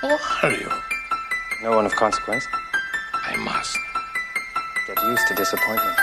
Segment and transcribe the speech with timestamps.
[0.00, 0.70] How are you?
[1.64, 2.46] No one of consequence.
[3.12, 3.76] I must.
[4.86, 5.98] Get used to disappointment.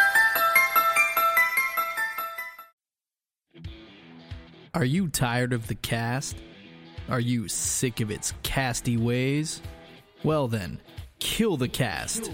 [4.73, 6.35] Are you tired of the cast?
[7.07, 9.61] Are you sick of its casty ways?
[10.25, 10.81] Well then,
[11.19, 12.31] kill the cast.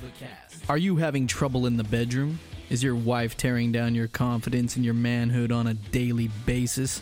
[0.67, 2.39] Are you having trouble in the bedroom?
[2.71, 7.01] Is your wife tearing down your confidence and your manhood on a daily basis?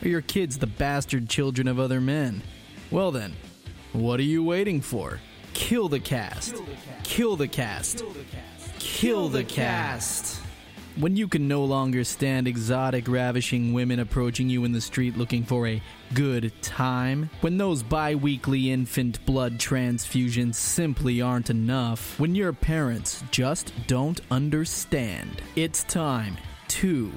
[0.00, 2.42] Are your kids the bastard children of other men?
[2.90, 3.34] Well then,
[3.92, 5.20] what are you waiting for?
[5.54, 6.54] Kill the cast.
[7.04, 8.04] Kill the cast.
[8.78, 10.40] Kill the cast.
[10.96, 15.44] When you can no longer stand exotic, ravishing women approaching you in the street looking
[15.44, 15.80] for a
[16.12, 23.22] good time, when those bi weekly infant blood transfusions simply aren't enough, when your parents
[23.30, 26.36] just don't understand, it's time
[26.68, 27.12] to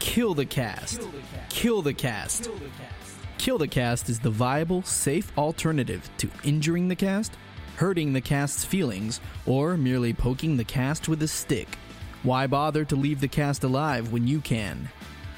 [0.00, 1.00] kill the cast.
[1.48, 2.42] Kill the cast.
[2.44, 3.01] Kill the cast
[3.48, 7.32] is the viable, safe alternative to injuring the cast,
[7.76, 11.76] hurting the cast's feelings, or merely poking the cast with a stick.
[12.22, 14.88] Why bother to leave the cast alive when you can?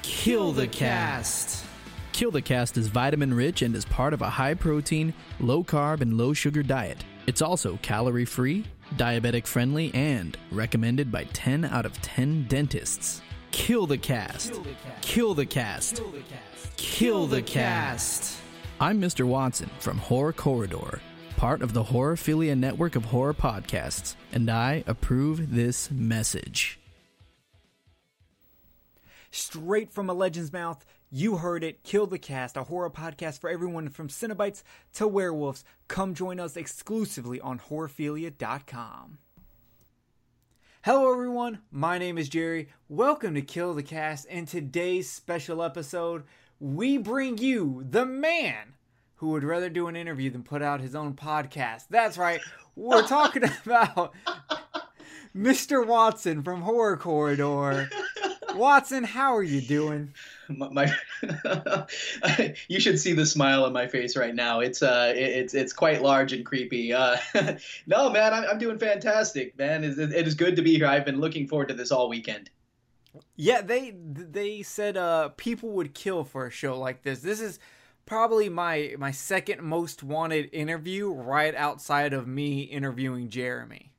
[0.03, 1.65] Kill the cast.
[2.13, 5.99] Kill the Cast is vitamin rich and is part of a high protein, low carb,
[5.99, 7.03] and low sugar diet.
[7.27, 8.63] It's also calorie free,
[8.95, 13.21] diabetic friendly, and recommended by 10 out of 10 dentists.
[13.55, 14.51] Kill the Cast.
[14.99, 16.01] Kill the Cast.
[16.75, 18.37] Kill the Cast.
[18.81, 19.25] I'm Mr.
[19.25, 20.99] Watson from Horror Corridor,
[21.37, 26.79] part of the Horrorphilia network of horror podcasts, and I approve this message.
[29.31, 31.81] Straight from a legend's mouth, you heard it.
[31.81, 34.63] Kill the Cast, a horror podcast for everyone from Cenobites
[34.95, 35.63] to werewolves.
[35.87, 39.19] Come join us exclusively on horrorphilia.com.
[40.85, 41.61] Hello, everyone.
[41.71, 42.69] My name is Jerry.
[42.89, 44.27] Welcome to Kill the Cast.
[44.27, 46.25] In today's special episode,
[46.59, 48.75] we bring you the man
[49.15, 51.85] who would rather do an interview than put out his own podcast.
[51.89, 52.39] That's right.
[52.75, 54.13] We're talking about
[55.35, 55.83] Mr.
[55.83, 57.89] Watson from Horror Corridor.
[58.55, 60.13] Watson, how are you doing?
[60.49, 60.93] my, my
[62.67, 64.59] you should see the smile on my face right now.
[64.59, 66.93] It's uh, it, it's it's quite large and creepy.
[66.93, 67.17] Uh,
[67.87, 69.83] no, man, I'm, I'm doing fantastic, man.
[69.83, 70.87] It, it is good to be here.
[70.87, 72.49] I've been looking forward to this all weekend.
[73.35, 77.19] Yeah, they they said uh people would kill for a show like this.
[77.19, 77.59] This is
[78.05, 83.91] probably my my second most wanted interview, right outside of me interviewing Jeremy.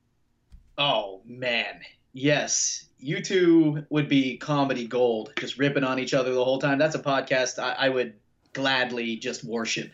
[0.78, 1.80] Oh man,
[2.12, 6.78] yes, you two would be comedy gold, just ripping on each other the whole time.
[6.78, 8.14] That's a podcast I, I would
[8.52, 9.92] gladly just worship.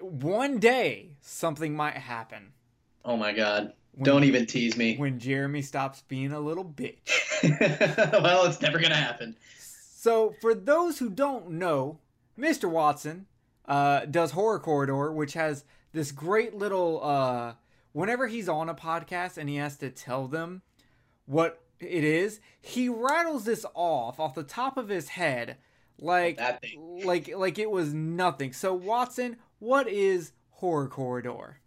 [0.00, 2.52] One day, something might happen.
[3.04, 3.72] Oh my god.
[3.92, 4.96] When, Don't even tease me.
[4.96, 7.10] When Jeremy stops being a little bitch.
[8.22, 9.36] well, it's never going to happen.
[9.58, 11.98] So, for those who don't know,
[12.38, 12.70] Mr.
[12.70, 13.26] Watson
[13.66, 17.02] uh, does Horror Corridor, which has this great little.
[17.02, 17.54] Uh,
[17.92, 20.62] whenever he's on a podcast and he has to tell them
[21.32, 25.56] what it is, he rattles this off off the top of his head
[25.98, 26.40] like
[27.04, 28.52] like like it was nothing.
[28.52, 31.58] So Watson, what is Horror Corridor?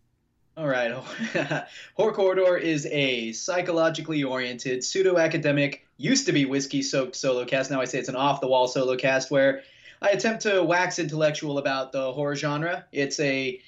[0.57, 0.91] All right.
[1.95, 7.71] Horror Corridor is a psychologically oriented, pseudo academic, used to be whiskey soaked solo cast.
[7.71, 9.63] Now I say it's an off the wall solo cast where
[10.01, 12.85] I attempt to wax intellectual about the horror genre.
[12.91, 13.59] It's a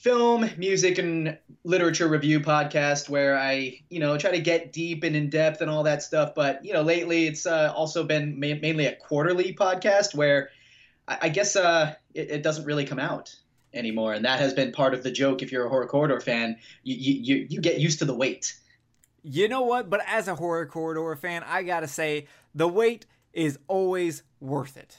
[0.00, 5.14] film, music, and literature review podcast where I, you know, try to get deep and
[5.14, 6.34] in depth and all that stuff.
[6.34, 10.50] But you know, lately it's uh, also been ma- mainly a quarterly podcast where
[11.06, 13.34] I, I guess uh, it, it, doesn't really come out
[13.74, 15.42] anymore, and that has been part of the joke.
[15.42, 18.56] If you're a horror corridor fan, you you you get used to the wait.
[19.22, 19.90] You know what?
[19.90, 24.96] But as a horror corridor fan, I gotta say the wait is always worth it.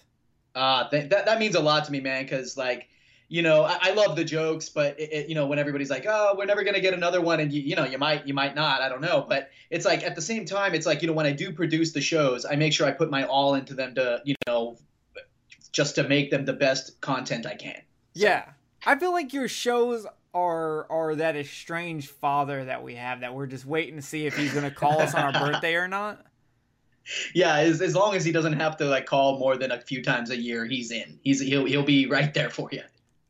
[0.53, 2.23] Uh, th- that that means a lot to me, man.
[2.23, 2.87] Because like
[3.31, 6.05] you know, I, I, love the jokes, but it, it, you know, when everybody's like,
[6.05, 8.55] "Oh, we're never gonna get another one," and you, you know, you might, you might
[8.55, 11.13] not, I don't know, but it's like at the same time, it's like you know,
[11.13, 13.95] when I do produce the shows, I make sure I put my all into them
[13.95, 14.77] to, you know,
[15.71, 17.77] just to make them the best content I can.
[18.15, 18.25] So.
[18.25, 18.49] Yeah,
[18.85, 23.47] I feel like your shows are are that estranged father that we have that we're
[23.47, 26.25] just waiting to see if he's gonna call us on our birthday or not.
[27.33, 30.03] Yeah, as, as long as he doesn't have to like call more than a few
[30.03, 31.17] times a year, he's in.
[31.23, 32.81] He's he'll he'll be right there for you.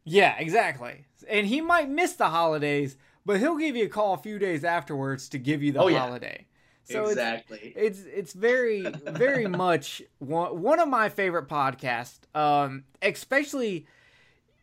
[0.04, 1.06] Yeah, exactly.
[1.30, 4.64] And he might miss the holidays, but he'll give you a call a few days
[4.64, 6.46] afterwards to give you the oh, holiday.
[6.88, 6.94] Yeah.
[6.94, 7.74] So exactly.
[7.76, 12.20] It's, it's it's very very much one one of my favorite podcasts.
[12.36, 13.86] Um, especially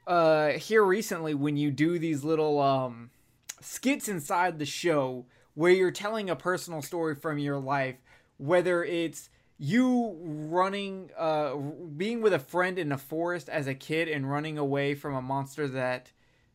[0.06, 3.10] uh here recently when you do these little um
[3.60, 7.96] skits inside the show where you're telling a personal story from your life,
[8.36, 11.54] whether it's you running uh
[11.96, 15.22] being with a friend in a forest as a kid and running away from a
[15.22, 16.12] monster that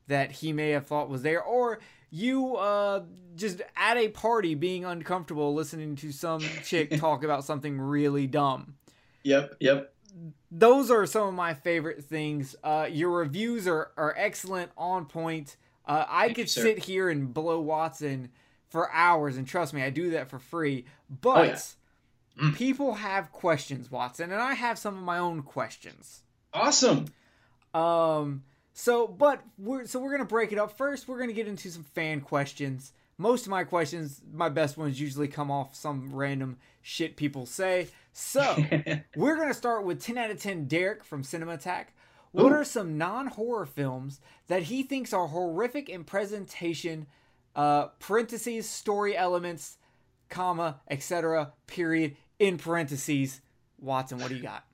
[0.07, 1.79] that he may have thought was there, or
[2.09, 3.03] you uh,
[3.35, 8.75] just at a party being uncomfortable listening to some chick talk about something really dumb.
[9.23, 9.93] Yep, yep.
[10.51, 12.55] Those are some of my favorite things.
[12.63, 15.57] Uh, your reviews are, are excellent, on point.
[15.87, 18.29] Uh, I Thank could you, sit here and blow Watson
[18.69, 20.85] for hours, and trust me, I do that for free.
[21.09, 21.59] But Oh, yeah.
[22.39, 22.55] Mm.
[22.55, 26.23] people have questions, Watson, and I have some of my own questions.
[26.53, 27.05] Awesome.
[27.73, 28.43] Um.
[28.73, 30.77] So, but we're so we're gonna break it up.
[30.77, 32.91] First, we're gonna get into some fan questions.
[33.19, 37.87] Most of my questions, my best ones, usually come off some random shit people say.
[38.11, 38.55] So,
[39.15, 40.65] we're gonna start with 10 out of 10.
[40.65, 41.93] Derek from Cinema Attack.
[42.31, 42.55] What Ooh.
[42.55, 47.05] are some non-horror films that he thinks are horrific in presentation?
[47.55, 49.77] Uh, parentheses, story elements,
[50.29, 51.53] comma, etc.
[51.67, 52.17] Period.
[52.43, 53.41] In parentheses.
[53.79, 54.65] Watson, what do you got?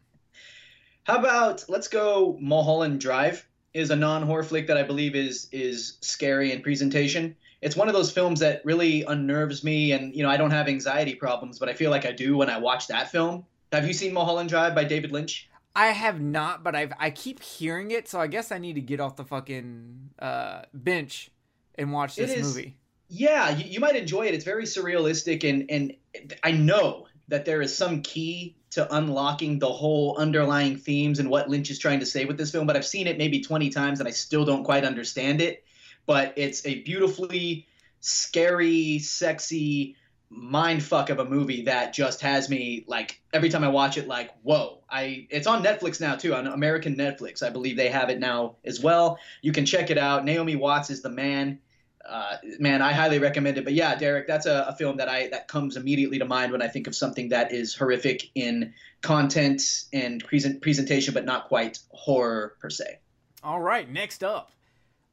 [1.03, 5.97] How about let's go Mulholland Drive is a non-horror flick that I believe is is
[6.01, 7.35] scary in presentation.
[7.61, 10.67] It's one of those films that really unnerves me and you know I don't have
[10.67, 13.45] anxiety problems, but I feel like I do when I watch that film.
[13.71, 15.47] Have you seen Mulholland Drive by David Lynch?
[15.75, 18.81] I have not, but I've I keep hearing it, so I guess I need to
[18.81, 21.29] get off the fucking uh, bench
[21.75, 22.75] and watch this is- movie.
[23.11, 24.35] Yeah, you, you might enjoy it.
[24.35, 29.71] It's very surrealistic and and I know that there is some key to unlocking the
[29.71, 32.85] whole underlying themes and what Lynch is trying to say with this film, but I've
[32.85, 35.63] seen it maybe 20 times and I still don't quite understand it.
[36.05, 37.67] But it's a beautifully
[37.99, 39.95] scary, sexy
[40.31, 44.07] mind fuck of a movie that just has me like every time I watch it
[44.07, 44.83] like whoa.
[44.89, 47.41] I it's on Netflix now too, on American Netflix.
[47.41, 49.17] I believe they have it now as well.
[49.41, 50.25] You can check it out.
[50.25, 51.59] Naomi Watts is the man
[52.07, 53.63] uh, man, I highly recommend it.
[53.63, 56.61] But yeah, Derek, that's a, a film that I that comes immediately to mind when
[56.61, 59.61] I think of something that is horrific in content
[59.93, 62.99] and present presentation, but not quite horror per se.
[63.43, 64.51] All right, next up,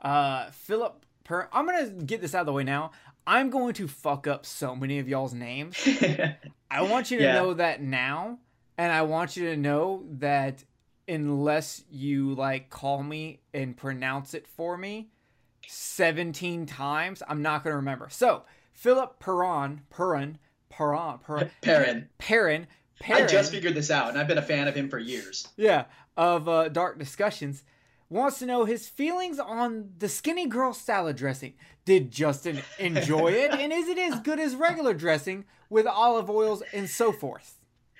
[0.00, 1.04] uh, Philip.
[1.24, 2.92] Per- I'm gonna get this out of the way now.
[3.26, 5.76] I'm going to fuck up so many of y'all's names.
[6.70, 7.34] I want you to Yeah.
[7.34, 8.38] know that now,
[8.78, 10.62] and I want you to know that
[11.08, 15.08] unless you like call me and pronounce it for me
[15.68, 18.08] 17 times, I'm not going to remember.
[18.10, 22.08] So, Philip Perron, Perrin, Perron, Perrin, Perrin.
[22.18, 25.48] Perrin, I just figured this out, and I've been a fan of him for years.
[25.56, 25.84] yeah,
[26.16, 27.62] of uh, Dark Discussions,
[28.08, 31.54] wants to know his feelings on the skinny girl salad dressing.
[31.84, 36.62] Did Justin enjoy it, and is it as good as regular dressing with olive oils
[36.72, 37.58] and so forth?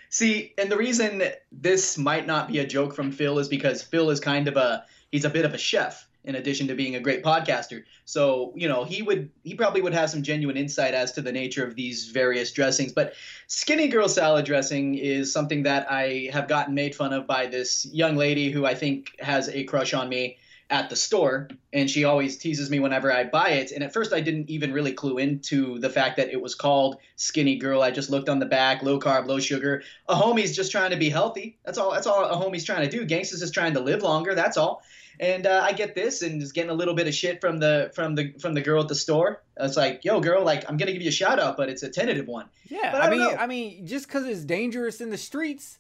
[0.08, 1.22] See, and the reason
[1.52, 4.84] this might not be a joke from Phil is because Phil is kind of a
[5.10, 7.84] he's a bit of a chef in addition to being a great podcaster.
[8.05, 11.32] So, you know, he would he probably would have some genuine insight as to the
[11.32, 13.14] nature of these various dressings, but
[13.46, 17.87] skinny girl salad dressing is something that I have gotten made fun of by this
[17.87, 20.37] young lady who I think has a crush on me
[20.69, 21.49] at the store.
[21.73, 23.70] And she always teases me whenever I buy it.
[23.70, 26.96] And at first I didn't even really clue into the fact that it was called
[27.14, 27.82] skinny girl.
[27.82, 29.82] I just looked on the back low carb low sugar.
[30.08, 31.58] A homie's just trying to be healthy.
[31.64, 33.06] That's all that's all a homie's trying to do.
[33.06, 34.34] Gangsta's just trying to live longer.
[34.34, 34.82] That's all
[35.20, 37.90] and uh, I get this and just getting a little bit of shit from the
[37.94, 40.92] from the from the girl at the store it's like yo girl like I'm gonna
[40.92, 43.18] give you a shout out but it's a tentative one Yeah, But I, I mean,
[43.20, 43.30] know.
[43.30, 45.78] I mean, just because it's dangerous in the streets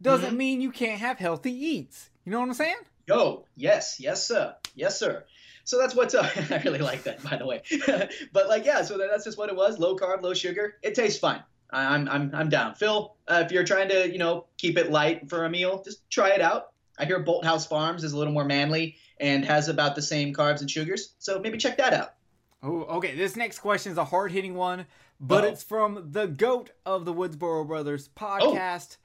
[0.00, 0.36] doesn't Mhm.
[0.36, 2.10] mean you can't have healthy eats.
[2.24, 2.76] You know what I'm saying?
[3.06, 5.24] Yo, yes, yes, sir, yes, sir.
[5.64, 6.26] So that's what's up.
[6.50, 7.62] I really like that, by the way.
[8.32, 10.76] but like, yeah, so that's just what it was: low carb, low sugar.
[10.82, 11.42] It tastes fine.
[11.70, 12.74] I'm, I'm, I'm down.
[12.74, 16.08] Phil, uh, if you're trying to, you know, keep it light for a meal, just
[16.10, 16.68] try it out.
[16.98, 20.60] I hear Bolthouse Farms is a little more manly and has about the same carbs
[20.60, 22.14] and sugars, so maybe check that out.
[22.62, 23.14] Oh, okay.
[23.14, 24.86] This next question is a hard hitting one,
[25.20, 25.52] but Uh-oh.
[25.52, 28.20] it's from the goat of the Woodsboro Brothers oh.
[28.20, 28.96] podcast,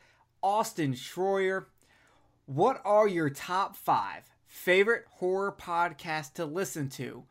[0.42, 1.66] Austin Schroyer.
[2.46, 7.24] What are your top five favorite horror podcasts to listen to?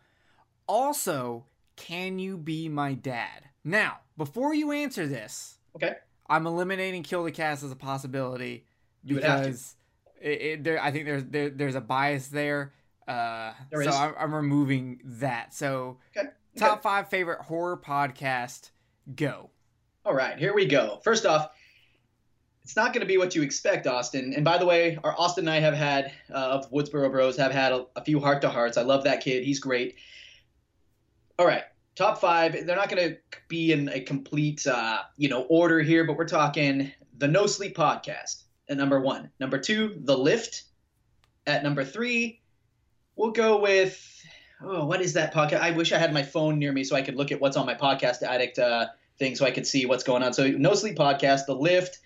[0.67, 1.45] Also,
[1.77, 3.49] can you be my dad?
[3.65, 5.95] Now, before you answer this, Okay.
[6.29, 8.65] I'm eliminating Kill the Cast as a possibility
[9.05, 9.47] You would have to.
[9.49, 9.75] because
[10.23, 12.73] it, it, there, I think there's there, there's a bias there.
[13.09, 13.95] Uh, There so is.
[13.97, 15.53] I'm, I'm removing that.
[15.55, 16.29] So Okay.
[16.57, 16.81] top Okay.
[16.83, 18.71] five favorite horror podcast.
[19.17, 19.51] Go.
[20.05, 21.01] All right, here we go.
[21.05, 21.51] First off,
[22.63, 24.33] it's not going to be what you expect, Austin.
[24.35, 27.51] And by the way, our Austin and I have had uh, of Woodsboro Bros have
[27.53, 28.77] had a, a few heart to hearts.
[28.79, 29.43] I love that kid.
[29.45, 29.97] He's great.
[31.39, 31.65] All right,
[31.97, 32.53] top five.
[32.67, 33.17] They're not going to
[33.49, 37.77] be in a complete, uh, you know, order here, but we're talking the No Sleep
[37.77, 38.42] podcast
[38.73, 39.31] at number one.
[39.39, 40.65] Number two, The Lift.
[41.47, 42.41] At number three,
[43.17, 43.99] we'll go with
[44.65, 45.61] oh, what is that podcast?
[45.61, 47.67] I wish I had my phone near me so I could look at what's on
[47.67, 48.87] my podcast addict uh,
[49.19, 50.33] thing so I could see what's going on.
[50.33, 51.99] So No Sleep podcast, The Lift.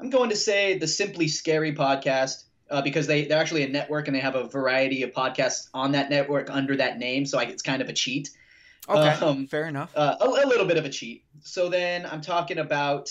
[0.00, 2.44] I'm going to say the Simply Scary podcast.
[2.70, 5.92] uh, because they they're actually a network and they have a variety of podcasts on
[5.92, 7.26] that network under that name.
[7.26, 8.30] So I, it's kind of a cheat.
[8.88, 9.92] Okay, Um, fair enough.
[9.94, 11.24] uh, a, a little bit of a cheat.
[11.42, 13.08] So then I'm talking about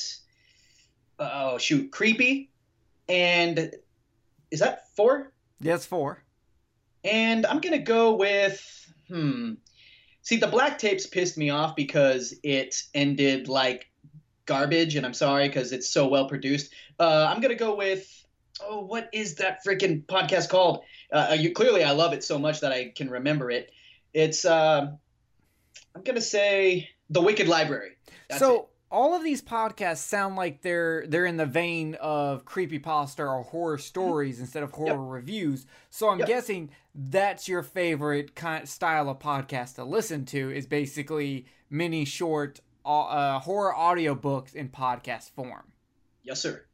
[1.20, 2.49] oh shoot, creepy,
[3.10, 3.74] and
[4.52, 5.34] is that four?
[5.60, 6.24] Yes, four.
[7.04, 9.54] And I'm gonna go with hmm.
[10.22, 13.90] See, the black tapes pissed me off because it ended like
[14.46, 16.72] garbage, and I'm sorry because it's so well produced.
[17.00, 18.08] Uh, I'm gonna go with
[18.62, 20.84] oh, what is that freaking podcast called?
[21.12, 23.72] Uh, you clearly I love it so much that I can remember it.
[24.14, 24.92] It's uh,
[25.96, 27.92] I'm gonna say the Wicked Library.
[28.30, 28.70] That's so.
[28.92, 33.78] All of these podcasts sound like they're they're in the vein of creepypasta or horror
[33.78, 35.66] stories instead of horror reviews.
[35.90, 36.20] So I'm Mm-hmm.
[36.22, 36.28] Yep.
[36.28, 42.60] guessing that's your favorite kind style of podcast to listen to is basically mini short
[42.86, 45.72] uh, horror audiobooks in podcast form.
[46.24, 46.66] yes, sir.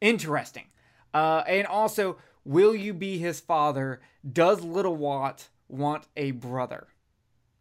[0.00, 0.64] Interesting.
[1.12, 4.00] Uh, and also, will you be his father?
[4.30, 6.86] Does Little Watt want a brother?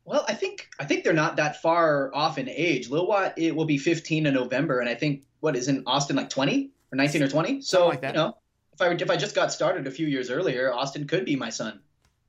[0.08, 2.90] Well, I think I think they're not that far off in age.
[2.90, 6.16] Lil Watt it will be 15 in November, and I think what is in Austin
[6.16, 7.62] like 20 or 19 or 20.
[7.62, 8.14] So Something like that.
[8.16, 8.38] you know,
[8.74, 11.50] if I if I just got started a few years earlier, Austin could be my
[11.50, 11.82] son.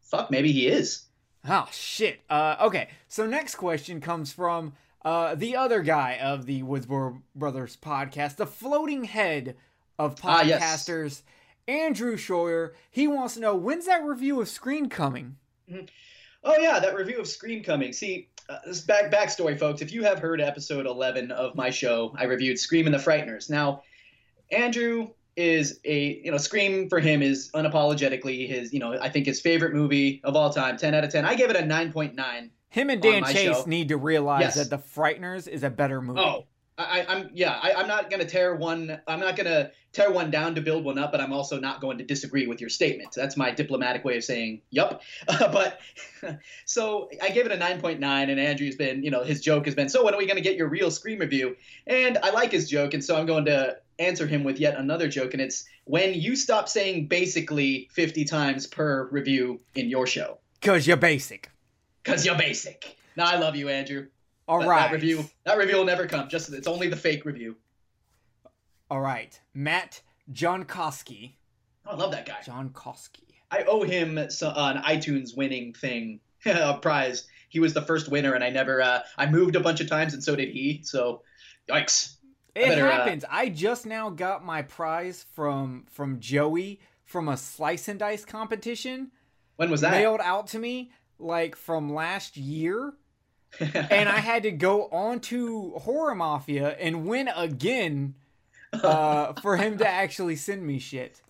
[0.02, 1.04] Fuck, maybe he is.
[1.48, 2.20] Oh shit.
[2.28, 2.88] Uh, okay.
[3.06, 4.72] So next question comes from
[5.04, 9.54] uh, the other guy of the Woodsboro Brothers podcast, the floating head
[10.00, 10.60] of Ah, yes.
[10.60, 11.22] podcasters,
[11.68, 12.72] Andrew Schroyer.
[12.90, 15.36] He wants to know when's that review of Scream coming?
[16.44, 17.92] Oh yeah, that review of Scream coming.
[17.92, 19.82] See, uh, this back backstory, folks.
[19.82, 23.50] If you have heard episode 11 of my show, I reviewed Scream and the Frighteners.
[23.50, 23.82] Now,
[24.50, 29.26] Andrew is a you know Scream for him is unapologetically his you know I think
[29.26, 30.76] his favorite movie of all time.
[30.76, 31.24] 10 out of 10.
[31.24, 32.50] I gave it a 9.9.
[32.70, 33.64] Him and Dan Chase show.
[33.66, 34.54] need to realize Yes.
[34.56, 36.20] that The Frighteners is a better movie.
[36.20, 36.44] Oh,
[36.78, 37.58] I, I'm yeah.
[37.60, 39.00] I, I'm not gonna tear one.
[39.08, 41.98] I'm not gonna tear one down to build one up, but I'm also not going
[41.98, 43.12] to disagree with your statement.
[43.16, 45.02] That's my diplomatic way of saying yup.
[45.26, 45.80] but
[46.66, 49.88] so I gave it a 9.9, and Andrew's been, you know, his joke has been,
[49.88, 51.56] so when are we gonna get your real Scream review?
[51.86, 55.08] And I like his joke, and so I'm going to answer him with yet another
[55.08, 60.38] joke, and it's when you stop saying basically 50 times per review in your show,
[60.60, 61.50] Cause you're basic.
[62.04, 62.96] because you're basic.
[63.16, 64.06] Now I love you, Andrew.
[64.48, 64.86] All That- right.
[64.88, 66.28] That review, that review will never come.
[66.28, 67.56] Just it's only the fake review.
[68.90, 69.38] All right.
[69.54, 70.00] Matt
[70.32, 71.34] John Koski.
[71.86, 72.38] Oh, I love that guy.
[72.44, 73.24] John Koski.
[73.50, 77.26] I owe him so, uh, an iTunes winning thing, a prize.
[77.50, 78.82] He was the first winner, and I never.
[78.82, 80.80] Uh, I moved a bunch of times, and so did he.
[80.82, 81.22] So,
[81.68, 82.16] yikes!
[82.56, 83.24] I It better, uh, happens.
[83.30, 89.10] I just now got my prize from from Joey from a slice and dice competition
[89.56, 89.92] When was that?
[89.92, 92.92] mailed out to me like from last year.
[93.60, 98.14] And I had to go on to Horror Mafia and win again
[98.72, 101.20] uh, for him to actually send me shit.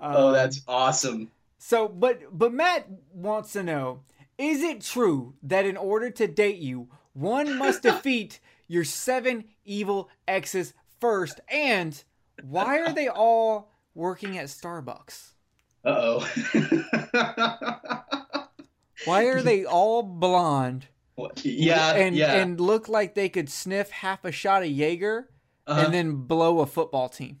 [0.00, 1.30] oh, Um, that's awesome.
[1.58, 1.88] so.
[1.88, 4.00] But but Matt wants to know:
[4.38, 10.08] Is it true that in order to date you, one must defeat your seven evil
[10.26, 11.40] exes first?
[11.48, 12.02] And
[12.42, 15.28] why are they all working at Starbucks?
[15.84, 16.28] Uh oh.
[19.04, 20.86] Why are they all blonde?
[21.42, 22.34] Yeah, and yeah.
[22.34, 25.28] and look like they could sniff half a shot of Jaeger
[25.66, 25.80] Uh-huh.
[25.84, 27.38] and then blow a football team.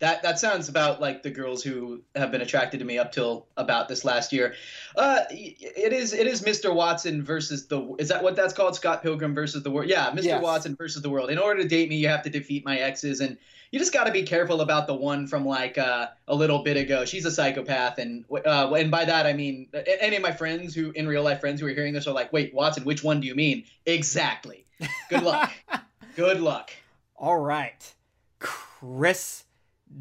[0.00, 3.46] That that sounds about like the girls who have been attracted to me up till
[3.58, 4.54] about this last year.
[4.96, 6.74] Uh, it is it is Mr.
[6.74, 8.74] Watson versus the is that what that's called?
[8.74, 9.90] Scott Pilgrim versus the world.
[9.90, 10.24] Yeah, Mr.
[10.24, 10.42] Yes.
[10.42, 11.30] Watson versus the world.
[11.30, 13.36] In order to date me, you have to defeat my exes, and
[13.70, 16.76] you just got to be careful about the one from like uh, a little bit
[16.76, 17.04] ago.
[17.04, 19.68] She's a psychopath, and uh, and by that I mean
[20.00, 22.32] any of my friends who in real life friends who are hearing this are like,
[22.32, 23.64] wait, Watson, which one do you mean?
[23.86, 24.66] Exactly.
[25.08, 25.52] Good luck.
[26.16, 26.70] Good luck.
[27.16, 27.94] All right,
[28.38, 29.44] Chris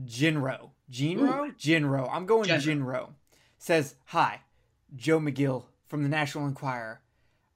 [0.06, 0.72] Jinro.
[0.92, 1.56] Jinro?
[1.58, 2.10] Jinro.
[2.12, 2.64] I'm going Jinro.
[2.64, 3.10] Jinro.
[3.58, 4.42] Says, Hi,
[4.96, 7.02] Joe McGill from the National Enquirer.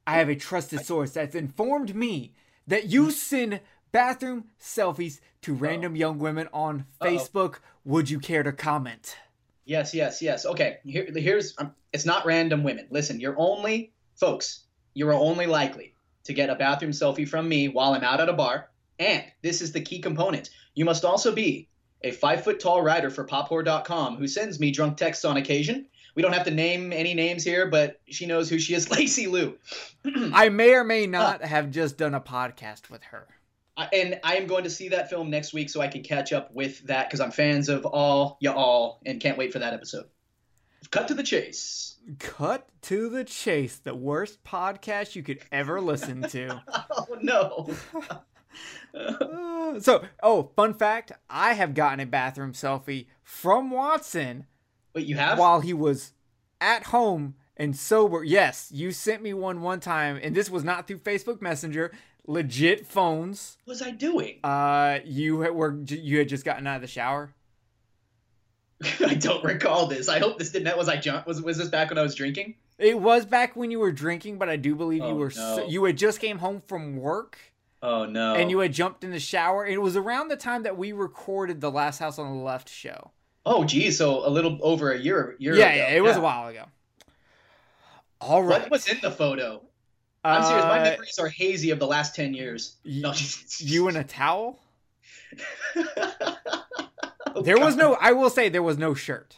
[0.05, 2.33] I have a trusted source that's informed me
[2.67, 3.61] that you send
[3.93, 7.09] bathroom selfies to random young women on Uh-oh.
[7.09, 7.59] Facebook.
[7.85, 9.15] Would you care to comment?
[9.65, 10.45] Yes, yes, yes.
[10.45, 12.87] Okay, here, here's um, it's not random women.
[12.89, 14.65] Listen, you're only folks.
[14.93, 15.93] You are only likely
[16.25, 18.69] to get a bathroom selfie from me while I'm out at a bar,
[18.99, 20.49] and this is the key component.
[20.75, 21.69] You must also be
[22.01, 25.85] a five foot tall writer for pophorror.com who sends me drunk texts on occasion.
[26.15, 29.27] We don't have to name any names here, but she knows who she is, Lacey
[29.27, 29.57] Lou.
[30.33, 33.27] I may or may not have just done a podcast with her.
[33.75, 36.31] I- and I am going to see that film next week so I can catch
[36.33, 39.73] up with that because I'm fans of all ya all and can't wait for that
[39.73, 40.05] episode.
[40.91, 41.95] Cut to the chase.
[42.19, 46.61] Cut to the chase, the worst podcast you could ever listen to.
[46.91, 47.69] Oh no.
[48.93, 54.45] Uh, so, oh, fun fact I have gotten a bathroom selfie from Watson
[54.93, 55.39] Wait, you have?
[55.39, 56.13] while he was
[56.61, 58.23] at home and sober.
[58.23, 61.91] Yes, you sent me one one time, and this was not through Facebook Messenger.
[62.25, 63.57] Legit phones.
[63.65, 64.39] What was I doing?
[64.43, 67.33] Uh, you were you had just gotten out of the shower.
[69.05, 70.07] I don't recall this.
[70.09, 70.65] I hope this didn't.
[70.65, 71.27] That was I jump?
[71.27, 72.55] Was was this back when I was drinking?
[72.77, 75.55] It was back when you were drinking, but I do believe you Oh, were no.
[75.57, 77.37] so, you had just came home from work
[77.83, 78.33] Oh no.
[78.35, 79.65] and you had jumped in the shower.
[79.65, 83.11] It was around the time that we recorded the Last House on the Left show.
[83.45, 85.75] Oh geez, so a little over a year year yeah, ago.
[85.77, 86.65] yeah, it was a while ago.
[88.21, 88.61] All right.
[88.61, 89.61] What was in the photo?
[90.23, 90.65] I'm serious.
[90.65, 92.77] My Uh, memories are hazy of the last ten years.
[92.85, 93.13] No.
[93.59, 94.59] you in a towel?
[95.75, 97.95] Oh, There was no.
[97.99, 99.35] I will say there was no shirt.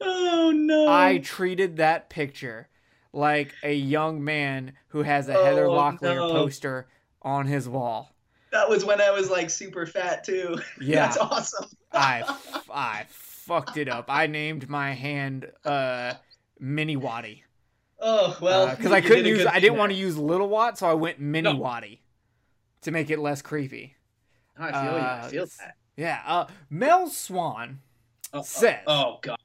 [0.00, 0.88] Oh no.
[0.88, 2.68] I treated that picture
[3.12, 6.32] like a young man who has a Heather Oh, Locklear no.
[6.32, 6.86] poster
[7.22, 8.14] on his wall.
[8.52, 10.58] That was when I was like super fat too.
[10.80, 11.06] Yeah.
[11.06, 11.70] That's awesome.
[11.92, 12.22] I
[12.72, 14.06] I fucked it up.
[14.08, 16.12] I named my hand uh,
[16.60, 17.44] Mini Waddy
[18.08, 18.68] Oh well.
[18.68, 19.44] because you I couldn't use.
[19.46, 21.56] I didn't want to use Little Watt, so I went Mini No.
[21.56, 22.00] Waddy
[22.82, 23.96] to make it less creepy.
[24.56, 24.98] I feel you.
[24.98, 25.76] I uh, feel that.
[25.96, 26.22] Yeah.
[26.26, 27.80] Uh, Mel Swan
[28.32, 28.82] Oh, says.
[28.86, 29.36] Oh god.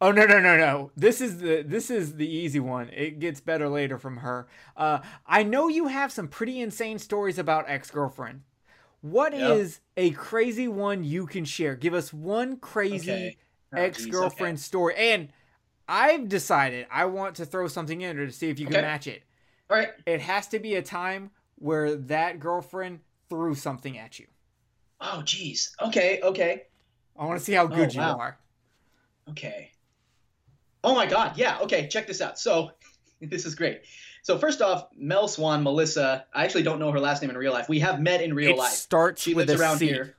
[0.00, 0.92] Oh no no no no!
[0.96, 2.88] This is the this is the easy one.
[2.90, 4.46] It gets better later from her.
[4.76, 8.42] Uh, I know you have some pretty insane stories about ex girlfriend.
[9.00, 10.04] What is Yeah.
[10.04, 11.74] a crazy one you can share?
[11.74, 13.36] Give us one crazy Okay.
[13.74, 14.94] Oh, ex girlfriend story.
[14.96, 15.32] And
[15.88, 19.22] I've decided I want to throw something in to see if you can match it.
[19.70, 19.88] All right.
[20.06, 24.26] It has to be a time where that girlfriend threw something at you.
[25.00, 25.74] Oh geez.
[25.80, 26.20] Okay.
[26.22, 26.62] Okay.
[27.18, 28.18] I want to see how good Oh, you wow.
[28.18, 28.38] are.
[29.30, 29.72] Okay.
[30.84, 31.36] Oh my God.
[31.36, 31.58] Yeah.
[31.60, 31.88] Okay.
[31.88, 32.38] Check this out.
[32.38, 32.70] So,
[33.20, 33.82] this is great.
[34.22, 36.26] So first off, Mel Swan, Melissa.
[36.34, 37.68] I actually don't know her last name in real life.
[37.68, 38.72] We have met in real it life.
[38.72, 39.86] starts She with lives a around C.
[39.86, 40.16] here.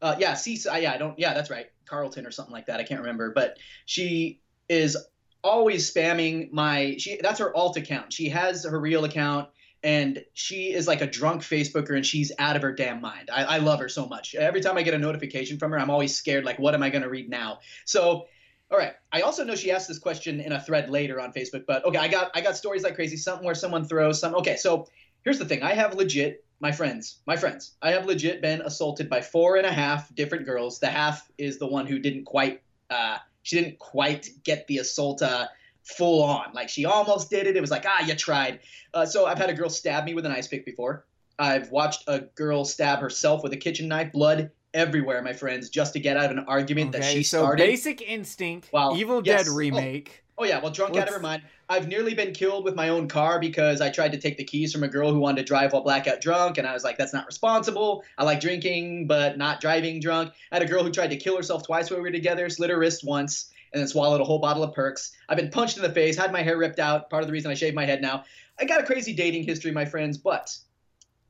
[0.00, 0.34] Uh, yeah.
[0.34, 0.58] C.
[0.68, 0.92] uh, Yeah.
[0.92, 1.18] I don't.
[1.18, 1.32] Yeah.
[1.34, 1.66] That's right.
[1.86, 2.80] Carlton or something like that.
[2.80, 3.30] I can't remember.
[3.32, 4.96] But she is
[5.42, 6.96] always spamming my.
[6.98, 7.18] She.
[7.22, 8.12] That's her alt account.
[8.12, 9.48] She has her real account.
[9.84, 13.30] And she is like a drunk Facebooker, and she's out of her damn mind.
[13.32, 14.36] I, I love her so much.
[14.36, 16.44] Every time I get a notification from her, I'm always scared.
[16.44, 17.58] Like, what am I going to read now?
[17.84, 18.26] So
[18.72, 18.94] all right.
[19.12, 21.98] I also know she asked this question in a thread later on Facebook, but okay,
[21.98, 23.18] I got I got stories like crazy.
[23.18, 24.34] Something where someone throws some.
[24.36, 24.86] Okay, so
[25.24, 25.62] here's the thing.
[25.62, 27.72] I have legit my friends, my friends.
[27.82, 30.78] I have legit been assaulted by four and a half different girls.
[30.78, 32.62] The half is the one who didn't quite.
[32.88, 35.46] Uh, she didn't quite get the assault uh,
[35.84, 36.52] full on.
[36.54, 37.56] Like she almost did it.
[37.56, 38.60] It was like ah, you tried.
[38.94, 41.06] Uh, so I've had a girl stab me with an ice pick before.
[41.38, 45.92] I've watched a girl stab herself with a kitchen knife, blood everywhere, my friends, just
[45.94, 47.62] to get out of an argument that Okay, she so started.
[47.64, 49.44] Basic Instinct, Well, Evil yes.
[49.44, 49.56] Dead Oh.
[49.56, 50.21] remake.
[50.38, 51.42] Oh yeah, well, drunk out of her mind.
[51.68, 54.72] I've nearly been killed with my own car because I tried to take the keys
[54.72, 57.12] from a girl who wanted to drive while blackout drunk, and I was like, "That's
[57.12, 60.32] not responsible." I like drinking, but not driving drunk.
[60.50, 62.70] I had a girl who tried to kill herself twice while we were together, slit
[62.70, 65.12] her wrist once, and then swallowed a whole bottle of perks.
[65.28, 67.10] I've been punched in the face, had my hair ripped out.
[67.10, 68.24] Part of the reason I shaved my head now.
[68.58, 70.56] I got a crazy dating history, my friends, but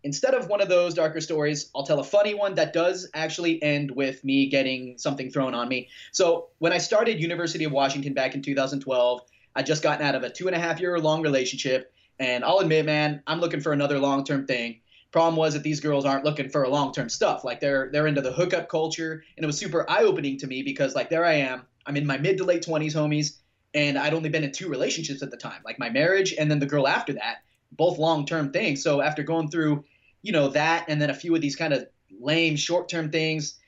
[0.04, 3.62] instead of one of those darker stories, I'll tell a funny one that does actually
[3.62, 5.88] end with me getting something thrown on me.
[6.12, 9.20] So when I started University of Washington back in 2012,
[9.54, 12.58] I'd just gotten out of a two and a half year long relationship, and I'll
[12.58, 14.80] admit, man, I'm looking for another long term thing.
[15.10, 17.44] Problem was that these girls aren't looking for long term stuff.
[17.44, 20.62] Like they're they're into the hookup culture, and it was super eye opening to me
[20.62, 23.36] because like there I am, I'm in my mid to late 20s, homies,
[23.74, 26.58] and I'd only been in two relationships at the time, like my marriage and then
[26.58, 27.38] the girl after that,
[27.72, 28.82] both long term things.
[28.82, 29.84] So after going through,
[30.22, 31.86] you know, that and then a few of these kind of
[32.20, 33.58] lame short term things,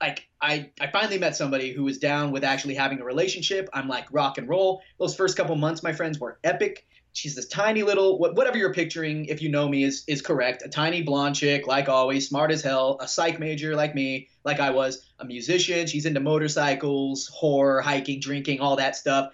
[0.00, 3.68] like I, I finally met somebody who was down with actually having a relationship.
[3.72, 4.82] I'm like rock and roll.
[4.98, 6.86] Those first couple months, my friends, were epic.
[7.12, 10.62] She's this tiny little whatever you're picturing, if you know me, is is correct.
[10.64, 14.58] A tiny blonde chick, like always, smart as hell, a psych major like me, like
[14.58, 15.86] I was, a musician.
[15.86, 19.32] She's into motorcycles, horror, hiking, drinking, all that stuff.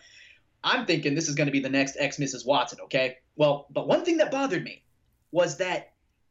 [0.62, 2.46] I'm thinking this is going to be the next ex Mrs.
[2.46, 3.16] Watson, okay?
[3.34, 4.82] Well, but one thing that bothered me
[5.32, 5.89] was that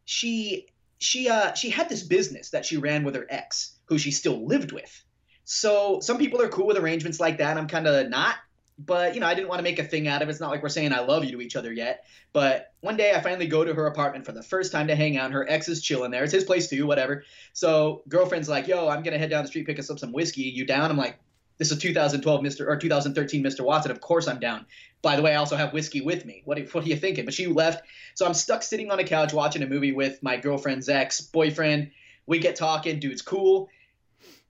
[0.09, 0.65] she
[0.97, 4.43] she uh she had this business that she ran with her ex, who she still
[4.47, 5.03] lived with.
[5.43, 7.57] So some people are cool with arrangements like that.
[7.57, 8.37] I'm kind of not,
[8.79, 10.31] but you know, I didn't want to make a thing out of it.
[10.31, 12.05] It's not like we're saying I love you to each other yet.
[12.33, 15.15] But one day I finally go to her apartment for the first time to hang
[15.15, 15.31] out.
[15.31, 16.23] Her ex is chilling there.
[16.23, 17.23] It's his place too, whatever.
[17.53, 20.41] So girlfriend's like, "Yo, I'm gonna head down the street pick us up some whiskey.
[20.41, 21.19] You down?" I'm like,
[21.59, 22.67] "This is 2012, Mr.
[22.67, 23.61] or 2013, Mr.
[23.61, 23.91] Watson.
[23.91, 24.65] Of course I'm down."
[25.03, 26.41] By the way, I also have whiskey with me.
[26.45, 27.23] What, what are you thinking?
[27.25, 27.83] But she left.
[28.15, 31.91] So I'm stuck sitting on a couch watching a movie with my girlfriend's ex boyfriend.
[32.25, 32.99] We get talking.
[32.99, 33.69] Dude's cool.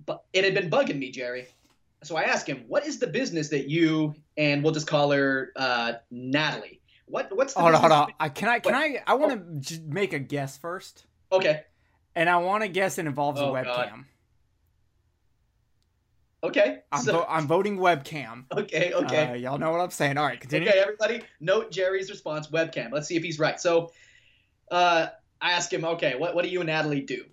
[0.05, 1.47] But it had been bugging me, Jerry.
[2.03, 5.51] So I ask him, "What is the business that you and we'll just call her
[5.55, 6.79] uh, Natalie?
[7.05, 8.13] What what's the Hold on, hold on.
[8.19, 11.61] I can I can I I want to j- make a guess first, Okay.
[12.15, 13.65] and I want to guess it involves a Oh, webcam.
[13.65, 14.05] God.
[16.43, 16.79] Okay.
[16.91, 18.45] I'm, so- vo- I'm voting webcam.
[18.55, 18.93] okay.
[18.93, 19.25] Okay.
[19.31, 20.17] Uh, y'all know what I'm saying.
[20.17, 20.69] All right, continue.
[20.69, 22.91] Okay, everybody, note Jerry's response webcam.
[22.91, 23.59] Let's see if he's right.
[23.59, 23.91] So,
[24.71, 25.07] uh,
[25.41, 27.25] I ask him, okay, what, what do you and Natalie do?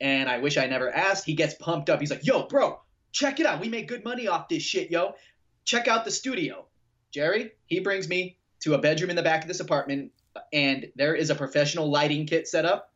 [0.00, 1.24] And I wish I never asked.
[1.24, 2.00] He gets pumped up.
[2.00, 2.80] He's like, yo, bro,
[3.12, 3.60] check it out.
[3.60, 5.14] We make good money off this shit, yo.
[5.64, 6.66] Check out the studio.
[7.12, 10.12] Jerry, he brings me to a bedroom in the back of this apartment,
[10.52, 12.92] and there is a professional lighting kit set up.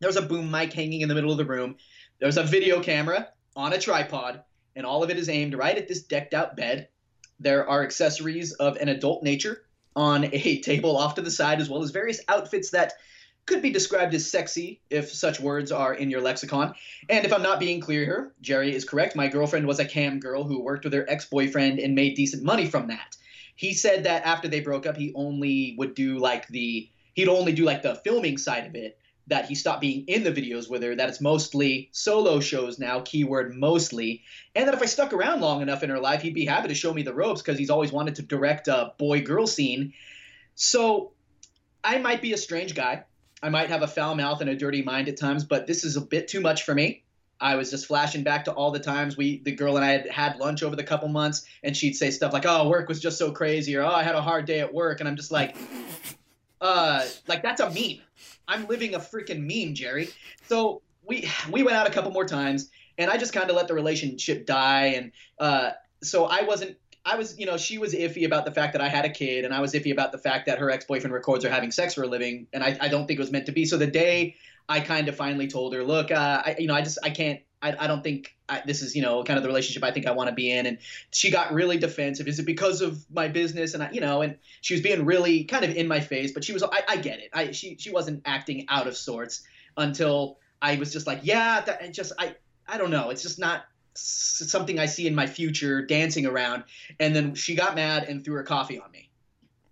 [0.00, 1.76] There's a boom mic hanging in the middle of the room.
[2.20, 4.42] There's a video camera on a tripod,
[4.76, 6.88] and all of it is aimed right at this decked out bed.
[7.38, 9.62] There are accessories of an adult nature
[9.96, 12.94] on a table off to the side, as well as various outfits that
[13.46, 16.72] could be described as sexy if such words are in your lexicon.
[17.08, 19.16] And if I'm not being clear here, Jerry is correct.
[19.16, 22.44] My girlfriend was a cam girl who worked with her ex boyfriend and made decent
[22.44, 23.16] money from that.
[23.56, 27.52] He said that after they broke up, he only would do like the he'd only
[27.52, 28.99] do like the filming side of it.
[29.30, 30.94] That he stopped being in the videos with her.
[30.94, 33.00] That it's mostly solo shows now.
[33.00, 34.22] Keyword mostly.
[34.54, 36.74] And that if I stuck around long enough in her life, he'd be happy to
[36.74, 39.94] show me the ropes because he's always wanted to direct a boy girl scene.
[40.54, 41.12] So
[41.82, 43.04] I might be a strange guy.
[43.42, 45.96] I might have a foul mouth and a dirty mind at times, but this is
[45.96, 47.04] a bit too much for me.
[47.40, 50.10] I was just flashing back to all the times we, the girl and I had
[50.10, 53.16] had lunch over the couple months, and she'd say stuff like, "Oh, work was just
[53.16, 55.56] so crazy," or "Oh, I had a hard day at work," and I'm just like,
[56.60, 58.00] uh, like that's a meme.
[58.46, 60.08] I'm living a freaking meme, Jerry.
[60.46, 63.68] So we we went out a couple more times, and I just kind of let
[63.68, 66.76] the relationship die, and uh, so I wasn't.
[67.02, 69.46] I was, you know, she was iffy about the fact that I had a kid,
[69.46, 71.94] and I was iffy about the fact that her ex boyfriend records her having sex
[71.94, 73.64] for a living, and I, I don't think it was meant to be.
[73.64, 74.36] So the day
[74.68, 77.40] I kind of finally told her, look, uh, I, you know, I just I can't.
[77.62, 80.06] I, I don't think I, this is, you know, kind of the relationship I think
[80.06, 80.66] I want to be in.
[80.66, 80.78] And
[81.12, 82.26] she got really defensive.
[82.26, 83.74] Is it because of my business?
[83.74, 86.32] And I, you know, and she was being really kind of in my face.
[86.32, 87.30] But she was, I, I get it.
[87.34, 89.42] I she she wasn't acting out of sorts
[89.76, 92.34] until I was just like, yeah, that and just I
[92.66, 93.10] I don't know.
[93.10, 96.64] It's just not something I see in my future dancing around.
[96.98, 99.10] And then she got mad and threw her coffee on me.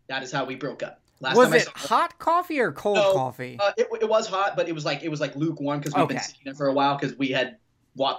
[0.08, 1.00] That is how we broke up.
[1.20, 3.56] Last was time I it saw hot coffee or cold No, coffee?
[3.60, 6.06] uh, it, it was hot, but it was like it was like lukewarm because we've
[6.06, 6.24] been Okay.
[6.24, 7.58] sitting there for a while because we had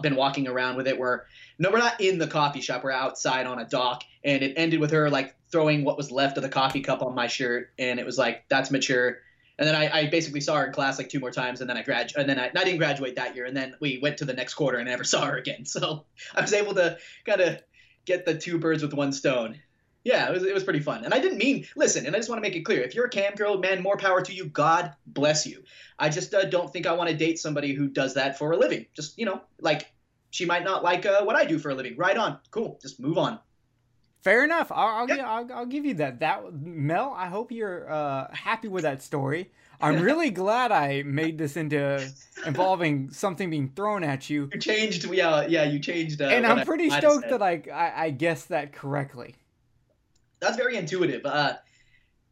[0.02, 0.98] been walking around with it.
[0.98, 1.22] We're
[1.58, 2.84] no, we're not in the coffee shop.
[2.84, 6.38] We're outside on a dock, and it ended with her like throwing what was left
[6.38, 9.20] of the coffee cup on my shirt, and it was like that's mature.
[9.58, 11.78] And then I, I basically saw her in class like two more times, and then
[11.78, 14.26] I grad, and then I, I didn't graduate that year, and then we went to
[14.26, 15.66] the next quarter and I never saw her again.
[15.66, 17.62] So I was able to kind of
[18.06, 19.60] get the two birds with one stone.
[20.10, 21.06] Yeah, it was, it was pretty fun.
[21.06, 23.06] And I didn't mean, listen, and I just want to make it clear if you're
[23.06, 24.46] a cam girl, man, more power to you.
[24.46, 25.64] God bless you.
[26.00, 28.58] I just uh, don't think I want to date somebody who does that for a
[28.58, 28.88] living.
[28.96, 29.92] Just, you know, like
[30.32, 31.96] she might not like uh, what I do for a living.
[31.96, 32.40] Right on.
[32.50, 32.80] Cool.
[32.82, 33.40] Just move on.
[34.24, 34.72] Fair enough.
[34.72, 35.30] I'll I'll, Yeah.
[35.30, 36.20] I'll, I'll give you that.
[36.22, 39.52] That Mel, I hope you're uh, happy with that story.
[39.80, 42.06] I'm really glad I made this into
[42.46, 46.22] involving something being thrown at you, You changed, yeah, yeah, you changed.
[46.22, 47.40] Uh, and I'm pretty have stoked said.
[47.40, 49.36] that I, I I guessed that correctly.
[50.40, 51.26] That's very intuitive.
[51.26, 51.54] Uh,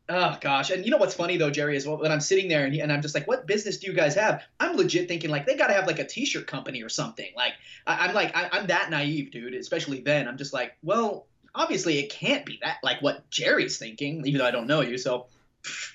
[0.10, 2.76] oh gosh, and you know what's funny though, Jerry, is when I'm sitting there and,
[2.76, 5.56] and I'm just like, "What business do you guys have?" I'm legit thinking like they
[5.56, 7.30] got to have like a T-shirt company or something.
[7.36, 7.54] Like
[7.86, 9.54] I, I'm like I, I'm that naive, dude.
[9.54, 14.26] Especially then, I'm just like, well, obviously it can't be that like what Jerry's thinking,
[14.26, 14.98] even though I don't know you.
[14.98, 15.28] So,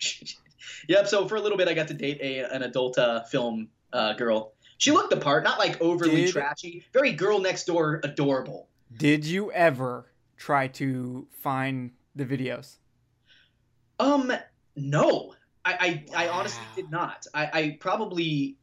[0.88, 1.09] yep.
[1.09, 4.12] So for a little bit, I got to date a an adult uh, film uh,
[4.14, 4.53] girl.
[4.79, 8.68] She looked the part, not like overly Did- trashy, very girl next door, adorable.
[8.96, 12.77] Did you ever try to find the videos?
[13.98, 14.33] Um,
[14.77, 17.27] no, I, I, I honestly did not.
[17.35, 18.57] I, I probably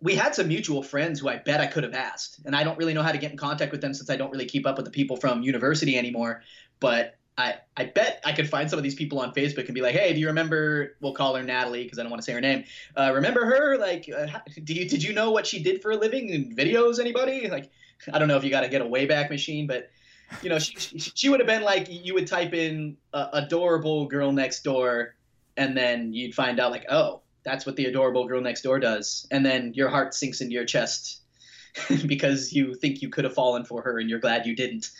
[0.00, 2.76] we had some mutual friends who I bet I could have asked, and I don't
[2.78, 4.76] really know how to get in contact with them since I don't really keep up
[4.76, 6.42] with the people from university anymore.
[6.78, 9.80] But I, I bet I could find some of these people on Facebook and be
[9.80, 10.96] like, hey, do you remember?
[11.00, 12.64] We'll call her Natalie because I don't want to say her name.
[12.96, 13.78] Uh, remember her?
[13.78, 16.54] Like, uh, how- do you did you know what she did for a living in
[16.54, 16.98] videos?
[16.98, 17.48] Anybody?
[17.48, 17.70] Like,
[18.12, 19.90] I don't know if you got to get a Wayback Machine, but
[20.42, 24.06] you know, she, she, she would have been like, you would type in uh, adorable
[24.06, 25.14] girl next door,
[25.56, 29.26] and then you'd find out, like, oh, that's what the adorable girl next door does.
[29.30, 31.22] And then your heart sinks into your chest
[32.06, 34.90] because you think you could have fallen for her and you're glad you didn't.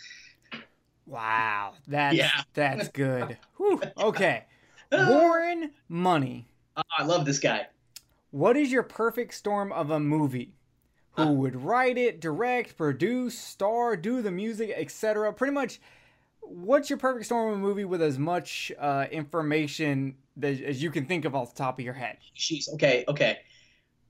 [1.07, 2.41] Wow, that's Yeah.
[2.53, 3.37] that's good.
[3.57, 3.81] Whew.
[3.97, 4.45] Okay,
[4.91, 6.47] Warren Money.
[6.75, 7.67] Ah, I love this guy.
[8.31, 10.55] What is your perfect storm of a movie?
[11.17, 15.31] Who would write it, direct, produce, star, do the music, etc.?
[15.33, 15.79] Pretty much,
[16.41, 20.91] what's your perfect storm of a movie with as much uh, information that, as you
[20.91, 22.17] can think of off the top of your head?
[22.35, 23.39] Jeez, okay, okay.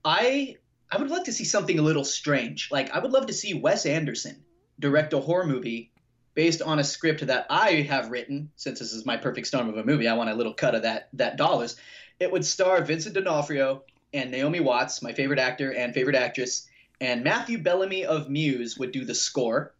[0.04, 0.56] I
[0.90, 2.70] I would love to see something a little strange.
[2.70, 4.44] Like I would love to see Wes Anderson
[4.78, 5.92] direct a horror movie
[6.34, 8.50] based on a script that I have written.
[8.56, 10.82] Since this is my perfect storm of a movie, I want a little cut of
[10.82, 11.76] that that dollars.
[12.20, 16.68] It would star Vincent D'Onofrio and Naomi Watts, my favorite actor and favorite actress,
[17.00, 19.74] and Matthew Bellamy of Muse would do the score.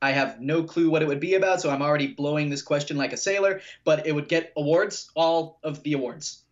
[0.00, 2.96] I have no clue what it would be about, so I'm already blowing this question
[2.96, 3.60] like a sailor.
[3.84, 6.42] But it would get awards, all of the awards.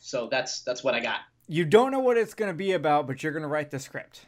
[0.00, 1.20] So that's that's what I got.
[1.48, 3.78] You don't know what it's going to be about, but you're going to write the
[3.78, 4.26] script.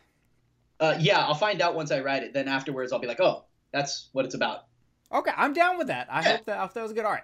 [0.81, 2.33] Uh, yeah, I'll find out once I write it.
[2.33, 4.65] Then afterwards, I'll be like, oh, that's what it's about.
[5.13, 6.09] Okay, I'm down with that.
[6.11, 7.05] I hope that, I hope that was good.
[7.05, 7.23] All right.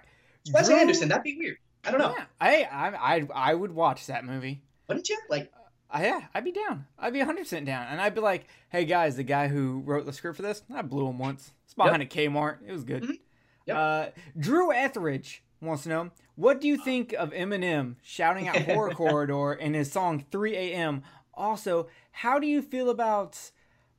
[0.53, 1.57] Wes Drew- Anderson, that'd be weird.
[1.83, 2.13] I don't know.
[2.17, 4.61] Yeah, I, I, I, I would watch that movie.
[4.87, 5.19] Wouldn't you?
[5.29, 5.51] Like,
[5.91, 6.85] Uh, yeah, I'd be down.
[6.99, 7.87] I'd be 100% down.
[7.87, 10.81] And I'd be like, hey guys, the guy who wrote the script for this, I
[10.83, 11.51] blew him once.
[11.65, 12.57] It's behind a Kmart.
[12.65, 13.03] It was good.
[13.03, 13.19] Mhm.
[13.65, 13.77] Yep.
[13.77, 14.05] Uh,
[14.37, 19.53] Drew Etheridge wants to know what do you think of Eminem shouting out Horror Corridor
[19.53, 21.03] in his song 3 a.m.?
[21.33, 23.37] Also, how do you feel about,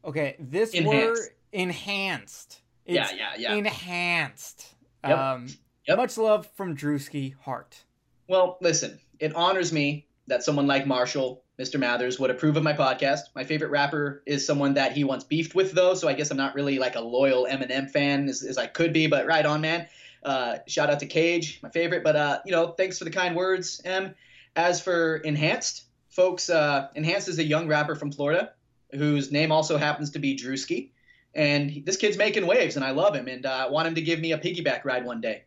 [0.04, 1.20] okay, this Enhanced.
[1.22, 2.60] word enhanced?
[2.86, 3.54] yeah, yeah, yeah.
[3.54, 4.74] enhanced.
[5.06, 5.18] Yep.
[5.18, 5.46] Um,
[5.88, 5.96] Yep.
[5.96, 7.84] Much love from Drewski Hart.
[8.28, 11.78] Well, listen, it honors me that someone like Marshall, Mr.
[11.78, 13.20] Mathers, would approve of my podcast.
[13.34, 16.38] My favorite rapper is someone that he once beefed with, though, so I guess I'm
[16.38, 19.60] not really like a loyal Eminem fan as, as I could be, but right on,
[19.60, 19.86] man.
[20.22, 22.02] Uh, shout out to Cage, my favorite.
[22.02, 24.14] But, uh, you know, thanks for the kind words, Em.
[24.56, 28.52] As for Enhanced, folks, uh, Enhanced is a young rapper from Florida
[28.92, 30.90] whose name also happens to be Drewski.
[31.34, 33.94] And he- this kid's making waves, and I love him, and uh, I want him
[33.96, 35.44] to give me a piggyback ride one day.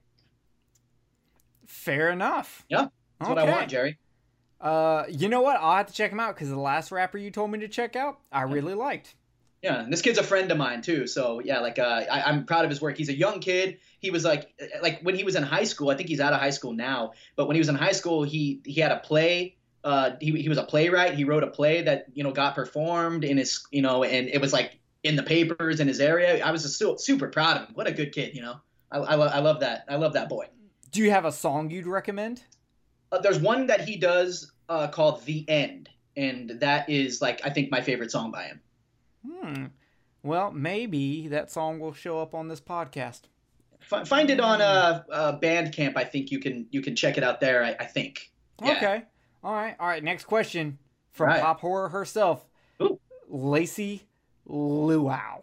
[1.65, 2.65] Fair enough.
[2.69, 2.87] Yeah,
[3.19, 3.97] That's what I want, Jerry.
[4.63, 5.57] Uh, you know what?
[5.59, 7.97] I'll have to check him out because the last rapper you told me to check
[7.97, 9.13] out, I really liked.
[9.61, 11.05] Yeah, and this kid's a friend of mine too.
[11.05, 12.97] So yeah, like uh, I, I'm proud of his work.
[12.97, 13.79] He's a young kid.
[13.99, 15.89] He was like, like when he was in high school.
[15.89, 17.11] I think he's out of high school now.
[17.35, 19.57] But when he was in high school, he he had a play.
[19.83, 21.15] Uh, he he was a playwright.
[21.15, 24.39] He wrote a play that you know got performed in his you know, and it
[24.39, 26.45] was like in the papers in his area.
[26.45, 27.75] I was just so, super proud of him.
[27.75, 28.61] What a good kid, you know.
[28.91, 29.83] I I, lo- I love that.
[29.89, 30.47] I love that boy.
[30.91, 32.43] Do you have a song you'd recommend?
[33.13, 37.49] Uh, there's one that he does uh, called "The End," and that is like I
[37.49, 38.61] think my favorite song by him.
[39.27, 39.65] Hmm.
[40.23, 43.21] Well, maybe that song will show up on this podcast.
[43.81, 45.97] Fi- Find it on uh, uh, Bandcamp.
[45.97, 47.63] I think you can you can check it out there.
[47.63, 48.31] I, I think.
[48.63, 48.71] Yeah.
[48.77, 49.03] Okay.
[49.43, 49.75] All right.
[49.79, 50.03] All right.
[50.03, 50.77] Next question
[51.11, 51.41] from Right.
[51.41, 52.45] Pop Horror herself,
[52.81, 52.99] Ooh.
[53.27, 54.07] Lacey
[54.45, 55.41] Luau.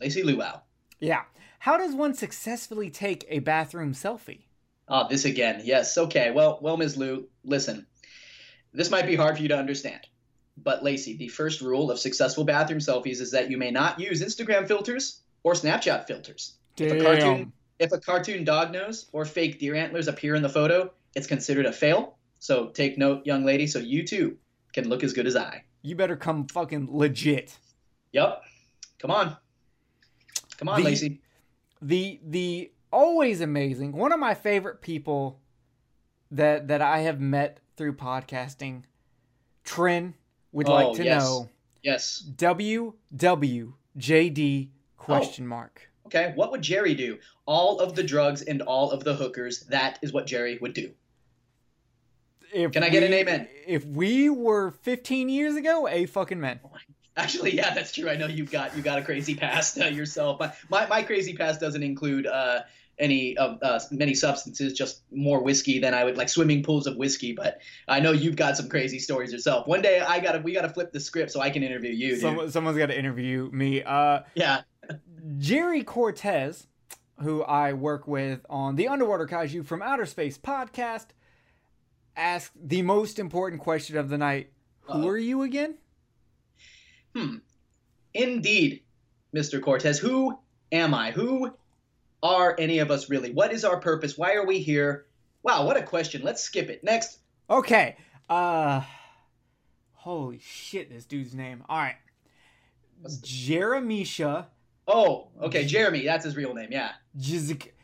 [0.00, 0.60] Lacey Luau.
[1.00, 1.22] Yeah.
[1.58, 4.42] How does one successfully take a bathroom selfie?
[4.86, 5.62] Oh, this again.
[5.64, 5.96] Yes.
[5.96, 6.30] Okay.
[6.30, 6.96] Well, well, Ms.
[6.96, 7.86] Lou, listen.
[8.74, 10.00] This might be hard for you to understand,
[10.56, 14.20] but Lacey, the first rule of successful bathroom selfies is that you may not use
[14.20, 16.54] Instagram filters or Snapchat filters.
[16.76, 20.48] If a cartoon, if a cartoon dog nose or fake deer antlers appear in the
[20.48, 22.16] photo, it's considered a fail.
[22.40, 24.36] So take note, young lady, so you too
[24.72, 25.62] can look as good as I.
[25.82, 27.56] You better come fucking legit.
[28.12, 28.42] Yep.
[28.98, 29.36] Come on.
[30.58, 31.20] Come on, The- Lacey.
[31.80, 35.40] the the always amazing one of my favorite people
[36.30, 38.82] that that I have met through podcasting
[39.64, 40.14] Trin
[40.52, 41.22] would Oh, like to yes.
[41.22, 41.48] know
[41.82, 42.22] Yes.
[42.36, 42.92] WWJD
[44.96, 46.32] question mark Okay.
[46.34, 47.18] What would Jerry do?
[47.46, 49.60] All of the drugs and all of the hookers.
[49.60, 50.92] That is what Jerry would do.
[52.52, 53.48] if Can I get an amen?
[53.66, 56.60] if we were 15 years ago a fucking man
[57.16, 58.10] Actually, yeah, that's true.
[58.10, 60.40] I know you've got you got a crazy past uh, yourself.
[60.40, 62.62] My, my my crazy past doesn't include uh,
[62.98, 66.96] any of uh, many substances, just more whiskey than I would like swimming pools of
[66.96, 67.32] whiskey.
[67.32, 69.66] But I know you've got some crazy stories yourself.
[69.66, 72.16] One day I gotta we gotta flip the script so I can interview you.
[72.16, 74.62] Someone, someone's got to interview me uh Yeah.
[75.38, 76.66] Jerry Cortez,
[77.20, 81.06] who I work with on the Underwater Kaiju from Outer Space podcast,
[82.16, 84.50] asked the most important question of the night.
[84.82, 85.08] Who Uh-oh.
[85.08, 85.78] are you again?
[87.14, 87.36] Hmm.
[88.12, 88.82] Indeed,
[89.34, 89.60] Mr.
[89.62, 89.98] Cortez.
[89.98, 90.38] Who
[90.72, 91.10] am I?
[91.10, 91.52] Who
[92.24, 93.30] are any of us really?
[93.30, 94.18] What is our purpose?
[94.18, 95.06] Why are we here?
[95.44, 96.22] Wow, what a question.
[96.22, 96.82] Let's skip it.
[96.82, 97.18] Next.
[97.48, 97.96] Okay.
[98.28, 98.82] Uh
[99.92, 101.62] Holy shit, this dude's name.
[101.68, 101.96] All right.
[103.06, 104.46] Jeremisha
[104.86, 106.04] Oh, okay, Jeremy.
[106.04, 106.68] That's his real name.
[106.70, 106.92] Yeah.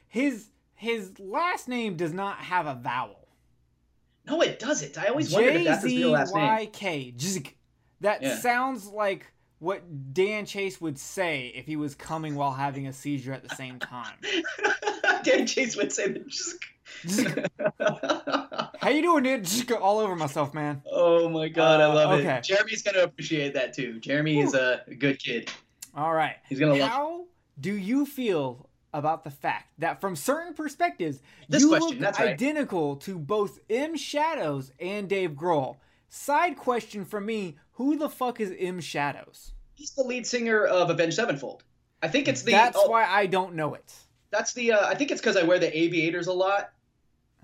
[0.08, 3.28] His his last name does not have a vowel.
[4.26, 4.98] No, it doesn't.
[4.98, 6.44] I always wondered if that's his real last name.
[6.44, 7.14] Y K.
[7.16, 7.52] Jizik.
[8.00, 8.36] That Yeah.
[8.38, 13.32] sounds like what Dan Chase would say if he was coming while having a seizure
[13.32, 14.14] at the same time.
[15.22, 16.30] Dan Chase would say that.
[18.80, 19.42] How you doing, dude?
[19.44, 20.82] Jizik all over myself, man.
[20.90, 22.36] oh my god, I Uh, love okay.
[22.38, 22.44] it.
[22.44, 24.00] Jeremy's gonna appreciate that too.
[24.00, 25.50] Jeremy is a good kid.
[25.94, 26.36] All right.
[26.48, 26.88] He's gonna love.
[26.90, 27.24] How
[27.60, 32.18] do you feel about the fact that from certain perspectives This you question, look that's
[32.18, 32.30] right.
[32.30, 35.76] identical to both M Shadows and Dave Grohl?
[36.08, 39.52] Side question for me: Who the fuck is M Shadows?
[39.72, 41.64] He's the lead singer of Avenged Sevenfold.
[42.02, 42.52] I think it's the.
[42.52, 43.94] That's oh, why I don't know it.
[44.30, 44.72] That's the.
[44.72, 46.72] Uh, I think it's because I wear the aviators a lot,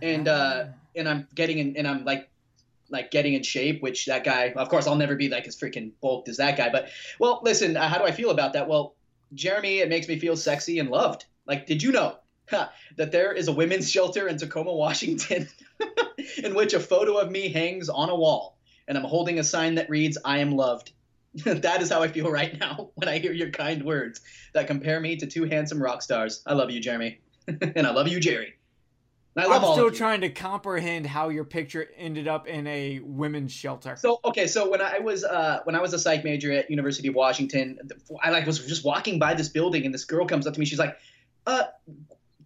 [0.03, 0.75] and uh, Ah.
[0.95, 2.29] and I'm getting in, and I'm like.
[2.89, 5.91] Like getting in shape, which that guy, of course, I'll never be like as freaking
[6.01, 6.69] bulked as that guy.
[6.71, 8.69] But well, listen, uh, how do I feel about that?
[8.69, 8.95] Well,
[9.35, 11.25] Jeremy, it makes me feel sexy and loved.
[11.47, 12.19] Like, did you know
[12.49, 15.49] huh, that there is a women's shelter in Tacoma, Washington,
[16.45, 18.56] in which a photo of me hangs on a wall,
[18.89, 20.93] and I'm holding a sign that reads, "I am loved."
[21.45, 24.21] that is how I feel right now when I hear your kind words
[24.55, 26.43] that compare me to two handsome rock stars.
[26.47, 28.55] I love you, Jeremy, and I love you, Jerry.
[29.35, 32.67] And I love I'm all still trying to comprehend how your picture ended up in
[32.67, 33.95] a women's shelter.
[33.97, 37.09] So okay, so when I was uh, when I was a psych major at University
[37.09, 37.79] of Washington,
[38.23, 40.65] I like was just walking by this building, and this girl comes up to me.
[40.65, 40.97] She's like,
[41.47, 41.65] "Uh,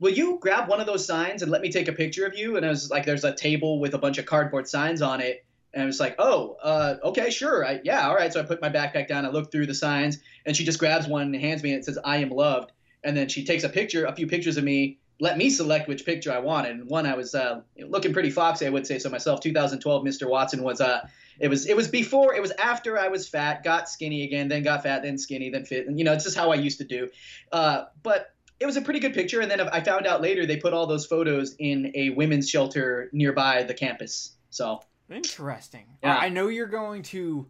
[0.00, 2.57] will you grab one of those signs and let me take a picture of you?"
[2.57, 5.44] And I was like, "There's a table with a bunch of cardboard signs on it."
[5.72, 8.61] And I was like, "Oh, uh, okay, sure, I, yeah, all right." So I put
[8.61, 11.62] my backpack down, I look through the signs, and she just grabs one and hands
[11.62, 12.72] me, and it says, "I am loved."
[13.04, 16.04] And then she takes a picture, a few pictures of me, let me select which
[16.04, 16.72] picture I wanted.
[16.72, 19.40] And one I was uh, looking pretty foxy, I would say so myself.
[19.40, 20.28] 2012, Mr.
[20.28, 21.06] Watson was uh,
[21.38, 24.62] it was it was before, it was after I was fat, got skinny again, then
[24.62, 26.85] got fat, then skinny, then fit, and you know it's just how I used to
[26.85, 27.09] do.
[27.52, 29.40] Uh, but it was a pretty good picture.
[29.40, 33.09] And then I found out later they put all those photos in a women's shelter
[33.12, 34.33] nearby the campus.
[34.50, 35.85] So Interesting.
[36.03, 36.16] Yeah.
[36.16, 37.46] I know you're going to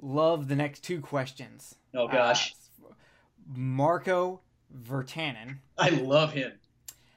[0.00, 1.74] love the next two questions.
[1.94, 2.92] oh gosh, Uh,
[3.54, 4.40] Marco
[4.86, 5.56] Vertanen.
[5.78, 6.52] I love him.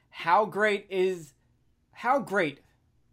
[0.10, 1.34] How great is
[1.92, 2.60] how great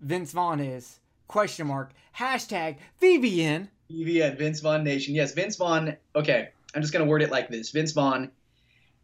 [0.01, 0.99] Vince Vaughn is?
[1.29, 1.93] Question mark.
[2.17, 3.69] Hashtag VVN.
[3.91, 5.15] VVN, Vince Vaughn Nation.
[5.15, 5.97] Yes, Vince Vaughn.
[6.15, 7.71] Okay, I'm just gonna word it like this.
[7.71, 8.31] Vince Vaughn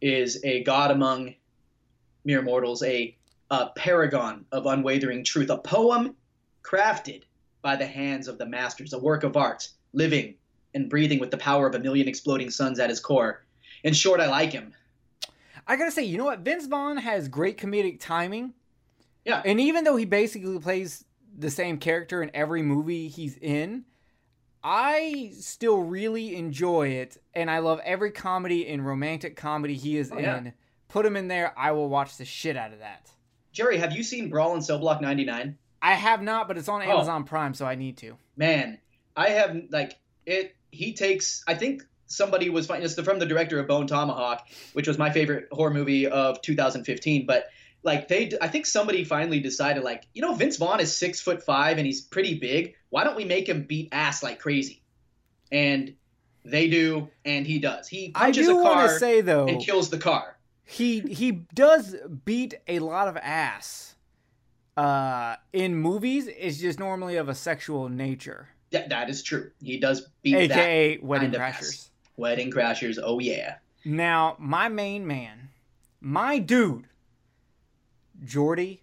[0.00, 1.34] is a god among
[2.24, 3.16] mere mortals, a,
[3.50, 6.14] a paragon of unwavering truth, a poem
[6.62, 7.22] crafted
[7.66, 10.36] by the hands of the masters, a work of art, living
[10.72, 13.44] and breathing with the power of a million exploding suns at his core.
[13.82, 14.72] In short, I like him.
[15.66, 16.38] I gotta say, you know what?
[16.40, 18.54] Vince Vaughn has great comedic timing.
[19.24, 19.42] Yeah.
[19.44, 21.04] And even though he basically plays
[21.36, 23.84] the same character in every movie he's in,
[24.62, 30.12] I still really enjoy it, and I love every comedy and romantic comedy he is
[30.12, 30.38] Oh, yeah.
[30.38, 30.52] in.
[30.86, 33.10] Put him in there, I will watch the shit out of that.
[33.50, 35.58] Jerry, have you seen Brawl in Cell Block 99?
[35.86, 36.90] I have not, but it's on Oh.
[36.90, 38.16] Amazon Prime, so I need to.
[38.36, 38.78] man
[39.18, 39.92] i have like
[40.26, 43.86] it he takes i think somebody was fine it's the, from the director of bone
[43.86, 47.46] tomahawk which was my favorite horror movie of 2015 but
[47.82, 51.42] like they i think somebody finally decided like you know vince vaughn is six foot
[51.42, 54.82] five and he's pretty big why don't we make him beat ass like crazy
[55.50, 55.94] and
[56.44, 59.88] they do and he does he I punches do a car say though, and kills
[59.88, 61.96] the car he he does
[62.26, 63.95] beat a lot of ass.
[64.76, 69.78] Uh, in movies, is just normally of a sexual nature, that, that is true he
[69.78, 71.68] does beat that aka wedding kind crashers.
[71.68, 71.90] ass.
[72.16, 75.48] wedding crashers oh yeah Now, my main man,
[76.00, 76.84] my dude,
[78.24, 78.82] Jordy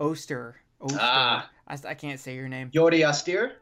[0.00, 0.56] Oster.
[0.80, 0.98] Oster.
[1.00, 1.50] Ah.
[1.66, 2.70] I, I can't say your name.
[2.70, 3.52] Jordi Oster.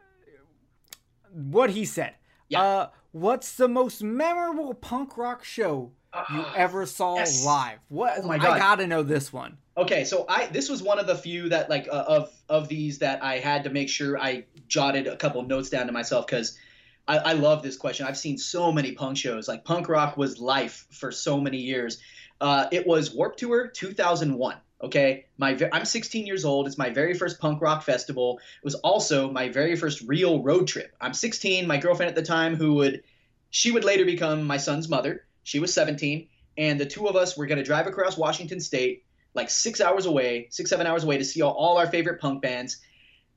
[1.32, 2.14] What he said.
[2.48, 2.62] Yeah.
[2.62, 7.44] Uh, what's the most memorable punk rock show you Ah, ever saw yes.
[7.44, 7.78] live?
[7.88, 8.20] What?
[8.22, 9.58] Oh my I gotta know this one.
[9.78, 12.98] Okay, so I this was one of the few that like uh, of of these
[13.00, 16.58] that I had to make sure I jotted a couple notes down to myself because
[17.06, 18.06] I, I love this question.
[18.06, 19.48] I've seen so many punk shows.
[19.48, 21.98] Like punk rock was life for so many years.
[22.40, 24.56] Uh, it was Warped Tour 2001.
[24.82, 26.66] Okay, my I'm 16 years old.
[26.66, 28.38] It's my very first punk rock festival.
[28.38, 30.94] It was also my very first real road trip.
[31.02, 31.66] I'm 16.
[31.66, 33.02] My girlfriend at the time, who would
[33.50, 35.26] she would later become my son's mother.
[35.44, 39.05] She was 17, and the two of us were going to drive across Washington State
[39.36, 42.42] like six hours away, six, seven hours away to see all, all our favorite punk
[42.42, 42.78] bands.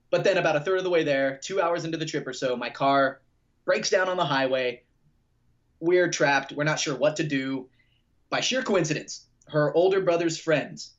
[0.09, 2.33] But then, about a third of the way there, two hours into the trip or
[2.33, 3.21] so, my car
[3.65, 4.81] breaks down on the highway.
[5.79, 6.51] We're trapped.
[6.53, 7.69] We're not sure what to do.
[8.29, 10.91] By sheer coincidence, her older brother's friends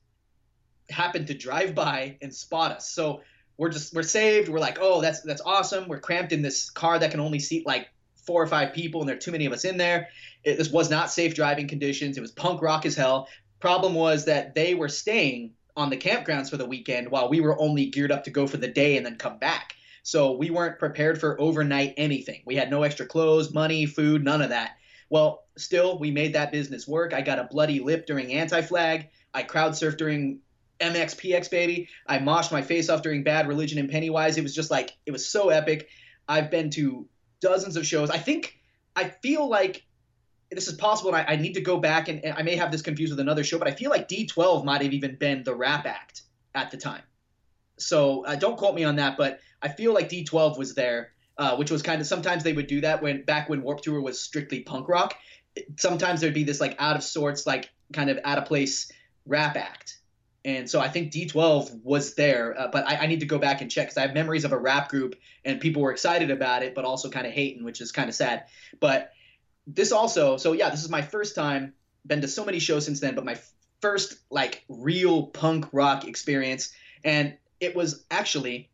[0.91, 2.91] happened to drive by and spot us.
[2.91, 3.23] So
[3.57, 4.49] we're just we're saved.
[4.49, 5.89] We're like, oh, that's that's awesome.
[5.89, 7.89] We're cramped in this car that can only seat like
[8.27, 10.09] four or five people, and there are too many of us in there.
[10.45, 12.17] It, this was not safe driving conditions.
[12.17, 13.29] It was punk rock as hell.
[13.61, 17.61] Problem was that they were staying on the campgrounds for the weekend while we were
[17.61, 19.75] only geared up to go for the day and then come back.
[20.03, 22.42] So we weren't prepared for overnight anything.
[22.46, 24.73] We had no extra clothes, money, food, none of that.
[25.11, 27.13] Well, still, we made that business work.
[27.13, 29.08] I got a bloody lip during Anti Flag.
[29.35, 30.40] I crowd surfed during
[30.81, 31.88] MXPX, baby.
[32.06, 34.38] I moshed my face off during Bad Religion and Pennywise.
[34.38, 35.88] It was just like, it was so epic.
[36.27, 37.06] I've been to
[37.40, 38.11] dozens of shows.
[38.11, 38.56] I think,
[38.96, 39.85] I feel like
[40.51, 42.73] this is possible, and I, I need to go back and, and I may have
[42.73, 45.55] this confused with another show, but I feel like D12 might have even been the
[45.55, 46.23] rap act
[46.55, 47.03] at the time.
[47.79, 51.57] So uh, don't quote me on that, but I feel like D12 was there, uh,
[51.57, 54.21] which was kind of sometimes they would do that when back when Warped Tour was
[54.21, 55.17] strictly punk rock.
[55.79, 58.90] Sometimes there'd be this like out of sorts, like kind of out of place
[59.27, 59.98] rap act.
[60.44, 63.61] And so I think D12 was there, uh, but I, I need to go back
[63.61, 66.63] and check because I have memories of a rap group and people were excited about
[66.63, 68.44] it, but also kind of hating, which is kind of sad.
[68.81, 69.13] But
[69.75, 71.73] this also, so yeah, this is my first time
[72.06, 73.38] been to so many shows since then, but my
[73.81, 76.73] first like real punk rock experience,
[77.04, 78.71] and it was actually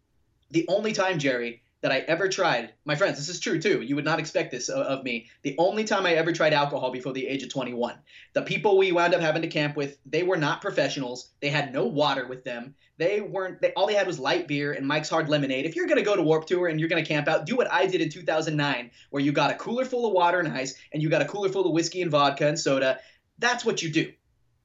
[0.50, 2.72] the only time, Jerry, that I ever tried.
[2.84, 3.82] My friends, this is true too.
[3.82, 5.28] You would not expect this of, of me.
[5.42, 7.96] The only time I ever tried alcohol before the age of 21.
[8.32, 11.30] The people we wound up having to camp with, they were not professionals.
[11.40, 12.74] They had no water with them.
[12.98, 13.60] They weren't.
[13.60, 15.66] They, all they had was light beer and Mike's Hard Lemonade.
[15.66, 17.86] If you're gonna go to Warped Tour and you're gonna camp out, do what I
[17.86, 21.10] did in 2009, where you got a cooler full of water and ice, and you
[21.10, 22.98] got a cooler full of whiskey and vodka and soda.
[23.38, 24.12] That's what you do.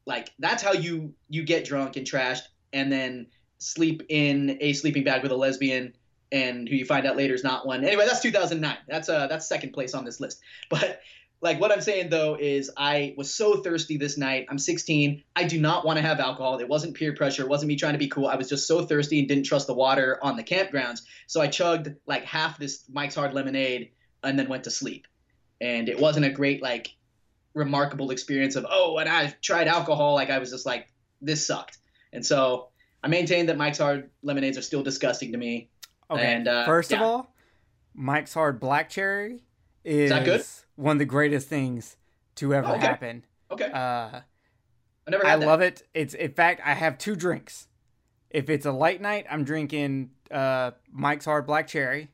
[0.05, 5.03] Like that's how you you get drunk and trashed, and then sleep in a sleeping
[5.03, 5.93] bag with a lesbian
[6.32, 7.84] and who you find out later is not one.
[7.84, 8.77] Anyway, that's 2009.
[8.88, 10.41] That's uh that's second place on this list.
[10.69, 11.01] But
[11.41, 14.45] like what I'm saying though is I was so thirsty this night.
[14.49, 15.23] I'm 16.
[15.36, 16.59] I do not want to have alcohol.
[16.59, 17.41] It wasn't peer pressure.
[17.41, 18.27] It wasn't me trying to be cool.
[18.27, 21.01] I was just so thirsty and didn't trust the water on the campgrounds.
[21.27, 23.91] So I chugged like half this Mike's Hard Lemonade
[24.23, 25.07] and then went to sleep.
[25.59, 26.95] And it wasn't a great like
[27.53, 30.13] remarkable experience of oh, and I tried alcohol.
[30.13, 30.88] Like I was just like
[31.21, 31.79] this sucked.
[32.13, 32.69] And so
[33.03, 35.70] I maintain that Mike's Hard Lemonades are still disgusting to me.
[36.12, 36.34] Okay.
[36.36, 37.34] And, uh, First of all,
[37.93, 39.43] Mike's Hard Black Cherry
[39.84, 40.43] is that good?
[40.76, 41.97] one of the greatest things
[42.36, 42.86] to ever Oh, okay.
[42.88, 43.26] happen.
[43.49, 45.45] Okay, Uh, I never I that.
[45.45, 45.84] love it.
[45.93, 47.68] It's in fact I have two drinks.
[48.30, 52.09] If it's a light night, I'm drinking uh, Mike's Hard Black Cherry,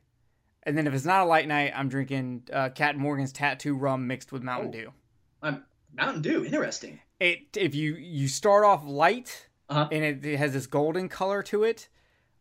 [0.64, 4.06] and then if it's not a light night, I'm drinking uh, Captain Morgan's Tattoo Rum
[4.08, 4.72] mixed with Mountain Oh.
[4.72, 4.92] Dew.
[5.42, 7.00] Um, Mountain Dew, interesting.
[7.20, 9.88] It if you you start off light Uh-huh.
[9.92, 11.88] and it, it has this golden color to it,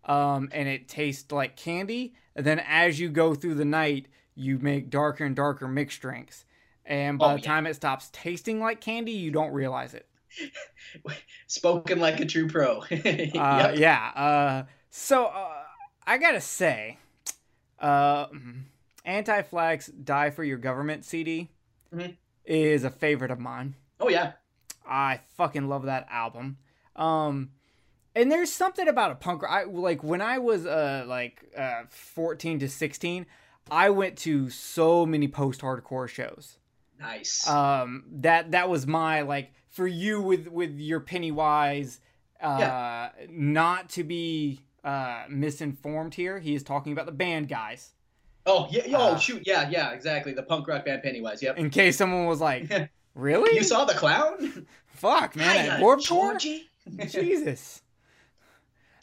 [0.08, 2.16] um, and it tastes like candy.
[2.36, 6.45] And then as you go through the night, you make darker and darker mixed drinks.
[6.86, 7.47] And by Oh, the yeah.
[7.47, 10.08] time it stops tasting like candy, you don't realize it.
[11.47, 12.82] Spoken like a true pro.
[12.91, 14.12] Uh, Yeah.
[14.16, 15.64] Uh, so uh,
[16.05, 16.97] I gotta say,
[17.80, 18.28] uh,
[19.05, 21.49] Anti Flags Die for Your Government CD
[21.93, 22.16] Mhm.
[22.45, 23.76] is a favorite of mine.
[23.99, 24.34] Oh yeah.
[24.86, 26.58] I fucking love that album.
[26.95, 27.51] Um,
[28.18, 29.43] and there's something about a punk.
[29.43, 29.51] Rock.
[29.51, 33.26] I like when I was uh like uh 14 to 16,
[33.70, 36.57] I went to so many post-hardcore shows.
[36.99, 37.47] Nice.
[37.47, 41.99] Um, that that was my like for you with with your Pennywise.
[42.41, 46.39] Uh, not to be uh misinformed here.
[46.39, 47.93] He is talking about the band guys.
[48.45, 48.84] oh yeah.
[48.97, 49.43] Oh uh, shoot.
[49.45, 49.70] Yeah.
[49.70, 49.91] Yeah.
[49.91, 50.34] Exactly.
[50.34, 51.41] The punk rock band Pennywise.
[51.43, 51.57] Yep.
[51.57, 53.55] In case someone was like, really?
[53.55, 54.65] You saw the clown?
[54.88, 56.38] Fuck, man, Hiya, at Warped Tour.
[57.07, 57.84] Jesus.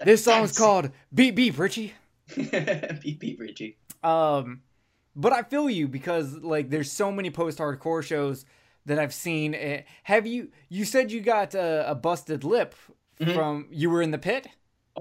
[0.03, 0.59] This song's Fancy.
[0.63, 1.95] called Beep Beep Richie.
[2.37, 3.77] beep beep Richie.
[4.03, 4.63] Um,
[5.17, 8.45] but I feel you because like there's so many post-hardcore shows
[8.87, 9.55] that I've seen.
[9.55, 10.49] Eh, Have you?
[10.69, 12.75] You said you got a, a busted lip
[13.21, 13.35] Mhm.
[13.35, 14.49] from you were in the pit.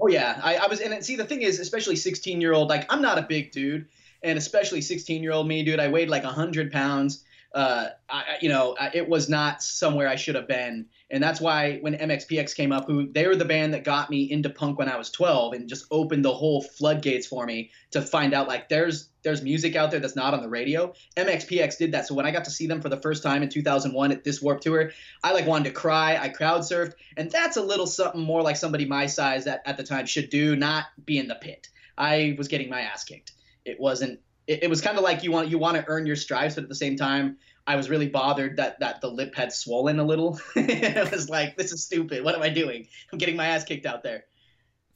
[0.00, 1.04] Oh yeah, I, I was in it.
[1.04, 3.86] See, the thing is, especially 16 year old, like I'm not a big dude,
[4.22, 7.24] and especially 16 year old me, dude, I weighed like 100 pounds.
[7.54, 11.78] Uh, I- you know, it was not somewhere I should have been, and that's why
[11.80, 14.88] when MXPX came up, who they were the band that got me into punk when
[14.88, 18.68] I was 12, and just opened the whole floodgates for me to find out like
[18.68, 20.92] there's there's music out there that's not on the radio.
[21.16, 23.48] MXPX did that, so when I got to see them for the first time in
[23.48, 24.90] 2001 at this Warped Tour,
[25.22, 26.16] I like wanted to cry.
[26.16, 29.76] I crowd surfed, and that's a little something more like somebody my size that at
[29.76, 31.68] the time should do, not be in the pit.
[31.96, 33.32] I was getting my ass kicked.
[33.64, 34.20] It wasn't.
[34.46, 36.64] It, it was kind of like you want you want to earn your stripes, but
[36.64, 40.04] at the same time, I was really bothered that that the lip had swollen a
[40.04, 40.38] little.
[40.56, 42.22] it was like this is stupid.
[42.24, 42.86] What am I doing?
[43.12, 44.24] I'm getting my ass kicked out there.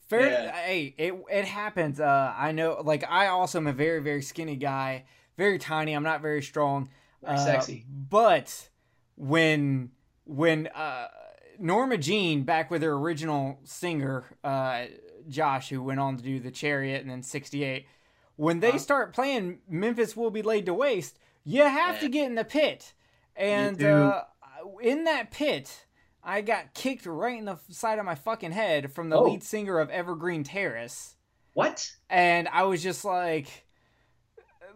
[0.07, 0.29] Fair.
[0.29, 0.51] Yeah.
[0.55, 1.99] Hey, it it happens.
[1.99, 2.81] Uh, I know.
[2.83, 5.05] Like I also am a very very skinny guy,
[5.37, 5.93] very tiny.
[5.93, 6.89] I'm not very strong.
[7.23, 7.85] Very Uh, sexy.
[7.89, 8.69] But
[9.15, 9.91] when
[10.25, 11.07] when uh,
[11.59, 14.85] Norma Jean back with her original singer uh,
[15.27, 17.85] Josh, who went on to do the Chariot and then '68,
[18.35, 18.77] when they Uh-huh.
[18.77, 21.19] start playing Memphis will be laid to waste,
[21.51, 22.01] you have Yeah.
[22.01, 22.93] to get in the pit,
[23.35, 24.23] and uh,
[24.81, 25.85] in that pit.
[26.21, 29.23] I got kicked right in the side of my fucking head from the Oh.
[29.23, 31.15] lead singer of Evergreen Terrace
[31.53, 31.89] What?
[32.09, 33.65] and I was just like,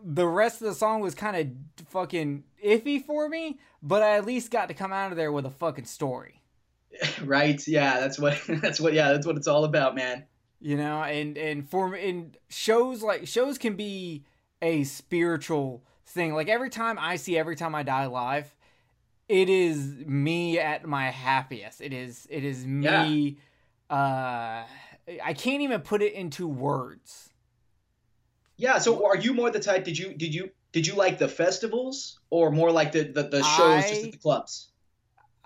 [0.04, 4.26] the rest of the song was kind of fucking iffy for me, but I at
[4.26, 6.42] least got to come out of there with a fucking story,
[7.24, 7.62] right?
[7.68, 8.40] Yeah, that's what.
[8.48, 8.94] That's what.
[8.94, 10.24] Yeah, that's what it's all about, man.
[10.62, 11.04] you know.
[11.04, 14.24] And and for in shows like shows can be
[14.62, 16.34] a spiritual thing.
[16.34, 18.56] Like every time I see every time I die live,
[19.30, 21.82] it is me at my happiest.
[21.82, 23.38] It is it is me.
[23.89, 24.64] Uh,
[25.24, 27.30] I can't even put it into words.
[28.58, 28.78] Yeah.
[28.80, 29.84] So, are you more the type?
[29.84, 33.43] Did you did you did you like the festivals or more like the the, the
[33.43, 34.70] shows just at the clubs?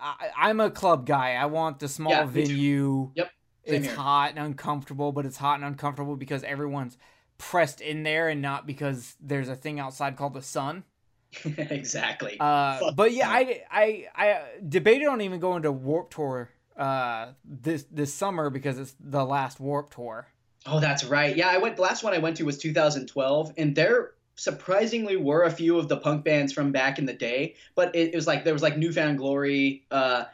[0.00, 1.34] I, I'm a club guy.
[1.34, 3.10] I want the small Yeah, venue.
[3.14, 3.30] Yep,
[3.66, 3.96] same It's here.
[3.96, 6.96] hot and uncomfortable, but it's hot and uncomfortable because everyone's
[7.38, 10.84] pressed in there and not because there's a thing outside called the sun.
[11.44, 12.36] exactly.
[12.38, 13.28] Uh, but yeah.
[13.28, 18.78] I I I debated on even going to Warped Tour uh this this summer because
[18.78, 20.28] it's the last Warped Tour.
[20.66, 21.36] Oh, that's right.
[21.36, 21.76] Yeah, I went.
[21.76, 25.88] The last one I went to was 2012, and there surprisingly were a few of
[25.88, 27.54] the punk bands from back in the day.
[27.74, 29.84] But it, it was like there was like Newfound Glory.
[29.90, 30.24] Uh,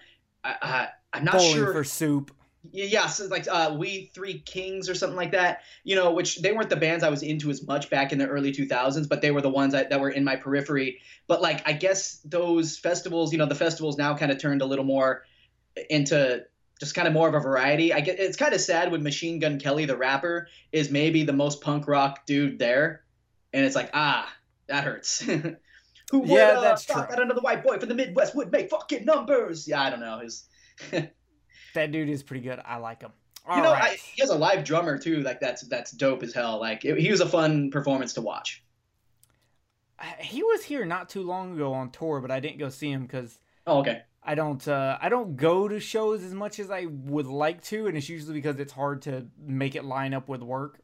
[0.42, 1.72] I, I, I'm not Bowling sure.
[1.72, 2.34] for soup.
[2.72, 5.62] Yeah, so like uh, we three kings or something like that.
[5.84, 8.26] You know, which they weren't the bands I was into as much back in the
[8.26, 11.00] early 2000s, but they were the ones that, that were in my periphery.
[11.26, 14.66] But like, I guess those festivals, you know, the festivals now kind of turned a
[14.66, 15.24] little more
[15.90, 16.44] into
[16.80, 17.92] just kind of more of a variety.
[17.92, 21.32] I get it's kind of sad when Machine Gun Kelly, the rapper, is maybe the
[21.32, 23.04] most punk rock dude there,
[23.52, 24.32] and it's like ah,
[24.68, 25.20] that hurts.
[26.10, 27.02] Who would Yeah, uh, that's true.
[27.08, 29.66] that another white boy from the Midwest would make fucking numbers?
[29.66, 30.20] Yeah, I don't know.
[30.20, 30.46] His,
[31.74, 32.60] That dude is pretty good.
[32.64, 33.12] I like him.
[33.46, 33.92] All you know, right.
[33.92, 35.20] I, he has a live drummer too.
[35.20, 36.58] Like that's that's dope as hell.
[36.58, 38.62] Like it, he was a fun performance to watch.
[40.18, 43.02] he was here not too long ago on tour, but I didn't go see him
[43.02, 44.02] because Oh, okay.
[44.22, 47.86] I don't uh, I don't go to shows as much as I would like to,
[47.86, 50.80] and it's usually because it's hard to make it line up with work.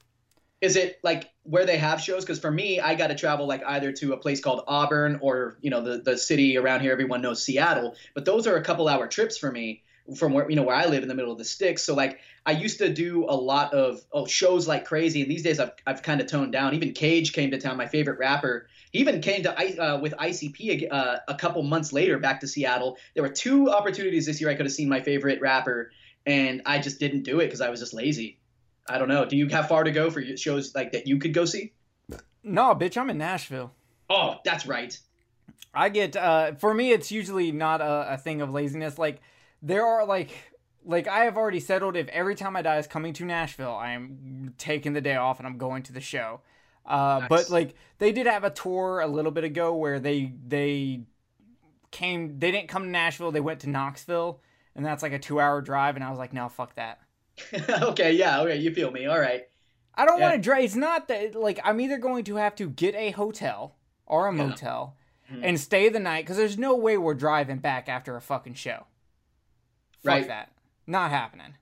[0.61, 2.23] Is it like where they have shows?
[2.23, 5.57] Because for me, I got to travel like either to a place called Auburn or
[5.63, 7.97] you know the the city around here everyone knows Seattle.
[8.15, 9.85] But those are a couple hour trips for me
[10.17, 11.83] from where you know where I live in the middle of the sticks.
[11.83, 15.43] So like I used to do a lot of oh shows like crazy, and these
[15.43, 16.75] days I've I've kind of toned down.
[16.75, 18.69] Even Cage came to town, my favorite rapper.
[18.93, 22.97] He even came to uh, with ICP uh, a couple months later back to Seattle.
[23.15, 25.93] There were two opportunities this year I could have seen my favorite rapper,
[26.27, 28.39] and I just didn't do it because I was just lazy.
[28.89, 29.25] I don't know.
[29.25, 31.73] Do you have far to go for shows like that you could go see?
[32.43, 33.73] No, bitch, I'm in Nashville.
[34.09, 34.99] Oh, that's right.
[35.73, 38.99] I get uh for me it's usually not a, a thing of laziness.
[38.99, 39.21] Like
[39.63, 40.31] there are like
[40.85, 43.93] like I have already settled if every time I die is coming to Nashville, I
[43.93, 46.41] am taking the day off and I'm going to the show.
[46.87, 47.29] Uh Nice.
[47.29, 51.03] but like they did have a tour a little bit ago where they they
[51.91, 54.41] came they didn't come to Nashville, they went to Knoxville
[54.77, 57.01] and that's like a 2-hour drive and I was like, "No, fuck that."
[57.83, 59.07] okay, yeah, okay, you feel me.
[59.07, 59.43] All right.
[59.95, 60.29] I don't Yeah.
[60.31, 60.65] want to drive.
[60.65, 64.33] It's not that like I'm either going to have to get a hotel or a
[64.35, 64.47] Yeah.
[64.47, 64.97] motel
[65.31, 65.41] Mhm.
[65.45, 68.87] and stay the night because there's no way we're driving back after a fucking show.
[70.03, 70.27] Fuck Right.
[70.29, 70.53] that.
[70.87, 71.55] Not happening.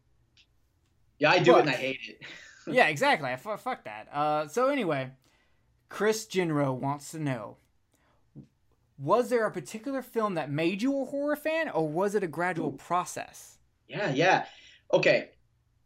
[1.18, 2.22] Yeah, I do it and I hate it.
[2.72, 3.28] yeah, exactly.
[3.30, 4.08] I fuck that.
[4.12, 5.10] Uh, so anyway,
[5.88, 7.56] Chris Jinro wants to know:
[8.98, 12.28] Was there a particular film that made you a horror fan, or was it a
[12.28, 13.58] gradual process?
[13.88, 14.44] Yeah, yeah.
[14.92, 15.30] Okay.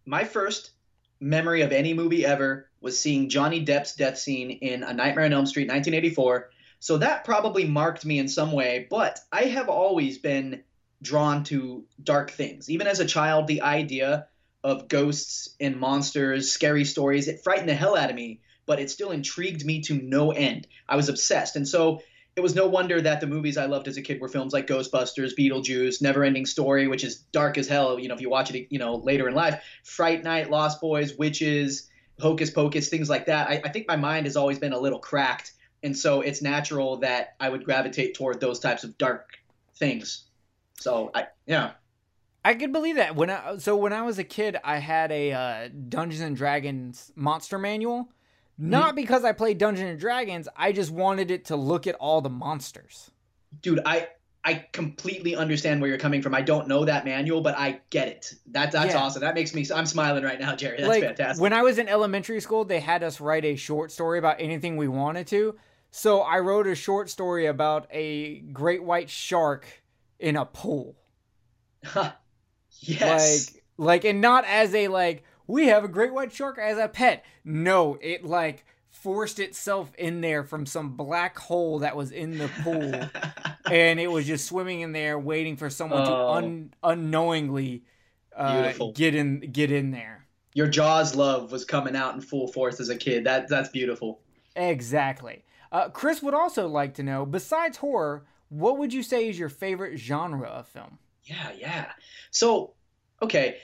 [0.05, 0.73] My first
[1.21, 5.33] memory of any movie ever was seeing Johnny Depp's death scene in A Nightmare on
[5.33, 6.51] Elm Street 1984.
[6.81, 10.65] So that probably marked me in some way, but I have always been
[11.03, 12.71] drawn to dark things.
[12.71, 14.27] Even as a child, the idea
[14.65, 18.91] of ghosts and monsters, scary stories, it frightened the hell out of me, but it
[18.91, 20.67] still intrigued me to no end.
[20.89, 21.57] I was obsessed.
[21.57, 22.01] And so
[22.37, 24.67] it was no wonder that the movies I loved as a kid were films like
[24.67, 27.99] Ghostbusters, Beetlejuice, Neverending Story, which is dark as hell.
[27.99, 31.17] You know, if you watch it, you know, later in life, Fright Night, Lost Boys,
[31.19, 31.91] Witches,
[32.21, 33.49] Hocus Pocus, things like that.
[33.49, 36.99] I, I think my mind has always been a little cracked, and so it's natural
[36.99, 39.31] that I would gravitate toward those types of dark
[39.77, 40.25] things.
[40.83, 41.73] So I, yeah,
[42.45, 43.15] I could believe that.
[43.17, 47.13] When I so when I was a kid, I had a uh, Dungeons and Dragons
[47.15, 48.11] monster manual.
[48.59, 52.21] Not because I played Dungeons and Dragons, I just wanted it to look at all
[52.21, 53.11] the monsters.
[53.61, 54.09] dude, I.
[54.45, 56.35] I completely understand where you're coming from.
[56.35, 58.35] I don't know that manual, but I get it.
[58.49, 59.01] That that's Yeah.
[59.01, 59.21] awesome.
[59.21, 59.65] That makes me.
[59.73, 60.79] I'm smiling right now, Jerry.
[60.79, 61.41] That's like fantastic.
[61.41, 64.77] when I was in elementary school, they had us write a short story about anything
[64.77, 65.55] we wanted to.
[65.93, 69.82] So I wrote a short story about a great white shark
[70.23, 70.97] in a pool.
[72.81, 73.51] yes.
[73.55, 76.89] Like like and not as a like we have a great white shark as a
[76.89, 77.25] pet.
[77.45, 82.49] No, it like forced itself in there from some black hole that was in the
[82.63, 82.93] pool
[83.71, 86.05] and it was just swimming in there waiting for someone Oh.
[86.07, 86.15] to
[86.47, 87.85] un- unknowingly
[88.37, 90.27] uh, get in get in there.
[90.55, 93.25] Your Jaws love was coming out in full force as a kid.
[93.25, 94.21] That that's beautiful.
[94.55, 95.45] Exactly.
[95.73, 99.49] Uh, Chris would also like to know, besides horror, what would you say is your
[99.49, 100.99] favorite genre of film?
[101.25, 101.87] Yeah, yeah.
[102.31, 102.75] So,
[103.23, 103.57] okay,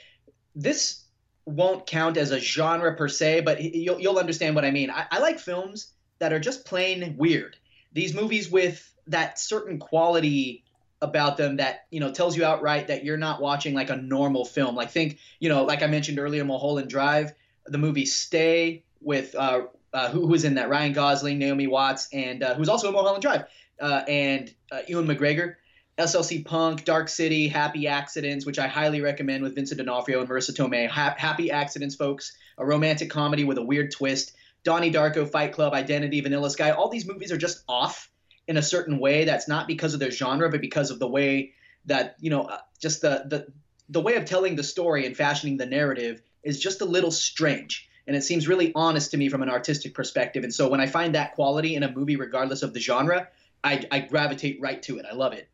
[0.55, 1.03] this
[1.45, 4.89] won't count as a genre per se, but you'll you'll understand what I mean.
[4.89, 7.55] I, I like films that are just plain weird.
[7.93, 10.63] These movies with that certain quality
[11.01, 14.43] about them that you know tells you outright that you're not watching like a normal
[14.43, 14.75] film.
[14.75, 17.33] Like think, you know, like I mentioned earlier, Mulholland Drive,
[17.67, 19.61] the movie Stay with uh,
[19.93, 23.21] uh, who was in that Ryan Gosling, Naomi Watts, and uh, who's also in Mulholland
[23.21, 23.45] Drive,
[23.79, 25.55] uh, and uh, Ewan McGregor.
[25.97, 30.51] SLC Punk, Dark City, Happy Accidents, which I highly recommend with Vincent D'Onofrio and Marisa
[30.51, 30.87] Tomei.
[30.87, 34.33] Ha- Happy Accidents, folks, a romantic comedy with a weird twist.
[34.63, 36.71] Donnie Darko, Fight Club, Identity, Vanilla Sky.
[36.71, 38.09] All these movies are just off,
[38.49, 41.53] in a certain way that's not because of their genre, but because of the way
[41.85, 43.47] that you know, uh, just the the
[43.89, 47.87] the way of telling the story and fashioning the narrative is just a little strange.
[48.07, 50.43] And it seems really honest to me from an artistic perspective.
[50.43, 53.27] And so when I find that quality in a movie, regardless of the genre,
[53.63, 55.05] I, I gravitate right to it.
[55.09, 55.49] I love it.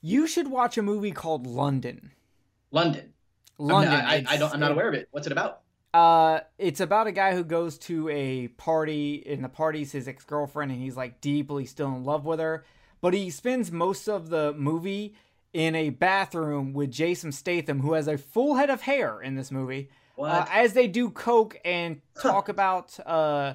[0.00, 2.12] You should watch a movie called London.
[2.70, 3.14] London.
[3.58, 3.92] London.
[3.92, 5.08] I'm, not, I, I don't, I'm not aware of it.
[5.10, 5.62] What's it about?
[5.92, 10.24] Uh, it's about a guy who goes to a party, and the party's his ex
[10.24, 12.64] girlfriend, and he's like deeply still in love with her.
[13.00, 15.14] But he spends most of the movie
[15.52, 19.50] in a bathroom with Jason Statham, who has a full head of hair in this
[19.50, 19.88] movie.
[20.14, 20.30] What?
[20.30, 23.54] Uh, as they do coke and talk about uh,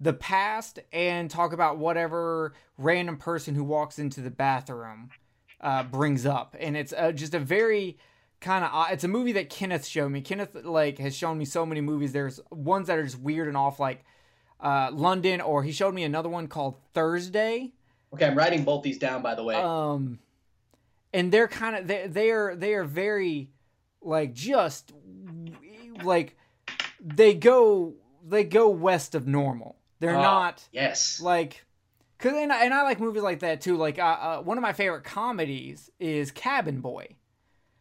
[0.00, 5.10] the past and talk about whatever random person who walks into the bathroom
[5.60, 7.98] uh, brings up, and it's uh, just a very
[8.40, 10.20] kind of it's a movie that Kenneth showed me.
[10.22, 12.12] Kenneth like has shown me so many movies.
[12.12, 14.04] There's ones that are just weird and off, like
[14.58, 17.72] uh, London, or he showed me another one called Thursday.
[18.14, 19.54] okay, I'm writing both these down, by the way.
[19.56, 20.18] Um,
[21.12, 23.50] and they're kind of they they are they are very
[24.00, 24.92] like just
[26.02, 26.36] like
[27.00, 27.94] they go
[28.26, 29.76] they go west of normal.
[30.00, 31.20] They're Oh, not yes.
[31.20, 31.64] like
[32.18, 33.76] cause and I, and I like movies like that too.
[33.76, 37.16] Like uh, uh, one of my favorite comedies is Cabin Boy,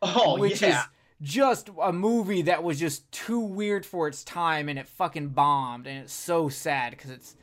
[0.01, 0.81] Oh, which yeah.
[0.81, 0.85] is
[1.21, 5.87] just a movie that was just too weird for its time and it fucking bombed
[5.87, 7.35] and it's so sad because it's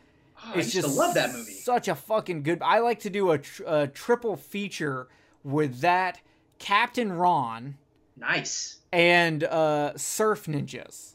[0.44, 1.52] Oh, it's just love that movie.
[1.52, 2.60] Such a fucking good.
[2.62, 5.08] I like to do a, tr- a triple feature
[5.42, 6.20] with that
[6.58, 7.76] Captain Ron
[8.18, 8.78] Nice.
[8.92, 11.14] and uh, Surf Ninjas.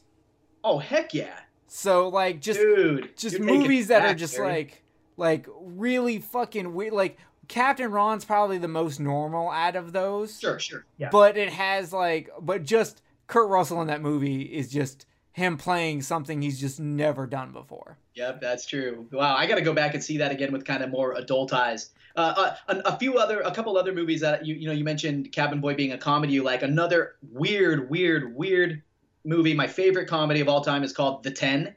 [0.64, 1.38] Oh, heck yeah.
[1.74, 3.16] So like just Dude.
[3.16, 4.52] just movies it that are just Barry.
[4.52, 4.82] like
[5.16, 6.92] like really fucking weird.
[6.92, 7.16] Like
[7.48, 10.38] Captain Ron's probably the most normal out of those.
[10.38, 10.84] Sure, sure.
[10.98, 11.08] Yeah.
[11.10, 16.02] But it has like, but just Kurt Russell in that movie is just him playing
[16.02, 17.96] something he's just never done before.
[18.16, 19.08] Yep, that's true.
[19.10, 21.54] Wow, I got to go back and see that again with kind of more adult
[21.54, 21.88] eyes.
[22.14, 24.84] Uh, uh, a, a few other, a couple other movies that you you know you
[24.84, 26.38] mentioned Cabin Boy being a comedy.
[26.40, 28.82] Like another weird, weird, weird
[29.24, 29.54] movie.
[29.54, 31.74] My favorite comedy of all time is called The Ten,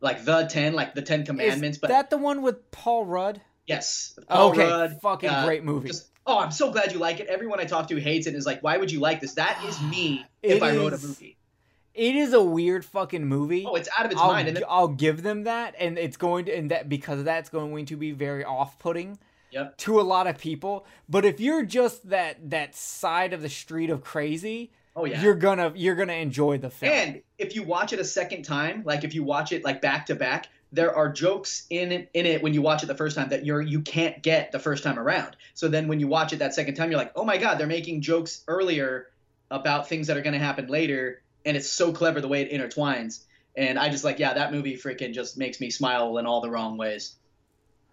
[0.00, 1.76] like The Ten, like the Ten Commandments.
[1.76, 3.40] is but that the one with Paul Rudd?
[3.66, 5.88] yes, Paul okay, Rudd, fucking uh, great movie.
[5.88, 7.26] Just, oh, I'm so glad you like it.
[7.28, 9.34] Everyone I talk to hates it and is like, why would you like this?
[9.34, 11.36] That is me if I wrote a movie.
[11.94, 13.64] It is a weird fucking movie.
[13.66, 14.48] Oh, it's out of its I'll, mind.
[14.48, 17.40] And then, I'll give them that, and it's going to, and that because of that,
[17.40, 19.18] it's going to be very off-putting
[19.50, 19.78] Yep.
[19.78, 20.86] to a lot of people.
[21.08, 25.22] But if you're just that that side of the street of crazy, oh yeah.
[25.22, 26.92] you're gonna you're gonna enjoy the film.
[26.92, 30.06] And if you watch it a second time, like if you watch it like back
[30.06, 33.16] to back, there are jokes in it, in it when you watch it the first
[33.16, 35.36] time that you're you can't get the first time around.
[35.54, 37.66] So then when you watch it that second time, you're like, oh my god, they're
[37.66, 39.08] making jokes earlier
[39.50, 43.20] about things that are to happen later, and it's so clever the way it intertwines.
[43.56, 46.50] And I just like, yeah, that movie freaking just makes me smile in all the
[46.50, 47.16] wrong ways.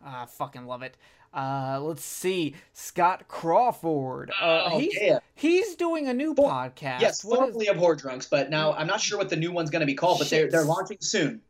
[0.06, 0.96] I fucking love it.
[1.36, 4.32] Uh, let's see, Scott Crawford.
[4.42, 5.20] Uh, Oh, he's yeah.
[5.36, 7.02] he's doing a new For- podcast.
[7.02, 9.52] Yes, What is- formerly of Horror Drunks, but now I'm not sure what the new
[9.52, 11.42] one's going to be called, but they're they're launching soon.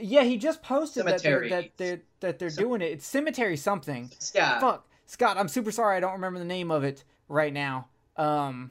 [0.00, 2.92] yeah, he just posted that they're, that they're that they're Some- doing it.
[2.92, 4.10] It's Cemetery something.
[4.32, 4.60] Yeah.
[4.60, 5.36] Fuck, Scott.
[5.38, 5.96] I'm super sorry.
[5.96, 7.88] I don't remember the name of it right now.
[8.16, 8.70] Um,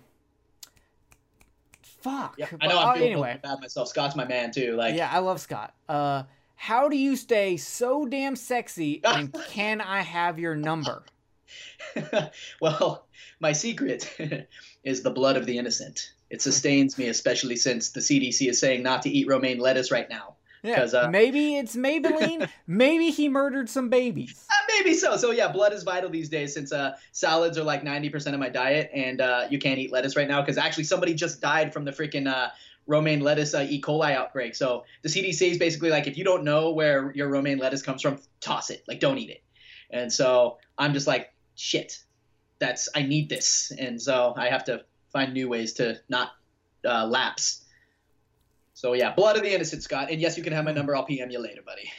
[1.82, 2.36] fuck.
[2.38, 2.78] Yeah, I know.
[2.80, 3.90] uh, I'm feeling anyway, bad myself.
[3.90, 4.76] Scott's my man too.
[4.76, 5.74] Like, yeah, I love Scott.
[5.90, 6.24] Uh,
[6.56, 9.02] how do you stay so damn sexy?
[9.06, 11.04] And can I have your number?
[12.62, 13.08] well,
[13.40, 14.10] my secret
[14.84, 16.12] is the blood of the innocent.
[16.30, 20.10] It sustains me, especially since the CDC is saying not to eat romaine lettuce right
[20.10, 20.36] now.
[20.64, 22.50] Yeah, uh, maybe it's Maybelline.
[22.68, 24.46] maybe he murdered some babies.
[24.50, 25.16] Uh, maybe so.
[25.16, 28.50] So yeah, blood is vital these days since uh, salads are like 90% of my
[28.50, 31.86] diet, and uh, you can't eat lettuce right now because actually somebody just died from
[31.86, 32.50] the freaking uh,
[32.88, 33.82] romaine lettuce uh, E.
[33.82, 34.56] coli outbreak.
[34.56, 38.02] So the CDC is basically like, if you don't know where your romaine lettuce comes
[38.02, 38.84] from, toss it.
[38.88, 39.44] Like, don't eat it.
[39.90, 42.00] And so I'm just like, shit,
[42.60, 46.32] that's I need this, and so I have to find new ways to not
[46.88, 47.64] uh, lapse.
[48.74, 50.10] So yeah, blood of the innocent, Scott.
[50.12, 50.96] And yes, you can have my number.
[50.96, 51.92] I'll PM you later, buddy.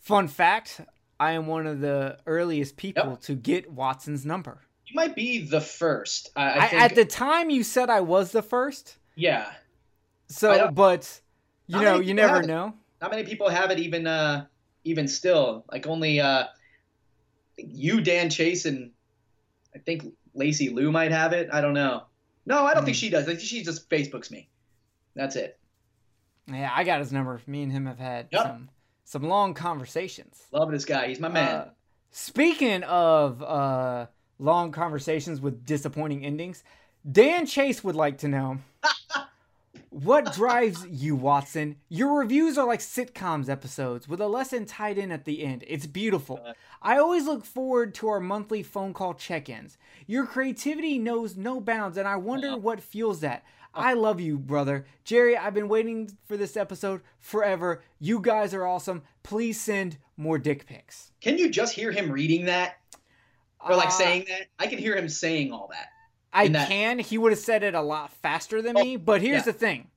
[0.00, 0.80] Fun fact:
[1.18, 3.20] I am one of the earliest people Yep.
[3.22, 4.60] to get Watson's number.
[4.86, 6.30] You might be the first.
[6.36, 8.96] I, I at the time, you said I was the first.
[9.14, 9.50] yeah.
[10.28, 11.20] So, but
[11.66, 12.74] you know, you never know.
[13.00, 14.46] Not many people have it even uh
[14.84, 15.64] even still.
[15.70, 16.44] Like only uh
[17.56, 18.90] you, Dan Chase, and
[19.74, 20.04] I think
[20.34, 21.48] Lacey Lou might have it.
[21.52, 22.04] I don't know.
[22.46, 23.00] No, I don't think Hmm.
[23.00, 23.24] she does.
[23.24, 24.48] I think she just Facebooks me.
[25.14, 25.58] That's it.
[26.46, 27.40] Yeah, I got his number.
[27.46, 28.42] Me and him have had Yep.
[28.42, 28.68] some
[29.04, 30.42] some long conversations.
[30.52, 31.08] Love this guy.
[31.08, 31.54] He's my man.
[31.54, 31.70] Uh,
[32.10, 34.06] speaking of uh,
[34.38, 36.64] long conversations with disappointing endings,
[37.10, 38.58] Dan Chase would like to know
[39.94, 41.76] What drives you, Watson?
[41.88, 45.62] Your reviews are like sitcoms episodes with a lesson tied in at the end.
[45.68, 46.44] It's beautiful.
[46.82, 49.78] I always look forward to our monthly phone call check ins.
[50.08, 53.44] Your creativity knows no bounds, and I wonder what fuels that.
[53.72, 54.84] I love you, brother.
[55.04, 57.80] Jerry, I've been waiting for this episode forever.
[58.00, 59.02] You guys are awesome.
[59.22, 61.12] Please send more dick pics.
[61.20, 62.78] Can you just hear him reading that?
[63.60, 64.48] Or like Uh, saying that?
[64.58, 65.86] I can hear him saying all that.
[66.34, 66.98] I that- can.
[66.98, 68.96] He would have said it a lot faster than me.
[68.96, 69.52] But here's yeah.
[69.52, 69.88] the thing: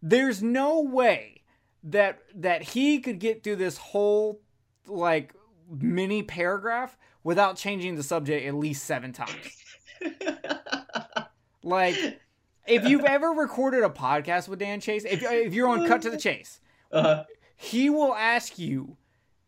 [0.00, 1.42] there's no way
[1.84, 4.40] that that he could get through this whole
[4.86, 5.34] like
[5.68, 9.62] mini paragraph without changing the subject at least seven times.
[11.62, 12.20] like,
[12.66, 16.10] if you've ever recorded a podcast with Dan Chase, if if you're on Cut to
[16.10, 16.60] the Chase,
[16.90, 17.24] Uh,
[17.56, 18.96] he will ask you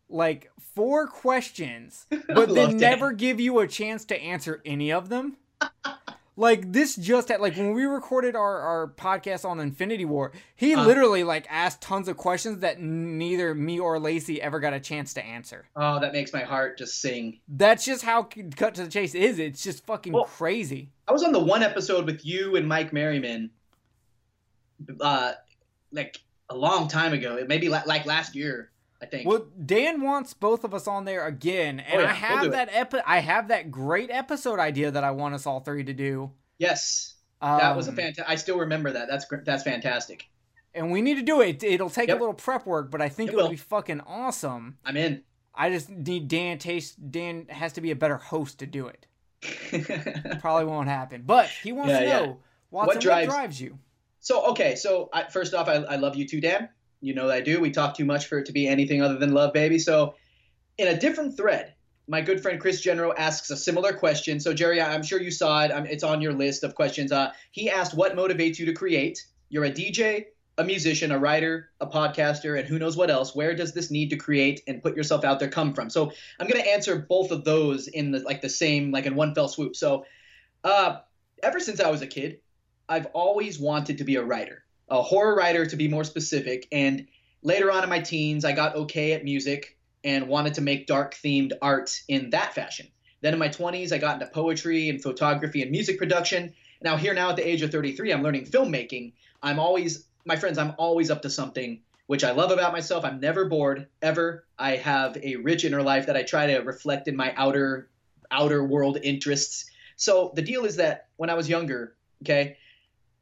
[0.09, 5.37] like four questions, but then never give you a chance to answer any of them.
[6.37, 10.75] Like this just had like when we recorded our, our podcast on Infinity War, he
[10.75, 10.83] Uh.
[10.85, 15.13] literally like asked tons of questions that neither me or Lacey ever got a chance
[15.13, 15.65] to answer.
[15.75, 17.39] oh, that makes my heart just sing.
[17.47, 18.23] That's just how
[18.57, 19.39] cut to the chase is.
[19.39, 20.89] It's just fucking Well, crazy.
[21.07, 23.51] I was on the one episode with you and Mike Merriman,
[24.99, 25.33] uh,
[25.91, 26.19] like
[26.49, 27.43] a long time ago.
[27.47, 28.71] Maybe like last year,
[29.05, 29.27] I think.
[29.27, 32.51] Well, Dan wants both of us on there again, and Oh, yeah, I we'll have
[32.51, 35.93] that epi- I have that great episode idea that I want us all three to
[35.93, 36.31] do.
[36.57, 38.25] yes, that was a Um, fantastic.
[38.27, 39.07] I still remember that.
[39.07, 40.27] That's that's fantastic.
[40.73, 41.63] and we need to do it.
[41.63, 42.17] It'll take Yep.
[42.17, 44.77] a little prep work, but I think It it will be fucking awesome.
[44.83, 45.23] I'm in.
[45.53, 46.91] I just need Dan Chase.
[46.95, 49.07] Dan has to be a better host to do it.
[50.41, 52.19] Probably won't happen, but he wants Yeah, to yeah.
[52.25, 52.37] know
[52.71, 53.79] Watson, what drives- drives, you.
[54.19, 56.67] so okay, so I, first off, I, I love you too, Dan.
[57.05, 57.59] You know that I do.
[57.59, 59.77] We talk too much for it to be anything other than love, baby.
[59.77, 60.15] So,
[60.79, 61.75] in a different thread,
[62.07, 64.39] my good friend Chris Genero asks a similar question.
[64.39, 65.71] So, Jerry, I'm sure you saw it.
[65.87, 67.11] It's on your list of questions.
[67.11, 69.23] Uh, he asked, "What motivates you to create?
[69.49, 70.25] You're a DJ,
[70.57, 73.35] a musician, a writer, a podcaster, and who knows what else.
[73.35, 76.47] Where does this need to create and put yourself out there come from?" So, I'm
[76.47, 79.47] going to answer both of those in the like the same like in one fell
[79.47, 79.75] swoop.
[79.75, 80.07] So,
[80.63, 81.01] uh,
[81.43, 82.39] ever since I was a kid,
[82.89, 86.67] I've always wanted to be a writer, a horror writer to be more specific.
[86.71, 87.07] And
[87.41, 91.15] later on in my teens, I got okay at music and wanted to make dark
[91.15, 92.87] themed art in that fashion.
[93.21, 96.53] Then in my 20s, I got into poetry and photography and music production.
[96.81, 99.13] Now, here now at the age of 33, I'm learning filmmaking.
[99.41, 103.03] I'm always, my friends, I'm always up to something, which I love about myself.
[103.03, 104.45] I'm never bored, ever.
[104.59, 107.89] I have a rich inner life that I try to reflect in my outer,
[108.29, 109.65] outer world interests.
[109.95, 112.57] So the deal is that when I was younger, okay,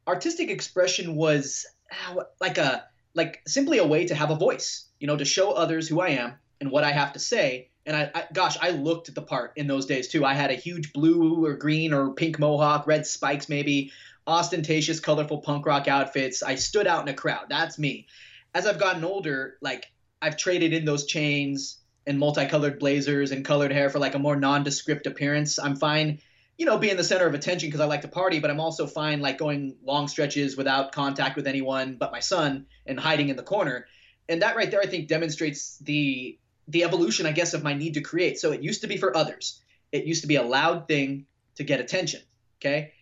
[0.07, 1.65] artistic expression was
[2.39, 5.87] like a like simply a way to have a voice you know to show others
[5.87, 7.69] who i am and what i have to say.
[7.85, 10.23] And I, I gosh i looked the part in those days too.
[10.23, 13.91] I had a huge blue or green or pink mohawk red spikes maybe
[14.25, 16.43] ostentatious colorful punk rock outfits.
[16.43, 17.47] I stood out in a crowd.
[17.49, 18.07] That's me.
[18.55, 19.91] As i've gotten older like
[20.21, 21.77] i've traded in those chains
[22.07, 25.59] and multicolored blazers and colored hair for like a more nondescript appearance.
[25.59, 26.19] I'm fine
[26.57, 28.85] you know, being the center of attention because I like to party, but I'm also
[28.85, 33.35] fine like going long stretches without contact with anyone but my son and hiding in
[33.35, 33.87] the corner.
[34.29, 36.37] And that right there, I think, demonstrates the
[36.67, 38.39] the evolution, I guess, of my need to create.
[38.39, 39.61] So it used to be for others.
[39.91, 41.25] It used to be a loud thing
[41.55, 42.21] to get attention.
[42.61, 42.93] Okay.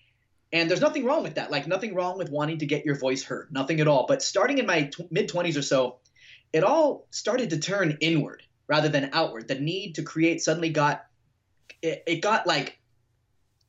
[0.51, 1.51] And there's nothing wrong with that.
[1.51, 3.49] Like nothing wrong with wanting to get your voice heard.
[3.51, 4.05] Nothing at all.
[4.07, 5.99] But starting in my mid 20s or so,
[6.51, 9.47] it all started to turn inward rather than outward.
[9.47, 11.05] The need to create suddenly got
[11.81, 12.79] it, it got like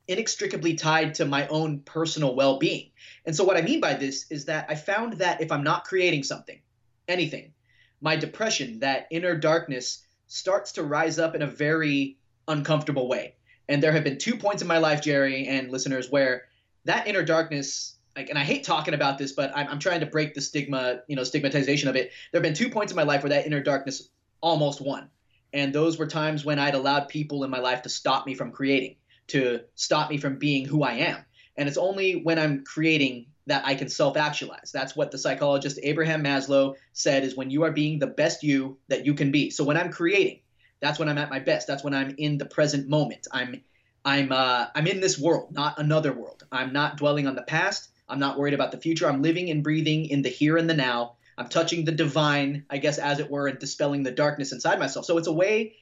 [0.07, 2.91] inextricably tied to my own personal well being.
[3.25, 5.85] And so, what I mean by this is that I found that if I'm not
[5.85, 6.59] creating something,
[7.07, 7.53] anything,
[8.01, 13.35] my depression, that inner darkness, starts to rise up in a very uncomfortable way.
[13.69, 16.43] And there have been two points in my life, Jerry and listeners, where
[16.85, 20.05] that inner darkness, like, and I hate talking about this, but I'm, I'm trying to
[20.05, 22.11] break the stigma, you know, stigmatization of it.
[22.31, 24.09] There have been two points in my life where that inner darkness
[24.41, 25.09] almost won.
[25.53, 28.51] And those were times when I'd allowed people in my life to stop me from
[28.51, 28.95] creating
[29.27, 31.23] to stop me from being who I am.
[31.57, 34.71] And it's only when I'm creating that I can self actualize.
[34.71, 38.77] That's what the psychologist Abraham Maslow said is when you are being the best you
[38.87, 39.49] that you can be.
[39.49, 40.39] So when I'm creating,
[40.79, 41.67] that's when I'm at my best.
[41.67, 43.27] That's when I'm in the present moment.
[43.31, 43.61] I'm
[44.05, 46.43] I'm uh, I'm in this world, not another world.
[46.51, 47.89] I'm not dwelling on the past.
[48.09, 49.07] I'm not worried about the future.
[49.07, 51.15] I'm living and breathing in the here and the now.
[51.37, 55.05] I'm touching the divine, I guess, as it were, and dispelling the darkness inside myself.
[55.05, 55.75] So it's a way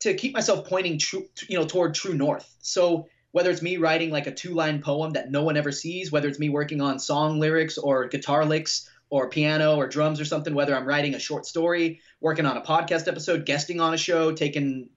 [0.00, 2.54] to keep myself pointing true, you know, toward true north.
[2.60, 6.28] So whether it's me writing like a two-line poem that no one ever sees, whether
[6.28, 10.54] it's me working on song lyrics or guitar licks or piano or drums or something,
[10.54, 14.32] whether I'm writing a short story, working on a podcast episode, guesting on a show,
[14.32, 14.90] taking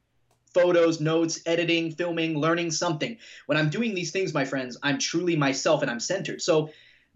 [0.54, 3.18] photos, notes, editing, filming, learning something.
[3.48, 6.42] When I'm doing these things, my friends, I'm truly myself and I'm centered.
[6.42, 6.70] So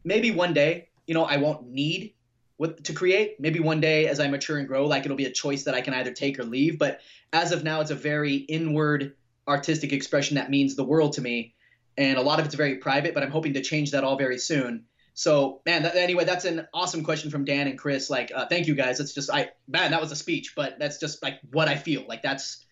[0.03, 2.13] maybe one day you know, I won't need
[2.61, 3.39] with, to create.
[3.39, 5.81] Maybe one day as I mature and grow, like it'll be a choice that I
[5.81, 6.77] can either take or leave.
[6.77, 7.01] But
[7.33, 9.15] as of now, it's a very inward
[9.47, 11.55] artistic expression that means the world to me.
[11.97, 14.37] And a lot of it's very private, but I'm hoping to change that all very
[14.37, 14.85] soon.
[15.15, 18.11] So, man, that, anyway, that's an awesome question from Dan and Chris.
[18.11, 18.99] Like, uh, thank you guys.
[18.99, 22.05] It's just, I, man, that was a speech, but that's just like what I feel.
[22.07, 22.63] Like, that's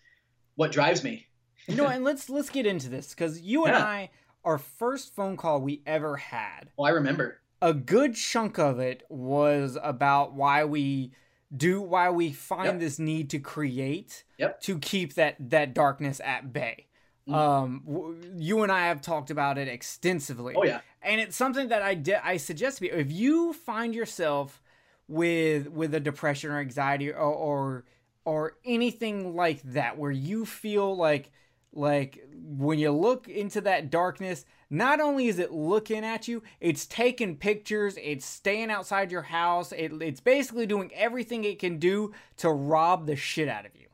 [0.54, 1.26] what drives me.
[1.66, 3.84] You know, and let's let's get into this because you and Yeah.
[3.84, 4.10] I,
[4.44, 7.40] our first phone call we ever had, Well, I remember.
[7.62, 11.12] A good chunk of it was about why we
[11.54, 12.78] do why we find Yep.
[12.78, 14.60] this need to create Yep.
[14.62, 16.86] to keep that that darkness at bay.
[17.28, 17.34] Mhm.
[17.34, 20.54] Um, w- you and I have talked about it extensively.
[20.56, 20.80] Oh, yeah.
[21.02, 22.92] and it's something that I di- I suggest to you.
[22.92, 24.62] If you find yourself
[25.08, 27.84] with with a depression or anxiety or or,
[28.24, 31.30] or anything like that, where you feel like
[31.72, 36.86] like when you look into that darkness, not only is it looking at you, it's
[36.86, 42.12] taking pictures, it's staying outside your house, it, it's basically doing everything it can do
[42.36, 43.88] to rob the shit out of you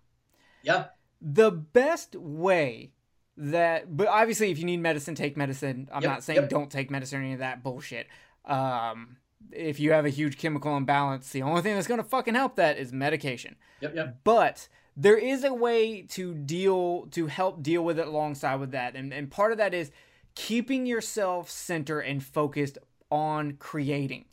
[0.63, 0.87] Yeah.
[1.21, 2.93] the best way
[3.39, 6.49] that but obviously if you need medicine take medicine i'm Yep, not saying yep.
[6.49, 8.07] don't take medicine or any of that bullshit
[8.47, 9.19] um
[9.53, 12.57] if you have a huge chemical imbalance the only thing that's going to fucking help
[12.57, 13.95] that is medication Yep.
[13.95, 14.17] Yep.
[14.25, 18.97] but there is a way to deal to help deal with it alongside with that
[18.97, 19.91] and, and part of that is
[20.37, 22.79] keeping yourself centered and focused
[23.11, 24.27] on creating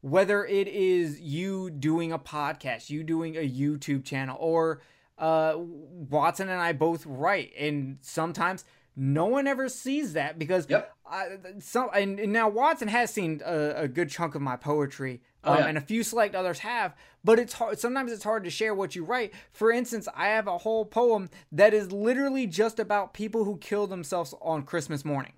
[0.00, 4.80] whether it is you doing a podcast you doing a youtube channel or
[5.18, 8.64] uh, watson and i both write and sometimes
[8.96, 10.94] no one ever sees that because Yep.
[11.06, 15.20] I, some and, and now Watson has seen a, a good chunk of my poetry,
[15.44, 15.66] Oh, um, yeah.
[15.66, 16.94] and a few select others have.
[17.22, 17.78] But it's hard.
[17.78, 19.32] Sometimes it's hard to share what you write.
[19.52, 23.86] For instance, I have a whole poem that is literally just about people who kill
[23.86, 25.32] themselves on Christmas morning.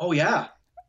[0.00, 0.48] Oh, yeah.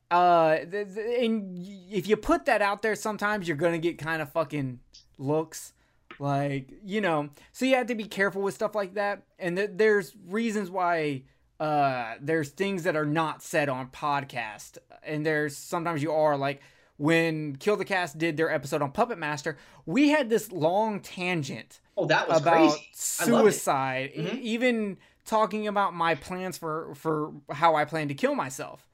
[0.10, 3.98] Uh, th- th- and y- if you put that out there, sometimes you're gonna get
[3.98, 4.80] kind of fucking
[5.18, 5.74] looks,
[6.18, 7.30] like you know.
[7.52, 9.24] So you have to be careful with stuff like that.
[9.38, 11.24] And th- there's reasons why
[11.60, 16.62] uh there's things that are not said on podcast, and there's sometimes you are like
[16.98, 21.80] when Kill the Cast did their episode on Puppet Master, we had this long tangent
[21.96, 22.66] Oh, that was about crazy.
[23.22, 23.52] I loved it.
[23.54, 24.40] suicide, Mhm.
[24.42, 28.88] even talking about my plans for for how I plan to kill myself.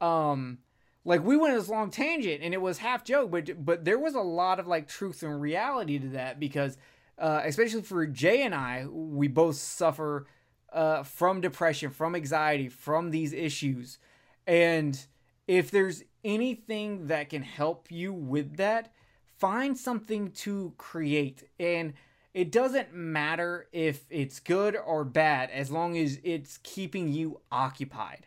[0.00, 0.58] Um,
[1.04, 4.14] like we went this long tangent, and it was half joke, but but there was
[4.14, 6.76] a lot of like truth and reality to that because,
[7.18, 10.26] uh, especially for Jay and I, we both suffer
[10.72, 13.98] uh, from depression, from anxiety, from these issues,
[14.46, 15.06] and
[15.46, 18.92] if there's anything that can help you with that,
[19.38, 21.44] find something to create.
[21.60, 21.94] And
[22.34, 28.26] it doesn't matter if it's good or bad as long as it's keeping you occupied.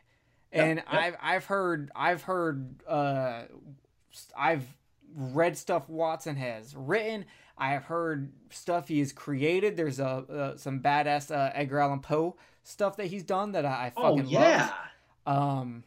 [0.51, 0.85] And yep.
[0.89, 3.43] I've I've heard I've heard uh
[4.35, 4.65] I've
[5.15, 7.25] read stuff Watson has written.
[7.57, 9.77] I have heard stuff he has created.
[9.77, 13.91] There's a uh, some badass uh, Edgar Allan Poe stuff that he's done that I,
[13.95, 14.71] I Oh, yeah.
[15.25, 15.37] love.
[15.37, 15.83] Um,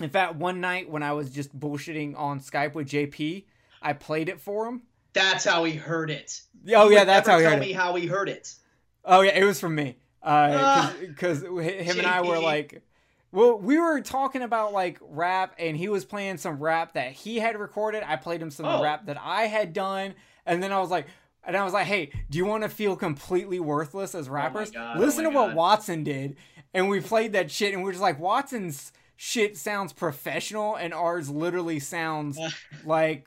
[0.00, 3.44] in fact, one night when I was just bullshitting on Skype with JP,
[3.82, 4.82] I played it for him.
[5.12, 6.40] That's how he heard it.
[6.74, 7.76] Oh He yeah, that's how he tell heard me it.
[7.76, 8.54] how he heard it.
[9.04, 9.96] Oh yeah, it was from me.
[10.22, 12.82] Uh, ah, because him and I were like,
[13.32, 17.38] well, we were talking about like rap, and he was playing some rap that he
[17.38, 18.02] had recorded.
[18.06, 18.82] I played him some Oh.
[18.82, 20.14] rap that I had done,
[20.46, 21.06] and then I was like.
[21.42, 24.70] And I was like, "Hey, do you want to feel completely worthless as oh rappers?
[24.70, 26.36] God, oh Listen my to what Watson did."
[26.74, 28.92] And we played that shit, and we are just like, "Watson's
[29.22, 32.38] shit sounds professional, and ours literally sounds
[32.86, 33.26] like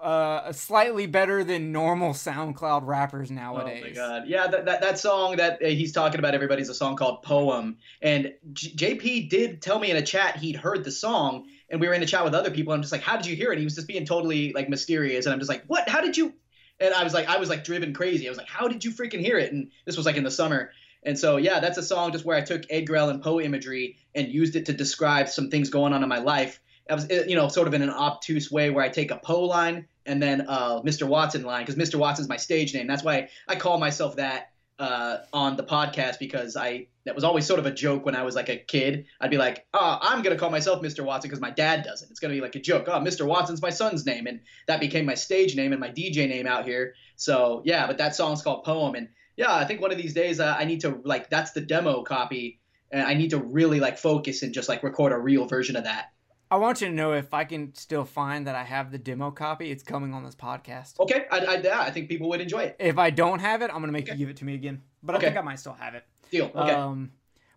[0.00, 4.28] uh, slightly better than normal SoundCloud rappers nowadays." Oh my god!
[4.28, 7.78] Yeah, that, that, that song that uh, he's talking about, everybody's a song called "Poem,"
[8.00, 11.88] and J- JP did tell me in a chat he'd heard the song, and we
[11.88, 12.72] were in a chat with other people.
[12.72, 15.26] I'm just like, "How did you hear it?" He was just being totally like mysterious,
[15.26, 15.88] and I'm just like, "What?
[15.88, 16.32] How did you?"
[16.78, 18.28] And I was like, I was like driven crazy.
[18.28, 20.30] I was like, "How did you freaking hear it?" And this was like in the
[20.30, 20.70] summer.
[21.04, 24.28] And so, yeah, that's a song just where I took Edgar Allan Poe imagery and
[24.28, 26.60] used it to describe some things going on in my life.
[26.90, 29.16] I was, uh, you know, sort of in an obtuse way where I take a
[29.16, 31.06] Poe line and then uh, Mr.
[31.06, 31.96] Watson line because Mr.
[31.96, 32.86] Watson's my stage name.
[32.86, 37.46] That's why I call myself that uh, on the podcast because I that was always
[37.46, 39.06] sort of a joke when I was like a kid.
[39.20, 41.04] I'd be like, "Oh, I'm gonna call myself Mr.
[41.04, 42.10] Watson because my dad does it.
[42.10, 42.84] It's gonna be like a joke.
[42.86, 43.26] Oh, Mr.
[43.26, 46.64] Watson's my son's name, and that became my stage name and my DJ name out
[46.64, 46.94] here.
[47.16, 49.08] So yeah, but that song's called Poem, and
[49.38, 52.02] yeah, I think one of these days uh, I need to like that's the demo
[52.02, 52.60] copy,
[52.90, 55.84] and I need to really like focus and just like record a real version of
[55.84, 56.12] that.
[56.50, 59.30] I want you to know if I can still find that I have the demo
[59.30, 60.98] copy, it's coming on this podcast.
[60.98, 62.76] Okay, I, I, yeah, I think people would enjoy it.
[62.78, 64.12] If I don't have it, I'm gonna make Okay.
[64.12, 64.82] you give it to me again.
[65.02, 65.26] But I Okay.
[65.26, 66.04] think I might still have it.
[66.30, 66.50] Deal.
[66.54, 66.72] Okay.
[66.72, 67.12] Um,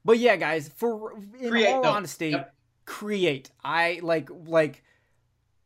[0.05, 1.89] but yeah, guys, for in Create, all though.
[1.89, 2.53] honesty, Yep.
[2.85, 3.49] create.
[3.63, 4.83] I like like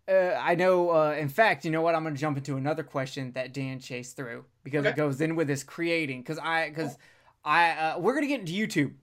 [0.08, 0.92] uh, I know.
[0.92, 1.96] Uh, in fact, you know what?
[1.96, 5.36] I'm going to jump into another question that Dan chased through because it goes in
[5.36, 6.22] with this creating.
[6.22, 6.98] Because I, because
[7.44, 8.94] I, uh, we're going to get into YouTube.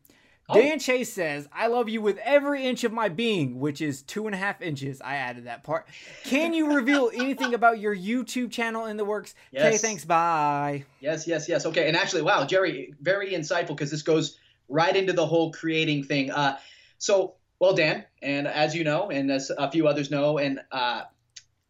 [0.49, 0.55] Oh.
[0.55, 4.27] Dan Chase says, "I love you with every inch of my being," which is two
[4.27, 5.01] and a half inches.
[5.01, 5.87] I added that part.
[6.25, 9.35] Can you reveal anything about your YouTube channel in the works?
[9.55, 10.05] Okay, thanks.
[10.05, 10.85] Bye.
[11.01, 11.65] Yes, yes, yes.
[11.65, 14.39] Okay, and actually, wow, Jerry, very insightful because this goes
[14.69, 16.31] right into the whole creating thing.
[16.31, 16.59] Uh,
[16.99, 21.03] so, well, Dan, and as you know, and as a few others know, and uh,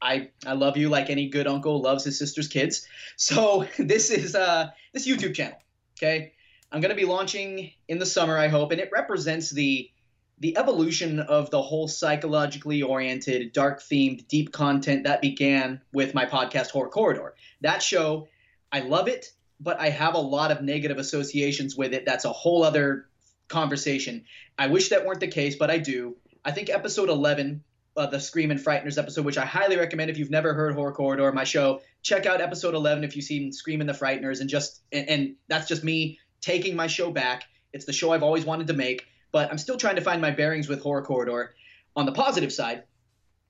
[0.01, 2.88] I, I love you like any good uncle loves his sister's kids.
[3.16, 5.59] So this is uh, this YouTube channel.
[5.99, 6.32] Okay,
[6.72, 9.90] I'm going to be launching in the summer, I hope, and it represents the
[10.38, 16.24] the evolution of the whole psychologically oriented, dark themed, deep content that began with my
[16.24, 17.34] podcast Horror Corridor.
[17.61, 18.28] That show,
[18.72, 19.26] I love it,
[19.61, 22.07] but I have a lot of negative associations with it.
[22.07, 23.09] That's a whole other
[23.49, 24.24] conversation.
[24.59, 26.16] I wish that weren't the case, but I do.
[26.45, 27.62] I think episode 11,
[27.97, 30.93] uh, the Scream and Frighteners episode, which I highly recommend if you've never heard Horror
[30.93, 34.49] Corridor, my show, check out episode 11 if you've seen Scream and the Frighteners, and
[34.49, 37.45] just and, and that's just me taking my show back.
[37.72, 40.30] It's the show I've always wanted to make, but I'm still trying to find my
[40.30, 41.55] bearings with Horror Corridor.
[41.95, 42.84] On the positive side,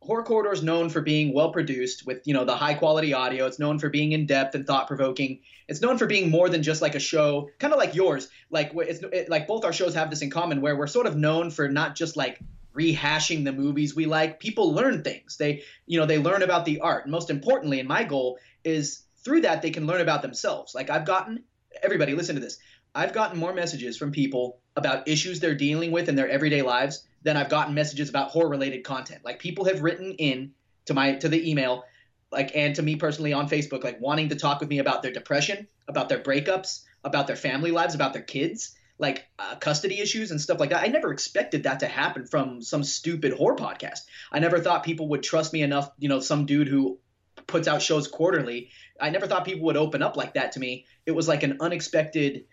[0.05, 3.47] Horror Corridor is known for being well produced with you know the high quality audio.
[3.47, 5.41] It's known for being in depth and thought provoking.
[5.69, 8.29] It's known for being more than just like a show, kind of like yours.
[8.51, 11.17] Like it's it, like both our shows have this in common, where we're sort of
[11.17, 12.41] known for not just like
[12.75, 14.41] rehashing the movies we like.
[14.41, 15.37] People learn things.
[15.37, 17.05] They you know they learn about the art.
[17.05, 20.75] And most importantly, and my goal is through that they can learn about themselves.
[20.75, 21.45] Like I've gotten
[21.81, 22.59] everybody listen to this.
[22.93, 27.07] I've gotten more messages from people about issues they're dealing with in their everyday lives
[27.23, 29.25] than I've gotten messages about horror related content.
[29.25, 30.53] Like people have written in
[30.87, 31.85] to my to the email
[32.31, 35.13] like and to me personally on Facebook like wanting to talk with me about their
[35.13, 40.31] depression, about their breakups, about their family lives, about their kids, like uh, custody issues
[40.31, 40.83] and stuff like that.
[40.83, 44.01] I never expected that to happen from some stupid horror podcast.
[44.31, 46.99] I never thought people would trust me enough, you know, some dude who
[47.47, 48.71] puts out shows quarterly.
[49.01, 50.87] I never thought people would open up like that to me.
[51.05, 52.45] It was like an unexpected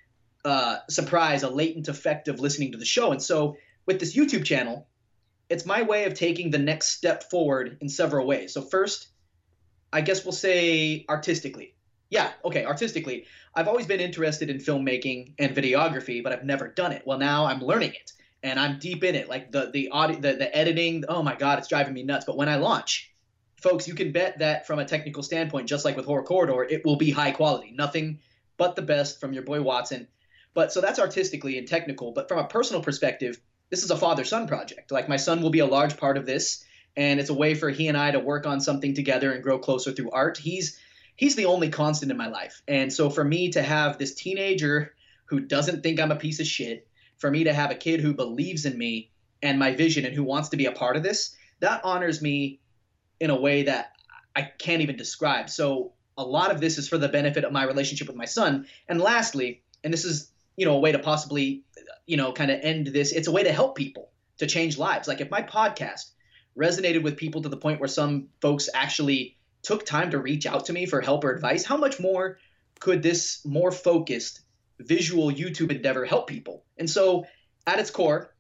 [0.44, 3.12] uh, surprise, a latent effect of listening to the show.
[3.12, 3.58] And so
[3.90, 4.88] with this YouTube channel,
[5.50, 8.54] it's my way of taking the next step forward in several ways.
[8.54, 9.08] So first,
[9.92, 11.74] I guess we'll say artistically.
[12.12, 13.26] Yeah, okay, artistically.
[13.56, 17.02] I've always been interested in filmmaking and videography, but I've never done it.
[17.04, 18.14] Well, now I'm learning it
[18.44, 19.28] and I'm deep in it.
[19.28, 21.06] Like the the audio, the, the editing.
[21.10, 22.26] Oh my god, it's driving me nuts.
[22.26, 23.12] But when I launch,
[23.56, 26.86] folks, you can bet that from a technical standpoint, just like with Horror Corridor, it
[26.86, 27.72] will be high quality.
[27.72, 28.20] Nothing
[28.56, 30.08] but the best from your boy Watson.
[30.54, 32.12] But so that's artistically and technical.
[32.12, 34.92] But from a personal perspective, this is a father son project.
[34.92, 36.64] Like my son will be a large part of this,
[36.96, 39.60] and it's a way for he and I to work on something together and grow
[39.60, 40.38] closer through art.
[40.38, 40.80] He's
[41.16, 44.94] he's the only constant in my life, and so for me to have this teenager
[45.26, 48.14] who doesn't think I'm a piece of shit, for me to have a kid who
[48.14, 49.12] believes in me
[49.42, 52.60] and my vision and who wants to be a part of this, that honors me
[53.20, 53.92] in a way that
[54.36, 55.50] I can't even describe.
[55.50, 58.66] So a lot of this is for the benefit of my relationship with my son.
[58.88, 61.64] And lastly, and this is you know a way to possibly
[62.06, 65.08] you know kind of end this it's a way to help people to change lives.
[65.08, 66.12] Like if my podcast
[66.58, 70.66] resonated with people to the point where some folks actually took time to reach out
[70.66, 72.40] to me for help or advice how much more
[72.80, 74.42] could this more focused
[74.80, 76.64] visual youtube endeavor help people?
[76.78, 77.26] And so
[77.68, 78.34] at its core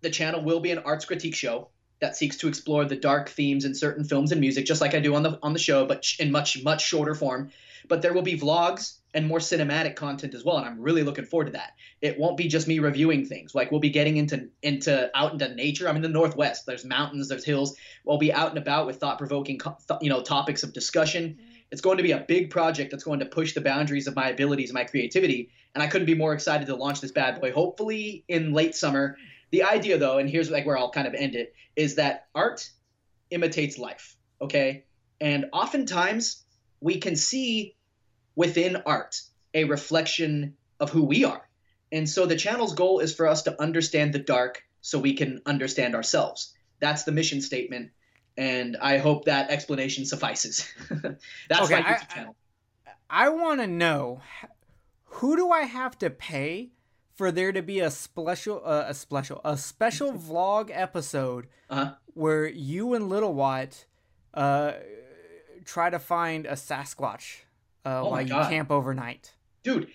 [0.00, 1.68] the channel will be an arts critique show
[2.00, 5.00] that seeks to explore the dark themes in certain films and music just like i
[5.00, 7.50] do on the on the show but in much much shorter form.
[7.88, 11.24] But there will be vlogs and more cinematic content as well and i'm really looking
[11.24, 11.72] forward to that.
[12.02, 13.54] It won't be just me reviewing things.
[13.54, 15.88] Like we'll be getting into into out into nature.
[15.88, 16.66] I'm in the northwest.
[16.66, 17.76] There's mountains there's hills.
[18.04, 19.60] We'll be out and about with thought-provoking
[20.00, 21.30] you know topics of discussion.
[21.30, 21.52] Mm-hmm.
[21.72, 24.28] It's going to be a big project that's going to push the boundaries of my
[24.28, 27.52] abilities and my creativity and i couldn't be more excited to launch this bad boy.
[27.52, 29.16] Hopefully in late summer.
[29.50, 32.68] The idea though and here's like where i'll kind of end it is that art
[33.30, 34.84] imitates life okay?
[35.20, 36.44] And oftentimes
[36.80, 37.75] we can see
[38.36, 39.20] within art
[39.54, 41.48] a reflection of who we are.
[41.90, 45.40] And so the channel's goal is for us to understand the dark so we can
[45.46, 46.52] understand ourselves.
[46.80, 47.90] That's the mission statement.
[48.36, 50.70] And I hope that explanation suffices.
[51.48, 52.36] That's Okay, my I- YouTube channel.
[53.08, 54.20] I want to know
[55.04, 56.70] who do I have to pay
[57.14, 61.94] for there to be a special, uh, a special, a special vlog episode Uh-huh.
[62.14, 63.86] where you and Little Watt
[64.34, 64.72] uh,
[65.64, 67.44] try to find a Sasquatch
[67.86, 68.50] uh, Oh while you God.
[68.50, 69.32] camp overnight.
[69.62, 69.88] Dude,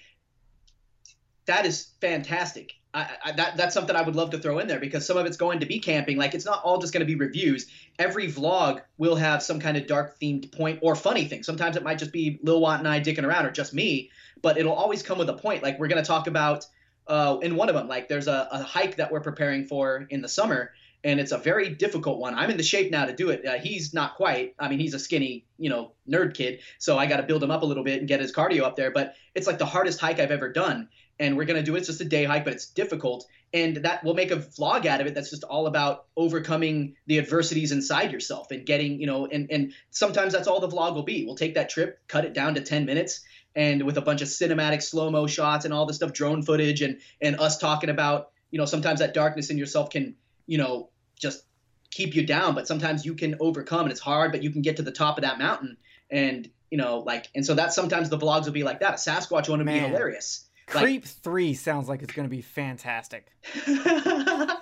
[1.45, 2.73] that is fantastic.
[2.93, 5.25] I, I, that, that's something I would love to throw in there because some of
[5.25, 6.17] it's going to be camping.
[6.17, 7.67] Like it's not all just going to be reviews.
[7.99, 11.43] Every vlog will have some kind of dark themed point or funny thing.
[11.43, 14.09] Sometimes it might just be Lil Watt and I dicking around or just me,
[14.41, 15.63] but it'll always come with a point.
[15.63, 16.65] Like we're going to talk about
[17.07, 20.21] uh, in one of them, like there's a, a hike that we're preparing for in
[20.21, 20.71] the summer.
[21.03, 22.35] And it's a very difficult one.
[22.35, 23.45] I'm in the shape now to do it.
[23.45, 24.55] Uh, he's not quite.
[24.59, 27.51] I mean, he's a skinny, you know, nerd kid, so I got to build him
[27.51, 28.91] up a little bit and get his cardio up there.
[28.91, 30.89] But it's like the hardest hike I've ever done,
[31.19, 31.79] and we're gonna do it.
[31.79, 35.01] It's just a day hike, but it's difficult, and that we'll make a vlog out
[35.01, 35.13] of it.
[35.13, 39.73] That's just all about overcoming the adversities inside yourself and getting, you know, and and
[39.89, 41.25] sometimes that's all the vlog will be.
[41.25, 43.21] We'll take that trip, cut it down to 10 minutes,
[43.55, 46.81] and with a bunch of cinematic slow mo shots and all this stuff, drone footage,
[46.81, 50.15] and and us talking about, you know, sometimes that darkness in yourself can,
[50.51, 51.45] you know, just
[51.91, 54.75] keep you down, but sometimes you can overcome, and it's hard, but you can get
[54.75, 55.77] to the top of that mountain,
[56.09, 58.93] and you know, like, and so that's sometimes the vlogs will be like that.
[58.95, 60.49] A Sasquatch one would be hilarious.
[60.73, 63.27] Like- Creep three sounds like it's going to be fantastic.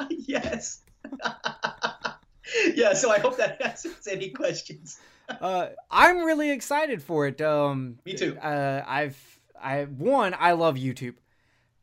[0.10, 0.82] yes.
[2.76, 5.00] yeah, so I hope that answers any questions.
[5.30, 7.42] Uh, I'm really excited for it.
[7.42, 8.38] Um, Me too.
[8.38, 9.18] Uh, I've
[9.62, 11.16] I one I love YouTube.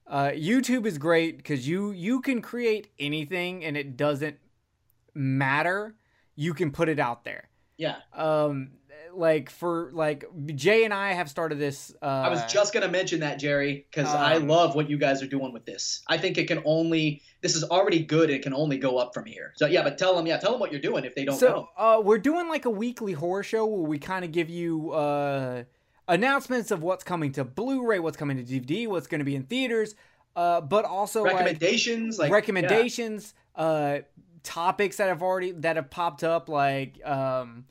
[0.09, 4.37] Uh, YouTube is great because you you can create anything and it doesn't
[5.15, 5.97] matter.
[6.37, 7.49] You can put it out there.
[7.77, 7.97] Yeah.
[8.15, 8.73] Um,
[9.17, 11.93] like for like Jay and I have started this.
[12.01, 15.23] Uh, I was just gonna mention that, Jerry, because I um, love what you guys
[15.23, 16.03] are doing with this.
[16.07, 18.31] I think it can only this is already good.
[18.31, 19.53] It can only go up from here.
[19.57, 21.49] So yeah, but tell them, yeah, tell them what you're doing if they don't so
[21.49, 21.69] know.
[21.77, 25.65] uh, we're doing like a weekly horror show where we kind of give you uh,
[26.09, 29.45] announcements of what's coming to Blu-ray, what's coming to DVD, what's going to be in
[29.45, 29.95] theaters,
[30.35, 33.99] uh, but also Recommendations, like recommendations, uh,
[34.43, 37.65] topics that have already that have popped up, like um,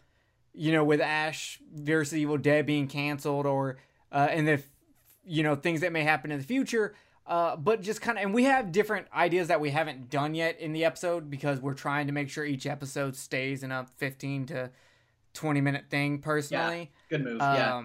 [0.53, 3.77] you know, with Ash versus Evil Dead being canceled, or
[4.11, 4.67] uh, and if
[5.23, 6.95] you know things that may happen in the future.
[7.27, 10.59] Uh, but just kind of, and we have different ideas that we haven't done yet
[10.59, 14.45] in the episode because we're trying to make sure each episode stays in a 15
[14.45, 14.69] to
[15.33, 16.91] 20 minute thing personally.
[17.09, 17.37] Yeah, good move.
[17.39, 17.81] yeah.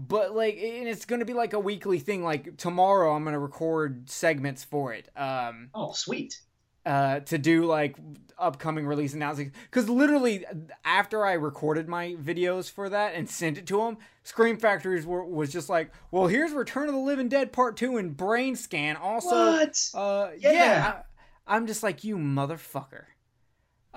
[0.00, 2.22] But like, and it's gonna be like a weekly thing.
[2.22, 5.08] Like tomorrow, I'm gonna record segments for it.
[5.16, 6.40] Um, Oh, sweet.
[6.86, 7.96] uh, to do like
[8.38, 9.58] upcoming release announcements.
[9.68, 10.44] Because literally,
[10.84, 15.24] after I recorded my videos for that and sent it to them, Scream Factories were,
[15.24, 19.34] was just like, "Well, here's Return of the Living Dead Part Two and Brainscan." Also,
[19.34, 19.90] what?
[19.94, 20.52] uh, Yeah.
[20.52, 21.02] yeah,
[21.48, 23.06] I, I'm just like you, motherfucker.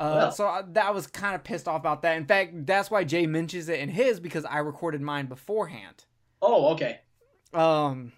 [0.02, 0.32] Uh, Well.
[0.32, 2.18] so I, that was kind of pissed off about that.
[2.18, 6.06] In fact, that's why Jay mentions it in his because I recorded mine beforehand.
[6.42, 7.00] oh, okay.
[7.54, 8.12] Um,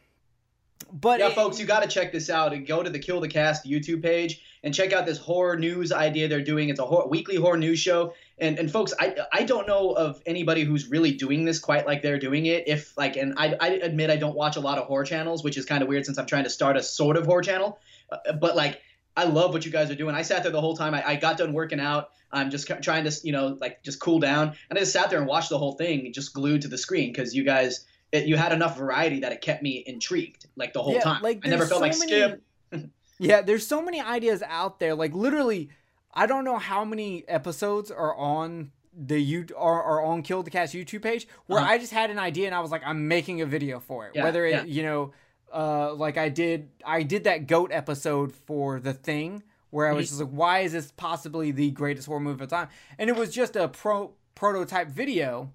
[0.92, 3.20] but yeah, it- folks, you got to check this out and go to the Kill
[3.20, 6.70] the Cast YouTube page and check out this horror news idea they're doing.
[6.70, 10.22] It's a hor- weekly horror news show, and and folks, I I don't know of
[10.26, 12.68] anybody who's really doing this quite like they're doing it.
[12.68, 15.58] If like, and I I admit I don't watch a lot of horror channels, which
[15.58, 17.80] is kind of weird since I'm trying to start a sort of horror channel,
[18.12, 18.80] uh, but like.
[19.16, 20.16] I love what you guys are doing.
[20.16, 20.94] I sat there the whole time.
[20.94, 22.10] I, I got done working out.
[22.32, 24.56] I'm just trying to, you know, like just cool down.
[24.70, 27.12] And I just sat there and watched the whole thing, just glued to the screen
[27.12, 30.82] because you guys, it, you had enough variety that it kept me intrigued, like the
[30.82, 31.22] whole Yeah, time.
[31.22, 32.42] like, I never felt like so skip.
[32.72, 32.90] many-
[33.20, 34.96] Yeah, there's so many ideas out there.
[34.96, 35.70] Like literally,
[36.14, 40.50] I don't know how many episodes are on the you are, are on Kill the
[40.52, 41.70] Cast YouTube page where Uh-huh.
[41.72, 44.14] I just had an idea and I was like, I'm making a video for it.
[44.16, 44.64] Yeah, Whether it, yeah.
[44.64, 45.14] you know,
[45.54, 50.10] uh, like I did, I did that goat episode for the thing where I was
[50.10, 52.70] just like, why is this possibly the greatest horror movie of the time?
[52.98, 55.52] And it was just a pro prototype video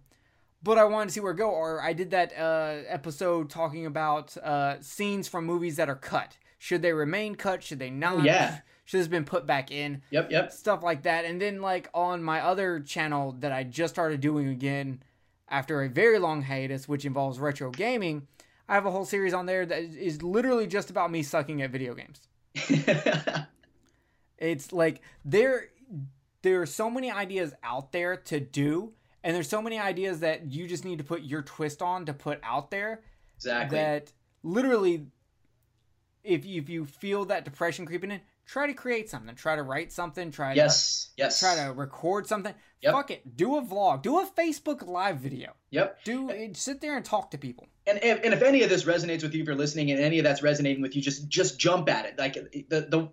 [0.62, 1.50] but I wanted to see where it go.
[1.50, 6.36] Or I did that uh, episode talking about uh, scenes from movies that are cut.
[6.58, 7.62] Should they remain cut?
[7.62, 8.16] Should they not?
[8.16, 8.60] Oh, yeah.
[8.84, 10.02] Should have been put back in?
[10.10, 10.52] Yep, yep.
[10.52, 11.24] Stuff like that.
[11.24, 15.02] And then like on my other channel that I just started doing again
[15.48, 18.26] after a very long hiatus, which involves retro gaming,
[18.68, 21.70] I have a whole series on there that is literally just about me sucking at
[21.70, 22.20] video games.
[24.38, 25.68] It's like there
[26.42, 28.92] there are so many ideas out there to do
[29.24, 32.12] and there's so many ideas that you just need to put your twist on to
[32.14, 33.02] put out there
[33.36, 33.76] exactly.
[33.78, 34.12] that
[34.44, 35.06] literally
[36.22, 39.62] if you, if you feel that depression creeping in try to create something try to
[39.64, 41.40] write something try yes, yes.
[41.40, 42.92] to try to record something Yep.
[42.92, 46.04] fuck it do a vlog do a facebook live video Yep.
[46.04, 48.84] do eh, sit there and talk to people And if, and if any of this
[48.84, 51.58] resonates with you, if you're listening, and any of that's resonating with you, just just
[51.58, 52.18] jump at it.
[52.18, 53.08] Like the the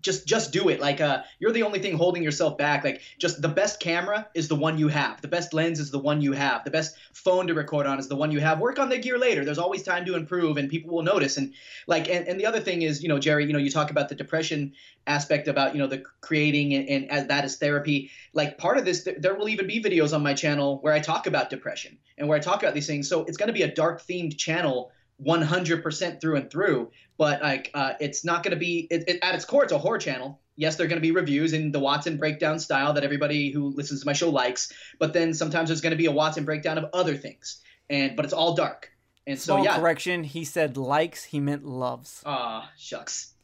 [0.00, 0.80] just just do it.
[0.80, 2.84] Like uh, you're the only thing holding yourself back.
[2.84, 5.20] Like just the best camera is the one you have.
[5.20, 6.64] The best lens is the one you have.
[6.64, 8.60] The best phone to record on is the one you have.
[8.60, 9.44] Work on the gear later.
[9.44, 11.36] There's always time to improve, and people will notice.
[11.36, 11.54] And
[11.86, 14.08] like and, and the other thing is, you know, Jerry, you know, you talk about
[14.08, 14.72] the depression
[15.06, 18.10] aspect about you know the creating and, and as that is therapy.
[18.32, 21.00] Like part of this, th- there will even be videos on my channel where I
[21.00, 23.08] talk about depression and where I talk about these things.
[23.08, 24.92] So it's going to be a dark themed channel
[25.24, 29.34] 100% through and through but like uh, it's not going to be it, it, at
[29.34, 30.40] its core it's a horror channel.
[30.56, 33.68] Yes there are going to be reviews in the watson breakdown style that everybody who
[33.68, 36.78] listens to my show likes but then sometimes there's going to be a watson breakdown
[36.78, 37.60] of other things
[37.90, 38.90] and but it's all dark.
[39.26, 39.78] And so Small yeah.
[39.78, 42.22] correction he said likes he meant loves.
[42.24, 43.34] Ah shucks.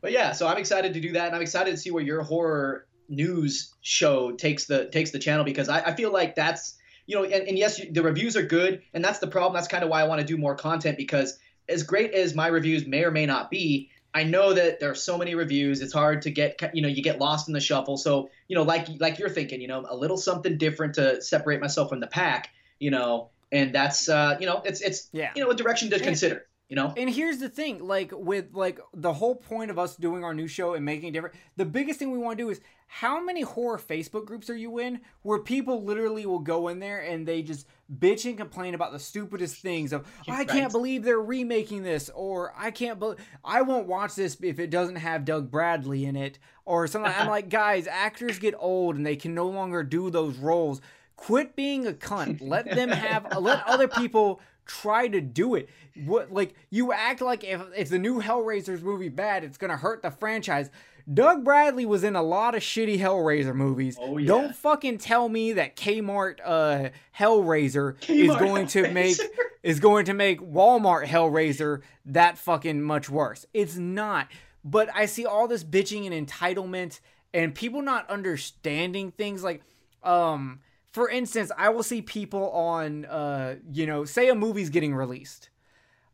[0.00, 2.22] But yeah, so I'm excited to do that, and I'm excited to see where your
[2.22, 6.78] horror news show takes the takes the channel because I, I feel like that's
[7.10, 9.54] you know, and, and yes, the reviews are good, and that's the problem.
[9.54, 11.38] That's kind of why I want to do more content because
[11.68, 14.94] as great as my reviews may or may not be, I know that there are
[14.94, 15.80] so many reviews.
[15.80, 17.96] It's hard to get, you know, you get lost in the shuffle.
[17.96, 21.60] So, you know, like like you're thinking, you know, a little something different to separate
[21.60, 25.32] myself from the pack, you know, and that's, uh, you know, it's it's, Yeah.
[25.34, 26.94] you know, a direction to consider, you know.
[26.96, 30.46] And here's the thing, like with like the whole point of us doing our new
[30.46, 33.42] show and making it different, the biggest thing we want to do is how many
[33.42, 37.42] horror Facebook groups are you in where people literally will go in there and they
[37.42, 37.66] just
[37.98, 42.52] bitch and complain about the stupidest things of I can't believe they're remaking this or
[42.56, 46.38] I can't believe I won't watch this if it doesn't have Doug Bradley in it
[46.64, 47.12] or something.
[47.16, 50.80] I'm like, guys, actors get old and they can no longer do those roles.
[51.16, 52.38] Quit being a cunt.
[52.40, 54.40] Let them have let other people
[54.70, 55.68] try to do it.
[56.04, 60.02] What like you act like if if the new Hellraisers movie bad, it's gonna hurt
[60.02, 60.70] the franchise.
[61.12, 63.98] Doug Bradley was in a lot of shitty Hellraiser movies.
[64.00, 64.28] Oh, yeah.
[64.28, 69.16] Don't fucking tell me that Kmart uh Hellraiser is Kmart going to make
[69.62, 73.46] is going to make Walmart Hellraiser that fucking much worse.
[73.52, 74.28] It's not.
[74.64, 77.00] But I see all this bitching and entitlement
[77.32, 79.62] and people not understanding things like
[80.02, 80.60] um
[80.92, 85.50] for instance, I will see people on uh you know, say a movie's getting released.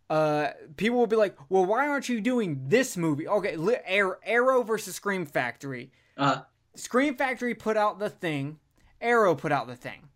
[0.08, 3.78] Uh people will be like, "Well, why aren't you doing this movie?" Okay, li-
[4.24, 5.90] Arrow versus Scream Factory.
[6.16, 6.42] Uh,
[6.74, 8.58] Scream Factory put out the thing,
[9.00, 10.08] Arrow put out the thing.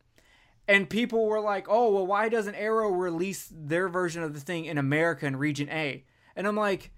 [0.69, 4.67] And people were like, oh, well, why doesn't Arrow release their version of the thing
[4.67, 6.05] in America in Region A?
[6.37, 6.93] And I'm like,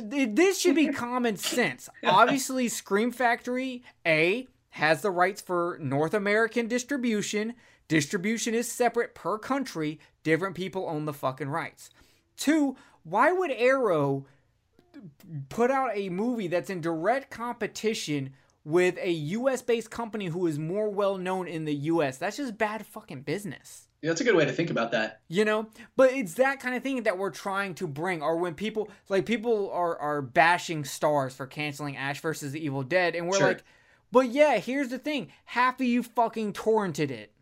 [0.00, 1.88] this should be common sense.
[2.04, 4.46] Obviously, Scream Factory A
[4.76, 7.54] has the rights for North American distribution.
[7.88, 9.98] Distribution is separate per country.
[10.22, 11.90] Different people own the fucking rights.
[12.36, 14.26] Two, why would Arrow
[15.48, 18.30] put out a movie that's in direct competition
[18.64, 22.18] with a US based company who is more well known in the US?
[22.18, 23.88] That's just bad fucking business.
[24.02, 25.20] yeah, that's a good way to think about that.
[25.28, 28.22] You know, but it's that kind of thing that we're trying to bring.
[28.22, 32.82] Or when people like people are are bashing Starz for canceling Ash versus the Evil
[32.82, 33.48] Dead, and we're Sure.
[33.48, 33.64] like,
[34.12, 37.32] but yeah, here's the thing: half of you fucking torrented it.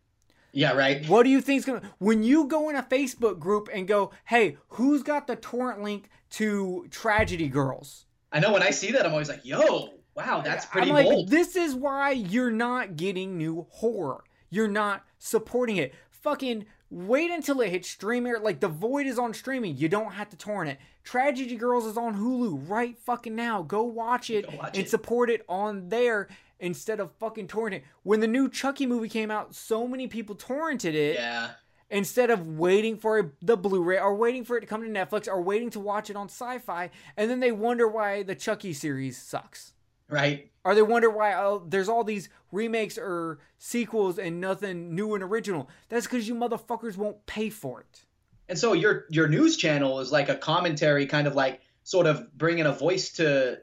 [0.53, 1.07] Yeah, right.
[1.09, 4.57] What do you think's gonna when you go in a Facebook group and go, hey,
[4.69, 8.07] who's got the torrent link to Tragedy Girls?
[8.32, 11.07] I know when I see that, I'm always like, yo, wow, that's pretty I'm like,
[11.07, 11.28] bold.
[11.28, 14.23] this is why you're not getting new horror.
[14.51, 15.93] You're not supporting it.
[16.11, 18.39] Fucking wait until it hits streamer.
[18.39, 19.77] Like the Void is on streaming.
[19.77, 20.78] You don't have to torrent it.
[21.03, 23.62] Tragedy Girls is on Hulu right fucking now.
[23.62, 24.91] Go watch it Go watch and it.
[24.91, 26.28] support it on there
[26.65, 27.82] instead of fucking torrenting.
[28.05, 31.51] When the new Chucky movie came out, so many people torrented it yeah.
[31.91, 35.28] instead of waiting for a, the Blu-ray or waiting for it to come to Netflix
[35.28, 36.89] or waiting to watch it on Syfy,
[37.19, 39.74] and then they wonder why the Chucky series sucks.
[40.09, 40.51] Right.
[40.65, 45.23] Or they wonder why oh, there's all these remakes or sequels and nothing new and
[45.23, 45.69] original.
[45.91, 48.05] That's because you motherfuckers won't pay for it.
[48.49, 52.36] And so your your news channel is like a commentary, kind of like sort of
[52.36, 53.59] bringing a voice to.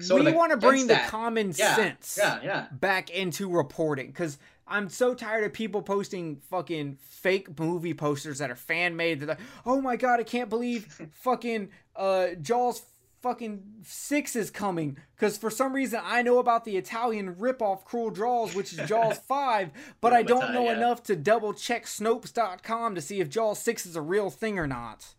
[0.00, 1.08] Sort we want to bring the that.
[1.08, 2.66] common Yeah, sense yeah, yeah.
[2.72, 8.50] back into reporting because I'm so tired of people posting fucking fake movie posters that
[8.50, 9.20] are fan made.
[9.20, 12.82] They're like, oh my god, I can't believe fucking uh, Jaws
[13.22, 18.10] fucking six is coming because for some reason I know about the Italian ripoff Cruel
[18.10, 19.70] Jaws, which is Jaws five,
[20.00, 23.96] but I don't know enough to double check Snopes.com to see if Jaws six is
[23.96, 25.14] a real thing or not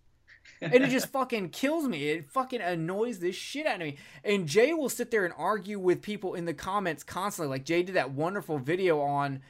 [0.61, 2.09] and it just fucking kills me.
[2.09, 3.97] It fucking annoys this shit out of me.
[4.23, 7.49] And Jay will sit there and argue with people in the comments constantly.
[7.49, 9.41] Like Jay did that wonderful video on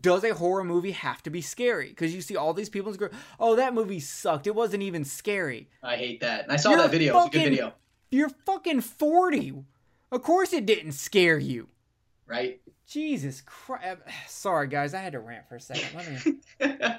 [0.00, 1.88] does a horror movie have to be scary?
[1.88, 3.08] Because you see all these people go,
[3.38, 4.46] oh, that movie sucked.
[4.46, 5.68] It wasn't even scary.
[5.82, 6.44] I hate that.
[6.44, 7.18] And I saw You're that video.
[7.18, 7.74] It's a good video,
[8.10, 9.64] You're fucking 40.
[10.10, 11.68] Of course it didn't scare you.
[12.26, 12.60] right?
[12.86, 13.84] Jesus Christ.
[13.86, 13.96] Uh,
[14.28, 14.92] sorry, guys.
[14.92, 15.88] I had to rant for a second.
[15.94, 16.40] Let me.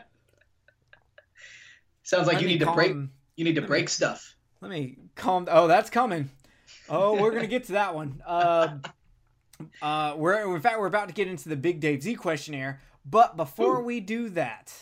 [2.03, 2.95] Sounds like let you need to break.
[3.35, 4.35] You need to break stuff.
[4.61, 5.47] Let me calm.
[5.49, 6.29] Oh, that's coming.
[6.89, 8.21] Oh, we're gonna get to that one.
[8.25, 8.77] Uh,
[9.81, 13.35] uh, we're in fact we're about to get into the Big Dave Z questionnaire, but
[13.35, 14.73] before we do that,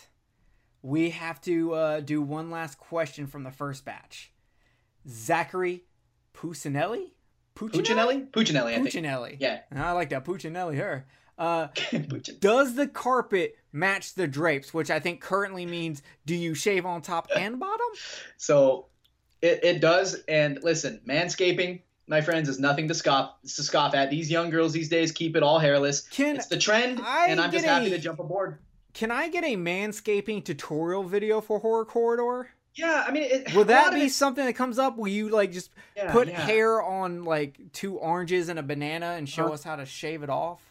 [0.82, 4.32] we have to uh, do one last question from the first batch.
[5.08, 5.84] Zachary
[6.34, 7.12] Puccinelli.
[7.56, 8.30] Puccinelli?
[8.32, 8.88] Puccinelli, I think.
[8.90, 9.38] Puccinelli.
[9.40, 9.60] Yeah.
[9.76, 10.78] I like that Puccinelli.
[10.78, 11.06] Her.
[11.38, 11.68] Uh,
[12.40, 14.74] does the carpet match the drapes?
[14.74, 17.88] Which I think currently means do you shave on top and bottom?
[18.38, 18.88] So
[19.42, 20.16] it, it does.
[20.28, 24.10] And listen, manscaping, my friends, is nothing to scoff to scoff at.
[24.10, 26.02] These young girls these days keep it all hairless.
[26.10, 28.60] Can it's the trend, I and I'm just happy a- to jump aboard.
[28.94, 32.50] Can I get a manscaping tutorial video for Horror Corridor?
[32.74, 34.98] Yeah, I mean, it, Will that be it- something that comes up?
[34.98, 36.40] Will you like just yeah, put yeah.
[36.42, 39.54] hair on like two oranges and a banana and show Uh-huh.
[39.54, 40.62] us how to shave it off?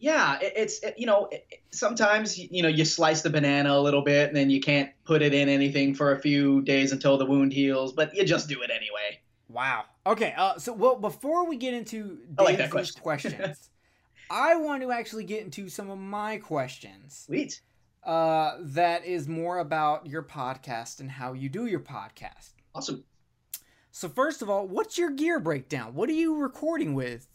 [0.00, 3.80] Yeah, it, it's it, you know it, sometimes you know you slice the banana a
[3.80, 7.18] little bit and then you can't put it in anything for a few days until
[7.18, 9.20] the wound heals, but you just do it anyway.
[9.48, 9.84] Wow.
[10.06, 10.34] Okay.
[10.36, 13.02] Uh, so well, before we get into I like question.
[13.02, 13.70] questions,
[14.30, 17.24] I want to actually get into some of my questions.
[17.26, 17.60] Sweet.
[18.02, 22.54] Uh, that is more about your podcast and how you do your podcast.
[22.74, 23.04] Awesome.
[23.90, 25.94] So first of all, what's your gear breakdown?
[25.94, 27.28] What are you recording with?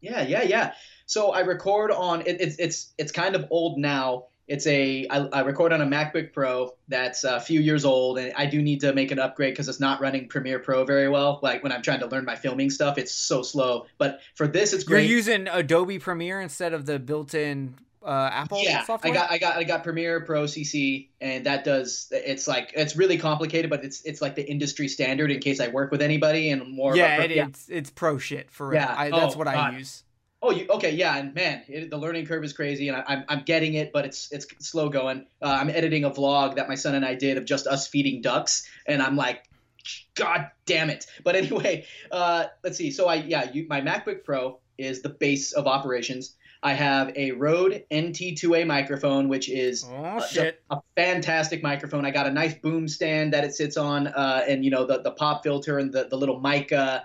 [0.00, 0.72] Yeah, yeah, yeah.
[1.06, 4.24] So I record on it, it's it's it's kind of old now.
[4.48, 8.32] It's a I, I record on a MacBook Pro that's a few years old, and
[8.36, 11.40] I do need to make an upgrade because it's not running Premiere Pro very well.
[11.42, 13.86] Like when I'm trying to learn my filming stuff, it's so slow.
[13.98, 15.08] But for this, it's great.
[15.08, 17.74] You're using Adobe Premiere instead of the built-in
[18.04, 19.12] uh, Apple yeah, software.
[19.12, 22.94] I got I got I got Premiere Pro CC, and that does it's like it's
[22.96, 26.50] really complicated, but it's it's like the industry standard in case I work with anybody
[26.50, 26.92] and more.
[26.92, 28.80] of a- yeah, it's it's pro shit for real.
[28.80, 28.94] Yeah.
[28.96, 29.74] I, that's Oh, what I God.
[29.74, 30.04] use.
[30.42, 30.90] Oh, you okay?
[30.90, 33.92] Yeah, and man, it, the learning curve is crazy, and I, I'm I'm getting it,
[33.92, 35.26] but it's it's slow going.
[35.40, 38.20] Uh, I'm editing a vlog that my son and I did of just us feeding
[38.20, 39.44] ducks, and I'm like,
[40.14, 41.06] God damn it!
[41.24, 42.90] But anyway, uh, let's see.
[42.90, 46.36] So I yeah, you, my MacBook Pro is the base of operations.
[46.62, 50.60] I have a Rode NT2A microphone, which is Oh shit!
[50.70, 52.04] a fantastic microphone.
[52.04, 55.00] I got a nice boom stand that it sits on, uh, and you know the
[55.00, 56.72] the pop filter and the the little mic.
[56.72, 57.00] Uh,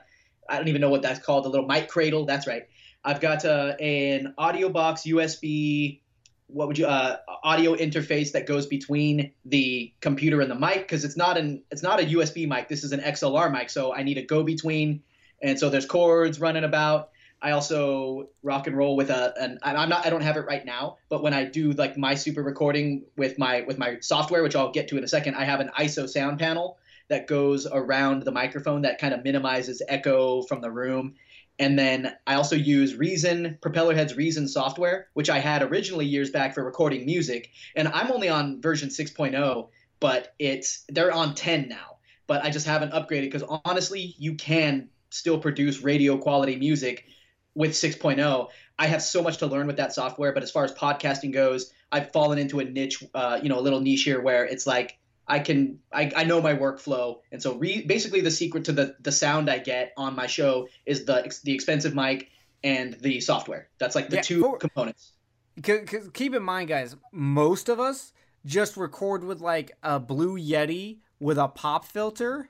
[0.49, 1.45] I don't even know what that's called.
[1.45, 2.25] The little mic cradle.
[2.25, 2.63] That's right.
[3.03, 6.01] I've got uh, an AudioBox USB.
[6.47, 11.05] What would you uh, audio interface that goes between the computer and the mic because
[11.05, 12.67] it's not an it's not a USB mic.
[12.67, 15.01] This is an XLR mic, so I need a go between,
[15.41, 17.09] and so there's cords running about.
[17.41, 20.63] I also rock and roll with a an I'm not I don't have it right
[20.63, 24.55] now, but when I do like my super recording with my with my software, which
[24.55, 28.23] I'll get to in a second, I have an ISO sound panel that goes around
[28.23, 31.15] the microphone that kind of minimizes echo from the room.
[31.59, 36.55] And then I also use Reason, Propellerhead's Reason software, which I had originally years back
[36.55, 37.51] for recording music.
[37.75, 39.69] And I'm only on version 6.0,
[39.99, 41.97] but it's they're on 10 now.
[42.27, 47.05] But I just haven't upgraded because honestly, you can still produce radio quality music
[47.53, 48.47] with 6.0.
[48.79, 51.71] I have so much to learn with that software, but as far as podcasting goes,
[51.91, 54.97] I've fallen into a niche, uh, you know, a little niche here where it's like
[55.31, 58.95] I can I, I know my workflow, and so re, basically the secret to the
[58.99, 62.29] the sound I get on my show is the the expensive mic
[62.63, 63.69] and the software.
[63.79, 65.13] That's like the Yeah, two for- components.
[65.55, 68.13] Because keep in mind, guys, most of us
[68.45, 72.49] just record with like a Blue Yeti with a pop filter,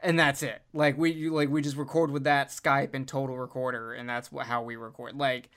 [0.00, 0.60] and that's it.
[0.74, 4.28] Like we you- like we just record with that Skype and Total Recorder, and that's
[4.28, 5.16] wh- how we record.
[5.16, 5.48] Like,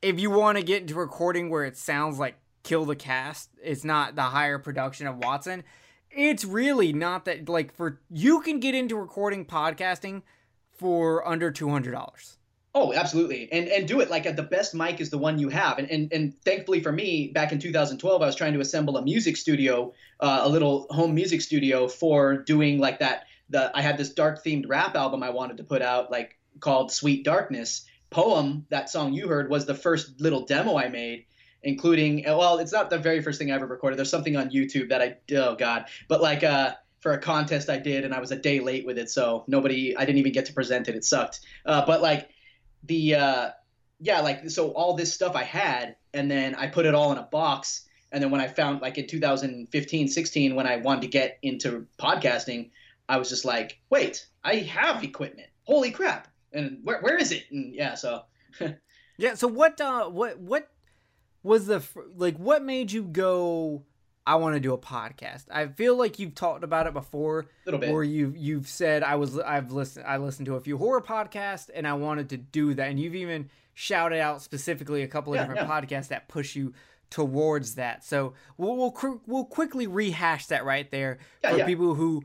[0.00, 3.84] if you want to get into recording where it sounds like Kill the Cast, it's
[3.84, 5.64] not the higher production of Watson.
[6.10, 7.48] It's really not that.
[7.48, 10.22] Like for you can get into recording podcasting
[10.72, 12.36] for under two hundred dollars.
[12.72, 15.48] Oh, absolutely, and and do it like uh, the best mic is the one you
[15.48, 18.96] have, and and and thankfully for me, back in 2012, I was trying to assemble
[18.96, 23.24] a music studio, uh, a little home music studio for doing like that.
[23.48, 26.92] The I had this dark themed rap album I wanted to put out, like called
[26.92, 27.86] Sweet Darkness.
[28.10, 31.26] Poem, that song you heard, was the first little demo I made,
[31.62, 33.98] including well, it's not the very first thing I ever recorded.
[33.98, 37.78] There's something on YouTube that I oh god, but like uh for a contest I
[37.78, 40.46] did, and I was a day late with it, so nobody I didn't even get
[40.46, 40.94] to present it.
[40.94, 41.40] It sucked.
[41.64, 42.30] Uh, but like
[42.84, 43.50] the uh
[44.00, 47.18] yeah like so all this stuff i had and then i put it all in
[47.18, 51.08] a box and then when i found like in 2015 16 when i wanted to
[51.08, 52.70] get into podcasting
[53.06, 57.44] i was just like wait i have equipment holy crap and where, where is it
[57.50, 58.22] and yeah so
[59.20, 59.34] Yeah.
[59.34, 59.78] So what?
[59.80, 60.38] Uh, what?
[60.38, 60.70] What
[61.42, 61.82] was the
[62.16, 62.36] like?
[62.36, 63.84] What made you go?
[64.26, 65.44] I want to do a podcast.
[65.50, 69.02] I feel like you've talked about it before, a little bit or you've you've said
[69.02, 72.36] I was I've listened I listened to a few horror podcasts and I wanted to
[72.36, 76.28] do that, and you've even shouted out specifically a couple of Yeah, different podcasts that
[76.28, 76.74] push you
[77.08, 78.04] towards that.
[78.04, 81.66] So we'll we'll, we'll quickly rehash that right there Yeah, for yeah.
[81.66, 82.22] people who.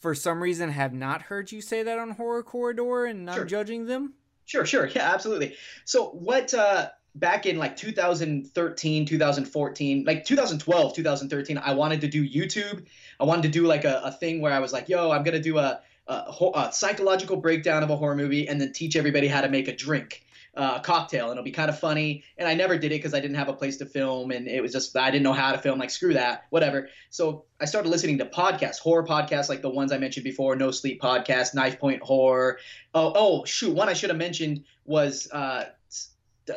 [0.00, 3.44] For some reason, have not heard you say that on Horror Corridor, and I'm Sure.
[3.44, 4.14] judging them.
[4.46, 4.86] Sure, sure.
[4.86, 5.56] Yeah, absolutely.
[5.84, 12.28] So what uh back in like 2013, 2014, like 2012, 2013, I wanted to do
[12.28, 12.84] YouTube.
[13.20, 15.40] I wanted to do like a, a thing where I was like, yo, I'm to
[15.40, 16.12] do a, a,
[16.54, 19.76] a psychological breakdown of a horror movie and then teach everybody how to make a
[19.76, 20.22] drink.
[20.56, 23.18] Uh, cocktail and it'll be kind of funny and i never did it because i
[23.18, 25.58] didn't have a place to film and it was just i didn't know how to
[25.58, 29.68] film like screw that whatever so i started listening to podcasts horror podcasts like the
[29.68, 32.60] ones i mentioned before no sleep podcast Knifepoint Horror
[32.94, 35.64] oh oh shoot one i should have mentioned was uh,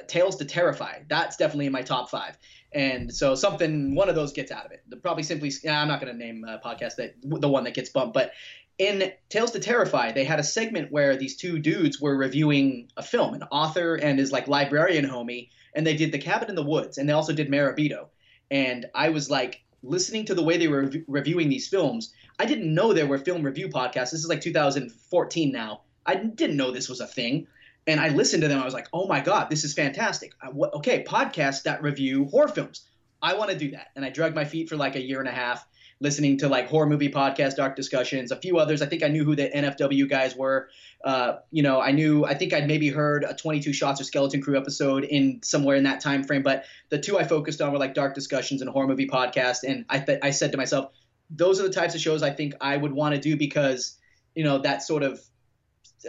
[0.08, 1.00] Tales to Terrify.
[1.08, 2.38] That's definitely in my top five.
[2.74, 4.84] and so something one of those gets out of it.
[5.02, 8.14] Probably simply, I'm not going to name a podcast that the one that gets bumped,
[8.14, 8.32] but
[8.78, 13.02] in Tales to Terrify, they had a segment where these two dudes were reviewing a
[13.02, 16.64] film, an author and his like librarian homie, and they did The Cabin in the
[16.64, 18.08] Woods, and they also did Marebito.
[18.52, 22.14] And I was like listening to the way they were rev- reviewing these films.
[22.38, 24.12] I didn't know there were film review podcasts.
[24.12, 25.82] This is like 2014 now.
[26.06, 27.48] I didn't know this was a thing.
[27.88, 28.62] And I listened to them.
[28.62, 30.34] I was like, oh my God, this is fantastic.
[30.42, 32.86] I, what, okay, podcasts that review horror films.
[33.22, 33.88] I want to do that.
[33.96, 35.66] And I dragged my feet for like a year and a half
[36.00, 38.82] listening to like horror movie podcast, dark discussions, a few others.
[38.82, 40.70] I think I knew who the NFW guys were.
[41.04, 42.26] Uh, you know, I knew.
[42.26, 45.84] I think I'd maybe heard a 22 Shots or Skeleton Crew episode in somewhere in
[45.84, 46.44] that time frame.
[46.44, 49.64] But the two I focused on were like dark discussions and horror movie podcast.
[49.64, 50.92] And I th- I said to myself,
[51.30, 53.98] those are the types of shows I think I would want to do because
[54.36, 55.20] you know that sort of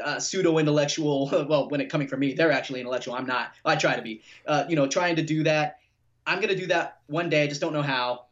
[0.03, 1.29] uh, pseudo intellectual.
[1.49, 3.15] Well, when it coming from me, they're actually intellectual.
[3.15, 3.53] I'm not.
[3.65, 4.23] I try to be.
[4.47, 5.79] Uh, you know, trying to do that.
[6.27, 7.45] I'm gonna do that one day.
[7.45, 8.27] I just don't know how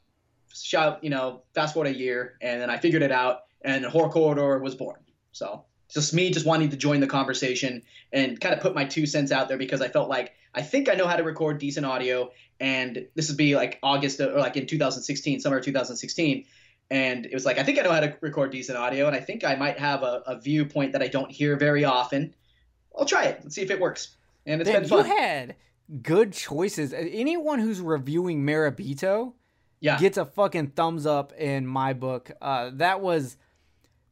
[0.54, 3.90] shout, you know, fast forward a year, and then I figured it out, and the
[3.90, 5.00] Horror Corridor was born.
[5.32, 9.06] So just me just wanting to join the conversation and kind of put my two
[9.06, 11.86] cents out there because I felt like I think I know how to record decent
[11.86, 16.44] audio, and this would be like August or like in 2016, summer of 2016.
[16.90, 19.20] And it was like, I think I know how to record decent audio, and I
[19.20, 22.34] think I might have a, a viewpoint that I don't hear very often.
[22.96, 24.16] I'll try it and see if it works.
[24.46, 25.06] And it's Damn, been fun.
[25.06, 25.56] You had
[26.02, 26.92] good choices.
[26.92, 29.32] Anyone who's reviewing Marebito
[29.80, 29.98] yeah.
[29.98, 32.30] gets a fucking thumbs up in my book.
[32.40, 33.36] Uh, that was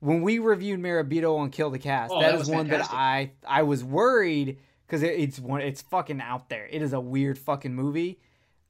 [0.00, 2.12] when we reviewed Marebito on Kill the Cast.
[2.12, 2.92] Oh, that that is one fantastic.
[2.92, 6.66] that I I was worried because it, it's one it's fucking out there.
[6.70, 8.20] It is a weird fucking movie,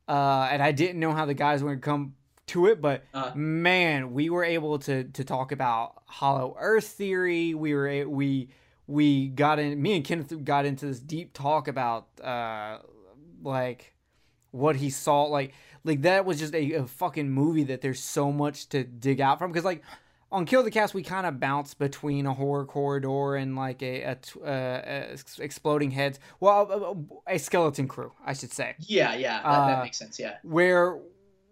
[0.08, 2.14] uh, and I didn't know how the guys were gonna come
[2.48, 3.32] to it, but Uh.
[3.34, 7.54] man, we were able to to talk about Hollow Earth theory.
[7.54, 8.48] We were we
[8.86, 9.80] we got in.
[9.80, 12.78] Me and Kenneth got into this deep talk about uh
[13.42, 13.94] like
[14.50, 15.52] what he saw like
[15.84, 19.38] like that was just a, a fucking movie that there's so much to dig out
[19.38, 19.82] from because like
[20.30, 24.02] on kill the cast we kind of bounce between a horror corridor and like a,
[24.02, 29.42] a, uh, a exploding heads well a, a skeleton crew i should say Yeah, yeah,
[29.42, 30.18] that, Uh, that makes sense.
[30.18, 30.36] Yeah.
[30.42, 30.98] where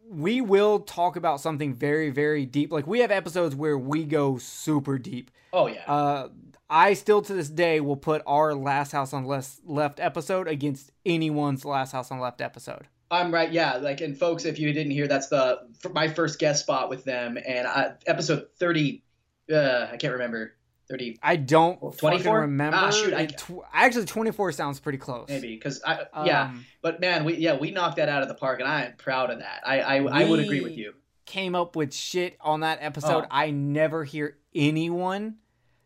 [0.08, 4.38] we will talk about something very very deep like we have episodes where we go
[4.38, 5.84] super deep Oh yeah.
[5.86, 6.28] uh,
[6.70, 10.90] I still to this day will put our Last House on Left left episode against
[11.04, 12.88] anyone's Last House on Left episode.
[13.10, 13.52] I'm right.
[13.52, 15.58] Yeah, like and folks, if you didn't hear, that's the
[15.92, 19.04] my first guest spot with them, and I, episode thirty.
[19.52, 20.54] Uh, I can't remember.
[20.88, 22.40] Thirty I don't 24?
[22.40, 22.76] remember.
[22.76, 25.28] Ah, shoot, I- tw- actually, twenty four sounds pretty close.
[25.28, 28.34] maybe because I yeah, Um, but man, we yeah we knocked that out of the
[28.34, 29.62] park, and I am proud of that.
[29.64, 30.94] I I, I would agree with you.
[31.24, 33.24] Came up with shit on that episode.
[33.24, 33.28] Oh.
[33.30, 35.36] I never hear anyone.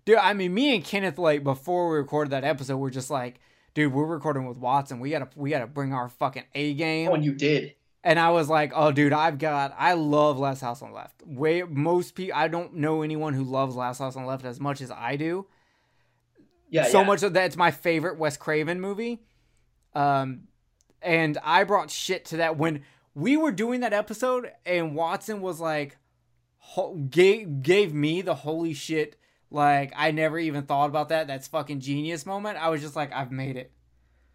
[0.07, 3.39] Dude, I mean, me and Kenneth, like before we recorded that episode, we're just like,
[3.75, 4.99] dude, we're recording with Watson.
[5.01, 7.11] We gotta, we gotta bring our fucking A game.
[7.11, 7.75] Oh, and you did.
[8.07, 11.27] And I was like, oh, dude, I've got, I love Last House on the Left.
[11.27, 14.61] Way most people, I don't know anyone who loves Last House on the Left as
[14.61, 15.49] much as I do.
[16.71, 17.07] Yeah, so yeah.
[17.07, 19.25] much that it's my favorite Wes Craven movie.
[19.93, 20.43] Um,
[21.03, 22.85] and I brought shit to that when
[23.17, 25.97] we were doing that episode, and Watson was like,
[26.59, 29.17] ho- gave gave me the holy shit.
[29.51, 31.27] Like I never even thought about that.
[31.27, 32.57] That's fucking genius moment.
[32.57, 33.73] I was just like, I've made it.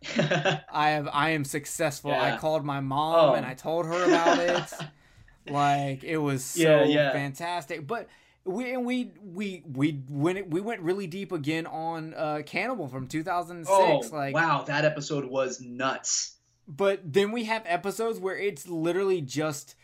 [0.17, 2.11] I have I am successful.
[2.11, 3.33] I called my mom Oh.
[3.35, 4.73] and I told her about it.
[5.51, 7.11] like it was so Yeah, yeah.
[7.11, 7.85] fantastic.
[7.87, 8.07] But
[8.43, 13.07] we and we we we went we went really deep again on uh Cannibal from
[13.07, 16.35] 2006 oh like wow, that episode was nuts.
[16.67, 19.75] but then we have episodes where it's literally just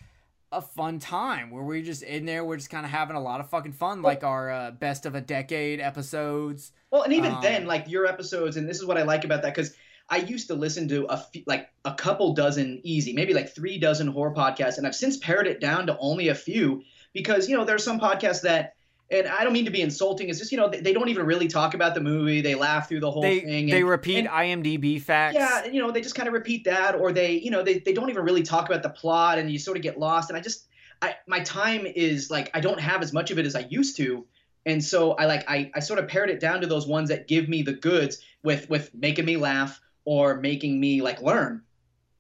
[0.52, 3.42] a fun time where we're just in there we're just kind of having a lot
[3.42, 7.42] of fucking fun like our uh, best of a decade episodes Well, and even Um,
[7.42, 9.76] then, like your episodes, and this is what I like about that because
[10.10, 13.78] I used to listen to a few, like a couple dozen easy, maybe like three
[13.78, 17.58] dozen horror podcasts, and I've since pared it down to only a few because you
[17.58, 18.76] know there's some podcasts that,
[19.12, 21.26] and I don't mean to be insulting, it's just you know they, they don't even
[21.26, 23.68] really talk about the movie, they laugh through the whole they thing.
[23.68, 26.96] they repeat and- IMDb facts yeah, and, you know, they just kind of repeat that,
[26.96, 29.60] or they, you know, they, they don't even really talk about the plot, and you
[29.60, 30.30] sort of get lost.
[30.30, 30.68] And I just,
[31.02, 33.98] I my time is like I don't have as much of it as I used
[33.98, 34.26] to,
[34.66, 37.28] and so I like I, I sort of pared it down to those ones that
[37.28, 41.62] give me the goods with with making me laugh or making me like learn.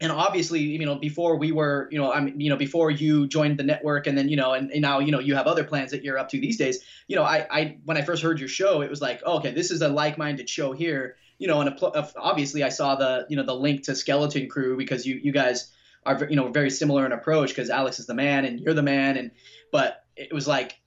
[0.01, 3.57] And obviously, you know, before we were, you know, I'm, you know, before you joined
[3.57, 5.89] the network, and then, you know, and, and now, you know, you have other plans
[5.91, 6.83] that you're up to these days.
[7.07, 9.51] You know, I, I, when I first heard your show, it was like, oh, okay,
[9.51, 13.37] this is a like-minded show here you know, and a obviously I saw the you
[13.37, 15.71] know the link to Skeleton Crew because you you guys
[16.05, 18.83] are you know very similar in approach because Alex is the man and you're the
[18.83, 19.31] man and
[19.71, 20.79] but it was like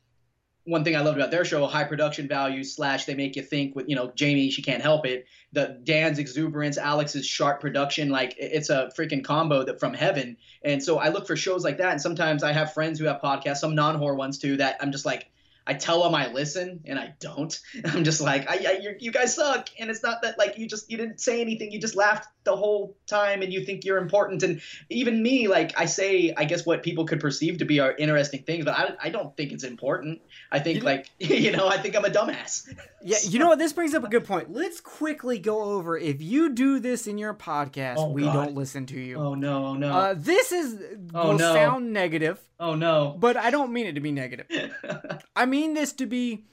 [0.64, 3.74] one thing I loved about their show, high production value slash they make you think
[3.74, 5.26] with you know Jamie she can't help it.
[5.52, 10.36] The Dan's exuberance, Alex's sharp production, like it's a freaking combo that from heaven.
[10.62, 11.92] And so I look for shows like that.
[11.92, 14.92] And sometimes I have friends who have podcasts, some non horror ones too, that I'm
[14.92, 15.30] just like
[15.66, 17.56] I tell them I listen and I don't.
[17.84, 19.68] I'm just like, I, I you guys suck.
[19.78, 21.70] And it's not that like you just you didn't say anything.
[21.70, 24.42] You just laughed the whole time and you think you're important.
[24.42, 27.92] And even me, like I say, I guess what people could perceive to be our
[27.92, 30.20] interesting things, but I, I don't think it's important.
[30.52, 32.68] I think like you know I think I'm a dumbass.
[33.02, 33.58] Yeah, you know what?
[33.58, 34.52] This brings up a good point.
[34.52, 38.32] Let's quickly go over if you do this in your podcast, Oh, we God.
[38.32, 39.16] don't listen to you.
[39.16, 40.80] Oh no, oh no, Uh, this is
[41.14, 41.54] Oh, will no.
[41.54, 43.16] sound negative, oh no.
[43.18, 44.46] but I don't mean it to be negative.
[45.36, 46.46] I mean this to be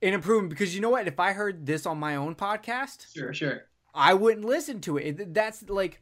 [0.00, 1.06] an improvement because you know what?
[1.08, 3.62] If I heard this on my own podcast, sure, sure.
[3.94, 5.20] I wouldn't listen to it.
[5.20, 6.00] It- That's like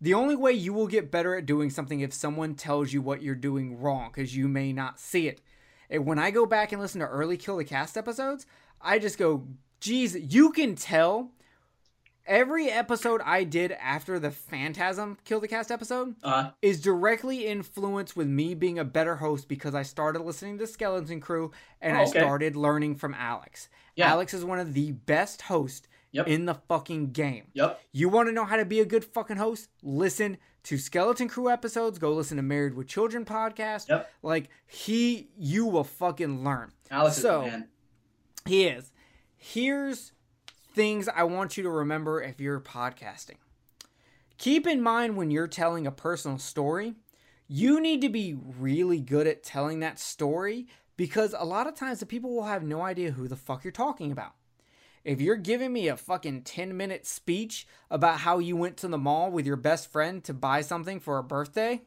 [0.00, 3.22] the only way you will get better at doing something if someone tells you what
[3.22, 5.40] you're doing wrong because you may not see it.
[5.98, 8.46] When I go back and listen to early Kill the Cast episodes,
[8.80, 9.46] I just go,
[9.80, 11.30] geez, you can tell
[12.26, 18.14] every episode I did after the Phantasm Kill the Cast episode Uh, is directly influenced
[18.16, 21.50] with me being a better host because I started listening to Skeleton Crew
[21.80, 23.68] and Oh, I started learning from Alex.
[23.96, 24.10] Yeah.
[24.12, 26.26] Alex is one of the best hosts Yep.
[26.26, 27.44] in the fucking game.
[27.52, 27.80] yep.
[27.92, 29.68] You want to know how to be a good fucking host?
[29.82, 31.98] Listen to Skeleton Crew episodes.
[31.98, 33.88] Go listen to Married with Children podcast.
[33.88, 34.10] Yep.
[34.22, 36.72] Like he, you will fucking learn.
[36.90, 37.62] Alex So- is.
[38.46, 38.92] He is.
[39.36, 40.12] Here's
[40.74, 43.36] things I want you to remember if you're podcasting.
[44.38, 46.94] Keep in mind when you're telling a personal story,
[47.48, 50.66] you need to be really good at telling that story
[50.96, 53.72] because a lot of times the people will have no idea who the fuck you're
[53.72, 54.32] talking about.
[55.04, 58.98] If you're giving me a fucking 10 minute speech about how you went to the
[58.98, 61.82] mall with your best friend to buy something for a birthday,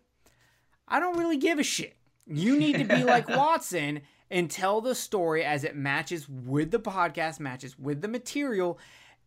[0.88, 1.96] I don't really give a shit.
[2.26, 6.80] You need to be like Watson and tell the story as it matches with the
[6.80, 8.80] podcast, matches with the material,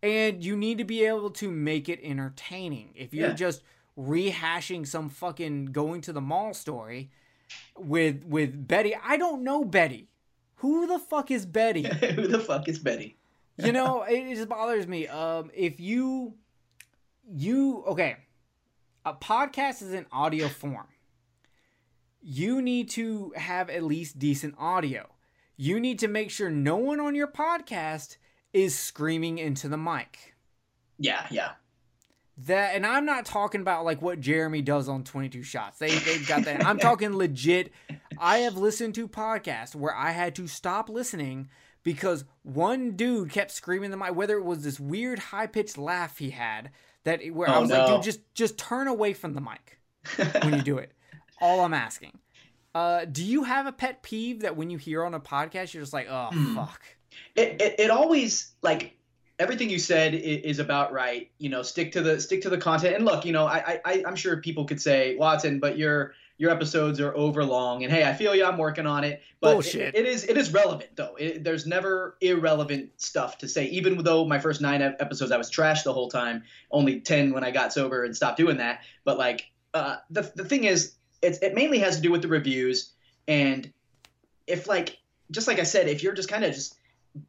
[0.02, 2.90] and you need to be able to make it entertaining.
[2.96, 3.34] If you're Yeah.
[3.34, 3.62] just
[3.96, 7.10] rehashing some fucking going to the mall story
[7.78, 10.08] with with Betty, I don't know Betty.
[10.56, 11.82] Who the fuck is Betty?
[12.14, 13.16] Who the fuck is Betty?
[13.58, 15.06] You know it, just bothers me.
[15.08, 16.34] Um if you
[17.28, 18.16] you okay
[19.04, 20.88] a podcast is an audio form.
[22.20, 25.08] You need to have at least decent audio.
[25.56, 28.16] You need to make sure no one on your podcast
[28.52, 30.34] is screaming into the mic.
[30.98, 31.52] Yeah, yeah.
[32.38, 35.78] that and i'm not talking about like what jeremy does on 22 shots.
[35.78, 36.64] They, they've got that.
[36.66, 37.72] I'm talking legit.
[38.18, 41.48] I have listened to podcasts where i had to stop listening
[41.86, 46.18] because one dude kept screaming in the mic whether it was this weird high-pitched laugh
[46.18, 46.70] he had
[47.04, 49.78] that where i Oh, was like dude just just turn away from the mic
[50.42, 50.90] when you do it.
[51.40, 52.18] All i'm asking.
[52.74, 55.82] Uh, do you have a pet peeve that when you hear on a podcast you're
[55.82, 56.54] just like oh Hmm.
[56.56, 56.82] fuck.
[57.34, 58.98] It, it, it always like
[59.38, 62.58] everything you said i- is about right you know stick to the stick to the
[62.58, 62.96] content.
[62.96, 66.50] And look you know i, I i'm sure people could say watson but your your
[66.50, 69.70] episodes are over long and hey i feel you i'm working on it but it-
[69.94, 74.24] it is it is relevant though it, there's never irrelevant stuff to say even though
[74.24, 77.72] my first nine episodes i was trashed the whole time only 10 when i got
[77.72, 81.78] sober and stopped doing that but like uh, the, the thing is it's, it mainly
[81.78, 82.92] has to do with the reviews
[83.28, 83.72] and
[84.46, 84.98] if like
[85.30, 86.76] just like i said if you're just kind of just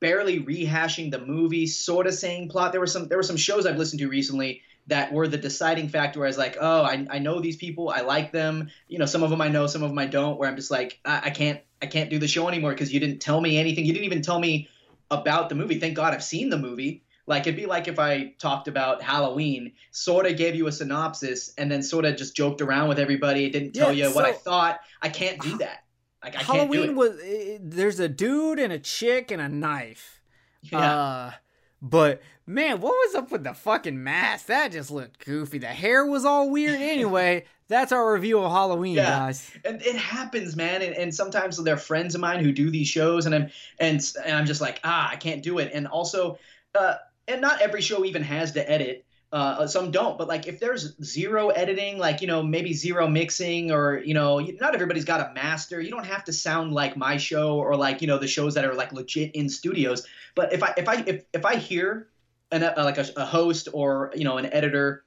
[0.02, 2.74] barely rehashing the movie, sort of saying plot.
[2.74, 5.90] There were some there were some shows I've listened to recently that were the deciding
[5.90, 6.20] factor.
[6.20, 8.70] Where I was like, oh, I, I know these people, I like them.
[8.88, 10.38] You know, some of them I know, some of them I don't.
[10.38, 13.00] Where I'm just like, I, I can't I can't do the show anymore because you
[13.00, 13.86] didn't tell me anything.
[13.86, 14.70] You didn't even tell me
[15.12, 15.80] about the movie.
[15.80, 17.04] Thank God I've seen the movie.
[17.28, 21.54] Like it'd be like if I talked about Halloween, sort of gave you a synopsis,
[21.58, 23.50] and then sort of just joked around with everybody.
[23.50, 24.80] Didn't tell Yeah, you what I thought.
[25.02, 25.84] I can't do that.
[26.24, 27.20] Like I can't do Halloween was
[27.60, 30.22] there's a dude and a chick and a knife.
[30.62, 30.96] yeah.
[30.96, 31.32] Uh,
[31.82, 34.48] but man, what was up with the fucking mask?
[34.48, 35.58] That just looked goofy.
[35.60, 36.80] The hair was all weird.
[36.80, 39.20] Anyway, that's our review of Halloween, Yeah.
[39.20, 39.52] guys.
[39.66, 40.82] and it happens, man.
[40.82, 43.50] And, and sometimes there are friends of mine who do these shows, and I'm
[43.80, 45.72] and, and I'm just like, ah, I can't do it.
[45.74, 46.40] And also,
[46.74, 46.96] uh,
[47.28, 49.04] and not every show even has to edit.
[49.34, 53.72] Uh, some don't, but like if there's zero editing, like you know maybe zero mixing,
[53.74, 55.82] or you know not everybody's got a master.
[55.82, 58.64] You don't have to sound like my show or like you know the shows that
[58.64, 60.08] are like legit in studios.
[60.34, 62.08] But if I if I if, if I hear
[62.52, 65.04] an uh, like a, a host or you know an editor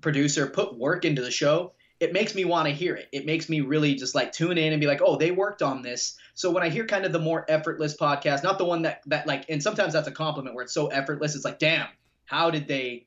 [0.00, 3.08] producer put work into the show it makes me want to hear it.
[3.12, 5.82] It makes me really just like tune in and be like, oh, they worked on
[5.82, 6.16] this.
[6.32, 9.26] So when I hear kind of the more effortless podcast, not the one that that
[9.26, 11.36] like, and sometimes that's a compliment where it's so effortless.
[11.36, 11.86] It's like, damn,
[12.24, 13.06] how did they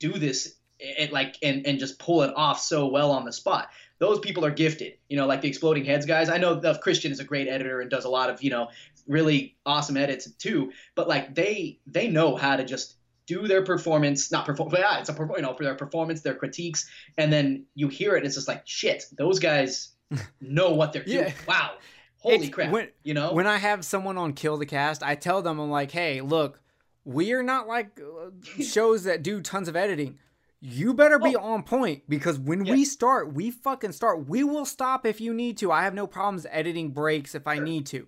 [0.00, 0.56] do this?
[0.80, 3.68] It like and and just pull it off so well on the spot.
[4.00, 4.94] those people are gifted.
[5.08, 6.28] You know, like the Exploding Heads guys.
[6.28, 8.68] I know the Christian is a great editor and does a lot of you know
[9.06, 10.72] really awesome edits too.
[10.96, 12.96] But like they they know how to just
[13.26, 16.34] do their performance, not perform, but yeah, it's a you know for their performance, their
[16.34, 16.88] critiques,
[17.18, 19.04] and then you hear it, it's just like shit.
[19.16, 19.92] Those guys
[20.40, 21.18] know what they're doing.
[21.26, 21.32] Yeah.
[21.48, 21.72] Wow,
[22.18, 22.70] holy It's- crap!
[22.70, 25.70] when- you know, When I have someone on Kill the Cast, I tell them, I'm
[25.70, 26.60] like, hey, look,
[27.04, 28.30] we are not like uh,
[28.62, 30.18] shows that do tons of editing.
[30.66, 32.84] You better be on point because when we Oh.
[32.84, 34.26] Start, we fucking start.
[34.26, 35.70] We will stop if you need to.
[35.70, 38.06] I have no problems editing breaks if I need to.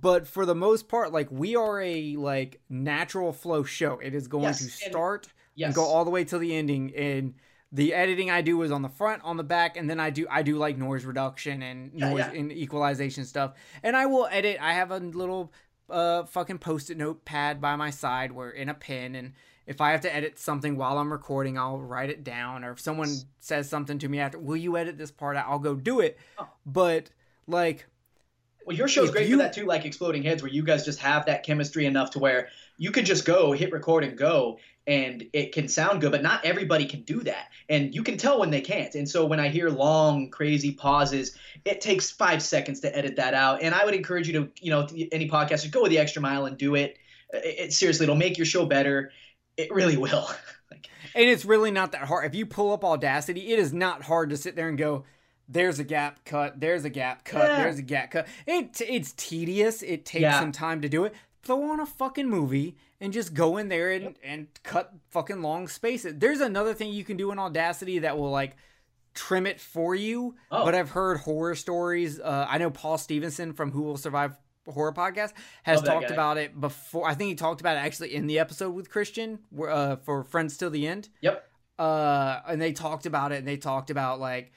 [0.00, 4.00] But for the most part, like we are a like natural flow show.
[4.00, 5.66] It is going Yes, to and- start yes.
[5.68, 6.92] and go all the way till the ending.
[6.96, 7.34] And
[7.70, 10.26] the editing I do is on the front, on the back, and then I do
[10.28, 12.40] I do like noise reduction and Yeah, noise yeah.
[12.40, 13.52] and equalization stuff.
[13.84, 14.58] And I will edit.
[14.60, 15.52] I have a little
[15.88, 19.32] uh fucking post-it note pad by my side where in a pen and
[19.66, 22.64] if I have to edit something while I'm recording, I'll write it down.
[22.64, 23.08] Or if someone
[23.38, 25.46] says something to me after, will you edit this part out?
[25.48, 26.18] I'll go do it.
[26.38, 26.48] Oh.
[26.66, 27.10] But
[27.46, 27.86] like
[28.64, 30.84] Well, your show's If great you- for that too, like Exploding Heads, where you guys
[30.84, 34.58] just have that chemistry enough to where you could just go, hit record, and go,
[34.86, 36.10] and it can sound good.
[36.12, 38.94] But not everybody can do that, and you can tell when they can't.
[38.94, 43.34] And so when I hear long, crazy pauses, it takes five seconds to edit that
[43.34, 43.62] out.
[43.62, 46.56] And I would encourage you to, you know, any podcaster, go the extra mile and
[46.56, 46.98] do it.
[47.32, 49.12] It, it seriously, it'll make your show better.
[49.56, 50.28] It really will.
[50.70, 52.26] like, And it's really not that hard.
[52.26, 55.04] If you pull up Audacity, it is not hard to sit there and go,
[55.48, 57.56] there's a gap cut, there's a gap cut, Yeah.
[57.62, 58.26] there's a gap cut.
[58.46, 59.82] It it's tedious.
[59.82, 60.40] It takes Yeah.
[60.40, 61.14] some time to do it.
[61.42, 65.68] Throw on a fucking movie and just go in there and, and cut fucking long
[65.68, 66.14] spaces.
[66.16, 68.56] There's another thing you can do in Audacity that will like
[69.12, 70.36] trim it for you.
[70.50, 70.64] Oh.
[70.64, 72.18] But I've heard horror stories.
[72.18, 75.34] Uh, I know Paul Stevenson from Who Will Survive Horror Podcast
[75.64, 77.06] has Love talked about it before.
[77.06, 80.56] I think he talked about it actually in the episode with Christian uh, for Friends
[80.56, 81.46] Till the End yep.
[81.78, 84.52] uh and they talked about it and they talked about like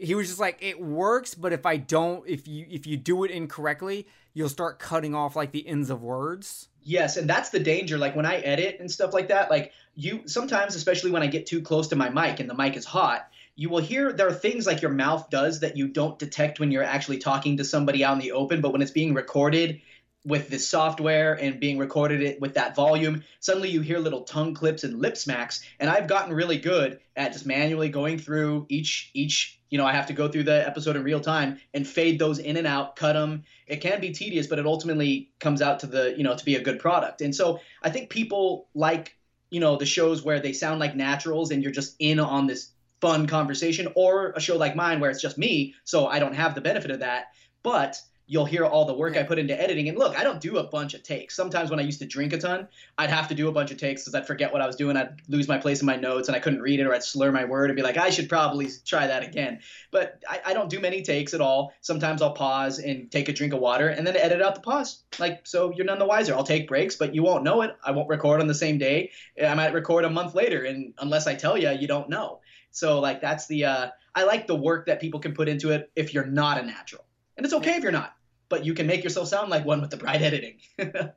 [0.00, 3.24] he was just like it works but if i don't if you if you do
[3.24, 7.60] it incorrectly you'll start cutting off like the ends of words Yes, and that's the
[7.60, 7.98] danger.
[7.98, 11.46] Like when I edit and stuff like that, like you sometimes, especially when I get
[11.46, 14.32] too close to my mic and the mic is hot, you will hear there are
[14.32, 18.02] things like your mouth does that you don't detect when you're actually talking to somebody
[18.02, 19.80] out in the open, but when it's being recorded
[20.24, 24.52] with this software and being recorded it with that volume, suddenly you hear little tongue
[24.54, 25.62] clips and lip smacks.
[25.78, 29.58] And I've gotten really good at just manually going through each each.
[29.70, 32.38] You know, I have to go through the episode in real time and fade those
[32.38, 33.44] in and out, cut them.
[33.66, 36.56] It can be tedious, but it ultimately comes out to the you know to be
[36.56, 37.22] a good product.
[37.22, 39.16] And so I think people like
[39.48, 42.72] you know the shows where they sound like naturals and you're just in on this
[43.00, 46.54] fun conversation, or a show like mine where it's just me, so I don't have
[46.54, 47.28] the benefit of that,
[47.62, 47.98] but
[48.30, 49.88] you'll hear all the work I put into editing.
[49.88, 51.34] And look, I don't do a bunch of takes.
[51.34, 53.76] Sometimes when I used to drink a ton, I'd have to do a bunch of
[53.76, 54.96] takes because I'd forget what I was doing.
[54.96, 57.32] I'd lose my place in my notes and I couldn't read it or I'd slur
[57.32, 59.58] my word and be like, I should probably try that again.
[59.90, 61.72] But I, I don't do many takes at all.
[61.80, 65.02] Sometimes I'll pause and take a drink of water and then edit out the pause.
[65.18, 66.32] Like, so you're none the wiser.
[66.34, 67.76] I'll take breaks, but you won't know it.
[67.84, 69.10] I won't record on the same day.
[69.44, 70.62] I might record a month later.
[70.62, 72.38] And unless I tell you, you don't know.
[72.70, 75.90] So like that's the uh, I like the work that people can put into it
[75.96, 77.04] if you're not a natural,
[77.36, 78.14] and it's okay if you're not,
[78.50, 80.58] but you can make yourself sound like one with the bright editing.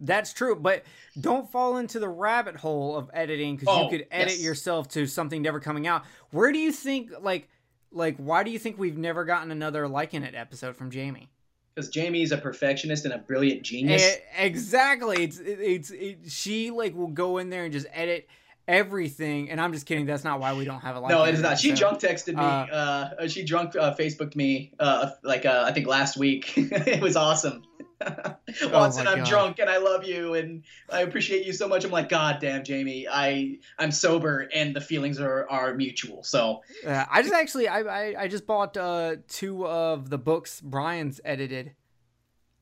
[0.00, 0.84] that's true but
[1.20, 4.42] don't fall into the rabbit hole of editing because Oh, you could edit yes.
[4.44, 7.48] yourself to something never coming out where do you think like
[7.90, 11.28] like why do you think we've never gotten another like in it episode from jamie
[11.74, 14.02] Because Jamie is a perfectionist and a brilliant genius.
[14.16, 15.24] E- exactly.
[15.24, 18.28] It's it's it, she like will go in there and just edit
[18.68, 19.50] everything.
[19.50, 20.06] And I'm just kidding.
[20.06, 21.10] That's not why we don't have a like.
[21.10, 21.58] no, it is not.
[21.58, 21.98] She episode.
[21.98, 22.42] drunk texted me.
[22.44, 22.74] Uh,
[23.18, 24.72] Uh, she drunk uh, Facebooked me.
[24.78, 26.52] Uh, like uh, I think last week.
[26.56, 27.62] it was awesome.
[28.00, 29.26] Watson, Oh I'm God.
[29.26, 31.84] drunk and I love you and I appreciate you so much.
[31.84, 36.22] I'm like, God damn, Jamie, I I'm sober and the feelings are are mutual.
[36.22, 41.20] So I just actually I, I I just bought uh two of the books Brian's
[41.24, 41.72] edited.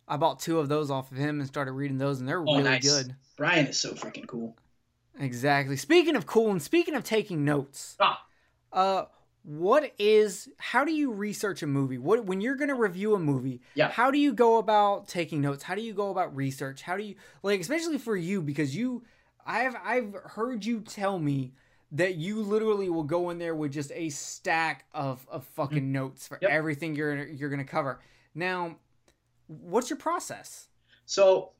[0.08, 2.44] I bought two of those off of him and started reading those, and they're Oh,
[2.44, 2.88] really nice.
[2.88, 3.14] good.
[3.36, 4.56] Brian is so freaking cool.
[5.18, 5.76] Exactly.
[5.76, 8.24] Speaking of cool, and speaking of taking notes, Ah.
[8.72, 9.04] uh,
[9.42, 10.48] what is?
[10.58, 11.98] How do you research a movie?
[11.98, 13.60] What when you're going to review a movie?
[13.74, 13.88] Yeah.
[13.90, 15.62] How do you go about taking notes?
[15.62, 16.82] How do you go about research?
[16.82, 19.04] How do you like, especially for you, because you,
[19.46, 21.52] I've I've heard you tell me
[21.92, 26.26] that you literally will go in there with just a stack of of fucking notes
[26.26, 26.38] for.
[26.42, 26.50] Yep.
[26.50, 28.00] everything you're you're going to cover.
[28.34, 28.76] Now,
[29.46, 30.66] what's your process?
[31.04, 31.52] So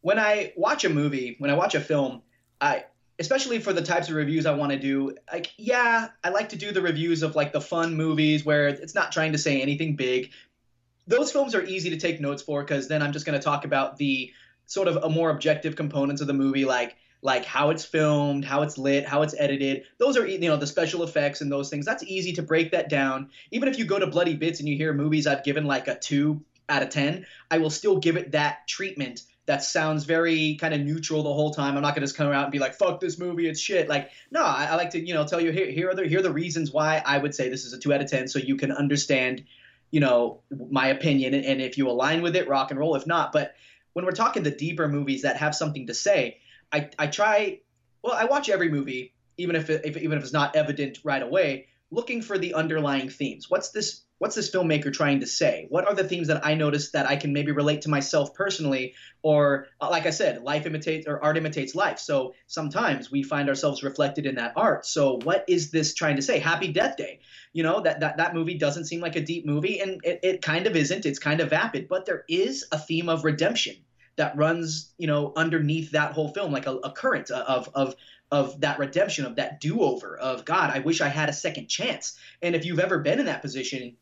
[0.00, 2.22] when I watch a movie, when I watch a film,
[2.60, 2.84] I
[3.18, 6.56] especially for the types of reviews I want to do, like yeah, I like to
[6.56, 9.96] do the reviews of like the fun movies where it's not trying to say anything
[9.96, 10.30] big.
[11.06, 13.64] Those films are easy to take notes for because then I'm just going to talk
[13.64, 14.32] about the
[14.66, 18.62] sort of a more objective components of the movie like like how it's filmed, how
[18.62, 19.84] it's lit, how it's edited.
[19.98, 21.84] Those are you know the special effects and those things.
[21.84, 23.30] That's easy to break that down.
[23.50, 25.98] Even if you go to Bloody Bits and you hear movies I've given like a
[25.98, 30.74] 2 out of 10, I will still give it that treatment that sounds very kind
[30.74, 31.74] of neutral the whole time.
[31.74, 34.10] I'm not gonna just come out and be like, "Fuck this movie, it's shit." Like,
[34.30, 36.22] no, I, I like to, you know, tell you here, here are the here are
[36.22, 38.56] the reasons why I would say this is a two out of ten, so you
[38.56, 39.44] can understand,
[39.90, 42.94] you know, my opinion, and if you align with it, rock and roll.
[42.94, 43.54] If not, but
[43.94, 46.38] when we're talking the deeper movies that have something to say,
[46.70, 47.60] I I try.
[48.02, 51.22] Well, I watch every movie, even if, it, if even if it's not evident right
[51.22, 53.48] away, looking for the underlying themes.
[53.48, 55.66] What's this what's this filmmaker trying to say?
[55.68, 58.94] What are the themes that I notice that I can maybe relate to myself personally?
[59.22, 61.98] Or, uh, like I said, life imitates or art imitates life.
[61.98, 64.86] So sometimes we find ourselves reflected in that art.
[64.86, 66.38] So what is this trying to say?
[66.38, 67.20] Happy Death Day.
[67.52, 70.42] You know, that, that, that movie doesn't seem like a deep movie, and it, it
[70.42, 71.06] kind of isn't.
[71.06, 73.76] It's kind of vapid, but there is a theme of redemption
[74.16, 77.94] that runs, you know, underneath that whole film, like a, a current of, of,
[78.30, 81.68] of that redemption, of that do over, of God, I wish I had a second
[81.68, 82.18] chance.
[82.42, 83.96] And if you've ever been in that position,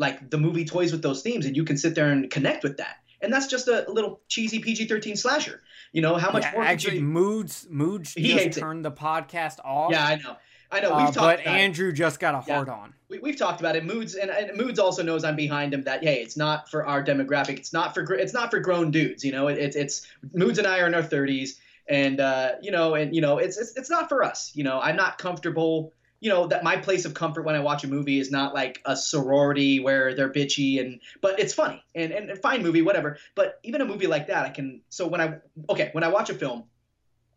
[0.00, 2.78] like the movie toys with those themes and you can sit there and connect with
[2.78, 5.60] that and that's just a little cheesy PG-13 slasher.
[5.92, 6.62] You know how much yeah, more?
[6.62, 7.02] Actually, you...
[7.02, 8.82] moods moods he just turned it.
[8.88, 9.92] the podcast off.
[9.92, 10.36] Yeah, I know,
[10.70, 10.96] I know.
[10.96, 11.94] We've uh, talked but Andrew it.
[11.94, 12.74] just got a hard yeah.
[12.74, 12.94] on.
[13.08, 13.84] We, have talked about it.
[13.84, 15.82] Moods and, and, Moods also knows I'm behind him.
[15.82, 17.58] That hey, it's not for our demographic.
[17.58, 19.24] It's not for it's not for grown dudes.
[19.24, 21.58] You know, it, it's it's Moods and I are in our 30s,
[21.88, 24.52] and uh, you know, and you know, it's, it's it's not for us.
[24.54, 27.82] You know, I'm not comfortable you know that my place of comfort when I watch
[27.82, 32.12] a movie is not like a sorority where they're bitchy and but it's funny and
[32.12, 33.18] and, fine movie whatever.
[33.34, 34.82] But even a movie like that, I can.
[34.90, 35.38] So when I
[35.68, 36.64] okay when I watch a film,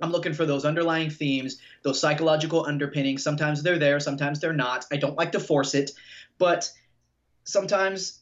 [0.01, 3.23] I'm looking for those underlying themes, those psychological underpinnings.
[3.23, 4.85] Sometimes they're there, sometimes they're not.
[4.91, 5.91] I don't like to force it,
[6.37, 6.69] but
[7.45, 8.19] sometimes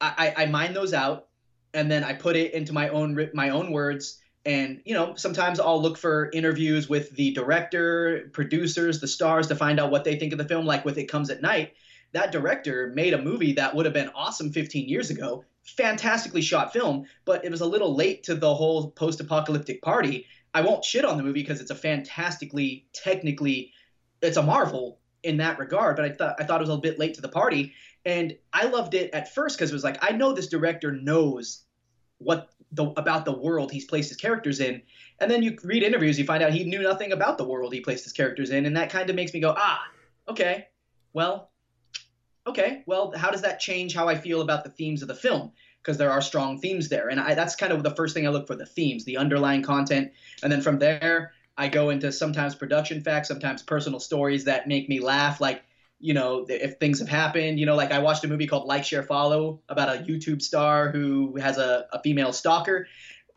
[0.00, 1.28] I, I, I mine those out
[1.74, 5.58] and then I put it into my own my own words and you know sometimes
[5.58, 10.18] i'll look for interviews with the director producers the stars to find out what they
[10.18, 10.66] think of the film.
[10.66, 11.74] Like with it comes at night
[12.12, 15.44] that director made a movie that would have been awesome 15 years ago.
[15.64, 20.26] Fantastically shot film but it was a little late to the whole post-apocalyptic party.
[20.52, 23.72] I won't shit on the movie because it's a fantastically technically
[24.20, 26.98] it's a marvel in that regard but i thought i thought it was a bit
[26.98, 27.72] late to the party.
[28.04, 31.64] And i loved it at first because it was like i know this director knows
[32.18, 34.82] what the about the world he's placed his characters in.
[35.20, 37.80] And then you read interviews, you find out he knew nothing about the world he
[37.80, 39.82] placed his characters in, and that kind of makes me go, ah,
[40.28, 40.68] okay,
[41.12, 41.50] well,
[42.46, 45.52] okay, well, how does that change how I feel about the themes of the film?
[45.80, 48.30] Because there are strong themes there, and I, that's kind of the first thing I
[48.30, 52.54] look for: the themes, the underlying content, and then from there I go into sometimes
[52.54, 55.62] production facts, sometimes personal stories that make me laugh, like
[56.04, 58.84] you know, if things have happened, you know, like I watched a movie called Like,
[58.84, 62.86] Share, Follow about a YouTube star who has a, a female stalker,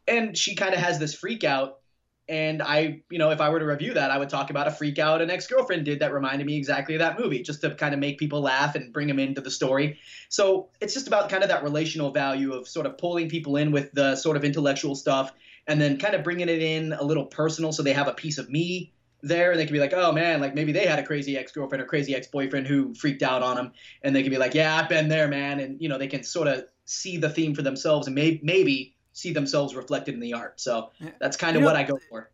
[0.05, 1.79] and she kind of has this freak out.
[2.27, 4.71] And I, you know, if I were to review that, I would talk about a
[4.71, 7.73] freak out an ex girlfriend did that reminded me exactly of that movie, just to
[7.73, 9.97] kind of make people laugh and bring them into the story.
[10.27, 13.71] So it's just about kind of that relational value of sort of pulling people in
[13.71, 15.31] with the sort of intellectual stuff
[15.67, 18.37] and then kind of bringing it in a little personal so they have a piece
[18.37, 18.91] of me
[19.21, 21.51] there and they can be like, oh man, like maybe they had a crazy ex
[21.51, 23.71] girlfriend or crazy ex boyfriend who freaked out on them,
[24.03, 26.23] and they can be like, yeah, I've been there, man, and you know they can
[26.23, 30.33] sort of see the theme for themselves and may- maybe see themselves reflected in the
[30.33, 30.59] art.
[30.59, 32.29] So that's kind of what I go for.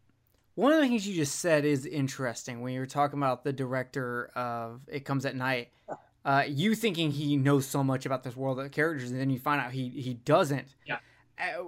[0.55, 3.53] One of the things you just said is interesting when you were talking about the
[3.53, 5.69] director of It Comes at Night.
[6.25, 9.39] Uh, you thinking he knows so much about this world of characters, and then you
[9.39, 10.67] find out he he doesn't.
[10.85, 10.97] Yeah.
[11.39, 11.63] Uh,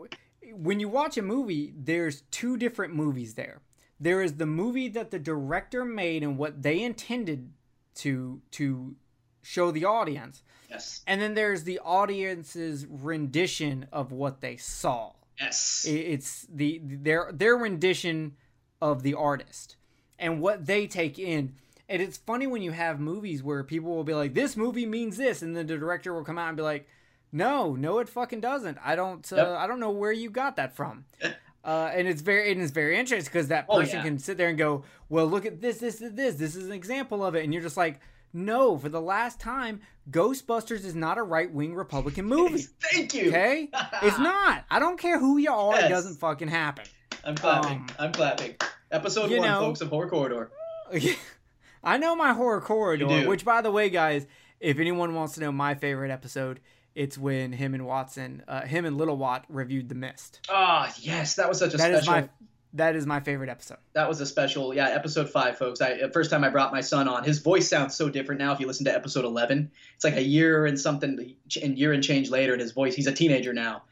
[0.53, 3.61] when you watch a movie, there's two different movies there
[3.99, 7.51] there is the movie that the director made and what they intended
[7.95, 8.95] to to
[9.41, 10.43] show the audience.
[10.69, 11.01] Yes.
[11.07, 15.13] And then there's the audience's rendition of what they saw.
[15.39, 15.85] Yes.
[15.87, 18.35] It's the their their rendition
[18.81, 19.75] of the artist
[20.17, 21.53] and what they take in.
[21.87, 25.17] And it's funny when you have movies where people will be like, "This movie means
[25.17, 26.87] this," and then the director will come out and be like,
[27.31, 28.79] "No, no, it fucking doesn't.
[28.83, 29.31] I don't.
[29.31, 29.47] Uh, yep.
[29.49, 31.05] I don't know where you got that from."
[31.65, 34.03] Uh, and it's very and it's very interesting because that person oh, yeah.
[34.03, 36.35] can sit there and go, well, look at this, this, this.
[36.35, 37.99] This is an example of it, and you're just like,
[38.33, 39.81] no, for the last time,
[40.11, 42.67] Ghostbusters is not a right wing Republican movie.
[42.91, 43.29] Thank you.
[43.29, 43.69] Okay,
[44.03, 44.63] it's not.
[44.69, 45.73] I don't care who you are.
[45.73, 45.85] Yes.
[45.85, 46.85] It doesn't fucking happen.
[47.23, 47.77] I'm clapping.
[47.77, 48.57] Um, I'm clapping.
[48.91, 50.51] Episode one, know, folks, of Horror Corridor.
[51.83, 54.27] I know my Horror Corridor, which, by the way, guys,
[54.59, 56.59] if anyone wants to know my favorite episode,
[56.95, 60.39] it's when him and Watson, uh, him and Little Watt reviewed The Mist.
[60.49, 61.99] Ah, oh, yes, that was such a that special.
[61.99, 62.29] Is my,
[62.73, 63.77] that is my favorite episode.
[63.93, 65.81] That was a special, yeah, episode five, folks.
[65.81, 67.23] I first time I brought my son on.
[67.23, 68.53] His voice sounds so different now.
[68.53, 72.03] If you listen to episode eleven, it's like a year and something, and year and
[72.03, 72.95] change later, and his voice.
[72.95, 73.83] He's a teenager now.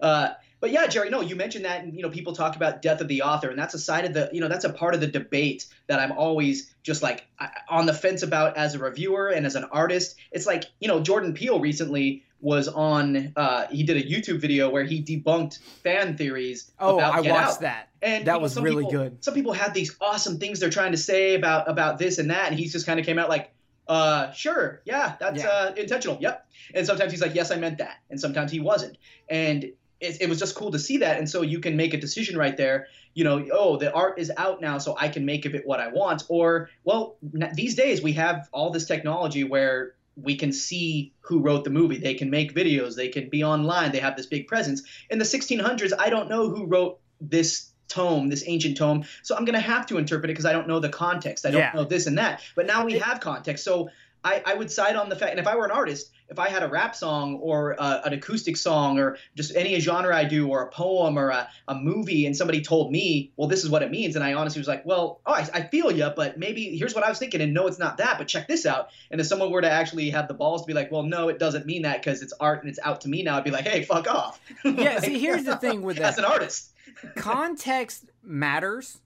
[0.00, 0.30] Uh,
[0.60, 3.08] but yeah, Jerry, no, you mentioned that, and you know, people talk about death of
[3.08, 5.06] the author, and that's a side of the, you know, that's a part of the
[5.06, 7.26] debate that I'm always just like
[7.68, 10.16] on the fence about as a reviewer and as an artist.
[10.32, 14.70] It's like, you know, Jordan Peele recently was on, uh, he did a YouTube video
[14.70, 16.72] where he debunked fan theories.
[16.78, 17.60] Oh, about I Get watched Out.
[17.60, 17.88] that.
[18.02, 19.22] And That was really people- good.
[19.24, 22.50] Some people had these awesome things they're trying to say about about this and that,
[22.50, 23.50] and he's just kind of came out like,
[23.88, 25.48] uh, sure, yeah, that's Yeah.
[25.48, 26.46] uh, intentional, yep.
[26.74, 28.96] And sometimes he's like, yes, I meant that, and sometimes he wasn't,
[29.28, 29.64] and
[30.00, 32.38] it, it was just cool to see that, and so you can make a decision
[32.38, 32.86] right there.
[33.12, 35.80] You know, oh, the art is out now, so I can make of it what
[35.80, 36.22] I want.
[36.28, 41.40] Or, well, n- these days we have all this technology where we can see who
[41.40, 41.98] wrote the movie.
[41.98, 42.94] They can make videos.
[42.96, 43.92] They can be online.
[43.92, 44.82] They have this big presence.
[45.08, 49.04] In the 1600s, I don't know who wrote this tome, this ancient tome.
[49.22, 51.44] So I'm going to have to interpret it because I don't know the context.
[51.46, 51.72] I don't Yeah.
[51.74, 52.42] know this and that.
[52.54, 53.64] But now we have context.
[53.64, 53.90] So
[54.24, 56.48] I, I would side on the fact, and if I were an artist, if I
[56.48, 60.48] had a rap song or uh, an acoustic song or just any genre I do
[60.48, 63.82] or a poem or a, a movie, and somebody told me, well, this is what
[63.82, 66.76] it means, and I honestly was like, well, oh, I, I feel you, but maybe
[66.76, 68.90] here's what I was thinking, and no, it's not that, but check this out.
[69.10, 71.38] And if someone were to actually have the balls to be like, well, no, it
[71.38, 73.66] doesn't mean that because it's art and it's out to me now, I'd be like,
[73.66, 74.40] hey, fuck off.
[74.64, 76.10] Yeah, Like, see, here's the thing with that.
[76.12, 76.72] as an artist.
[77.16, 78.98] context matters.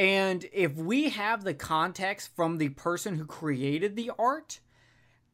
[0.00, 4.60] And if we have the context from the person who created the art,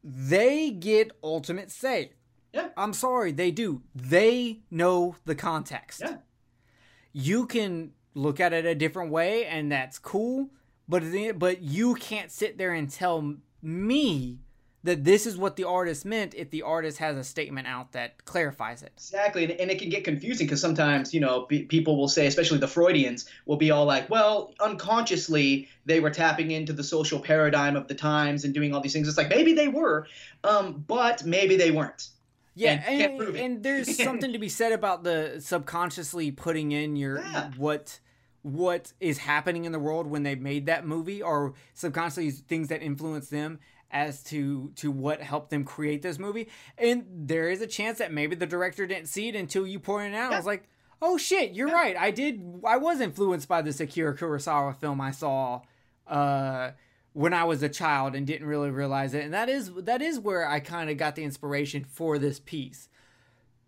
[0.03, 2.15] they get ultimate say.
[2.53, 2.71] Yeah.
[2.77, 3.83] I'm sorry, they do.
[3.95, 6.01] They know the context.
[6.05, 6.17] Yeah.
[7.13, 10.51] You can look at it a different way, and that's cool.
[10.89, 11.05] But
[11.39, 14.41] but you can't sit there and tell me
[14.87, 18.25] that this is what the artist meant if the artist has a statement out that
[18.25, 18.93] clarifies it.
[18.97, 22.27] Exactly, and, and it can get confusing because sometimes you know pe- people will say,
[22.27, 27.21] especially the Freudians, will be all like, "Well, unconsciously they were tapping into the social
[27.21, 30.07] paradigm of the times and doing all these things." It's like maybe they were,
[30.45, 32.09] um, but maybe they weren't.
[32.55, 33.41] Yeah, And and, can't prove it.
[33.45, 37.51] and there's something to be said about the subconsciously putting in your Yeah.
[37.57, 38.01] what
[38.43, 42.81] what is happening in the world when they made that movie, or subconsciously things that
[42.81, 43.59] influence them
[43.91, 46.49] as to to what helped them create this movie.
[46.77, 50.15] And there is a chance that maybe the director didn't see it until you pointed
[50.15, 50.33] it out.
[50.33, 50.69] I was like,
[51.01, 51.97] oh shit, you're right.
[51.97, 52.61] I did.
[52.65, 55.63] I was influenced by this Akira Kurosawa film I saw.
[56.07, 56.71] Uh,
[57.13, 60.21] when I was a child and didn't really realize it, and that is that is
[60.21, 62.91] where I kind of got the inspiration for this piece.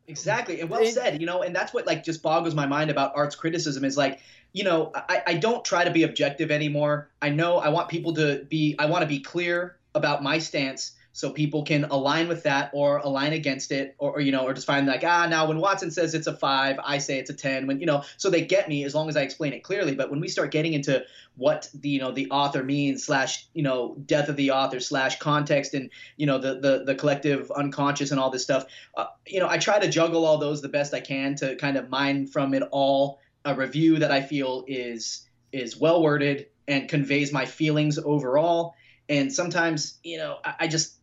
[0.06, 1.18] Exactly, and well It- said.
[1.18, 4.20] You know, and that's what like just boggles my mind about arts criticism is like,
[4.52, 7.08] you know, I, I don't try to be objective anymore.
[7.22, 8.76] I know I want people to be.
[8.78, 12.98] I want to be clear about my stance so people can align with that or
[12.98, 15.90] align against it or, or you know or just find like ah now when watson
[15.90, 18.68] says it's a five i say it's a ten when you know so they get
[18.68, 19.94] me as long as i explain it clearly.
[19.94, 21.02] But when we start getting into
[21.36, 25.18] what the you know the author means slash you know death of the author slash
[25.18, 28.66] context and you know the the, the collective unconscious and all this stuff
[28.96, 31.76] uh, you know i try to juggle all those the best i can to kind
[31.76, 33.18] of mine from it all.
[33.44, 38.74] A review that i feel is is well worded and conveys my feelings overall
[39.08, 40.94] and sometimes you know i, I just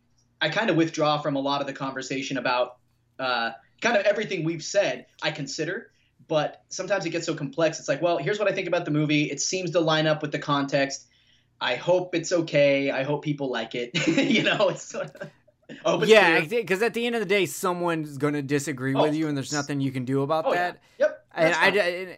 [0.41, 2.77] i kind of withdraw from a lot of the conversation about
[3.19, 3.51] uh,
[3.81, 5.91] kind of everything we've said i consider.
[6.27, 8.91] But sometimes it gets so complex it's like well here's what i think about the
[8.91, 9.25] movie.
[9.29, 11.05] It seems to line up with the context.
[11.61, 12.89] I hope it's okay.
[12.91, 13.91] I hope people like it.
[14.07, 15.29] You know it's sort of
[15.69, 19.15] it's yeah, because at the end of the day, someone's going to disagree Oh, with
[19.15, 20.79] you, and there's nothing you can do about oh that.
[20.99, 21.67] yeah yep And I,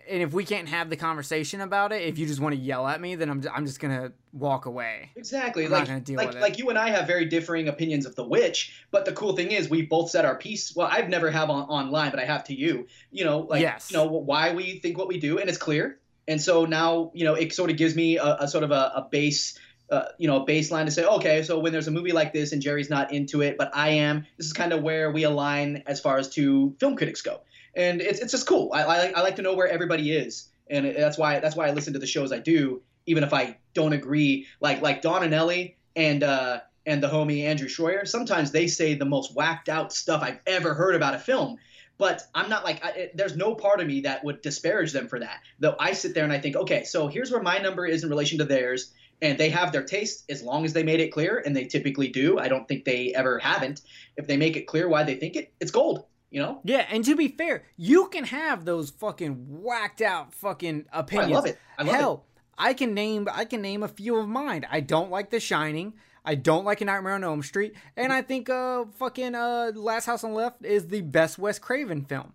[0.08, 2.88] and if we can't have the conversation about it, if you just want to yell
[2.88, 5.10] at me, then I'm, I'm just gonna walk away.
[5.16, 5.66] Exactly.
[5.66, 8.80] I'm not like like like you and I have very differing opinions of The Witch,
[8.92, 10.76] but the cool thing is we both said our piece.
[10.76, 12.88] Well, I've never have on online, but I have to you.
[13.12, 13.90] You know, like Yes.
[13.92, 16.00] you know why we think what we do, and it's clear.
[16.28, 18.92] And so now you know it sort of gives me a, a sort of a,
[18.96, 19.58] a base.
[19.90, 22.52] Uh, you know, a baseline to say, okay, so when there's a movie like this
[22.52, 25.84] and Jerry's not into it, but I am, this is kind of where we align
[25.88, 27.40] as far as to film critics go,
[27.78, 28.72] and it's, it's just cool.
[28.74, 31.68] I, I like I like to know where everybody is, and that's why that's why
[31.68, 34.48] I listen to the shows I do, even if I don't agree.
[34.60, 38.96] Like like Don and Ellie and uh, and the homie Andrew Schroyer, sometimes they say
[38.96, 41.58] the most whacked out stuff I've ever heard about a film.
[42.00, 45.08] But I'm not like I, it, there's no part of me that would disparage them
[45.08, 45.40] for that.
[45.60, 48.10] Though I sit there and I think, okay, so here's where my number is in
[48.10, 48.92] relation to theirs,
[49.22, 52.08] and they have their taste as long as they made it clear, and they typically
[52.10, 52.40] do.
[52.40, 53.82] I don't think they ever haven't.
[54.16, 56.06] If they make it clear why they think it, it's gold.
[56.30, 60.86] You know, Yeah, and to be fair, you can have those fucking whacked out fucking
[60.92, 61.32] Oh, I opinions.
[61.32, 61.58] love it.
[61.78, 61.98] I love it.
[62.00, 62.26] Hell,
[62.58, 64.66] I can name I can name a few of mine.
[64.70, 65.94] I don't like The Shining.
[66.26, 70.06] I don't like A Nightmare on Elm Street, and I think uh fucking uh Last
[70.06, 72.34] House on the Left is the best Wes Craven film.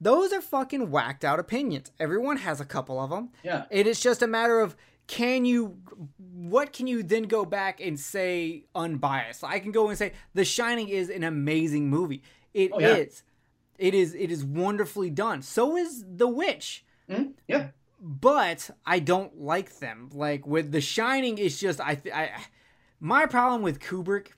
[0.00, 1.90] Those are fucking whacked out opinions.
[1.98, 3.30] Everyone has a couple of them.
[3.42, 3.64] Yeah.
[3.70, 4.76] It is just a matter of
[5.08, 5.78] can you
[6.32, 9.42] what can you then go back and say unbiased?
[9.42, 12.22] I can go and say The Shining is an amazing movie.
[12.54, 13.04] It is, Oh, yeah.
[13.78, 15.42] It is it is wonderfully done.
[15.42, 16.84] So is The Witch.
[17.08, 17.32] Mhm.
[17.48, 17.68] Yeah.
[18.00, 20.10] But I don't like them.
[20.12, 22.30] Like with The Shining, it's just I, th- I
[23.00, 24.28] my problem with Kubrick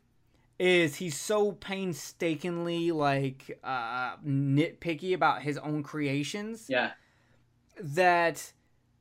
[0.58, 6.92] is he's so painstakingly like uh nitpicky about his own creations Yeah.
[7.80, 8.52] that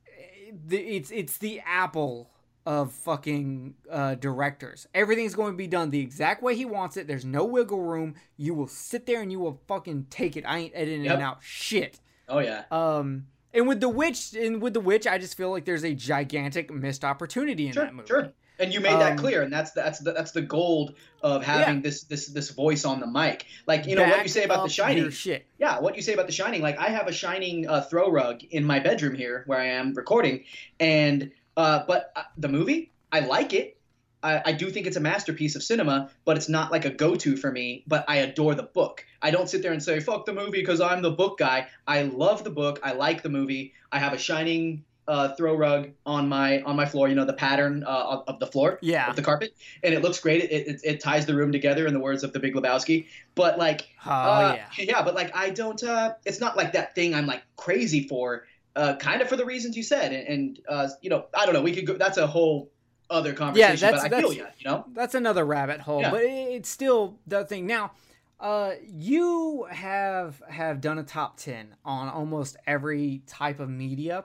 [0.06, 2.30] eh, the, it's it's the apple
[2.66, 4.86] of fucking uh, directors.
[4.94, 7.06] Everything's going to be done the exact way he wants it.
[7.06, 8.14] There's no wiggle room.
[8.36, 10.44] You will sit there and you will fucking take it.
[10.46, 11.18] I ain't editing Yep.
[11.18, 12.00] it out shit.
[12.28, 12.64] Oh yeah.
[12.70, 15.94] Um, and with the witch, and with the witch, I just feel like there's a
[15.94, 18.08] gigantic missed opportunity in Sure, that movie.
[18.08, 18.32] sure.
[18.58, 21.76] And you made that Um, clear, and that's that's the, that's the gold of having
[21.76, 21.80] Yeah.
[21.82, 23.44] this this this voice on the mic.
[23.66, 25.10] Like you know what you say about The Shining.
[25.10, 25.44] shit.
[25.58, 26.62] Yeah, what you say about The Shining.
[26.62, 29.92] Like I have a Shining uh, throw rug in my bedroom here where I am
[29.94, 30.44] recording,
[30.80, 33.76] and uh, but uh, the movie, I like it.
[34.22, 37.36] I, I do think it's a masterpiece of cinema, but it's not like a go-to
[37.36, 37.84] for me.
[37.86, 39.04] But I adore the book.
[39.20, 41.68] I don't sit there and say "fuck the movie" because I'm the book guy.
[41.86, 42.80] I love the book.
[42.82, 43.74] I like the movie.
[43.92, 47.08] I have a Shining uh, throw rug on my on my floor.
[47.08, 49.10] You know the pattern uh, of, of the floor Yeah.
[49.10, 50.42] of the carpet, and it looks great.
[50.44, 53.06] It, it it ties the room together, in the words of the Big Lebowski.
[53.34, 54.66] But like, Oh uh, yeah.
[54.78, 55.82] yeah, but like I don't.
[55.82, 58.46] Uh, it's not like that thing I'm like crazy for.
[58.76, 61.62] Uh, kind of for the reasons you said, and, uh, you know, I don't know.
[61.62, 61.94] We could go.
[61.96, 62.70] That's a whole
[63.10, 63.76] other conversation.
[63.80, 64.70] that's- but I feel that's- you.
[64.70, 64.84] You know.
[64.94, 66.10] that's another rabbit hole Yeah.
[66.10, 67.92] but it's still the thing now
[68.40, 74.24] uh you have have done a top 10 on almost every type of media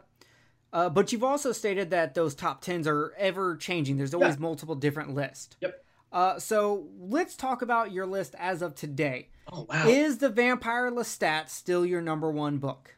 [0.71, 4.39] uh, but you've also stated that those top 10s are ever changing there's always Yeah.
[4.41, 5.85] multiple different lists Yep.
[6.13, 9.87] uh, so let's talk about your list as of today Oh wow.
[9.89, 12.95] is the vampire lestat still your number one book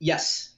[0.00, 0.48] yes.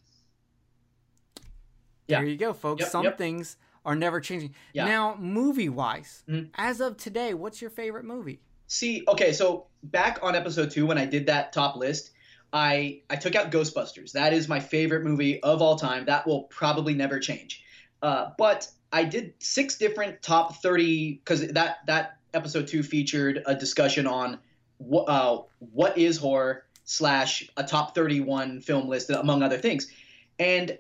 [2.09, 2.19] Yeah.
[2.19, 3.16] there you go folks Yep, some yep.
[3.19, 4.85] things are never changing Yeah.
[4.86, 6.51] now movie wise Mhm.
[6.55, 10.97] as of today what's your favorite movie See, okay, so back on episode two when
[10.97, 12.12] I did that top list,
[12.55, 14.12] I I took out Ghostbusters.
[14.12, 16.06] That is my favorite movie of all time.
[16.06, 17.62] That will probably never change.
[18.01, 23.55] Uh, but I did six different top thirty because that that episode two featured a
[23.55, 24.39] discussion on
[24.78, 29.90] what uh, what is horror slash a top thirty one film list among other things,
[30.38, 30.78] and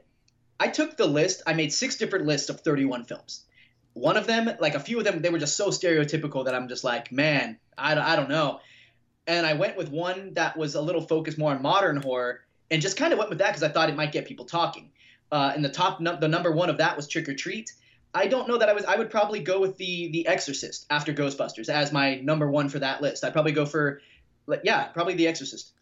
[0.58, 1.42] I took the list.
[1.46, 3.44] I made six different lists of thirty one films
[3.94, 6.68] one of them, like a few of them, they were just so stereotypical that I'm
[6.68, 8.60] just like, man, I, I don't know.
[9.26, 12.80] And I went with one that was a little focused more on modern horror, and
[12.80, 14.90] just kind of went with that because I thought it might get people talking.
[15.30, 17.72] Uh, and the top, num- the number one of that was Trick or Treat.
[18.14, 18.84] I don't know that I was.
[18.84, 22.78] I would probably go with the the Exorcist after Ghostbusters as my number one for
[22.78, 23.24] that list.
[23.24, 24.02] I'd probably go for,
[24.64, 25.72] yeah, probably the Exorcist.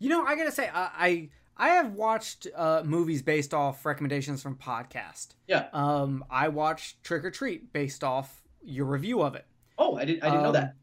[0.00, 4.42] You know, I gotta say, I I, I have watched uh, movies based off recommendations
[4.42, 5.34] from podcast.
[5.46, 5.66] Yeah.
[5.72, 9.44] Um, I watched Trick or Treat based off your review of it.
[9.78, 10.22] Oh, I didn't.
[10.24, 10.74] I didn't know Um, that.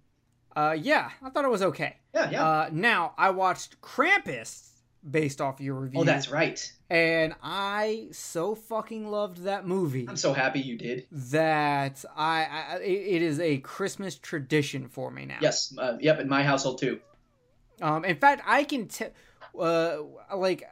[0.56, 1.98] Uh, yeah, I thought it was okay.
[2.15, 2.48] Yeah, yeah.
[2.48, 4.69] Uh, now I watched Krampus
[5.10, 6.02] based off your review.
[6.02, 6.60] oh, that's right.
[6.89, 11.06] And I so fucking loved that movie I'm so happy you did.
[11.11, 15.38] that I, I it it is a Christmas tradition for me now.
[15.41, 15.73] Yes.
[15.77, 16.19] Uh, yep.
[16.19, 16.99] In my household too.
[17.81, 19.09] Um, in fact, I can tell,
[19.59, 19.97] uh,
[20.35, 20.63] like,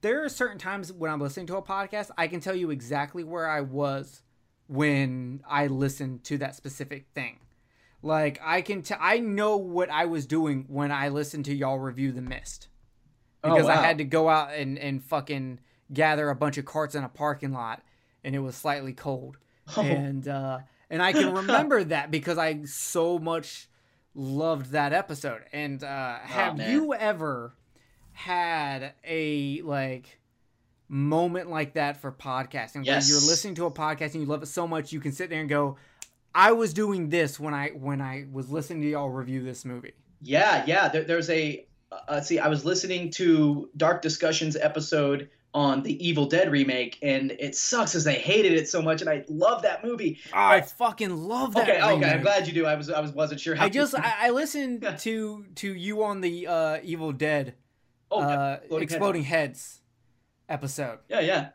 [0.00, 3.24] there are certain times when I'm listening to a podcast, I can tell you exactly
[3.24, 4.22] where I was
[4.68, 7.38] when I listened to that specific thing.
[8.02, 11.78] Like, I can tell, I know what I was doing when I listened to y'all
[11.78, 12.68] review The Mist.
[13.44, 15.60] Oh, Because I had to go out and, and fucking
[15.92, 17.82] gather a bunch of carts in a parking lot,
[18.24, 19.36] and it was slightly cold
[19.76, 19.82] Oh.
[19.82, 20.58] and uh,
[20.90, 23.68] and I can remember that because I so much
[24.14, 25.42] loved that episode.
[25.52, 26.70] And uh, have Oh, man.
[26.72, 27.54] you ever
[28.12, 30.18] had a like
[30.88, 33.08] moment like that for podcasting Yes.
[33.08, 35.30] where you're listening to a podcast and you love it so much you can sit
[35.30, 35.76] there and go,
[36.34, 39.92] "I was doing this when I when I was listening to y'all review this movie."
[40.20, 40.88] Yeah, yeah.
[40.88, 41.66] There, there's a.
[41.90, 42.38] Uh, let's see.
[42.38, 47.94] I was listening to Dark Discussions episode on the Evil Dead remake, and it sucks
[47.94, 50.18] as I hated it so much, and I love that movie.
[50.32, 51.68] I fucking love that.
[51.68, 52.10] Okay, okay.
[52.10, 52.66] I'm glad you do.
[52.66, 53.64] I was, I was, wasn't sure how.
[53.64, 57.54] I just I, I listened to to you on the uh, Evil Dead
[58.10, 58.26] oh, yeah.
[58.26, 59.80] uh, Exploding exploding heads
[60.48, 60.98] episode.
[61.08, 61.48] yeah, yeah.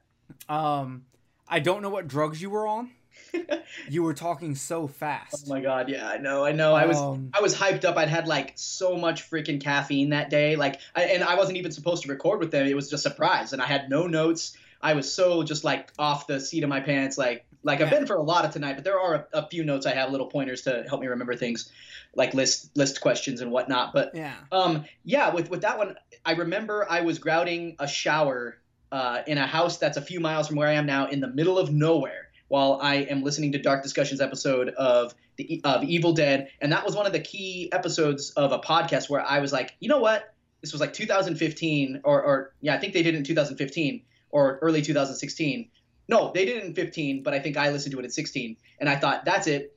[0.50, 1.06] Um,
[1.48, 2.92] I don't know what drugs you were on.
[3.90, 5.46] you were talking so fast.
[5.46, 6.08] Oh my god, yeah.
[6.08, 6.74] I know, I know.
[6.74, 7.98] I was, Um, I was hyped up.
[7.98, 10.56] I'd had like so much freaking caffeine that day.
[10.56, 12.68] Like, I, and I wasn't even supposed to record with them.
[12.68, 14.58] It was just a surprise, and I had no notes.
[14.82, 18.06] I was so just like off the seat of my pants, like like I've been
[18.06, 18.76] for a lot of tonight.
[18.76, 21.36] But there are a, a few notes I have, little pointers to help me remember
[21.36, 21.72] things,
[22.16, 23.94] like list list questions and whatnot.
[23.94, 24.36] But yeah.
[24.52, 25.96] um, yeah, with with that one,
[26.26, 28.58] I remember I was grouting a shower
[28.92, 31.28] uh, in a house that's a few miles from where I am now, in the
[31.28, 36.14] middle of nowhere, while I am listening to Dark Discussions episode of the of Evil
[36.14, 39.52] Dead, and that was one of the key episodes of a podcast where I was
[39.52, 43.14] like, you know what, this was like 2015 or or yeah, I think they did
[43.14, 45.70] it in 2015 or early 2016.
[46.10, 48.56] No, they did it in 15, but I think I listened to it in 16,
[48.80, 49.77] and I thought that's it.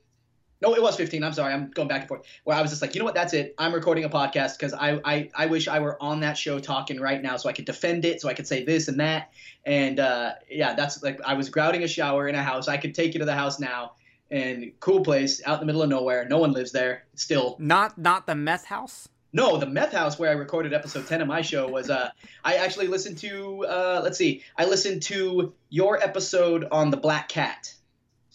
[0.61, 1.23] No, it was 15.
[1.23, 2.21] I'm sorry, I'm going back and forth.
[2.43, 3.55] Where I was just like, you know what, that's it.
[3.57, 6.99] I'm recording a podcast because I, I I wish I were on that show talking
[6.99, 9.31] right now so I could defend it, so I could say this and that.
[9.65, 12.67] And uh, yeah, that's like I was grouting a shower in a house.
[12.67, 13.93] I could take you to the house now,
[14.29, 16.27] and cool place out in the middle of nowhere.
[16.29, 17.55] No one lives there still.
[17.59, 19.09] Not not the meth house.
[19.33, 22.09] No, the meth house where I recorded episode 10 of my show was uh
[22.43, 24.43] I actually listened to uh let's see.
[24.57, 27.73] I listened to your episode on the Black Cat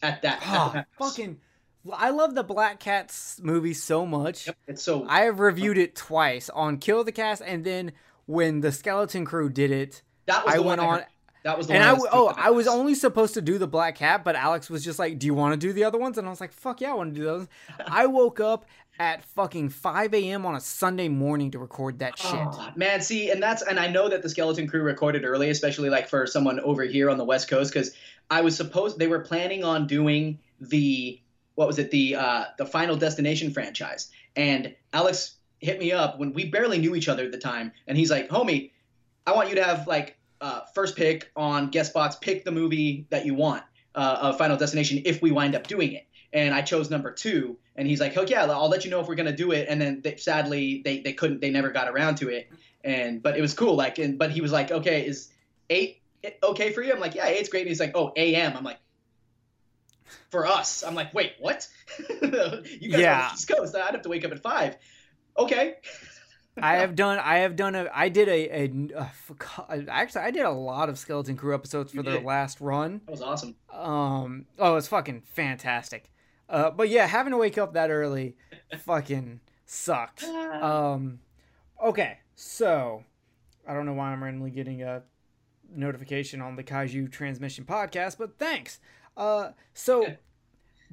[0.02, 0.42] at that.
[0.42, 1.16] at Oh, meth house.
[1.16, 1.38] fucking!
[1.92, 4.46] I love the Black Cats movie so much.
[4.46, 7.92] Yep, it's so I have reviewed it twice on Kill the Cast, and then
[8.26, 10.98] when the Skeleton Crew did it, that was I went on.
[10.98, 11.06] heard.
[11.44, 12.34] That was the And one I was oh.
[12.36, 15.26] I was only supposed to do the Black Cat, but Alex was just like, "Do
[15.26, 17.14] you want to do the other ones?" And I was like, "Fuck yeah, I want
[17.14, 17.46] to do those."
[17.86, 18.66] I woke up
[18.98, 20.46] at fucking 5 a.m.
[20.46, 22.40] on a Sunday morning to record that ah, shit.
[22.40, 25.88] Oh, man, see, and that's and I know that the Skeleton Crew recorded early, especially
[25.88, 27.94] like for someone over here on the West Coast, because
[28.28, 31.20] I was supposed they were planning on doing the
[31.56, 36.32] what was it the uh, the Final Destination franchise, and Alex hit me up when
[36.32, 38.70] we barely knew each other at the time, and he's like, "Homie,
[39.26, 42.16] I want you to have like uh, first pick on guest spots.
[42.20, 43.64] Pick the movie that you want
[43.94, 47.56] uh, of Final Destination if we wind up doing it." And I chose number two,
[47.74, 49.80] and he's like, "Heck yeah, I'll let you know if we're gonna do it." And
[49.80, 52.50] then they, sadly, they they couldn't, they never got around to it.
[52.84, 55.30] And but it was cool, like, and but he was like, "Okay, is
[55.70, 56.02] eight
[56.42, 58.78] okay for you?" I'm like, "Yeah, eight's great." And he's like, "Oh, a.m." I'm like,
[60.30, 61.66] "For us," I'm like, "Wait, what?"
[61.98, 63.74] you guys are on the East Coast.
[63.74, 64.76] I'd have to wake up at five.
[65.38, 65.76] Okay.
[66.60, 67.18] I have done.
[67.18, 67.88] I have done a.
[67.92, 68.90] I did a.
[69.88, 73.00] actually, I did a lot of Skeleton Crew episodes for their last run.
[73.06, 73.54] That was awesome.
[73.72, 74.46] Um.
[74.58, 76.10] Oh, it's fucking fantastic.
[76.48, 76.70] Uh.
[76.70, 78.36] But yeah, having to wake up that early,
[78.78, 80.24] fucking sucked.
[80.24, 81.20] Um.
[81.82, 83.04] Okay, so
[83.66, 85.02] I don't know why I'm randomly getting a
[85.74, 88.78] notification on the Kaiju Transmission podcast, but thanks.
[89.16, 89.50] Uh.
[89.74, 90.06] So.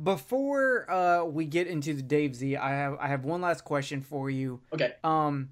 [0.01, 4.01] Before uh, we get into the Dave Z, I have I have one last question
[4.01, 4.59] for you.
[4.73, 4.93] Okay.
[5.03, 5.49] Um,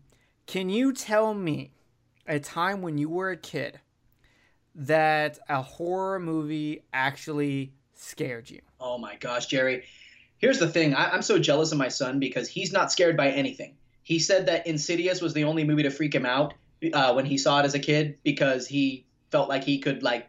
[0.48, 1.74] can you tell me
[2.28, 3.80] a time when you were a kid
[4.76, 8.62] that a horror movie actually scared you?
[8.80, 9.84] Oh my gosh, Jerry.
[10.38, 10.96] Here's the thing.
[10.96, 13.76] I, I'm so jealous of my son because he's not scared by anything.
[14.04, 16.56] He said that Insidious was the only movie to freak him out
[16.94, 20.28] uh, when he saw it as a kid because he felt like he could like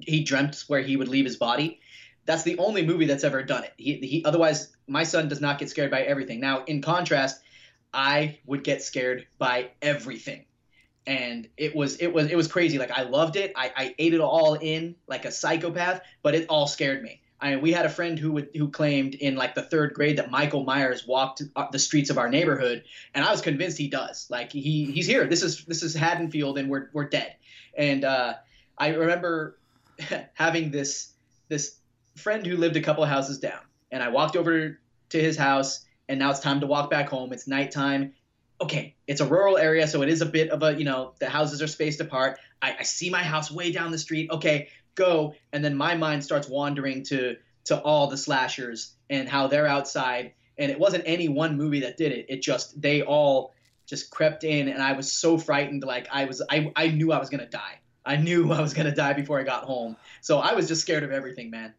[0.00, 1.80] he dreamt where he would leave his body.
[2.26, 3.72] That's the only movie that's ever done it.
[3.76, 6.40] He, he otherwise my son does not get scared by everything.
[6.40, 7.40] Now, in contrast,
[7.92, 10.44] I would get scared by everything.
[11.06, 12.78] And it was it was it was crazy.
[12.78, 13.52] Like I loved it.
[13.56, 17.20] I, I ate it all in like a psychopath, but it all scared me.
[17.40, 20.16] I mean, we had a friend who would, who claimed in like the third grade
[20.16, 23.88] that Michael Myers walked up the streets of our neighborhood, and I was convinced he
[23.88, 24.26] does.
[24.30, 25.26] Like he he's here.
[25.26, 27.36] This is this is Haddonfield, and we're we're dead.
[27.76, 28.34] And uh,
[28.78, 29.58] I remember
[30.34, 31.12] having this
[31.48, 31.76] this
[32.16, 33.60] friend who lived a couple houses down,
[33.90, 34.78] and I walked over
[35.10, 37.32] to his house, and now it's time to walk back home.
[37.32, 38.14] It's nighttime.
[38.60, 41.28] Okay, it's a rural area, so it is a bit of a you know the
[41.28, 42.38] houses are spaced apart.
[42.62, 44.30] I, I see my house way down the street.
[44.30, 49.46] Okay, go, and then my mind starts wandering to to all the slashers and how
[49.46, 50.32] they're outside.
[50.56, 52.26] And it wasn't any one movie that did it.
[52.28, 53.54] It just they all
[53.86, 55.82] just crept in, and I was so frightened.
[55.82, 57.80] Like I was, I I knew I was gonna die.
[58.06, 59.96] I knew I was gonna die before I got home.
[60.20, 61.74] So I was just scared of everything, man.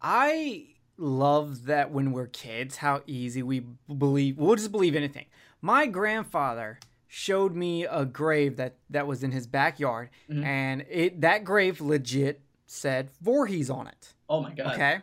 [0.00, 0.66] I
[0.96, 4.38] love that when we're kids, how easy we believe.
[4.38, 5.26] We'll just believe anything.
[5.60, 6.78] My grandfather
[7.08, 10.44] showed me a grave that that was in his backyard, Mhm.
[10.44, 14.14] and it that grave legit said Voorhees on it.
[14.28, 14.74] Oh my god.
[14.74, 14.98] Okay.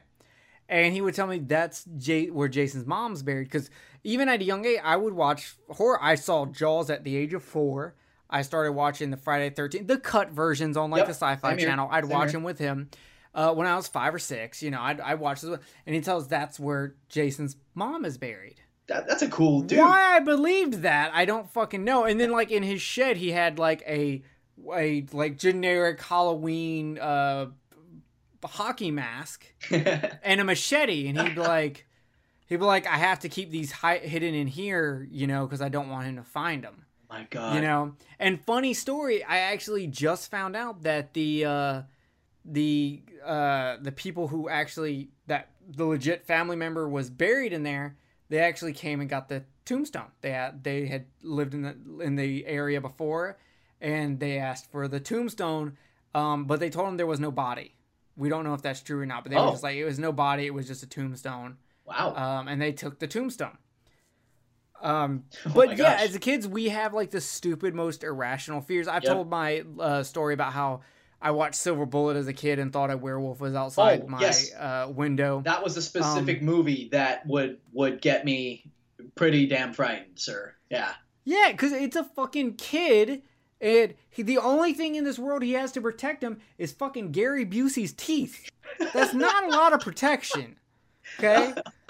[0.70, 3.46] And he would tell me that's J- where Jason's mom's buried.
[3.46, 3.70] Because
[4.04, 6.02] even at a young age, I would watch horror.
[6.02, 7.96] I saw Jaws at the age of four.
[8.30, 11.36] I started watching the Friday the 13th, the cut versions on like Yep, the sci
[11.36, 11.88] fi channel.
[11.92, 12.32] I'd same watch here.
[12.34, 12.90] them with him
[13.34, 14.62] uh, when I was five or six.
[14.64, 15.60] You know, I'd, I'd watch this.
[15.86, 18.62] And he tells that's where Jason's mom is buried.
[18.88, 19.80] That, that's a cool dude.
[19.80, 22.04] Why I believed that, I don't fucking know.
[22.04, 24.24] And then like in his shed, he had like a
[24.76, 27.48] a like generic Halloween uh
[28.44, 31.88] hockey mask and a machete, and he'd be like,
[32.48, 35.62] he'd be like, I have to keep these hi- hidden in here, you know, because
[35.62, 37.56] I don't want him to find them, my god.
[37.56, 37.94] you know.
[38.20, 41.82] And funny story, I actually just found out that the uh,
[42.46, 47.98] the uh, the people who actually that the legit family member was buried in there,
[48.30, 50.12] they actually came and got the tombstone.
[50.22, 53.38] They had they had lived in the in the area before,
[53.80, 55.78] and they asked for the tombstone,
[56.14, 57.76] um, but they told them there was no body.
[58.16, 59.52] We don't know if that's true or not, but they were Oh.
[59.52, 60.46] just like it was no body.
[60.46, 62.14] It was just a tombstone Wow.
[62.16, 63.58] um, and they took the tombstone.
[64.82, 66.02] Um, Oh but my yeah, gosh.
[66.02, 68.88] as kids, we have like the stupid, most irrational fears.
[68.88, 69.12] I've Yep.
[69.14, 70.82] told my uh, story about how
[71.24, 74.20] I watched Silver Bullet as a kid and thought a werewolf was outside Oh, my
[74.20, 74.54] yes.
[74.54, 75.42] uh, window.
[75.46, 78.70] That was a specific Um, movie that would would get me
[79.16, 80.54] pretty damn frightened, sir.
[80.70, 80.92] Yeah.
[81.24, 83.22] Yeah, because it's a fucking kid,
[83.62, 87.12] and he, the only thing in this world he has to protect him is fucking
[87.14, 88.50] Gary Busey's teeth.
[88.94, 90.58] That's not a lot of protection.
[91.20, 91.54] Okay,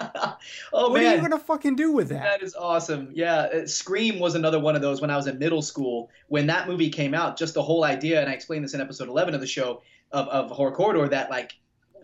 [0.72, 1.12] oh what man.
[1.12, 2.22] are you gonna fucking do with that?
[2.22, 3.10] That is awesome.
[3.12, 6.10] Yeah, uh, Scream was another one of those when I was in middle school.
[6.28, 9.08] When that movie came out, just the whole idea, and I explained this in episode
[9.08, 9.82] 11 of the show
[10.12, 11.54] of, of Horror Corridor, that like,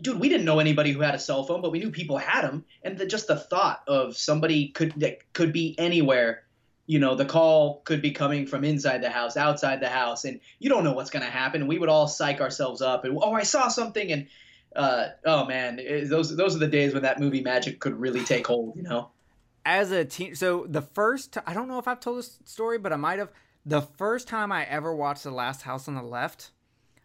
[0.02, 2.42] dude, we didn't know anybody who had a cell phone, but we knew people had
[2.42, 6.44] them, and the, just the thought of somebody could that could be anywhere.
[6.86, 10.40] You know, the call could be coming from inside the house, outside the house, and
[10.58, 11.68] you don't know what's going to happen.
[11.68, 14.26] We would all psych ourselves up, and oh, I saw something, and
[14.76, 18.24] uh, oh man, it- those those are the days when that movie magic could really
[18.24, 18.76] take hold.
[18.76, 19.10] You know.
[19.64, 22.92] As a teen, so the first, I don't know if I've told this story, but
[22.92, 23.30] I might have.
[23.66, 26.50] The first time I ever watched The Last House on the Left,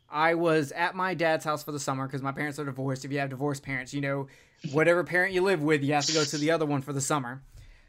[0.09, 3.03] I was at my dad's house for the summer because my parents are divorced.
[3.03, 4.27] If you have divorced parents, you know,
[4.71, 7.01] whatever parent you live with, you have to go to the other one for the
[7.01, 7.43] summer.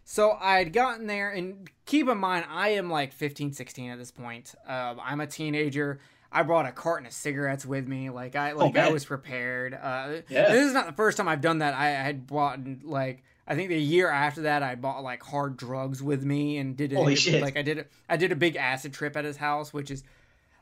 [0.04, 3.98] So I had gotten there, and keep in mind, I am like 15, 16 at
[3.98, 4.54] this point.
[4.66, 6.00] Um, I'm a teenager.
[6.38, 8.10] I brought a carton of cigarettes with me.
[8.10, 9.72] Like I, like I was prepared.
[9.74, 10.50] Uh, Yeah.
[10.52, 11.74] this is not the first time I've done that.
[11.74, 15.56] I, I had bought like I think the year after that, I bought like hard
[15.56, 16.96] drugs with me and did it.
[16.96, 17.40] Holy shit.
[17.42, 17.90] Like I did it.
[18.08, 20.02] I did a big acid trip at his house, which is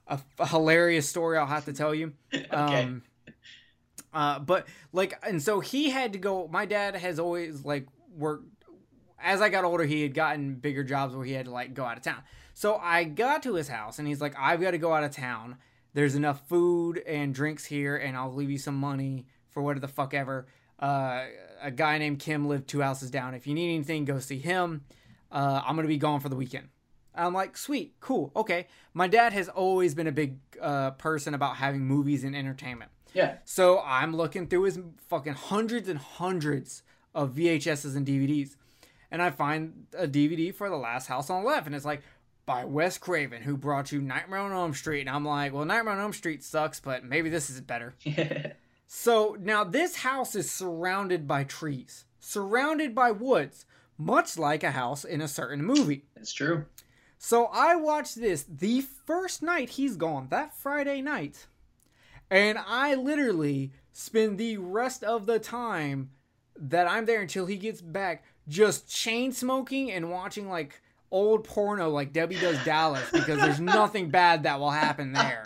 [0.06, 1.38] a, a hilarious story.
[1.38, 2.12] I'll have to tell you.
[2.50, 3.02] Um,
[4.12, 6.46] uh, but like, and so he had to go.
[6.46, 7.86] My dad has always like
[8.16, 8.44] worked.
[9.20, 11.84] As I got older, he had gotten bigger jobs where he had to like go
[11.84, 12.22] out of town.
[12.54, 15.10] So I got to his house, and he's like, "I've got to go out of
[15.10, 15.56] town.
[15.92, 19.88] There's enough food and drinks here, and I'll leave you some money for whatever the
[19.88, 20.46] fuck ever."
[20.78, 21.24] Uh,
[21.60, 23.34] a guy named Kim lived two houses down.
[23.34, 24.84] If you need anything, go see him.
[25.30, 26.68] Uh, I'm gonna be gone for the weekend.
[27.14, 28.66] I'm like, sweet, cool, okay.
[28.92, 32.90] My dad has always been a big uh, person about having movies and entertainment.
[33.12, 33.36] Yeah.
[33.44, 36.82] So I'm looking through his fucking hundreds and hundreds
[37.14, 38.56] of VHSs and DVDs,
[39.10, 42.02] and I find a DVD for The Last House on the Left, and it's like
[42.46, 45.94] by Wes Craven, who brought you Nightmare on Elm Street, and I'm like, well, Nightmare
[45.94, 47.94] on Elm Street sucks, but maybe this is better.
[48.86, 53.66] So now this house is surrounded by trees, surrounded by woods,
[53.98, 56.04] much like a house in a certain movie.
[56.16, 56.66] it's true.
[57.18, 61.46] So I watched this the first night he's gone, that Friday night.
[62.30, 66.10] And I literally spend the rest of the time
[66.56, 70.80] that I'm there until he gets back just chain smoking and watching like
[71.14, 75.44] old porno like Debbie Does Dallas because there's nothing bad that will happen there.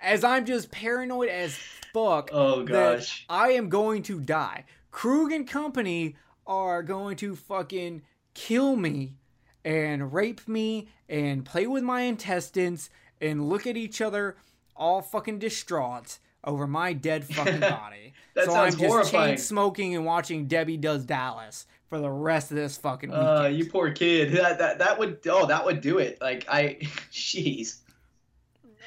[0.00, 1.58] As I'm just paranoid as
[1.92, 3.26] fuck Oh that gosh.
[3.28, 4.64] I am going to die.
[4.92, 6.14] Krug and company
[6.46, 8.02] are going to fucking
[8.34, 9.16] kill me
[9.64, 12.88] and rape me and play with my intestines
[13.20, 14.36] and look at each other
[14.76, 18.12] all fucking distraught over my dead fucking body.
[18.44, 19.30] So I'm just horrifying.
[19.30, 23.28] chain smoking and watching Debbie Does Dallas for the rest of this fucking weekend.
[23.28, 24.32] Uh, you poor kid.
[24.32, 26.16] That, that that would oh that would do it.
[26.22, 26.78] Like I,
[27.12, 27.80] jeez.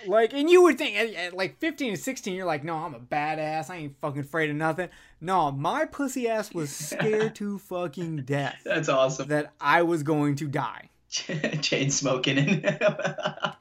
[0.08, 2.96] Like, and you would think at, at like 15 and 16, you're like, no, I'm
[2.96, 3.70] a badass.
[3.70, 4.90] I ain't fucking afraid of nothing.
[5.22, 9.28] No, my pussy ass was scared to fucking death That's awesome.
[9.30, 10.90] that I was going to die.
[11.10, 13.56] Chain smoking and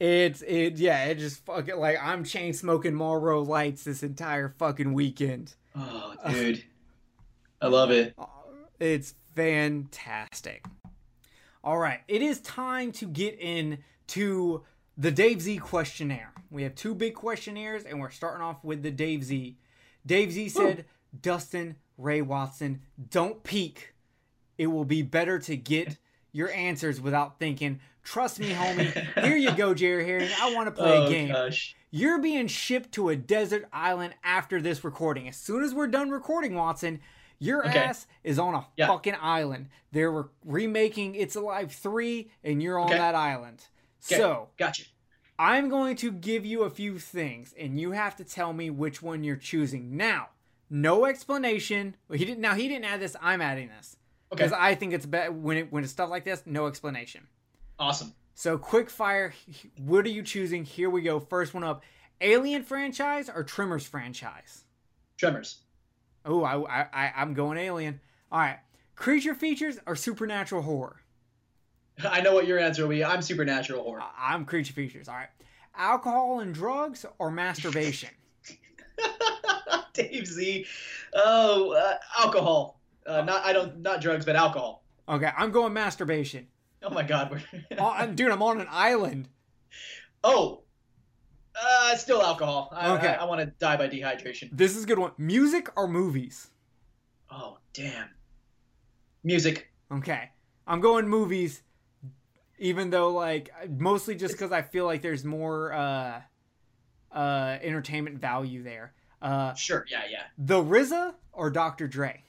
[0.00, 4.92] It's, it, yeah, it just fucking, like, I'm chain smoking Marlboro Lights this entire fucking
[4.92, 5.54] weekend.
[5.76, 6.64] oh dude,
[7.60, 8.14] I love it.
[8.78, 10.64] It's fantastic.
[11.64, 14.62] All right, it is time to get into
[14.96, 16.32] the Dave Z questionnaire.
[16.50, 19.56] We have two big questionnaires, and we're starting off with the Dave Z.
[20.06, 20.84] Dave Z said,
[21.20, 22.80] Dustin Ray Watson,
[23.10, 23.94] don't peek.
[24.56, 25.98] It will be better to get
[26.32, 27.80] your answers without thinking.
[28.02, 29.24] Trust me, homie.
[29.24, 30.30] Here you go, Jerry Herring.
[30.40, 31.28] I want to play oh a game.
[31.28, 31.76] gosh.
[31.90, 35.28] You're being shipped to a desert island after this recording.
[35.28, 37.00] As soon as we're done recording, Watson,
[37.38, 37.78] your Okay.
[37.78, 38.86] ass is on a Yeah.
[38.88, 39.68] fucking island.
[39.92, 42.98] They're re- remaking It's Alive 3, and you're on Okay.
[42.98, 43.66] that island.
[44.06, 44.84] Okay, So, gotcha.
[45.38, 49.02] I'm going to give you a few things, and you have to tell me which
[49.02, 49.96] one you're choosing.
[49.96, 50.30] Now,
[50.68, 51.96] no explanation.
[52.08, 52.40] Well, he didn't.
[52.40, 53.14] Now he didn't add this.
[53.20, 53.96] I'm adding this
[54.32, 54.42] Okay.
[54.44, 56.42] because I think it's better when it when it's stuff like this.
[56.44, 57.28] No explanation.
[57.78, 58.14] Awesome.
[58.34, 59.32] So quick fire.
[59.78, 60.64] What are you choosing?
[60.64, 61.18] Here we go.
[61.20, 61.82] First one up:
[62.20, 64.64] Alien franchise or Tremors franchise?
[65.16, 65.62] Tremors.
[66.24, 68.00] Oh, I, I, I I'm going Alien.
[68.30, 68.58] All right.
[68.96, 71.00] Creature features or supernatural horror?
[72.08, 73.04] I know what your answer will be.
[73.04, 74.02] I'm supernatural horror.
[74.18, 75.08] I'm creature features.
[75.08, 75.28] All right.
[75.76, 78.10] Alcohol and drugs or masturbation?
[79.92, 80.66] Dave Z.
[81.14, 82.80] Oh, uh, alcohol.
[83.06, 84.84] Uh, not I don't not drugs, but alcohol.
[85.08, 86.46] Okay, I'm going masturbation.
[86.82, 87.42] Oh my god, we're
[87.78, 89.28] Oh, dude, I'm on an island.
[90.22, 90.62] oh,
[91.62, 92.70] uh, still alcohol.
[92.72, 93.08] I, Okay.
[93.08, 94.50] I, I want to die by dehydration.
[94.52, 95.12] This is a good one.
[95.18, 96.50] Music or movies?
[97.30, 98.08] Oh damn,
[99.24, 99.70] music.
[99.92, 100.30] Okay,
[100.66, 101.62] I'm going movies.
[102.60, 106.20] Even though, like, mostly just because I feel like there's more uh,
[107.12, 108.94] uh, entertainment value there.
[109.22, 110.22] Uh, Sure, yeah, yeah.
[110.38, 111.86] the RZA or Dr.
[111.86, 112.22] Dre?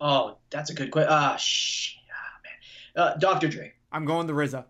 [0.00, 1.12] Oh, that's a good question.
[1.12, 3.06] Ah, shit, ah, man.
[3.06, 3.48] Uh, Dr.
[3.48, 3.72] Dre.
[3.92, 4.64] I'm going the RZA.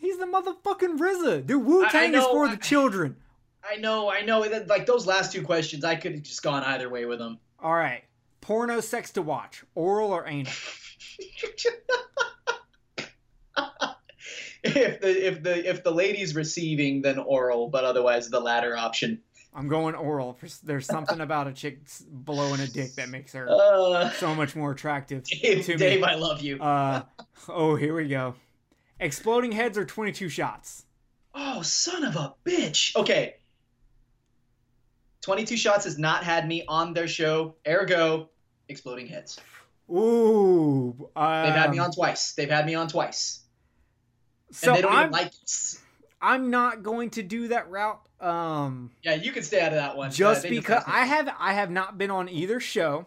[0.00, 1.46] He's the motherfucking RZA.
[1.46, 3.16] Dude, Wu Tang is for I- the children.
[3.62, 4.40] I know, I know.
[4.66, 7.38] Like those last two questions, I could have just gone either way with them.
[7.62, 8.02] All right.
[8.40, 10.50] Porno sex to watch, oral or anal?
[14.64, 19.20] if the if the if the lady's receiving, then oral, but otherwise the latter option.
[19.52, 20.38] I'm going oral.
[20.62, 24.70] There's something about a chick blowing a dick that makes her Uh, so much more
[24.70, 26.04] attractive Dave, to Dave.
[26.04, 26.62] I love you.
[26.62, 27.02] Uh,
[27.48, 28.34] oh, here we go.
[29.00, 30.84] Exploding heads or 22 shots?
[31.34, 32.94] Oh, son of a bitch.
[32.96, 33.36] Okay.
[35.22, 37.54] 22 Shots has not had me on their show.
[37.68, 38.30] Ergo,
[38.68, 39.38] Exploding Heads.
[39.90, 40.96] Ooh.
[41.14, 42.32] Um, They've had me on twice.
[42.32, 43.40] They've had me on twice.
[44.50, 45.78] So and they don't I'm, even like us.
[46.22, 48.00] I'm not going to do that route.
[48.20, 50.10] Um, Yeah, you can stay out of that one.
[50.10, 50.82] just Uh, because.
[50.86, 53.06] I have I have not been on either show,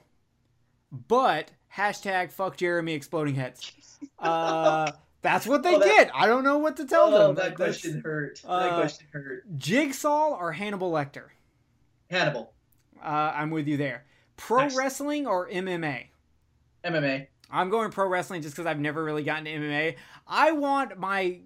[0.92, 3.72] but hashtag fuck Jeremy exploding heads.
[4.20, 4.92] Uh,
[5.24, 6.12] that's what they Oh, that- get.
[6.14, 7.36] I don't know what to tell Oh, them.
[7.36, 8.42] that That- question hurt.
[8.46, 9.58] uh, that question hurt.
[9.58, 11.30] Jigsaw or Hannibal Lecter?
[12.12, 12.54] Hannibal.
[13.02, 14.06] Uh, I'm with you there.
[14.38, 14.76] Pro Nice.
[14.76, 16.10] wrestling or MMA?
[16.84, 17.28] MMA.
[17.50, 19.96] I'm going pro wrestling just because I've never really gotten to MMA.
[20.28, 21.40] I want my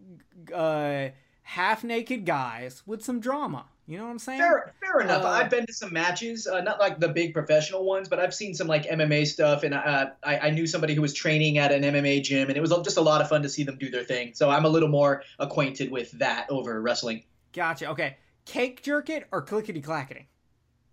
[0.54, 1.10] uh,
[1.44, 3.66] half naked guys with some drama.
[3.90, 4.40] You know what I'm saying?
[4.42, 5.24] Fair, fair enough.
[5.24, 8.34] Uh, I've been to some matches, uh, not like the big professional ones, but I've
[8.34, 11.72] seen some like MMA stuff, and uh, I, I knew somebody who was training at
[11.72, 13.90] an MMA gym, and it was just a lot of fun to see them do
[13.90, 14.34] their thing.
[14.34, 17.24] So I'm a little more acquainted with that over wrestling.
[17.54, 17.90] Gotcha.
[17.92, 18.18] Okay.
[18.46, 20.28] Cake jerk it or clickety clackety?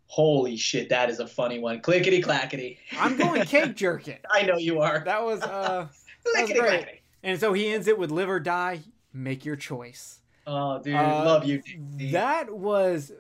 [0.06, 1.80] Holy shit, that is a funny one.
[1.80, 2.78] Clickety clackety.
[2.96, 4.24] I'm going cake jerk it.
[4.32, 5.02] I know you are.
[5.04, 5.88] That was uh
[6.24, 6.68] was Clickety great.
[6.68, 7.00] clackety.
[7.24, 8.80] and so he ends it with live or die,
[9.12, 10.20] make your choice.
[10.46, 11.62] Oh, dude, Uh, love you.
[11.96, 12.12] Dave.
[12.12, 13.12] That was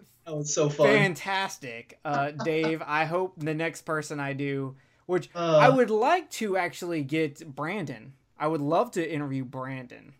[0.44, 0.86] so fun.
[0.86, 1.98] fantastic.
[2.04, 4.76] Uh Dave, I hope the next person I do
[5.06, 8.14] which Uh, I would like to actually get Brandon.
[8.38, 10.14] I would love to interview Brandon.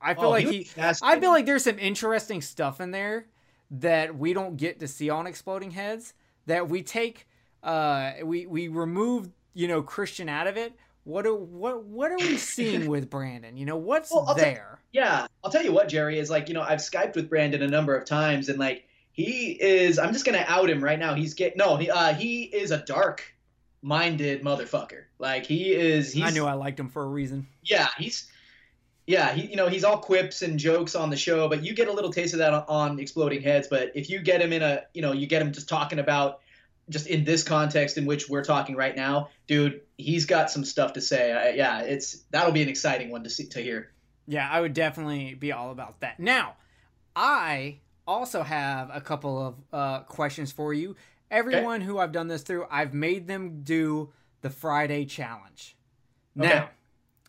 [0.00, 0.68] I feel oh, like he.
[0.78, 3.26] I feel like there's some interesting stuff in there
[3.70, 6.14] that we don't get to see on Exploding Heads.
[6.46, 7.28] That we take,
[7.62, 10.72] uh, we we remove, you know, Christian out of it.
[11.04, 13.56] What are what what are we seeing with Brandon?
[13.56, 14.80] You know, what's Well, there?
[14.92, 16.48] Yeah, I'll tell you what, Jerry is like.
[16.48, 19.98] You know, I've skyped with Brandon a number of times, and like he is.
[19.98, 21.14] I'm just gonna out him right now.
[21.14, 21.76] He's get no.
[21.76, 23.34] He uh he is a dark
[23.82, 25.04] minded motherfucker.
[25.18, 26.12] Like he is.
[26.12, 27.46] He's, I knew I liked him for a reason.
[27.62, 28.30] Yeah, he's.
[29.06, 31.88] Yeah, he you know he's all quips and jokes on the show, but you get
[31.88, 33.66] a little taste of that on, on Exploding Heads.
[33.68, 36.40] But if you get him in a you know you get him just talking about
[36.90, 40.92] just in this context in which we're talking right now, dude, he's got some stuff
[40.94, 41.32] to say.
[41.32, 43.90] I, yeah, it's that'll be an exciting one to see to hear.
[44.26, 46.20] Yeah, I would definitely be all about that.
[46.20, 46.56] Now,
[47.16, 50.96] I also have a couple of uh, questions for you.
[51.30, 54.12] Everyone who I've done this through, I've made them do
[54.42, 55.76] the Friday challenge.
[56.34, 56.64] Now, Okay.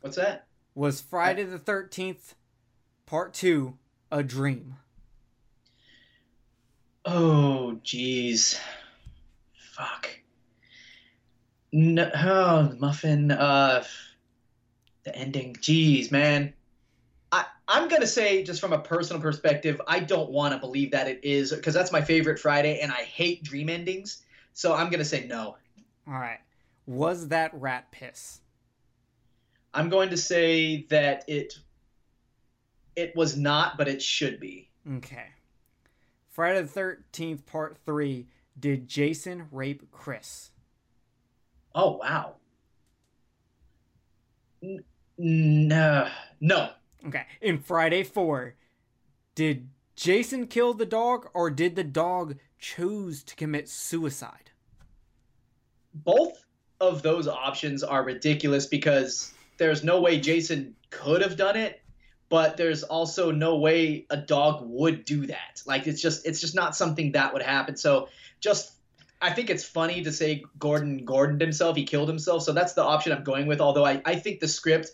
[0.02, 0.48] What's that?
[0.74, 2.34] was Friday the 13th,
[3.06, 3.78] part two,
[4.12, 4.76] a dream?
[7.06, 8.60] Oh, jeez.
[9.82, 10.10] Fuck.
[11.74, 13.32] No, oh, muffin.
[13.32, 13.84] Uh,
[15.04, 15.56] the ending.
[15.56, 16.54] Jeez, man.
[17.32, 21.08] I I'm gonna say just from a personal perspective, I don't want to believe that
[21.08, 24.22] it is because that's my favorite Friday, and I hate dream endings.
[24.54, 25.58] So I'm gonna say no.
[26.08, 26.40] All right.
[26.86, 28.42] Was that rat piss?
[29.74, 31.58] I'm going to say that it.
[32.96, 34.70] It was not, but it should be.
[34.98, 35.28] Okay.
[36.30, 38.28] Friday the 13th, part three,
[38.60, 40.52] did Jason rape Chris?
[41.74, 42.36] Oh wow.
[44.64, 44.84] N-
[45.18, 46.10] No, uh,
[46.40, 46.70] no.
[47.08, 47.26] Okay.
[47.42, 48.56] In Friday 4,
[49.36, 54.52] did Jason kill the dog or did the dog choose to commit suicide?
[55.94, 56.46] both
[56.80, 61.81] of those options are ridiculous because there's no way Jason could have done it,
[62.32, 65.62] but there's also no way a dog would do that.
[65.66, 67.76] Like it's just it's just not something that would happen.
[67.76, 68.08] So
[68.40, 68.72] just
[69.22, 72.44] I think it's funny to say Gordon Gordoned himself, he killed himself.
[72.44, 73.60] So that's the option I'm going with.
[73.60, 74.92] Although I, I think the script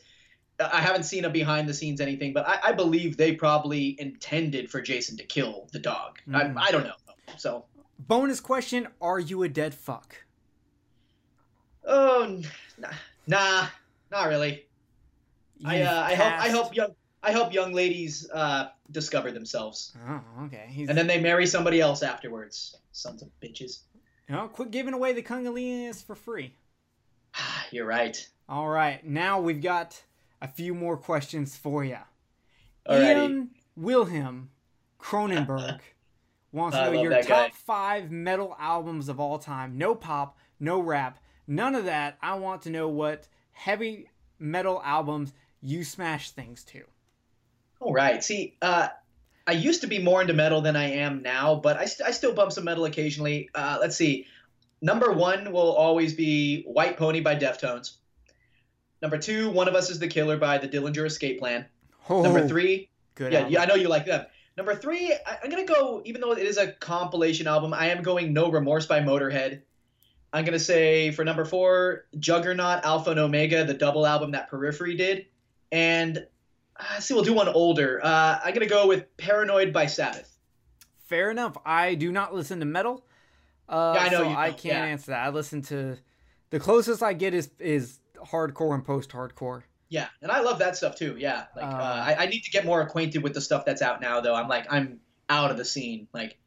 [0.59, 4.71] I haven't seen a behind the scenes anything, but I, I believe they probably intended
[4.71, 6.17] for Jason to kill the dog.
[6.27, 6.57] Mm.
[6.57, 6.95] I, I don't know.
[7.37, 7.65] So
[7.99, 10.23] Bonus question Are you a dead fuck?
[11.85, 12.45] oh n-
[13.27, 13.67] nah
[14.11, 14.65] Not really.
[15.63, 19.93] I You've uh, I hope I hope young I help young ladies uh, discover themselves,
[20.07, 20.67] Oh, okay.
[20.69, 22.77] He's, and then they marry somebody else afterwards.
[22.91, 23.79] Sons of bitches.
[24.29, 26.53] no, quit giving away the Kungalinas for free.
[27.71, 28.27] You're right.
[28.49, 30.01] All right, now we've got
[30.41, 31.97] a few more questions for you.
[32.89, 34.49] Ian Wilhelm
[34.99, 35.79] Cronenberg
[36.51, 37.49] wants to know your top guy.
[37.53, 39.77] five metal albums of all time.
[39.77, 42.17] No pop, no rap, none of that.
[42.21, 46.83] I want to know what heavy metal albums you smash things to.
[47.79, 48.23] All right.
[48.23, 48.89] See, uh,
[49.45, 52.11] I used to be more into metal than I am now, but I, st- I
[52.11, 53.49] still bump some metal occasionally.
[53.55, 54.25] Uh, let's see.
[54.81, 57.93] Number one will always be White Pony by Deftones.
[59.01, 61.65] Number two, One of Us is the Killer by the Dillinger Escape Plan.
[62.09, 63.31] Oh, Number three, good.
[63.31, 63.53] yeah, album.
[63.53, 64.25] yeah, I know you like them.
[64.55, 66.01] Number three, I, I'm gonna go.
[66.05, 69.61] Even though it is a compilation album, I am going No Remorse by Motorhead.
[70.33, 74.95] I'm gonna say for number four, Juggernaut, Alpha and Omega, the double album that Periphery
[74.95, 75.27] did,
[75.71, 76.25] and
[76.79, 77.99] uh, see, we'll do one older.
[78.03, 80.37] Uh, I'm gonna go with Paranoid by Sabbath.
[81.05, 81.57] Fair enough.
[81.65, 83.05] I do not listen to metal.
[83.69, 84.85] Uh, Yeah, I know so you I can't yeah.
[84.85, 85.25] answer that.
[85.25, 85.97] I listen to
[86.49, 87.99] the closest I get is is
[88.31, 89.63] hardcore and post hardcore.
[89.89, 91.15] Yeah, and I love that stuff too.
[91.17, 93.81] Yeah, like uh, Uh, I, I need to get more acquainted with the stuff that's
[93.81, 94.35] out now, though.
[94.35, 94.99] I'm like I'm
[95.29, 96.37] out of the scene, like.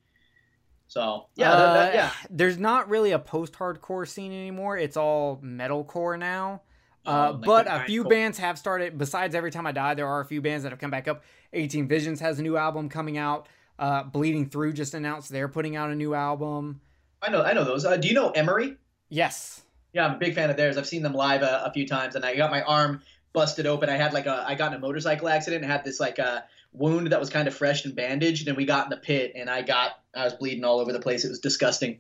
[0.89, 2.13] So yeah, that, that, Uh, yeah.
[2.31, 4.77] There's not really a post-hardcore scene anymore.
[4.77, 6.63] It's all metalcore now.
[7.07, 8.99] Uh, Oh, like but a few bands have started.
[8.99, 11.23] Besides, every time I die, there are a few bands that have come back up.
[11.53, 13.49] 18 Visions has a new album coming out.
[13.79, 16.81] Uh, Bleeding Through just announced they're putting out a new album.
[17.23, 17.85] I know, I know those.
[17.85, 18.77] Uh, do you know Emery?
[19.09, 19.63] Yes.
[19.93, 20.77] Yeah, I'm a big fan of theirs.
[20.77, 23.03] I've seen them live a, a few times, and I got my arm
[23.33, 23.89] busted open.
[23.89, 26.45] I had like a, I got in a motorcycle accident and had this like a
[26.73, 29.49] wound that was kind of fresh and bandaged, and we got in the pit, and
[29.51, 31.25] I got, I was bleeding all over the place.
[31.25, 31.99] It was disgusting.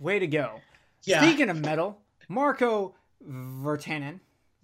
[0.00, 0.60] Way to go.
[1.04, 1.20] Yeah.
[1.20, 2.94] Speaking of metal, Marco
[3.28, 4.20] Virtanen,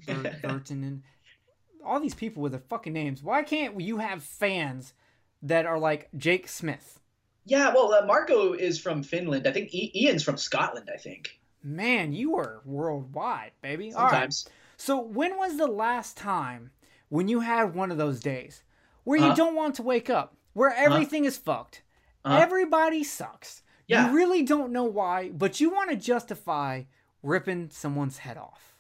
[0.06, 1.01] Ver- Virtanen,
[1.85, 3.22] all these people with their fucking names.
[3.22, 4.94] Why can't you have fans
[5.43, 7.01] that are like Jake Smith?
[7.47, 9.47] Yeah, well, uh, Marco is from Finland.
[9.47, 10.89] I think I- Ian's from Scotland.
[10.93, 13.93] I think Man, you are worldwide, baby.
[13.93, 14.10] All right.
[14.10, 14.48] sometimes.
[14.76, 16.70] So, when was the last time
[17.09, 18.62] when you had one of those days
[19.05, 19.35] where you Uh-huh.
[19.35, 21.82] don't want to wake up, where everything is fucked,
[22.24, 22.36] Uh-huh.
[22.39, 23.62] everybody sucks?
[23.86, 24.09] Yeah.
[24.09, 26.85] You really don't know why, but you want to justify
[27.22, 28.73] ripping someone's head off.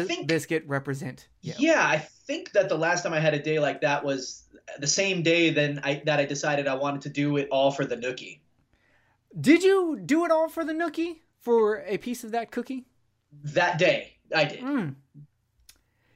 [0.00, 1.28] I think- Bizkit represent.
[1.42, 1.54] you.
[1.58, 4.44] Yeah, I think that the last time I had a day like that was
[4.78, 7.84] the same day then I that I decided I wanted to do it all for
[7.84, 8.40] the nookie.
[9.40, 12.84] Did you do it all for the nookie for a piece of that cookie?
[13.44, 14.60] That day, I did.
[14.60, 14.94] Mm.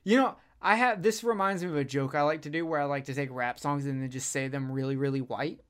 [0.05, 2.81] You know, I have this reminds me of a joke I like to do where
[2.81, 5.61] I like to take rap songs and then just say them really, really white.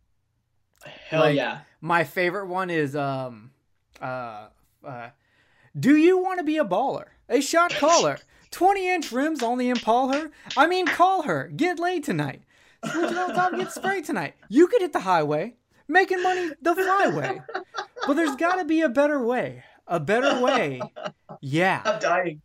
[0.84, 1.60] Hell like- yeah.
[1.80, 3.52] My favorite one is um
[4.00, 4.48] uh
[4.84, 5.10] uh
[5.78, 7.06] Do you want to be a baller?
[7.28, 8.18] A shot caller.
[8.50, 10.30] 20 inch rims on the Impala.
[10.56, 11.50] I mean, call her.
[11.54, 12.42] Get laid tonight.
[12.84, 14.34] Switching on top, get sprayed tonight.
[14.48, 15.56] You could hit the highway,
[15.88, 17.42] making money the flyway.
[18.06, 19.64] But there's got to be a better way.
[19.86, 20.80] A better way.
[21.40, 21.82] Yeah.
[21.84, 22.42] I'm dying.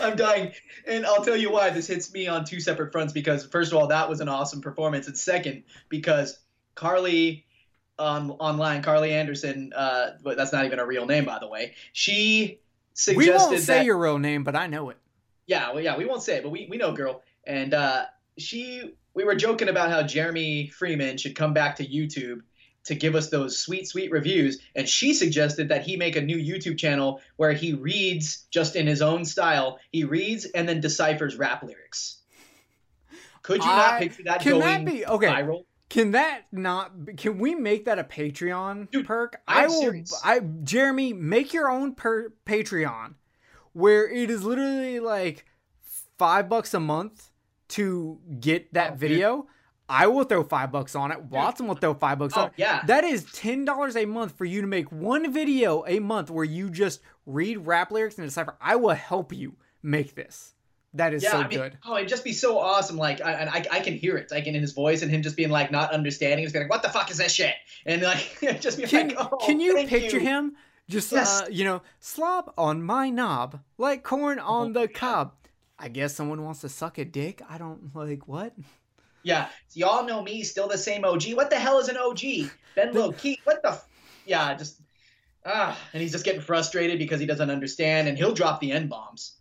[0.00, 0.52] I'm dying.
[0.86, 3.78] And I'll tell you why this hits me on two separate fronts because first of
[3.78, 5.06] all, that was an awesome performance.
[5.06, 6.38] And second, because
[6.74, 7.46] Carly
[7.98, 11.74] on online, Carly Anderson, uh, that's not even a real name, by the way.
[11.92, 12.60] She
[12.98, 14.98] suggested We won't say that, your real name, but I know it.
[15.46, 17.22] Yeah, well, yeah, we won't say it, but we, we know girl.
[17.46, 18.06] And uh,
[18.38, 22.40] she, we were joking about how Jeremy Freeman should come back to YouTube
[22.84, 24.58] to give us those sweet, sweet reviews.
[24.74, 28.86] And she suggested that he make a new YouTube channel where he reads just in
[28.86, 29.78] his own style.
[29.92, 32.16] He reads and then deciphers rap lyrics.
[33.42, 35.26] Could you not picture that can going that be- okay.
[35.28, 35.64] viral?
[35.88, 36.92] Can that not?
[37.16, 39.40] Can we make that a Patreon Dude, perk?
[39.48, 39.80] I'm I will.
[39.80, 40.20] serious.
[40.24, 43.14] I Jeremy, make your own per Patreon,
[43.72, 45.46] where it is literally like
[46.18, 47.30] five bucks a month
[47.68, 49.00] to get that Oh, dude.
[49.00, 49.46] video.
[49.90, 51.22] I will throw five bucks on it.
[51.22, 52.52] Watson will throw five bucks Oh, on it.
[52.58, 52.82] yeah.
[52.86, 56.44] That is ten dollars a month for you to make one video a month where
[56.44, 58.56] you just read rap lyrics and decipher.
[58.60, 60.52] I will help you make this.
[60.94, 61.78] That is Yeah, so I mean, good.
[61.84, 62.96] oh, it'd just be so awesome.
[62.96, 65.36] Like, I, and I, I can hear it, like in his voice, and him just
[65.36, 66.38] being like not understanding.
[66.44, 67.54] He's like, "What the fuck is this shit?"
[67.84, 70.56] And like, just be Can, like, "Oh, can you picture you." him
[70.88, 71.42] just Yes.
[71.42, 75.34] uh, you know slob on my knob like corn on Oh, the cob?
[75.78, 77.42] I guess someone wants to suck a dick.
[77.48, 78.54] I don't like what.
[79.22, 81.34] Yeah, so y'all know me, still the same OG.
[81.34, 82.50] What the hell is an OG?
[82.74, 83.38] Ben Low Key.
[83.44, 83.70] What the?
[83.72, 83.86] F-
[84.24, 84.80] yeah, just
[85.44, 88.88] ah, and he's just getting frustrated because he doesn't understand, and he'll drop the n
[88.88, 89.34] bombs.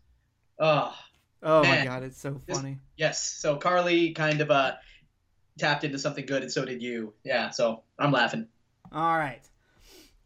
[0.59, 0.93] Oh,
[1.43, 2.79] Oh my god, it's so This- funny.
[2.95, 3.23] yes.
[3.23, 4.75] So Carly kind of uh
[5.57, 7.13] tapped into something good, and so did you.
[7.23, 8.47] Yeah, so I'm laughing.
[8.91, 9.41] All right,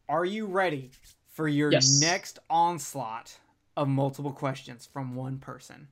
[0.10, 0.92] are you ready
[1.30, 2.00] for your Yes.
[2.02, 3.40] next onslaught
[3.78, 5.88] of multiple questions from one person?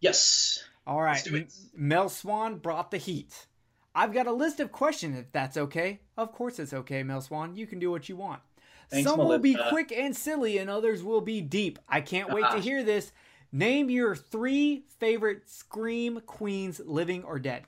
[0.00, 0.64] Yes.
[0.86, 1.12] All right.
[1.12, 1.52] Let's do it.
[1.74, 3.46] M- Mel Swan brought the heat.
[3.94, 6.00] I've got a list of questions if that's okay.
[6.16, 7.54] Of course it's okay, Mel Swan.
[7.56, 8.40] You can do what you want.
[8.90, 11.78] Thanks, Some will be quick and silly, and others will be deep.
[11.88, 12.60] I can't wait to Uh-huh.
[12.60, 13.12] hear this.
[13.52, 17.64] Name your three favorite Scream queens, living or dead.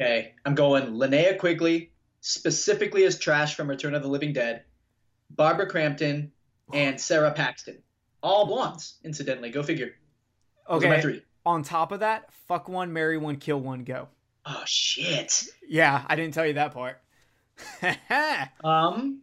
[0.00, 0.34] Okay.
[0.44, 4.64] I'm going Linnea Quigley, specifically as Trash from Return of the Living Dead,
[5.30, 6.32] Barbara Crampton,
[6.72, 7.82] and Sara Paxton.
[8.22, 9.50] All blondes, incidentally.
[9.50, 9.94] Go figure.
[10.66, 11.00] Are my Okay.
[11.02, 11.22] three.
[11.44, 14.08] On top of that, fuck one, marry one, kill one, go.
[14.46, 15.44] Oh shit.
[15.68, 17.00] Yeah, I didn't tell you that part.
[18.64, 19.20] Um.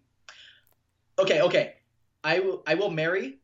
[1.17, 1.73] Okay, okay.
[2.23, 2.63] I will.
[2.67, 3.39] I will marry.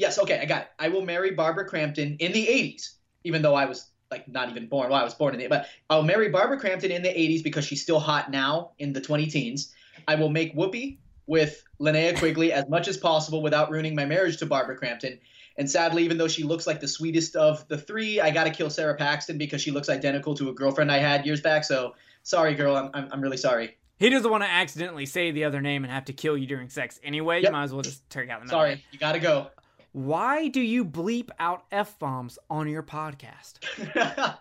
[0.00, 0.18] Yes.
[0.18, 0.68] Okay, I got it.
[0.78, 2.92] I will marry Barbara Crampton in the '80s,
[3.24, 4.90] even though I was like not even born.
[4.90, 5.46] Well, I was born in the.
[5.46, 9.00] But I'll marry Barbara Crampton in the '80s because she's still hot now in the
[9.00, 9.74] 20 teens.
[10.08, 14.38] I will make Whoopi with Linnea Quigley as much as possible without ruining my marriage
[14.38, 15.20] to Barbara Crampton.
[15.58, 18.50] And sadly, even though she looks like the sweetest of the three, I got to
[18.50, 21.64] kill Sara Paxton because she looks identical to a girlfriend I had years back.
[21.64, 22.74] So sorry, girl.
[22.74, 23.76] I'm, I'm, I'm really sorry.
[23.98, 26.70] he doesn't want to accidentally say the other name and have to kill you during
[26.70, 27.42] sex anyway.
[27.42, 27.50] Yep.
[27.50, 28.58] You might as well just take out the middle.
[28.58, 28.84] Sorry.
[28.90, 29.48] You got to go.
[29.92, 33.58] Why do you bleep out f bombs on your podcast?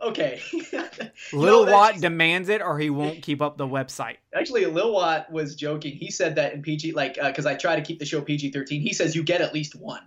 [0.00, 0.40] okay.
[1.32, 4.18] Lil that's- Watt demands it, or he won't keep up the website.
[4.34, 5.96] Actually, Lil Watt was joking.
[5.96, 8.80] He said that in PG, like, because I try to keep the show PG 13.
[8.80, 10.02] He says you get at least one.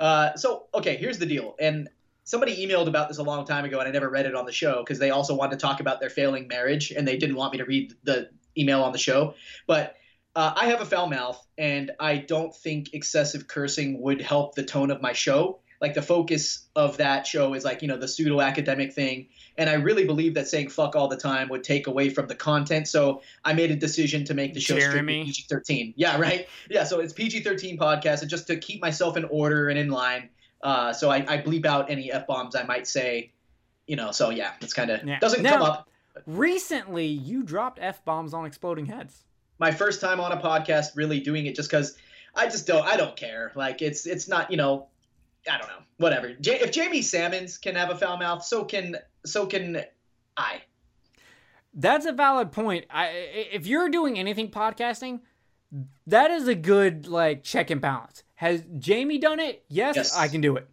[0.00, 1.54] Uh, so, okay, here's the deal.
[1.60, 1.88] And
[2.24, 4.52] somebody emailed about this a long time ago, and I never read it on the
[4.52, 7.52] show because they also wanted to talk about their failing marriage, and they didn't want
[7.52, 9.34] me to read the email on the show.
[9.66, 9.94] But
[10.40, 14.62] uh, I have a foul mouth, and I don't think excessive cursing would help the
[14.64, 15.60] tone of my show.
[15.82, 19.68] Like the focus of that show is like you know the pseudo academic thing, and
[19.68, 22.88] I really believe that saying "fuck" all the time would take away from the content.
[22.88, 25.24] So I made a decision to make the show Jeremy.
[25.24, 25.94] PG-13.
[25.96, 26.48] Yeah, right.
[26.70, 30.28] Yeah, so it's PG-13 podcast, and just to keep myself in order and in line.
[30.62, 33.32] Uh, so I, I bleep out any f bombs I might say.
[33.86, 35.18] You know, so yeah, it's kind of Yeah.
[35.18, 35.88] doesn't Now- come up.
[36.26, 39.24] Recently, you dropped f bombs on exploding heads.
[39.60, 41.96] My first time on a podcast really doing it just because
[42.34, 43.52] I just don't I don't care.
[43.54, 44.88] Like it's it's not you know
[45.48, 46.32] I don't know whatever.
[46.32, 49.84] J- if Jamie Salmons can have a foul mouth, so can so can
[50.36, 50.62] I.
[51.72, 52.86] That's a valid point.
[52.90, 53.06] I,
[53.52, 55.20] if you're doing anything podcasting,
[56.06, 58.24] that is a good like check and balance.
[58.36, 59.64] Has Jamie done it?
[59.68, 60.16] Yes, Yes.
[60.16, 60.68] I can do it.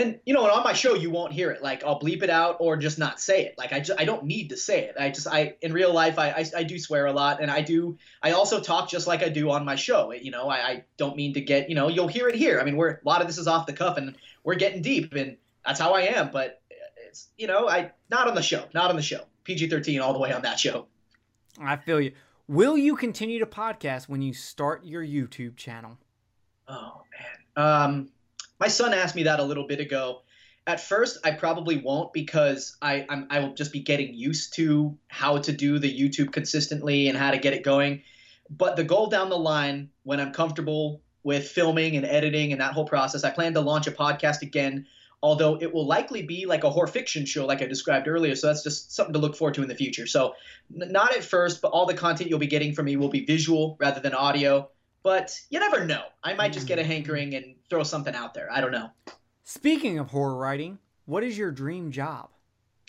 [0.00, 1.62] And you know, and on my show you won't hear it.
[1.62, 3.58] Like I'll bleep it out or just not say it.
[3.58, 4.94] Like I just I don't need to say it.
[4.98, 7.60] I just I in real life I I, I do swear a lot, and I
[7.60, 10.10] do I also talk just like I do on my show.
[10.12, 12.58] You know, I, I don't mean to get you know you'll hear it here.
[12.60, 15.12] I mean we're a lot of this is off the cuff and we're getting deep,
[15.12, 15.36] and
[15.66, 16.30] that's how I am.
[16.30, 16.62] But
[16.96, 19.20] it's you know I not on the show, not on the show.
[19.44, 20.86] PG thirteen all the way on that show.
[21.60, 22.12] I feel you.
[22.48, 25.98] Will you continue to podcast when you start your YouTube channel?
[26.68, 27.64] Oh man.
[27.66, 28.08] Um,
[28.60, 30.20] my son asked me that a little bit ago.
[30.66, 34.96] At first, I probably won't because I I'm, I will just be getting used to
[35.08, 38.02] how to do the YouTube consistently and how to get it going.
[38.50, 42.72] But the goal down the line, when I'm comfortable with filming and editing and that
[42.72, 44.86] whole process, I plan to launch a podcast again.
[45.22, 48.34] Although it will likely be like a horror fiction show, like I described earlier.
[48.34, 50.06] So that's just something to look forward to in the future.
[50.06, 50.34] So
[50.74, 53.26] n- not at first, but all the content you'll be getting from me will be
[53.26, 54.70] visual rather than audio
[55.02, 56.02] but you never know.
[56.22, 56.88] I might just get a hmm.
[56.88, 58.50] hankering and throw something out there.
[58.52, 58.90] I don't know.
[59.44, 62.28] Speaking of horror writing, what is your dream job?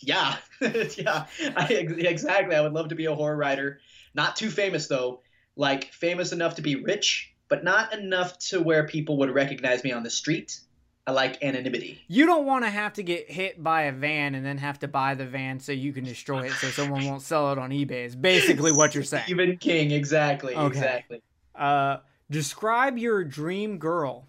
[0.00, 1.26] yeah, yeah,
[1.56, 1.66] I,
[1.98, 2.56] exactly.
[2.56, 3.80] I would love to be a horror writer.
[4.14, 5.22] Not too famous though.
[5.56, 9.92] Like famous enough to be rich, but not enough to where people would recognize me
[9.92, 10.60] on the street.
[11.06, 12.00] I like anonymity.
[12.06, 14.88] You don't want to have to get hit by a van and then have to
[14.88, 18.04] buy the van so you can destroy it so someone won't sell it on eBay.
[18.04, 19.24] Is basically what you're saying.
[19.24, 20.66] Stephen King, exactly, Okay.
[20.78, 21.22] exactly.
[21.56, 21.96] Uh,
[22.30, 24.28] describe your dream girl.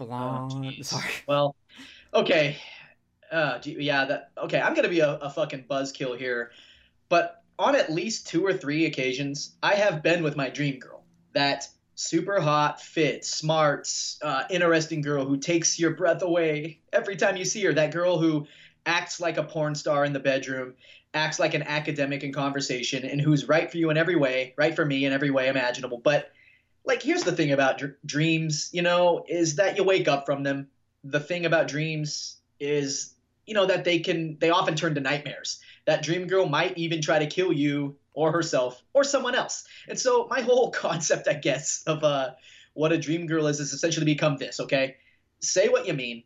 [0.00, 0.52] Oh, Blonde.
[0.64, 0.86] jeez.
[0.86, 1.04] sorry.
[1.28, 1.54] Well,
[2.12, 2.56] okay.
[3.30, 4.60] Uh, yeah, that okay.
[4.60, 6.50] I'm gonna be a, a fucking buzzkill here,
[7.08, 11.04] but on at least two or three occasions, I have been with my dream girl.
[11.34, 11.68] That
[12.00, 13.88] super hot, fit, smart,
[14.22, 17.72] uh, interesting girl who takes your breath away every time you see her.
[17.72, 18.46] That girl who
[18.86, 20.74] acts like a porn star in the bedroom,
[21.12, 24.74] acts like an academic in conversation, and who's right for you in every way, right
[24.74, 25.98] for me in every way imaginable.
[25.98, 26.30] But
[26.86, 30.42] like, here's the thing about dr- dreams, you know, is that you wake up from
[30.42, 30.68] them.
[31.04, 33.14] The thing about dreams is,
[33.46, 35.60] you know, that they can, they often turn to nightmares.
[35.84, 39.64] That dream girl might even try to kill you or herself or someone else.
[39.88, 42.30] And so my whole concept, I guess, of uh,
[42.74, 44.96] what a dream girl is, is essentially become this, okay?
[45.40, 46.24] Say what you mean,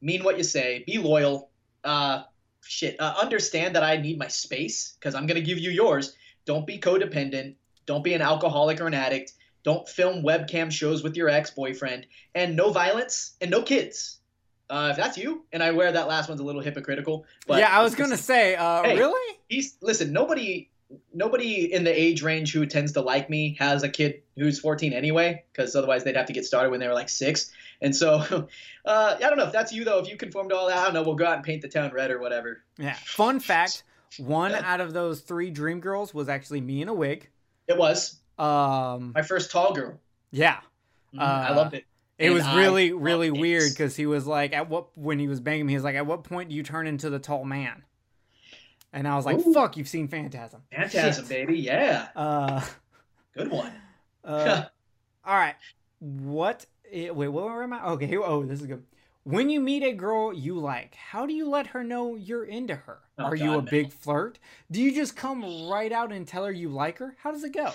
[0.00, 1.50] mean what you say, be loyal,
[1.84, 2.22] uh,
[2.62, 6.16] shit, uh, understand that I need my space because I'm going to give you yours.
[6.44, 7.56] Don't be codependent.
[7.86, 9.32] Don't be an alcoholic or an addict.
[9.62, 12.06] Don't film webcam shows with your ex boyfriend.
[12.34, 14.20] And no violence and no kids.
[14.68, 17.24] Uh, if that's you, and I wear that last one's a little hypocritical.
[17.46, 18.98] But yeah, I was gonna say, uh, Hey.
[18.98, 19.38] really?
[19.48, 20.12] he's listen.
[20.12, 20.70] Nobody,
[21.12, 24.92] nobody in the age range who tends to like me has a kid who's 14
[24.92, 27.50] anyway, because otherwise they'd have to get started when they were like six.
[27.80, 28.48] And so,
[28.84, 29.98] uh, I don't know if that's you though.
[29.98, 31.02] If you conform to all that, I don't know.
[31.02, 32.62] We'll go out and paint the town red or whatever.
[32.78, 32.94] Yeah.
[33.04, 33.82] Fun fact:
[34.18, 37.28] one out of those three dream girls was actually me in a wig.
[37.68, 39.98] It was Um, my first tall girl.
[40.30, 40.60] yeah.
[41.18, 41.84] I Uh, loved it.
[42.18, 45.28] It And was really, love really weird because he was like, at what when he
[45.28, 47.44] was banging me, he was like, "At what point do you turn into the tall
[47.44, 47.82] man?"
[48.96, 49.52] And I was like, Ooh.
[49.52, 51.28] "Fuck, you've seen Phantasm." Phantasm, Shit.
[51.28, 51.58] baby.
[51.58, 52.62] Yeah, Uh,
[53.36, 53.70] good one.
[54.24, 54.64] uh,
[55.24, 55.54] all right.
[55.98, 56.64] What?
[56.92, 57.84] Wait, what am I?
[57.90, 58.06] Okay.
[58.06, 58.82] Here, oh, this is good.
[59.24, 62.74] When you meet a girl you like, how do you let her know you're into
[62.76, 63.00] her?
[63.18, 64.38] Oh, Are you a big flirt?
[64.70, 67.16] Do you just come right out and tell her you like her?
[67.22, 67.72] How does it go?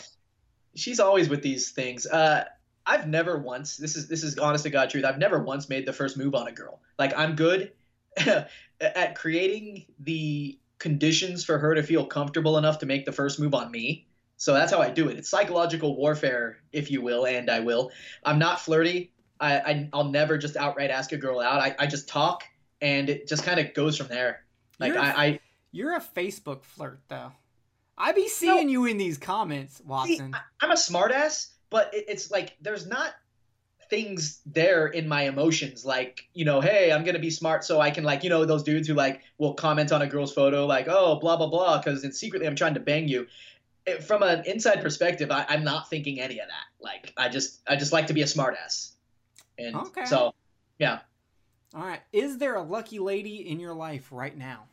[0.73, 2.07] she's always with these things.
[2.07, 2.45] Uh,
[2.85, 3.77] I've never once.
[3.77, 5.06] This is this is honest to God truth.
[5.06, 6.80] I've never once made the first move on a girl.
[6.98, 7.73] Like I'm good
[8.18, 13.53] at creating the conditions for her to feel comfortable enough to make the first move
[13.53, 14.08] on me.
[14.38, 15.18] So that's how I do it.
[15.18, 17.91] It's psychological warfare, if you will, and I will.
[18.26, 19.14] I'm not flirty.
[19.40, 21.62] I, I I'll never just outright ask a girl out.
[21.62, 22.44] I, I just talk,
[22.82, 24.44] and it just kind of goes from there.
[24.80, 25.40] Like You're- I, I
[25.72, 27.32] You're a Facebook flirt, though.
[27.98, 30.34] I be seeing you in these comments, See, Watson.
[30.34, 33.12] I, I'm a smartass, but it, it's like there's not
[33.91, 37.91] things there in my emotions like you know hey i'm gonna be smart so i
[37.91, 40.88] can like you know those dudes who like will comment on a girl's photo like
[40.88, 43.27] oh blah blah blah because secretly i'm trying to bang you
[43.85, 47.59] It- from an inside perspective I, i'm not thinking any of that like i just
[47.68, 48.91] i just like to be a smartass
[49.59, 50.05] and Okay.
[50.05, 50.34] so
[50.80, 50.99] yeah
[51.76, 52.01] All right.
[52.13, 54.63] Is there a lucky lady in your life right now?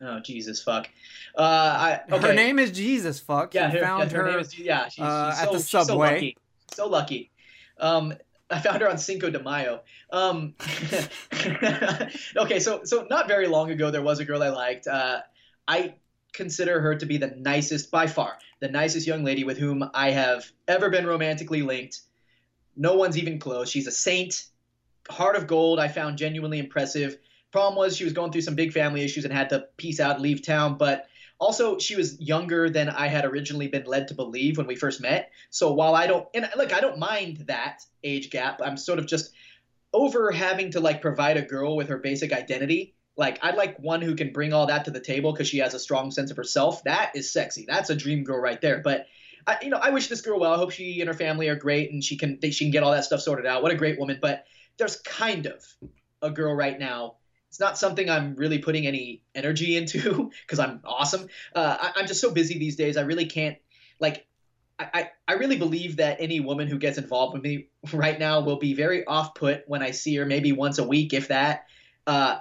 [0.00, 0.88] oh jesus fuck
[1.36, 3.20] uh i okay Her name is Jesus.
[3.20, 3.52] Fuck.
[3.54, 4.30] Yeah, her, found yeah, her her.
[4.32, 4.88] name is yeah.
[4.88, 6.14] She's, uh, she's at so, the she's so subway.
[6.14, 6.36] lucky,
[6.74, 7.30] so lucky.
[7.78, 8.14] Um,
[8.52, 9.82] I found her on Cinco de Mayo.
[10.10, 10.54] Um,
[12.36, 14.86] okay, so so not very long ago, there was a girl I liked.
[14.86, 15.20] Uh,
[15.66, 15.94] I
[16.32, 20.10] consider her to be the nicest, by far, the nicest young lady with whom I
[20.10, 22.00] have ever been romantically linked.
[22.76, 23.68] No one's even close.
[23.68, 24.46] She's a saint,
[25.08, 25.78] heart of gold.
[25.78, 27.18] I found genuinely impressive.
[27.50, 30.20] Problem was she was going through some big family issues and had to peace out,
[30.20, 31.06] leave town, but
[31.42, 35.00] also she was younger than i had originally been led to believe when we first
[35.00, 35.30] met.
[35.50, 38.60] So while i don't and look i don't mind that age gap.
[38.64, 39.32] I'm sort of just
[39.92, 42.94] over having to like provide a girl with her basic identity.
[43.16, 45.74] Like i'd like one who can bring all that to the table because she has
[45.74, 46.84] a strong sense of herself.
[46.84, 47.66] That is sexy.
[47.68, 48.80] That's a dream girl right there.
[48.80, 49.06] But
[49.44, 50.54] I, you know i wish this girl well.
[50.54, 52.92] I hope she and her family are great and she can she can get all
[52.92, 53.64] that stuff sorted out.
[53.64, 54.18] What a great woman.
[54.22, 54.44] But
[54.78, 55.64] there's kind of
[56.22, 57.16] a girl right now
[57.52, 61.28] it's not something I'm really putting any energy into because I'm awesome.
[61.54, 62.96] Uh, I, I'm just so busy these days.
[62.96, 63.58] I really can't
[64.00, 64.26] like.
[64.78, 68.40] I, I, I really believe that any woman who gets involved with me right now
[68.40, 71.66] will be very off put when I see her maybe once a week, if that.
[72.06, 72.38] Uh,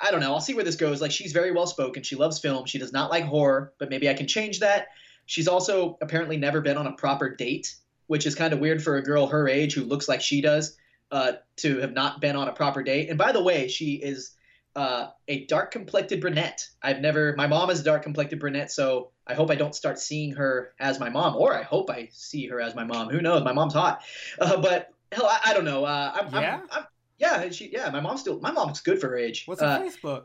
[0.00, 0.32] I don't know.
[0.32, 1.00] I'll see where this goes.
[1.00, 2.02] Like she's very well spoken.
[2.02, 2.66] She loves film.
[2.66, 4.88] She does not like horror, but maybe I can change that.
[5.26, 7.76] She's also apparently never been on a proper date,
[8.08, 10.76] which is kind of weird for a girl her age who looks like she does
[11.12, 13.10] uh, to have not been on a proper date.
[13.10, 14.32] And by the way, she is
[14.76, 16.68] uh, a dark complected brunette.
[16.82, 19.98] I've never, my mom is a dark complected brunette, so I hope I don't start
[19.98, 23.10] seeing her as my mom, or I hope I see her as my mom.
[23.10, 23.42] Who knows?
[23.44, 24.02] My mom's hot.
[24.40, 25.84] Uh, but hell, I, I don't know.
[25.84, 26.60] Uh, I'm, Yeah?
[26.62, 26.84] I'm, I'm,
[27.18, 29.44] yeah, she, yeah, my mom's still, my mom's good for her age.
[29.46, 30.24] What's her uh, Facebook?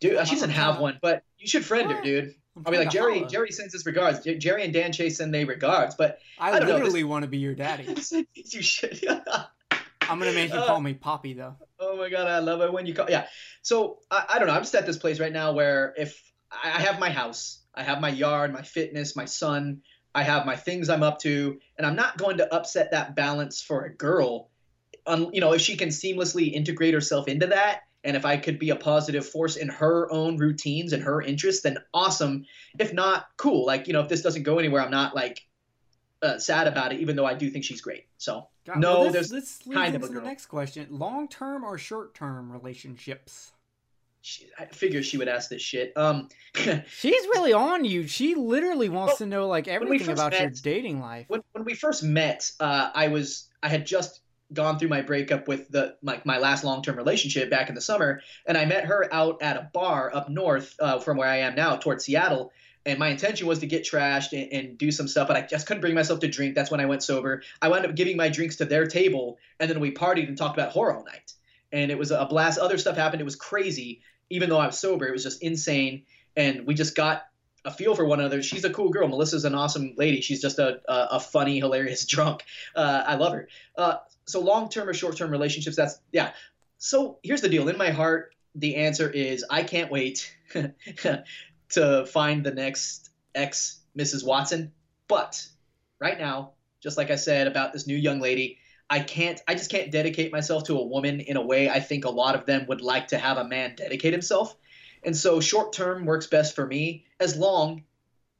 [0.00, 2.34] dude, uh, she doesn't have one, but you should friend her, dude.
[2.64, 3.18] I'll be like Jerry.
[3.18, 3.30] holla.
[3.30, 4.20] Jerry sends his regards.
[4.38, 7.38] Jerry and Dan Chase send they regards, but I, I know, literally want to be
[7.38, 7.94] your daddy.
[8.34, 9.04] you should.
[10.08, 11.56] I'm gonna make you call me Poppy though.
[11.78, 13.06] Oh my god, I love it when you call.
[13.08, 13.26] Yeah.
[13.62, 14.54] So I, I don't know.
[14.54, 16.20] I'm just at this place right now where if
[16.50, 19.82] I I have my house, I have my yard, my fitness, my son,
[20.14, 23.62] I have my things I'm up to, and I'm not going to upset that balance
[23.62, 24.50] for a girl.
[25.06, 28.58] Um, you know, if she can seamlessly integrate herself into that, and if I could
[28.58, 32.46] be a positive force in her own routines and her interests, then awesome.
[32.78, 33.66] If not, cool.
[33.66, 35.40] Like you know, if this doesn't go anywhere, I'm not like
[36.22, 38.06] uh, sad about it, even though I do think she's great.
[38.16, 41.64] So God, no, well, this, there's this leads kind of a the next question: long-term
[41.64, 43.52] or short-term relationships?
[44.20, 45.92] she, I figured she would ask this shit.
[45.96, 46.28] Um.
[46.54, 48.06] She's really on you.
[48.06, 51.24] She literally wants Well, to know like everything about your dating life.
[51.28, 54.20] when when we first met, uh, I was I had just
[54.52, 57.80] gone through my breakup with the like my last long term relationship back in the
[57.80, 61.38] summer, and I met her out at a bar up north uh, from where I
[61.38, 62.52] am now, towards Seattle.
[62.88, 65.66] And my intention was to get trashed and, and do some stuff, but I just
[65.66, 66.54] couldn't bring myself to drink.
[66.54, 67.42] That's when I went sober.
[67.60, 70.56] I wound up giving my drinks to their table, and then we partied and talked
[70.56, 71.32] about horror all night.
[71.70, 72.58] And it was a blast.
[72.58, 73.20] Other stuff happened.
[73.20, 74.00] It was crazy.
[74.30, 76.04] Even though I was sober, it was just insane.
[76.36, 77.24] And we just got
[77.64, 78.42] a feel for one another.
[78.42, 79.06] She's a cool girl.
[79.08, 80.20] Melissa's an awesome lady.
[80.20, 82.44] She's just a a, a funny, hilarious drunk.
[82.74, 83.48] Uh, I love her.
[83.76, 85.76] Uh, so long term or short term relationships.
[85.76, 86.32] That's yeah.
[86.78, 87.68] So here's the deal.
[87.68, 90.34] In my heart, the answer is I can't wait
[91.70, 94.24] to find the next ex Mrs.
[94.24, 94.72] Watson.
[95.08, 95.46] But
[96.00, 98.58] right now, just like I said about this new young lady,
[98.90, 102.04] I can't I just can't dedicate myself to a woman in a way I think
[102.04, 104.56] a lot of them would like to have a man dedicate himself.
[105.04, 107.84] And so short term works best for me as long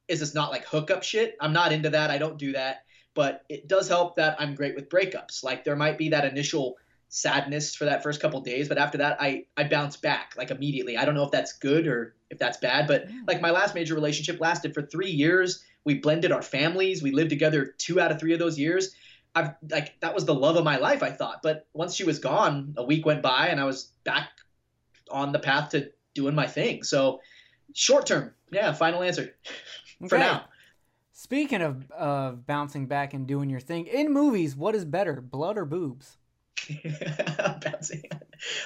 [0.09, 1.35] as it's not like hookup shit.
[1.39, 2.09] I'm not into that.
[2.09, 2.83] I don't do that.
[3.13, 5.43] But it does help that I'm great with breakups.
[5.43, 6.77] Like there might be that initial
[7.09, 10.95] sadness for that first couple days, but after that I I bounce back like immediately.
[10.95, 13.95] I don't know if that's good or if that's bad, but like my last major
[13.95, 15.63] relationship lasted for 3 years.
[15.83, 17.01] We blended our families.
[17.01, 18.95] We lived together 2 out of 3 of those years.
[19.35, 21.41] I've like that was the love of my life, I thought.
[21.41, 24.29] But once she was gone, a week went by and I was back
[25.11, 26.83] on the path to doing my thing.
[26.83, 27.21] So
[27.73, 29.35] short term, yeah, final answer
[30.07, 30.45] for now.
[31.11, 35.57] Speaking of uh, bouncing back and doing your thing in movies, what is better, blood
[35.57, 36.17] or boobs?
[37.61, 38.03] Bouncing.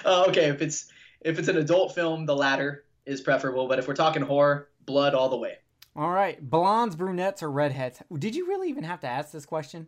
[0.06, 0.92] Uh, okay, if it's
[1.22, 3.68] if it's an adult film, the latter is preferable.
[3.68, 5.58] But if we're talking horror, blood all the way.
[5.96, 8.02] All right, blondes, brunettes, or redheads?
[8.18, 9.88] Did you really even have to ask this question?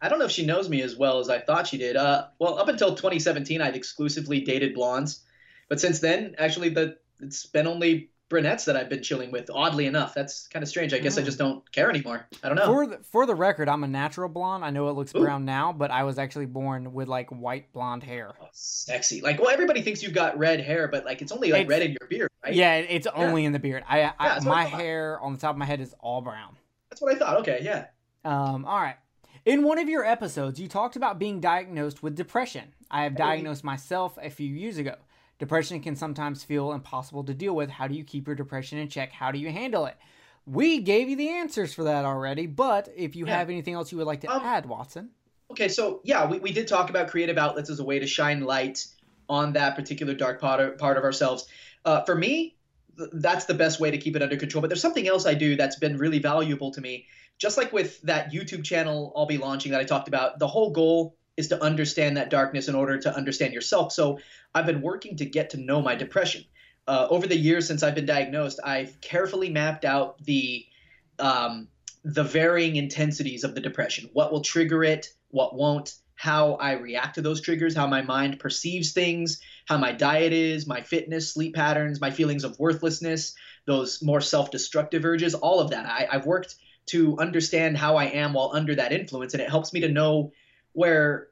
[0.00, 1.96] I don't know if she knows me as well as I thought she did.
[1.96, 5.24] Uh, well, up until 2017, I'd exclusively dated blondes,
[5.68, 9.48] but since then, actually, the it's been only brunettes that I've been chilling with.
[9.52, 10.92] Oddly enough, that's kind of strange.
[10.92, 12.26] I guess I just don't care anymore.
[12.42, 12.66] I don't know.
[12.66, 14.64] For the, for the record, I'm a natural blonde.
[14.64, 15.20] I know it looks Ooh.
[15.20, 18.32] brown now, but I was actually born with like white blonde hair.
[18.40, 19.20] Oh, sexy.
[19.20, 21.82] Like, well, everybody thinks you've got red hair, but like it's only like It's- red
[21.82, 22.54] in your beard, right?
[22.54, 23.84] Yeah, it- it's only in the beard.
[23.88, 26.56] I, I what I my hair on the top of my head is all brown.
[26.90, 27.36] That's what I thought.
[27.40, 27.86] Okay, yeah.
[28.24, 28.96] Um, all right.
[29.44, 32.74] In one of your episodes, you talked about being diagnosed with depression.
[32.90, 34.94] I have diagnosed myself a few years ago.
[35.38, 37.70] Depression can sometimes feel impossible to deal with.
[37.70, 39.12] How do you keep your depression in check?
[39.12, 39.96] How do you handle it?
[40.46, 43.38] We gave you the answers for that already, but if you Yeah.
[43.38, 45.10] have anything else you would like to Um, add, Watson.
[45.50, 48.40] Okay, so yeah, we, we did talk about creative outlets as a way to shine
[48.42, 48.86] light
[49.28, 51.46] on that particular dark part of, part of ourselves.
[51.84, 52.56] Uh, for me,
[52.96, 54.60] th- that's the best way to keep it under control.
[54.62, 57.06] But there's something else I do that's been really valuable to me.
[57.38, 60.70] Just like with that YouTube channel I'll be launching that I talked about, the whole
[60.70, 63.92] goal is to understand that darkness in order to understand yourself.
[63.92, 64.18] So
[64.54, 66.44] I've been working to get to know my depression.
[66.86, 70.66] Uh, over the years since I've been diagnosed, I've carefully mapped out the
[71.18, 71.68] um,
[72.04, 74.10] the varying intensities of the depression.
[74.12, 75.08] What will trigger it?
[75.28, 75.94] What won't?
[76.16, 80.66] How I react to those triggers, how my mind perceives things, how my diet is,
[80.66, 83.34] my fitness, sleep patterns, my feelings of worthlessness,
[83.66, 85.86] those more self destructive urges, all of that.
[85.86, 89.72] I, I've worked to understand how I am while under that influence, and it helps
[89.72, 90.32] me to know
[90.72, 91.28] where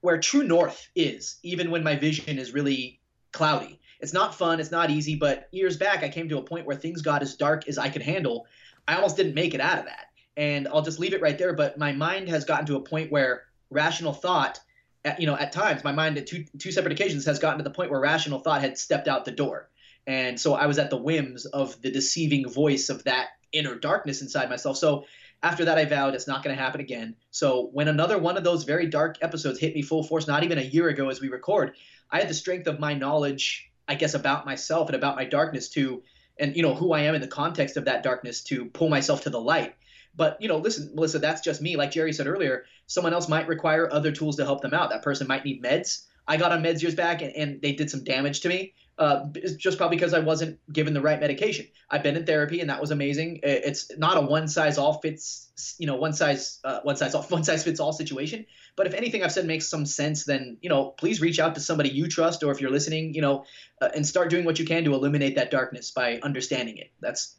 [0.00, 3.00] where true north is, even when my vision is really
[3.32, 3.80] cloudy.
[4.00, 6.76] It's not fun, it's not easy, but years back I came to a point where
[6.76, 8.46] things got as dark as I could handle.
[8.86, 10.08] I almost didn't make it out of that.
[10.36, 13.10] And I'll just leave it right there, but my mind has gotten to a point
[13.10, 14.60] where rational thought
[15.06, 17.64] at, you know, at times my mind at two two separate occasions has gotten to
[17.64, 19.70] the point where rational thought had stepped out the door.
[20.06, 24.20] And so I was at the whims of the deceiving voice of that inner darkness
[24.20, 24.76] inside myself.
[24.76, 25.06] So
[25.44, 27.16] after that, I vowed it's not going to happen again.
[27.30, 30.56] So when another one of those very dark episodes hit me full force, not even
[30.56, 31.74] a year ago as we record,
[32.10, 35.68] I had the strength of my knowledge, I guess, about myself and about my darkness
[35.70, 36.02] to,
[36.38, 39.24] and you know who I am in the context of that darkness to pull myself
[39.24, 39.74] to the light.
[40.16, 41.76] But you know, listen, Melissa, that's just me.
[41.76, 44.90] Like Jerry said earlier, someone else might require other tools to help them out.
[44.90, 46.06] That person might need meds.
[46.26, 48.72] I got on meds years back, and, and they did some damage to me.
[48.96, 51.66] Uh, just probably because I wasn't given the right medication.
[51.90, 53.40] I've been in therapy, and that was amazing.
[53.42, 57.22] It's not a one size all fits, you know, one size uh, one size all
[57.28, 58.46] one size fits all situation.
[58.76, 61.60] But if anything I've said makes some sense, then you know, please reach out to
[61.60, 63.44] somebody you trust, or if you're listening, you know,
[63.82, 66.92] uh, and start doing what you can to eliminate that darkness by understanding it.
[67.00, 67.36] That's,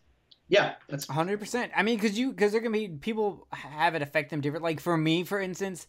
[0.50, 1.72] yeah, that's hundred percent.
[1.74, 4.64] I mean, because you because there can be people have it affect them different.
[4.64, 5.88] Like for me, for instance,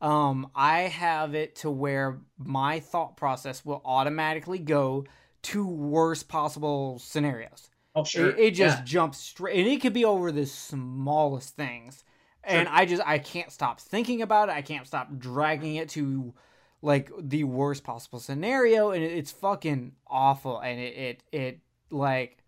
[0.00, 5.04] um, I have it to where my thought process will automatically go
[5.42, 7.70] to worst possible scenarios.
[7.94, 8.84] oh sure, It, it just Yeah.
[8.84, 12.04] jumps straight, and it could be over the smallest things.
[12.44, 14.52] And I just I can't stop thinking about it.
[14.52, 16.32] I can't stop dragging it to
[16.80, 20.58] like the worst possible scenario, and it, it's fucking awful.
[20.60, 21.60] And it it it
[21.90, 22.38] like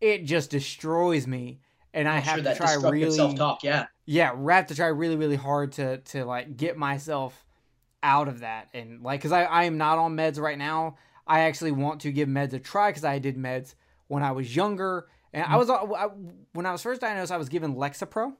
[0.00, 1.60] it just destroys me.
[1.92, 3.64] And I I'm have sure to try really self-talk.
[3.64, 7.44] Yeah, yeah, I have to try really, really hard to to like get myself
[8.02, 10.96] out of that, and like, cause I I am not on meds right now.
[11.26, 13.74] I actually want to give meds a try because I did meds
[14.08, 15.44] when I was younger, and.
[15.44, 16.08] I was uh, I,
[16.52, 18.34] when I was first diagnosed, I was given Lexapro.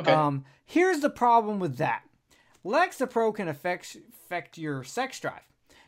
[0.00, 0.12] okay.
[0.12, 2.02] Um, here's the problem with that:
[2.64, 5.42] Lexapro can affect affect your sex drive.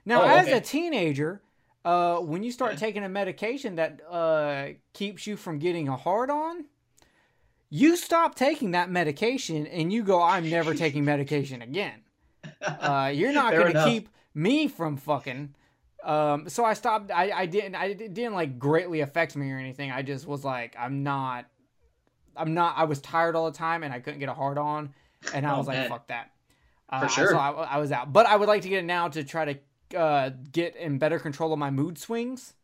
[0.04, 0.56] Now, Oh, as okay.
[0.58, 1.42] a teenager,
[1.84, 6.30] uh, when you start taking a medication that uh, keeps you from getting a hard
[6.30, 6.64] on,
[7.76, 12.02] you stop taking that medication and you go, "I'm never taking medication again."
[12.62, 15.54] Uh, you're not going to keep me from fucking.
[16.04, 17.10] Um, so I stopped.
[17.10, 17.74] I, I didn't.
[17.74, 19.90] I it didn't like greatly affect me or anything.
[19.90, 21.46] I just was like, I'm not.
[22.36, 22.76] I'm not.
[22.76, 24.94] I was tired all the time and I couldn't get a hard on,
[25.32, 26.30] and I Oh, was like, fuck that.
[26.88, 27.28] Uh, For sure.
[27.30, 28.12] So I, I was out.
[28.12, 31.18] But I would like to get it now to try to uh, get in better
[31.18, 32.54] control of my mood swings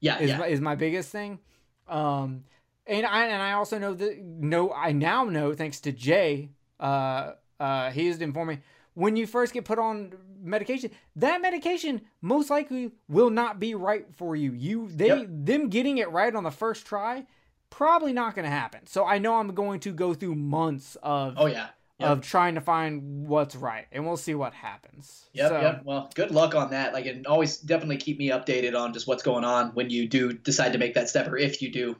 [0.00, 0.38] Yeah, is yeah.
[0.38, 1.40] my, is my biggest thing.
[1.88, 2.44] Um,
[2.86, 6.50] and I and I also know that no, I now know thanks to Jay.
[6.78, 8.58] Uh, uh, he has informed me
[8.94, 14.06] when you first get put on medication, that medication most likely will not be right
[14.16, 14.52] for you.
[14.52, 15.26] You they Yep.
[15.28, 17.26] them getting it right on the first try,
[17.70, 18.86] probably not going to happen.
[18.86, 21.68] So I know I'm going to go through months of Oh yeah.
[21.98, 22.10] Yep.
[22.10, 25.30] of trying to find what's right, and we'll see what happens.
[25.32, 25.82] Yep, So- yep.
[25.84, 26.92] Well, good luck on that.
[26.92, 30.30] Like, and always definitely keep me updated on just what's going on when you do
[30.34, 31.96] decide to make that step, or if you do.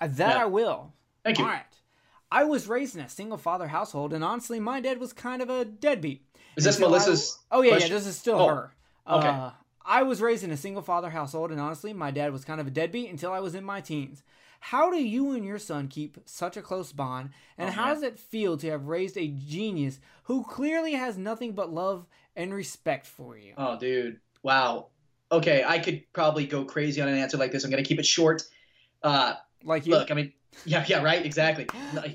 [0.00, 0.42] Uh, That Yeah.
[0.42, 0.92] I will.
[1.24, 1.44] Thank you.
[1.44, 1.62] All right.
[2.30, 5.48] I was raised in a single father household, and honestly, my dad was kind of
[5.48, 6.22] a deadbeat.
[6.56, 7.38] Is this Until I- Melissa's?
[7.50, 7.90] oh yeah, question?
[7.90, 7.96] yeah.
[7.98, 8.72] This is still Oh, her.
[9.08, 9.28] okay.
[9.28, 9.50] Uh,
[9.84, 12.66] I was raised in a single father household, and honestly, my dad was kind of
[12.66, 14.22] a deadbeat until I was in my teens.
[14.60, 17.94] How do you and your son keep such a close bond, and Oh, how man.
[17.94, 22.52] does it feel to have raised a genius who clearly has nothing but love and
[22.52, 23.54] respect for you?
[23.56, 24.20] Oh, dude.
[24.42, 24.88] Wow.
[25.32, 27.64] Okay, I could probably go crazy on an answer like this.
[27.64, 28.42] I'm gonna keep it short.
[29.02, 30.32] Uh, Like you, look, I mean,
[30.64, 31.66] yeah, yeah, right, exactly.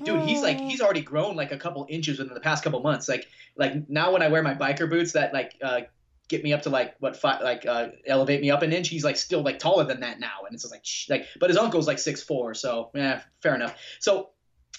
[0.04, 3.08] Dude, he's like he's already grown like a couple inches within the past couple months.
[3.08, 5.82] Like, like now when I wear my biker boots that like uh,
[6.28, 9.04] get me up to like what five, like uh, elevate me up an inch, he's
[9.04, 11.26] like still like taller than that now, and it's like shh, like.
[11.38, 13.76] But his uncle's like six four, so yeah, fair enough.
[14.00, 14.30] So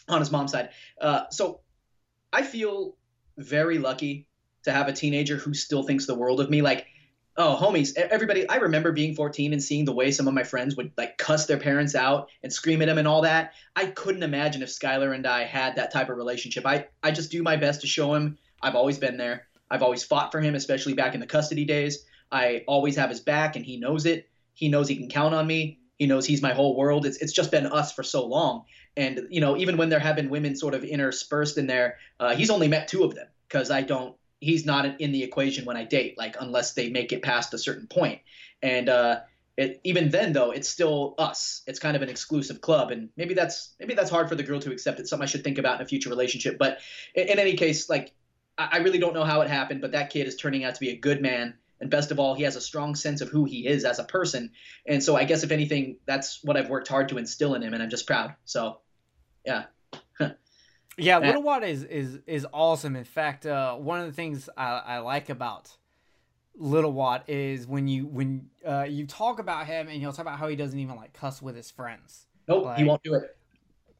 [0.07, 0.69] on his mom's side,
[1.01, 1.61] uh, so
[2.31, 2.95] I feel
[3.37, 4.27] very lucky
[4.63, 6.61] to have a teenager who still thinks the world of me.
[6.61, 6.87] Like,
[7.37, 8.47] oh, homies, everybody.
[8.47, 11.45] I remember being 14 and seeing the way some of my friends would like cuss
[11.45, 13.53] their parents out and scream at them and all that.
[13.75, 16.65] I couldn't imagine if Skylar and I had that type of relationship.
[16.65, 19.47] I I just do my best to show him I've always been there.
[19.69, 22.03] I've always fought for him, especially back in the custody days.
[22.31, 24.27] I always have his back, and he knows it.
[24.53, 25.79] He knows he can count on me.
[25.97, 27.05] He knows he's my whole world.
[27.05, 28.63] It's it's just been us for so long.
[28.97, 32.35] And you know, even when there have been women sort of interspersed in there, uh,
[32.35, 34.15] he's only met two of them because I don't.
[34.39, 37.57] He's not in the equation when I date, like unless they make it past a
[37.57, 38.21] certain point.
[38.61, 39.21] And uh,
[39.57, 41.61] it, even then, though, it's still us.
[41.65, 44.59] It's kind of an exclusive club, and maybe that's maybe that's hard for the girl
[44.59, 44.99] to accept.
[44.99, 46.57] It's something I should think about in a future relationship.
[46.57, 46.79] But
[47.13, 48.13] in, in any case, like
[48.57, 50.79] I, I really don't know how it happened, but that kid is turning out to
[50.79, 51.55] be a good man.
[51.81, 54.05] And best of all, he has a strong sense of who he is as a
[54.05, 54.51] person.
[54.85, 57.73] And so I guess if anything, that's what I've worked hard to instill in him,
[57.73, 58.33] and I'm just proud.
[58.45, 58.79] So,
[59.45, 59.65] yeah.
[60.97, 62.95] Yeah, Uh, Little Watt is is is awesome.
[62.95, 65.75] In fact, uh, one of the things I, I like about
[66.55, 70.39] Little Watt is when you when uh, you talk about him and you'll talk about
[70.39, 72.27] how he doesn't even like cuss with his friends.
[72.47, 73.35] Nope, he won't do it.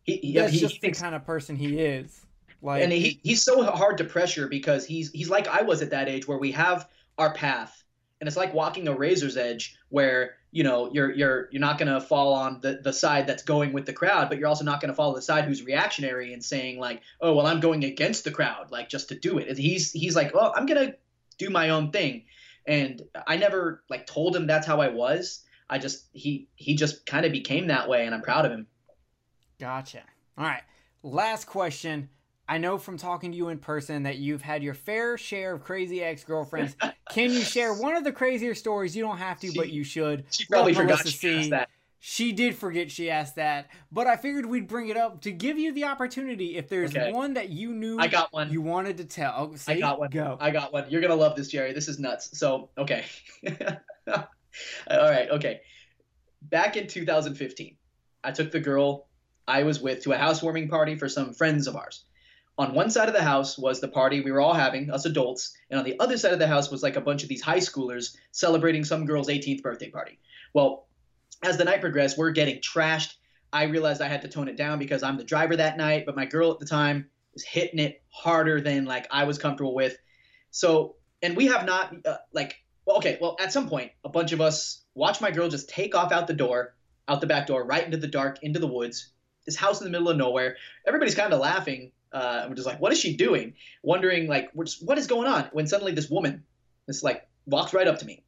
[0.03, 2.25] He, he, That's he, just he the kind of person he is.
[2.61, 5.90] Like, and he, he's so hard to pressure because he's he's like I was at
[5.91, 7.83] that age where we have our path
[8.19, 11.92] and it's like walking a razor's edge where you know you're you're you're not going
[11.92, 14.82] to fall on the the side that's going with the crowd but you're also not
[14.82, 18.24] going to follow the side who's reactionary and saying like oh well I'm going against
[18.24, 20.95] the crowd like just to do it he's he's like well I'm going to
[21.38, 22.24] do my own thing
[22.66, 27.06] and I never like told him that's how I was I just he he just
[27.06, 28.68] kind of became that way and I'm proud of him
[29.60, 30.03] Gotcha.
[30.38, 30.64] All right.
[31.03, 32.10] Last question.
[32.48, 35.64] I know from talking to you in person that you've had your fair share of
[35.64, 36.75] crazy ex girlfriends.
[37.09, 38.95] Can you share one of the crazier stories?
[38.95, 40.25] You don't have to, but you should.
[40.30, 44.06] she probably Let forgot Melissa she asked that She did forget she asked that, but
[44.06, 46.56] I figured we'd bring it up to give you the opportunity.
[46.56, 47.11] If there's Okay.
[47.11, 49.72] one that you knew I got one you wanted to tell, oh, see?
[49.74, 50.11] I got one.
[50.11, 50.38] Go.
[50.40, 50.85] I got one.
[50.90, 51.74] You're gonna love this, Jerry.
[51.74, 52.38] This is nuts.
[52.38, 53.06] So okay.
[54.07, 54.27] All
[54.88, 55.30] right.
[55.32, 55.61] Okay.
[56.43, 57.75] Back in 2015,
[58.24, 59.07] I took the girl
[59.48, 62.06] I was with to a housewarming party for some friends of ours.
[62.58, 65.56] On one side of the house was the party we were all having, us adults,
[65.69, 67.59] and on the other side of the house was like a bunch of these high
[67.59, 70.19] schoolers celebrating some girl's 18th birthday party.
[70.53, 70.88] Well,
[71.43, 73.16] as the night progressed, we're getting trashed.
[73.51, 76.16] I realized I had to tone it down because I'm the driver that night, but
[76.16, 79.98] my girl at the time was hitting it harder than like I was comfortable with.
[80.51, 84.32] So, and we have not uh, like well, okay, well, at some point, a bunch
[84.32, 86.75] of us watch my girl just take off out the door,
[87.08, 89.11] out the back door, right into the dark, into the woods.
[89.45, 90.58] This house in the middle of nowhere.
[90.88, 91.92] Everybody's kind of laughing.
[92.11, 93.53] Uh, we're just like, what is she doing?
[93.84, 95.50] Wondering like, what is going on?
[95.51, 96.43] When suddenly this woman,
[96.88, 98.24] this like walks right up to me.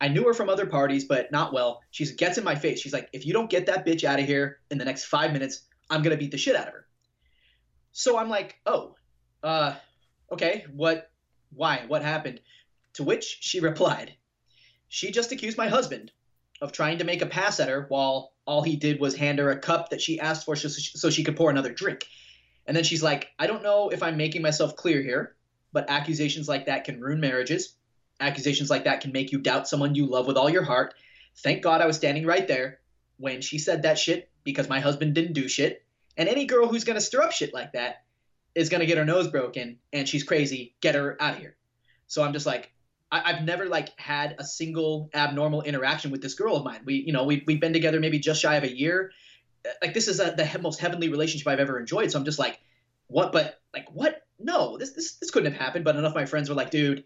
[0.00, 1.80] I knew her from other parties, but not well.
[1.90, 2.80] She gets in my face.
[2.80, 5.32] She's like, if you don't get that bitch out of here in the next five
[5.32, 6.86] minutes, I'm gonna beat the shit out of her.
[7.92, 8.94] So I'm like, oh,
[9.42, 9.74] uh,
[10.30, 11.10] okay, what,
[11.54, 12.40] why, what happened?
[12.94, 14.14] To which she replied,
[14.88, 16.12] she just accused my husband
[16.60, 19.50] of trying to make a pass at her while all he did was hand her
[19.50, 22.06] a cup that she asked for so she could pour another drink.
[22.66, 25.36] And then she's like, I don't know if I'm making myself clear here,
[25.72, 27.74] but accusations like that can ruin marriages.
[28.18, 30.94] accusations like that can make you doubt someone you love with all your heart.
[31.38, 32.80] Thank God I was standing right there
[33.18, 35.84] when she said that shit because my husband didn't do shit.
[36.16, 38.04] And any girl who's going to stir up shit like that
[38.54, 40.74] is going to get her nose broken and she's crazy.
[40.80, 41.56] Get her out of here.
[42.06, 42.72] So I'm just like,
[43.12, 46.80] I, have never like had a single abnormal interaction with this girl of mine.
[46.84, 49.12] We, you know, we, we've been together maybe just shy of a year.
[49.82, 52.10] Like this is a, the most heavenly relationship I've ever enjoyed.
[52.10, 52.60] So I'm just like,
[53.08, 53.32] what?
[53.32, 54.22] But like, what?
[54.38, 55.84] No, this, this, this couldn't have happened.
[55.84, 57.04] But enough of my friends were like, dude,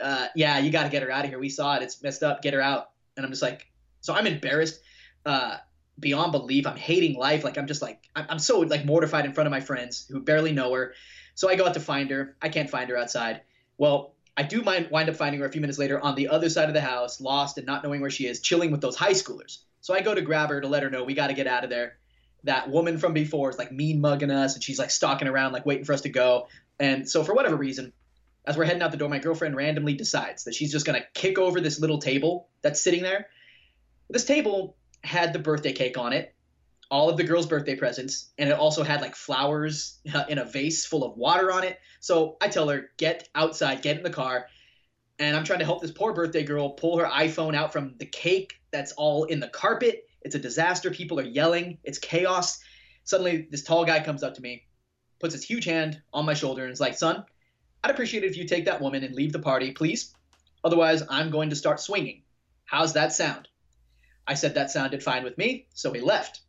[0.00, 1.38] uh, yeah, you got to get her out of here.
[1.38, 1.82] We saw it.
[1.82, 2.42] It's messed up.
[2.42, 2.90] Get her out.
[3.16, 3.66] And I'm just like,
[4.00, 4.80] so I'm embarrassed
[5.24, 5.58] uh,
[5.98, 6.66] beyond belief.
[6.66, 7.44] I'm hating life.
[7.44, 10.20] Like I'm just like, I'm, I'm so like mortified in front of my friends who
[10.20, 10.94] barely know her.
[11.34, 12.36] So I go out to find her.
[12.42, 13.42] I can't find her outside.
[13.78, 16.50] Well, I do mind, wind up finding her a few minutes later on the other
[16.50, 19.12] side of the house, lost and not knowing where she is, chilling with those high
[19.12, 19.58] schoolers.
[19.80, 21.64] So I go to grab her to let her know we got to get out
[21.64, 21.96] of there.
[22.44, 25.64] That woman from before is like mean mugging us, and she's like stalking around, like
[25.64, 26.48] waiting for us to go.
[26.78, 27.92] And so for whatever reason,
[28.44, 31.38] as we're heading out the door, my girlfriend randomly decides that she's just gonna kick
[31.38, 33.28] over this little table that's sitting there.
[34.10, 36.34] This table had the birthday cake on it,
[36.90, 40.44] all of the girls' birthday presents, and it also had like flowers uh, in a
[40.44, 41.78] vase full of water on it.
[42.00, 44.46] So I tell her, get outside, get in the car.
[45.18, 48.06] And I'm trying to help this poor birthday girl pull her iPhone out from the
[48.06, 50.06] cake that's all in the carpet.
[50.20, 50.90] It's a disaster.
[50.90, 51.78] People are yelling.
[51.84, 52.60] It's chaos.
[53.04, 54.66] Suddenly, this tall guy comes up to me,
[55.18, 57.24] puts his huge hand on my shoulder, and is like, son,
[57.82, 60.14] I'd appreciate it if you take that woman and leave the party, please.
[60.62, 62.22] Otherwise, I'm going to start swinging.
[62.64, 63.48] How's that sound?
[64.26, 66.40] I said that sounded fine with me, so we left.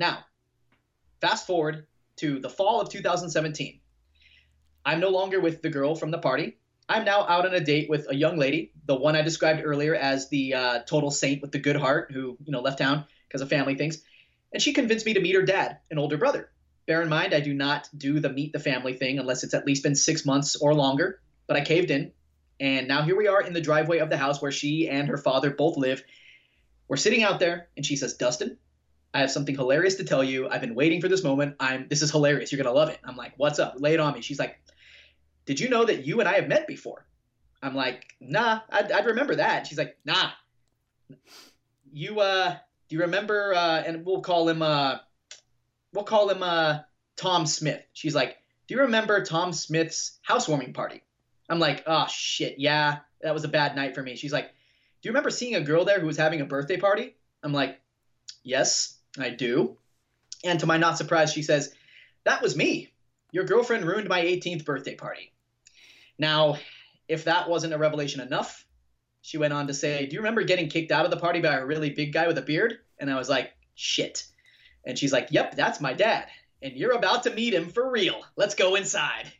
[0.00, 0.24] Now,
[1.20, 3.80] fast forward to the fall of 2017.
[4.82, 6.56] I'm no longer with the girl from the party.
[6.88, 9.94] I'm now out on a date with a young lady, the one I described earlier
[9.94, 13.42] as the uh, total saint with the good heart who, you know, left town because
[13.42, 14.02] of family things.
[14.54, 16.50] And she convinced me to meet her dad, an older brother.
[16.86, 19.66] Bear in mind, I do not do the meet the family thing unless it's at
[19.66, 22.12] least been six months or longer, but I caved in.
[22.58, 25.18] And now here we are in the driveway of the house where she and her
[25.18, 26.02] father both live.
[26.88, 28.56] We're sitting out there, and she says, Dustin,
[29.12, 30.48] I have something hilarious to tell you.
[30.48, 31.56] I've been waiting for this moment.
[31.58, 32.52] I'm this is hilarious.
[32.52, 32.98] You're gonna love it.
[33.04, 33.74] I'm like, what's up?
[33.78, 34.22] Lay it on me.
[34.22, 34.56] She's like,
[35.46, 37.06] Did you know that you and I have met before?
[37.62, 39.66] I'm like, nah, I'd, I'd remember that.
[39.66, 40.30] She's like, nah.
[41.92, 42.56] You uh
[42.88, 44.98] do you remember uh and we'll call him uh
[45.92, 46.80] we'll call him uh,
[47.16, 47.82] Tom Smith.
[47.92, 51.02] She's like, do you remember Tom Smith's housewarming party?
[51.48, 54.16] I'm like, oh shit, yeah, that was a bad night for me.
[54.16, 57.16] She's like, do you remember seeing a girl there who was having a birthday party?
[57.42, 57.80] I'm like,
[58.44, 59.76] yes, I do.
[60.44, 61.72] And to my not surprise, she says,
[62.24, 62.88] that was me.
[63.32, 65.32] Your girlfriend ruined my 18th birthday party.
[66.18, 66.58] Now,
[67.08, 68.64] if that wasn't a revelation enough,
[69.22, 71.54] she went on to say, Do you remember getting kicked out of the party by
[71.54, 72.78] a really big guy with a beard?
[72.98, 74.26] And I was like, Shit.
[74.84, 76.26] And she's like, Yep, that's my dad.
[76.62, 78.20] And you're about to meet him for real.
[78.36, 79.32] Let's go inside.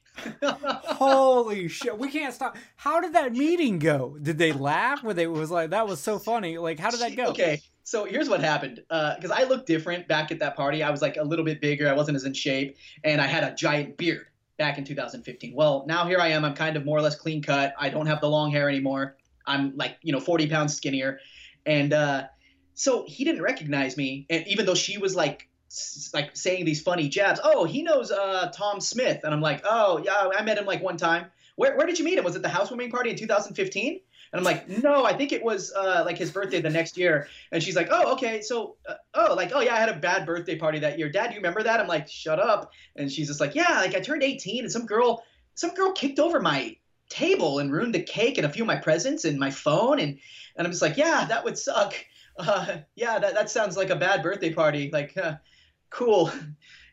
[0.43, 1.99] Holy shit.
[1.99, 2.57] We can't stop.
[2.77, 4.17] How did that meeting go?
[4.21, 5.03] Did they laugh?
[5.03, 6.59] Were they was like that was so funny.
[6.59, 7.27] Like how did that go?
[7.27, 7.63] Okay.
[7.85, 8.77] So here's what happened.
[8.89, 10.83] Because uh, I looked different back at that party.
[10.83, 11.89] I was like a little bit bigger.
[11.89, 14.27] I wasn't as in shape, and I had a giant beard
[14.59, 15.55] back in 2015.
[15.55, 16.45] Well, now here I am.
[16.45, 17.75] I'm kind of more or less clean cut.
[17.79, 19.17] I don't have the long hair anymore.
[19.47, 21.19] I'm like you know 40 pounds skinnier,
[21.67, 22.25] and uh,
[22.75, 25.50] so he didn't recognize me, and even though she was like
[26.13, 27.41] like saying these funny jabs.
[27.43, 30.83] Oh, he knows uh, Tom Smith, and I'm like, oh yeah, I met him like
[30.83, 31.27] one time.
[31.57, 32.25] Where where did you meet him?
[32.25, 34.01] Was it the housewarming party in 2015?
[34.33, 37.27] And I'm like, no, I think it was uh, like his birthday the next year.
[37.51, 40.27] And she's like, oh, okay, so uh, oh, like oh yeah, I had a bad
[40.27, 41.11] birthday party that year.
[41.11, 41.81] Dad, do you remember that?
[41.81, 42.73] I'm like, shut up.
[42.97, 45.23] And she's just like, yeah, like I turned 18, and some girl
[45.55, 46.77] some girl kicked over my
[47.09, 50.19] table and ruined the cake and a few of my presents and my phone and
[50.57, 51.95] and I'm just like, yeah, that would suck.
[52.39, 54.89] Uh, yeah, that, that sounds like a bad birthday party.
[54.91, 55.15] Like,
[55.91, 56.33] cool.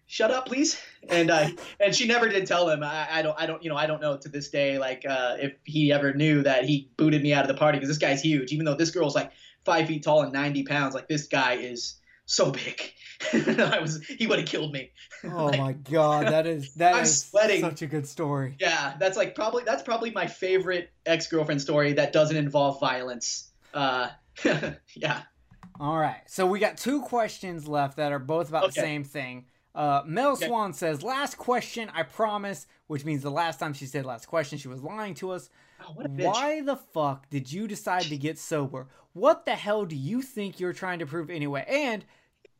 [0.09, 0.79] Shut up, please.
[1.09, 2.81] And uh, and she never did tell him.
[2.81, 5.35] I, I, don't I don't you know I don't know to this day like uh,
[5.39, 8.21] if he ever knew that he booted me out of the party because this guy's
[8.21, 8.51] huge.
[8.53, 9.31] Even though this girl's like
[9.65, 12.81] five feet tall and ninety pounds, like this guy is so big.
[13.33, 14.91] I was he would have killed me.
[15.25, 17.61] Oh like, my god, that is that I'm is sweating.
[17.61, 18.55] such a good story.
[18.59, 23.51] Yeah, that's like probably that's probably my favorite ex girlfriend story that doesn't involve violence.
[23.73, 24.09] Uh,
[24.95, 25.23] yeah.
[25.79, 26.21] All right.
[26.25, 28.73] So we got two questions left that are both about okay.
[28.75, 29.45] the same thing.
[29.77, 30.47] Uh, Mel okay.
[30.47, 34.57] Swan says, "Last question, I promise," which means the last time she said "last question,"
[34.57, 35.49] she was lying to us.
[35.87, 38.87] Oh, Why the fuck did you decide to get sober?
[39.13, 41.63] What the hell do you think you're trying to prove anyway?
[41.67, 42.05] And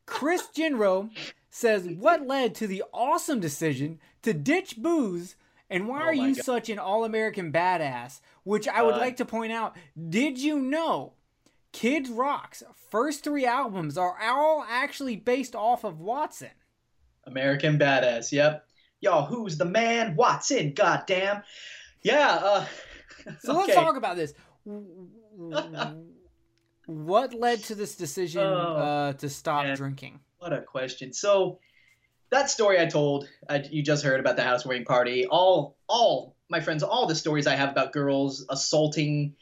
[0.06, 1.10] Chris Genro
[1.50, 5.36] says, "What led to the awesome decision to ditch booze?"
[5.70, 6.46] And why oh are you God.
[6.46, 8.22] such an all American badass?
[8.44, 9.76] Which I would uh, like to point out.
[10.10, 11.14] Did you know
[11.78, 16.50] Kid Rock's first three albums are all actually based off of Watson.
[17.26, 18.66] American Badass, yep.
[19.00, 20.16] Y'all, who's the man?
[20.16, 21.44] Watson, goddamn.
[22.02, 22.66] Yeah, uh,
[23.42, 24.34] So let's talk about this.
[26.88, 29.78] what led to this decision Oh, uh, to stop man.
[29.78, 30.20] drinking?
[30.40, 31.14] What a question.
[31.14, 31.60] So
[32.32, 35.28] that story I told, I, you just heard about the housewarming party.
[35.28, 39.36] All, all my friends, all the stories I have about girls assaulting,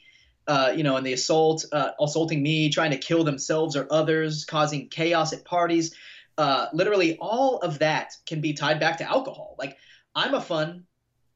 [0.48, 4.46] uh, you know, and the assault, uh, assaulting me, trying to kill themselves or others,
[4.46, 5.96] causing chaos at parties.
[6.38, 9.56] Uh, literally, all of that can be tied back to alcohol.
[9.58, 9.78] Like
[10.14, 10.84] I'm a fun,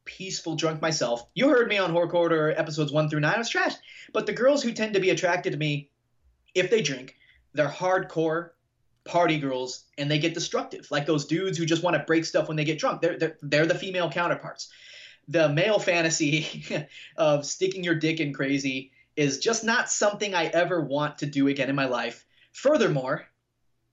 [0.05, 1.23] peaceful drunk myself.
[1.33, 3.35] You heard me on Horror Corridor episodes one through nine.
[3.35, 3.77] I was trashed.
[4.13, 5.89] But the girls who tend to be attracted to me,
[6.53, 7.15] if they drink,
[7.53, 8.51] they're hardcore
[9.05, 12.47] party girls and they get destructive like those dudes who just want to break stuff
[12.47, 14.69] when they get drunk they're, they're, they're the female counterparts
[15.29, 16.63] the male fantasy
[17.17, 21.49] of sticking your dick in crazy is just not something i ever want to do
[21.49, 22.25] again in my life.
[22.53, 23.25] Furthermore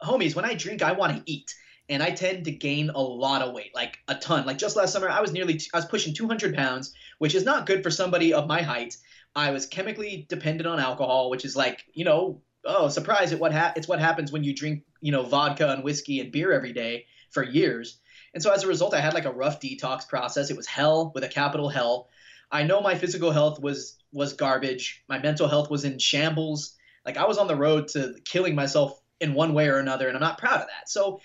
[0.00, 1.52] homies when i drink i want to eat
[1.88, 4.46] and i tend to gain a lot of weight like a ton.
[4.46, 7.66] Like just last summer i was nearly i was pushing 200 pounds which is not
[7.66, 8.96] good for somebody of my height.
[9.34, 13.52] I was chemically dependent on alcohol which is like you know oh surprise it what
[13.52, 16.72] ha- it's what happens when you drink you know vodka and whiskey and beer every
[16.72, 17.98] day for years.
[18.32, 20.50] And so as a result i had like a rough detox process.
[20.50, 22.10] It was hell with a capital hell
[22.50, 25.04] i know my physical health was was garbage.
[25.08, 26.74] My mental health was in shambles.
[27.04, 30.16] Like i was on the road to killing myself in one way or another and
[30.16, 30.88] i'm not proud of that.
[30.88, 31.20] So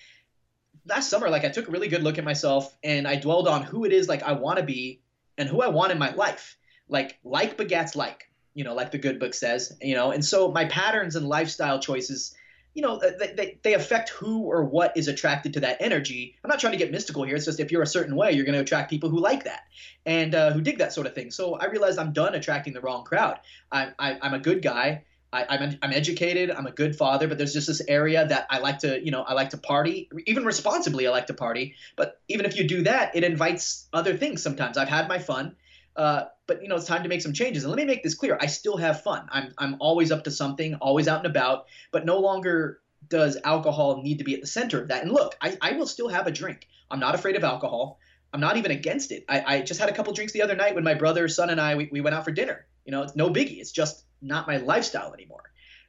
[0.86, 3.62] last summer like i took a really good look at myself and i dwelled on
[3.62, 5.00] who it is like i want to be
[5.38, 6.58] and who i want in my life.
[6.88, 10.12] Like like begats like you know like the good book says you know?
[10.12, 12.36] And so my patterns and lifestyle choices
[12.74, 16.36] you know they, they, they affect who or what is attracted to that energy.
[16.44, 17.36] I'm not trying to get mystical here.
[17.36, 19.62] It's just if you're a certain way you're going to attract people who like that
[20.06, 21.32] and uh, who dig that sort of thing.
[21.32, 23.40] So i realized i'm done attracting the wrong crowd.
[23.72, 25.04] I, I, i'm a good guy.
[25.34, 26.52] I, I'm, I'm educated.
[26.52, 29.22] I'm a good father but there's just this area that i like to you know
[29.22, 31.76] i like to party even responsibly i like to party.
[31.96, 34.78] But even if you do that it invites other things sometimes.
[34.78, 35.56] I've had my fun
[35.96, 37.64] uh, but you know it's time to make some changes.
[37.64, 38.38] And let me make this clear.
[38.40, 39.28] I still have fun.
[39.32, 44.02] I'm, I'm always up to something always out and about but no longer does alcohol
[44.02, 45.04] need to be at the center of that.
[45.04, 46.68] And look i, I will still have a drink.
[46.90, 48.00] I'm not afraid of alcohol.
[48.34, 49.26] I'm not even against it.
[49.28, 51.60] I, I just had a couple drinks the other night when my brother son and
[51.60, 51.76] i.
[51.76, 52.66] We, we went out for dinner.
[52.86, 53.60] You know it's no biggie.
[53.60, 55.44] It's just not my lifestyle anymore.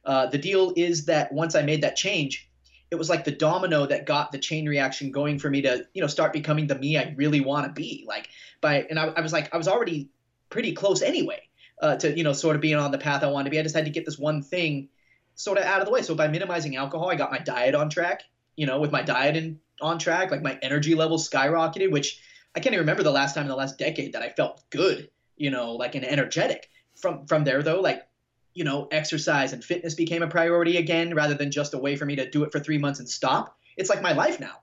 [0.05, 2.49] Uh, the deal is that once i made that change
[2.93, 6.01] it was like the domino that got the chain reaction going for me to you
[6.01, 8.29] know start becoming the me i really want to be like
[8.61, 10.11] by and I, I was like i was already
[10.49, 11.41] pretty close anyway
[11.81, 13.59] uh, to you know sort of being on the path i wanted to be.
[13.59, 14.89] I just had to get this one thing
[15.33, 16.03] sort of out of the way.
[16.03, 18.21] So by minimizing alcohol i got my diet on track
[18.55, 22.21] you know with my diet in, on track like my energy levels skyrocketed which
[22.55, 25.09] i can't even remember the last time in the last decade that i felt good
[25.35, 26.69] you know like and energetic.
[26.95, 28.03] From from there though like
[28.53, 32.05] you know, exercise and fitness became a priority again rather than just a way for
[32.05, 33.57] me to do it for three months and stop.
[33.77, 34.59] It's like my life now.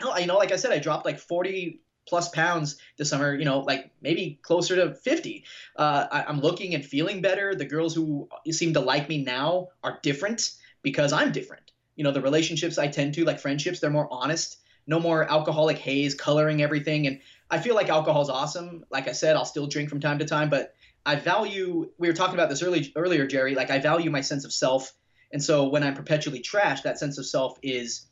[0.00, 3.44] Hell, You know, like I said, I dropped like 40 plus pounds this summer, you
[3.44, 5.44] know, like maybe closer to 50.
[5.76, 7.54] Uh, I, I'm looking and feeling better.
[7.54, 10.52] The girls who seem to like me now are different
[10.82, 11.70] because I'm different.
[11.96, 14.58] You know, the relationships I tend to, like friendships, they're more honest.
[14.86, 17.06] No more alcoholic haze coloring everything.
[17.06, 18.84] And I feel like alcohol's awesome.
[18.90, 21.90] Like I said, I'll still drink from time to time, but I value.
[21.98, 23.54] We were talking about this early, earlier, Jerry.
[23.54, 24.92] Like I value my sense of self,
[25.32, 28.06] and so when I'm perpetually trashed, that sense of self is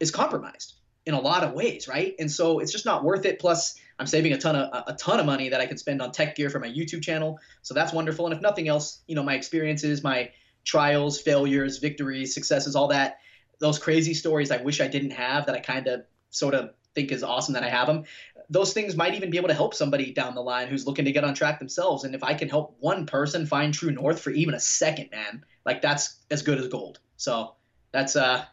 [0.00, 2.14] is compromised in a lot of ways, right?
[2.18, 3.40] And so it's just not worth it.
[3.40, 6.12] Plus, I'm saving a ton of a ton of money that I can spend on
[6.12, 8.26] tech gear for my YouTube channel, so that's wonderful.
[8.26, 10.30] And if nothing else, you know, my experiences, my
[10.64, 13.18] trials, failures, victories, successes, all that,
[13.58, 17.10] those crazy stories I wish I didn't have that I kind of sort of think
[17.10, 18.04] is awesome that I have them.
[18.52, 21.12] Those things might even be able to help somebody down the line who's looking to
[21.12, 22.04] get on track themselves.
[22.04, 25.44] And if I can help one person find true north for even a second, man,
[25.64, 27.00] like that's as good as gold.
[27.16, 27.54] So
[27.92, 28.44] that's uh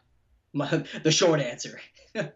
[0.52, 1.80] my, the short answer.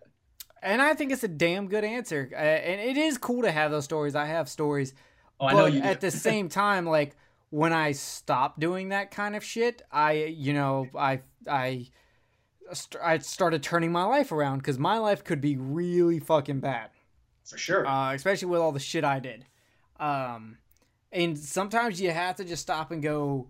[0.63, 2.31] And I think it's a damn good answer.
[2.33, 4.15] Uh, and it is cool to have those stories.
[4.17, 4.95] I have stories.
[5.39, 5.89] Oh, I but know you do.
[5.89, 7.17] at the same time, like
[7.51, 11.89] when I stopped doing that kind of shit, I, you know, I, I,
[13.03, 16.89] I started turning my life around because my life could be really fucking bad,
[17.45, 17.87] for sure.
[17.87, 19.45] uh, especially with all the shit I did.
[20.01, 20.59] Um,
[21.13, 23.49] and sometimes you have to just stop and go,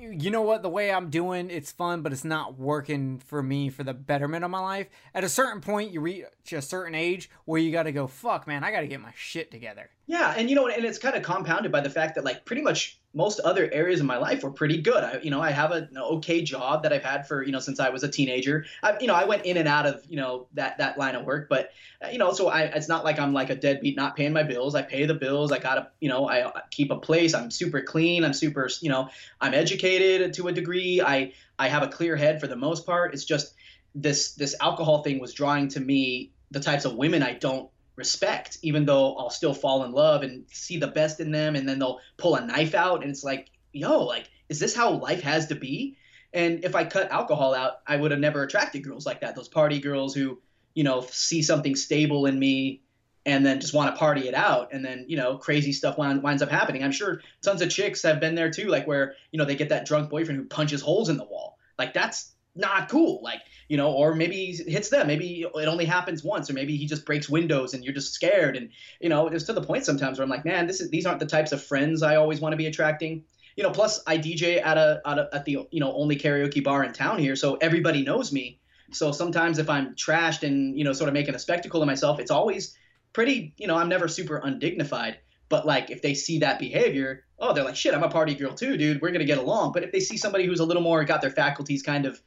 [0.00, 3.68] you know what, the way I'm doing, it's fun, but it's not working for me
[3.68, 4.88] for the betterment of my life.
[5.14, 8.46] At a certain point, you reach a certain age where you got to go, fuck,
[8.46, 9.88] man, I got to get my shit together.
[10.06, 12.60] Yeah, and you know, and it's kind of compounded by the fact that like pretty
[12.60, 15.02] much most other areas of my life were pretty good.
[15.02, 17.60] I, you know, I have a, an okay job that I've had for you know
[17.60, 18.66] since I was a teenager.
[18.82, 21.24] I, you know, I went in and out of you know that that line of
[21.24, 21.70] work, but
[22.04, 24.42] uh, you know, so I it's not like I'm like a deadbeat not paying my
[24.42, 24.74] bills.
[24.74, 25.52] I pay the bills.
[25.52, 27.32] I gotta you know I I keep a place.
[27.32, 28.22] I'm super clean.
[28.22, 29.08] I'm super you know
[29.40, 31.00] I'm educated to a degree.
[31.00, 33.14] I I have a clear head for the most part.
[33.14, 33.54] It's just
[33.94, 38.58] this this alcohol thing was drawing to me the types of women I don't respect,
[38.62, 41.78] even though I'll still fall in love and see the best in them, and then
[41.78, 45.48] they'll pull a knife out, and it's like, yo, like, is this how life has
[45.48, 45.96] to be?
[46.32, 49.36] And if I cut alcohol out, I would have never attracted girls like that.
[49.36, 50.40] Those party girls who,
[50.74, 52.82] you know, see something stable in me
[53.26, 56.22] and then just want to party it out and then you know crazy stuff wind,
[56.22, 59.38] winds up happening i'm sure tons of chicks have been there too like where you
[59.38, 62.88] know they get that drunk boyfriend who punches holes in the wall like that's not
[62.88, 66.52] cool like you know or maybe he hits them maybe it only happens once or
[66.52, 69.62] maybe he just breaks windows and you're just scared and you know it's to the
[69.62, 72.16] point sometimes where i'm like man this is these aren't the types of friends i
[72.16, 73.24] always want to be attracting
[73.56, 76.62] you know plus i dj at a, at a at the you know only karaoke
[76.62, 78.60] bar in town here so everybody knows me
[78.92, 82.20] so sometimes if i'm trashed and you know sort of making a spectacle of myself
[82.20, 82.76] it's always
[83.14, 85.18] pretty, you know, I'm never super undignified,
[85.48, 88.52] but like if they see that behavior, oh, they're like, shit, I'm a party girl
[88.52, 89.00] too, dude.
[89.00, 89.72] We're gonna get along.
[89.72, 92.20] But if they see somebody who's a little more got their faculties kind of,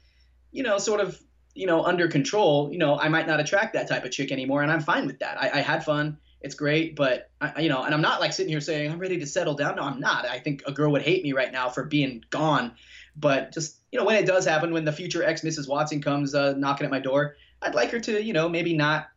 [0.52, 1.20] you know, sort of,
[1.54, 4.62] you know, under control, you know, I might not attract that type of chick anymore,
[4.62, 5.42] and I'm fine with that.
[5.42, 6.18] I, I had fun.
[6.42, 9.18] It's great, but I, you know, and I'm not like sitting here saying I'm ready
[9.20, 9.76] to settle down.
[9.78, 10.26] No, I'm not.
[10.26, 12.74] I think a girl would hate me right now for being gone.
[13.16, 15.68] But just you know, when it does happen, when the future ex Mrs.
[15.68, 19.08] Watson comes uh, knocking at my door, I'd like her to, you know, maybe not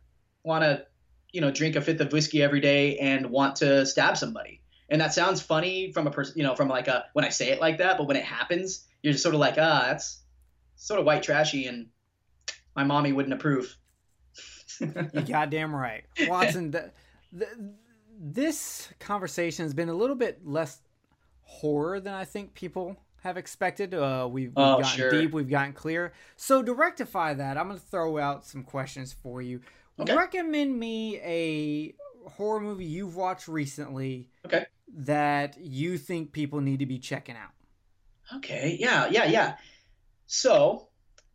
[0.43, 0.85] want to
[1.31, 4.99] you know drink a fifth of whiskey every day and want to stab somebody and
[5.01, 7.59] that sounds funny from a person you know from like a when i say it
[7.59, 10.20] like that but when it happens you're just sort of like ah that's
[10.81, 11.87] sort of white trashy and
[12.75, 13.77] my mommy wouldn't approve
[14.79, 16.91] you goddamn right watson the,
[17.31, 17.47] the,
[18.19, 20.81] this conversation has been a little bit less
[21.43, 25.11] horror than i think people have expected uh, we've, we've oh, gotten sure.
[25.11, 29.13] deep we've gotten clear so to rectify that i'm going to throw out some questions
[29.13, 29.61] for you
[29.99, 30.15] Okay.
[30.15, 31.93] Recommend me a
[32.29, 37.51] horror movie you've watched recently okay that you think people need to be checking out.
[38.37, 38.77] Okay.
[38.79, 39.07] Yeah.
[39.09, 39.25] Yeah.
[39.25, 39.55] Yeah.
[40.33, 40.87] So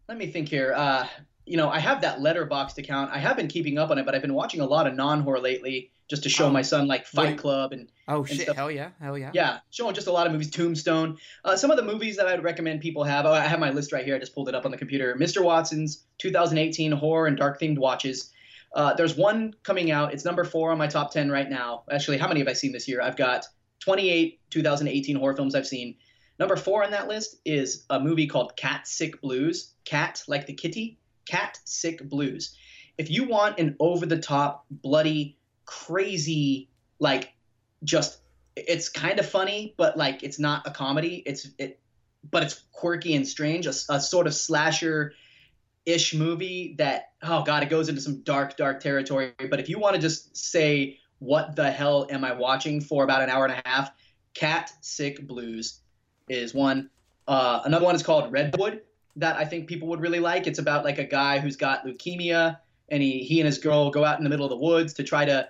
[0.08, 0.72] let me think here.
[0.74, 1.06] Uh,
[1.44, 3.10] you know, I have that Letterboxd account.
[3.12, 5.38] I have been keeping up on it, but I've been watching a lot of non-horror
[5.38, 6.50] lately, just to show Oh.
[6.50, 7.38] my son like Fight Wait.
[7.38, 8.40] Club and Oh And shit!
[8.40, 8.56] stuff.
[8.56, 8.92] Hell yeah!
[8.98, 9.32] Hell yeah!
[9.34, 10.50] yeah, showing just a lot of movies.
[10.50, 11.18] Tombstone.
[11.44, 13.26] Uh, some of the movies that I'd recommend people have.
[13.26, 14.16] Oh, I have my list right here.
[14.16, 15.14] I just pulled it up on the computer.
[15.20, 15.44] Mr.
[15.44, 18.32] Watson's 2018 horror and dark themed watches.
[18.74, 20.14] Uh, there's one coming out.
[20.14, 21.84] It's number four on my top 10 right now.
[21.90, 23.02] Actually, how many have I seen this year?
[23.02, 23.44] I've got
[23.80, 25.96] 28 2018 horror films I've seen.
[26.38, 29.72] Number four on that list is a movie called Cat Sick Blues.
[29.84, 32.56] Cat, like the kitty, Cat Sick Blues.
[32.98, 37.32] If you want an over the top, bloody, crazy, like
[37.84, 38.20] just
[38.54, 41.22] it's kind of funny, but like it's not a comedy.
[41.26, 41.80] It's it,
[42.30, 43.66] but it's quirky and strange.
[43.66, 45.12] A, a sort of slasher
[45.84, 49.32] ish movie that oh god, it goes into some dark, dark territory.
[49.38, 53.22] But if you want to just say what the hell am I watching for about
[53.22, 53.90] an hour and a half,
[54.34, 55.80] Cat Sick Blues
[56.28, 56.90] is one.
[57.28, 58.82] Uh, another one is called Redwood
[59.16, 60.46] that I think people would really like.
[60.46, 64.04] It's about like a guy who's got leukemia and he he and his girl go
[64.04, 65.48] out in the middle of the woods to try to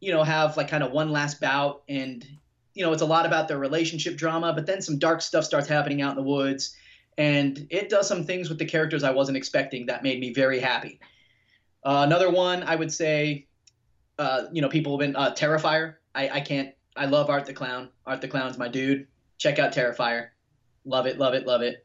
[0.00, 2.26] you know have like kind of one last bout and
[2.72, 5.68] you know it's a lot about their relationship drama but then some dark stuff starts
[5.68, 6.74] happening out in the woods
[7.16, 10.58] and it does some things with the characters I wasn't expecting that made me very
[10.58, 11.00] happy.
[11.84, 13.46] Uh, another one I would say,
[14.18, 15.96] uh, you know, people have been uh, Terrifier.
[16.14, 16.74] I, I can't.
[16.96, 17.90] I love Art the Clown.
[18.06, 19.06] Art the Clown's my dude.
[19.38, 20.28] Check out Terrifier.
[20.84, 21.84] Love it, love it, love it.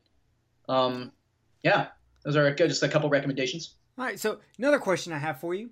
[0.67, 1.11] Um,
[1.63, 1.87] yeah,
[2.23, 3.75] those are just a couple recommendations.
[3.97, 4.19] All right.
[4.19, 5.69] So another question I have for you: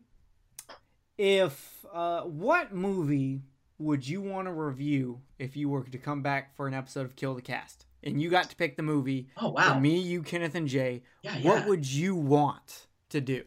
[1.17, 3.41] If uh, what movie
[3.79, 7.15] would you want to review if you were to come back for an episode of
[7.15, 9.29] Kill the Cast and you got to pick the movie?
[9.37, 11.03] Oh wow, For me, you, Kenneth, and Jay.
[11.21, 13.43] yeah, What would you want to do?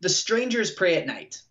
[0.00, 1.42] The Strangers Prey at Night.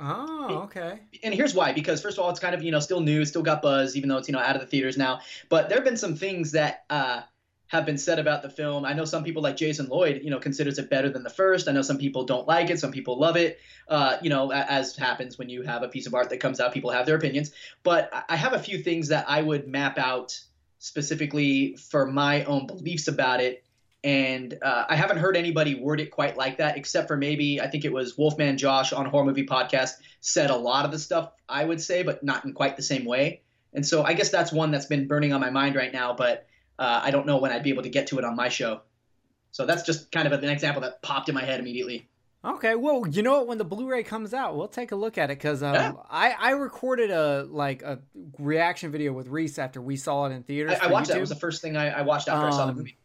[0.00, 0.98] Oh, okay.
[1.22, 3.42] and here's why because first of all it's kind of you know still new still
[3.42, 5.20] got buzz even though it's you know out of the theaters now.
[5.48, 7.22] But there have been some things that uh,
[7.68, 8.84] have been said about the film.
[8.84, 11.68] I know some people like jason lloyd you know considers it better than the first.
[11.68, 12.80] I know some people don't like it.
[12.80, 13.60] Some people love it.
[13.86, 16.74] Uh, you know as happens when you have a piece of art that comes out
[16.74, 17.52] people have their opinions.
[17.84, 20.40] But i have a few things that i would map out
[20.80, 23.63] specifically for my own beliefs about it
[24.04, 27.68] and uh, I haven't heard anybody word it quite like that, except for maybe I
[27.68, 31.32] think it was Wolfman Josh on Horror Movie Podcast said a lot of the stuff
[31.48, 33.40] I would say, but not in quite the same way.
[33.72, 36.46] And so I guess that's one that's been burning on my mind right now, but
[36.78, 38.82] uh, I don't know when I'd be able to get to it on my show.
[39.50, 42.08] So that's just kind of an example that popped in my head immediately.
[42.44, 43.46] Okay, well, you know what?
[43.46, 45.92] When the Blu-ray comes out, we'll take a look at it because um, Yeah.
[46.10, 48.00] I I recorded a like a
[48.38, 50.76] reaction video with Reese after we saw it in theaters.
[50.78, 51.16] I, I watched that.
[51.16, 52.98] It was the first thing I, I watched after I saw the Um, movie.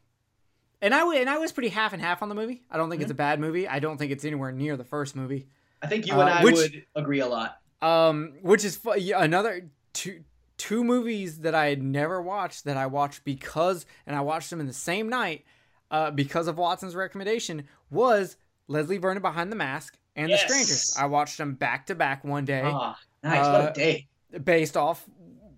[0.82, 2.64] And I and I was pretty half and half on the movie.
[2.69, 3.03] I don't think Mm-hmm.
[3.03, 3.67] it's a bad movie.
[3.67, 5.48] I don't think it's anywhere near the first movie.
[5.82, 7.58] I think you uh, and I which- would agree a lot.
[7.82, 10.24] Um, which is fu- yeah, another two
[10.58, 14.59] two movies that I had never watched that I watched because and I watched them
[14.59, 15.45] in the same night
[15.90, 18.35] uh, because of Watson's recommendation was
[18.67, 20.41] Leslie Vernon Behind the Mask and Yes.
[20.43, 20.95] The Strangers.
[20.99, 23.45] I watched them back to back one day Ah, nice.
[23.45, 24.08] what Uh, a day.
[24.43, 25.06] based off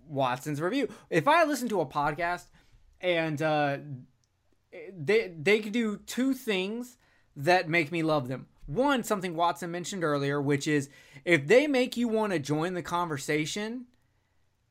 [0.08, 0.88] Watson's review.
[1.10, 2.46] If I listen to a podcast
[3.02, 3.78] and uh,
[4.98, 6.98] they they could do two things
[7.36, 8.48] that make me love them.
[8.66, 10.90] One, something Watson mentioned earlier, which is
[11.26, 13.86] if they make you want to join the conversation,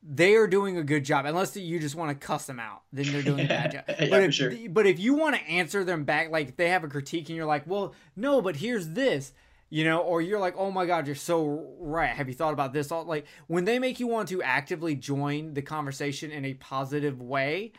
[0.03, 1.25] they are doing a good job.
[1.25, 3.83] Unless you just want to cuss them out, then they're doing a bad job.
[3.87, 4.53] Yeah, but if, sure.
[4.69, 7.45] but if you want to answer them back, like they have a critique and you're
[7.45, 9.33] like, well, no, but here's this,
[9.69, 12.09] you know, or you're like, oh my god, you're so right.
[12.09, 12.91] Have you thought about this?
[12.91, 17.21] All like when they make you want to actively join the conversation in a positive
[17.21, 17.73] way,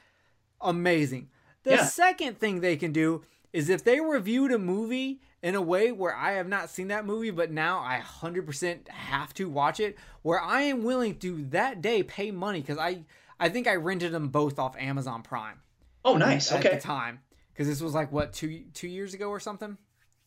[0.61, 1.31] amazing.
[1.65, 1.85] The Yeah.
[1.85, 6.15] second thing they can do is if they reviewed a movie in a way where
[6.15, 10.41] I have not seen that movie, but now I 100% have to watch it, where
[10.41, 13.05] I am willing to that day pay money because I
[13.41, 15.61] I think I rented them both off Amazon Prime.
[16.05, 16.53] Oh, nice.
[16.53, 16.71] At Okay.
[16.77, 17.21] At the time,
[17.53, 19.77] because this was like what two two years ago or something.
[19.79, 19.87] Oh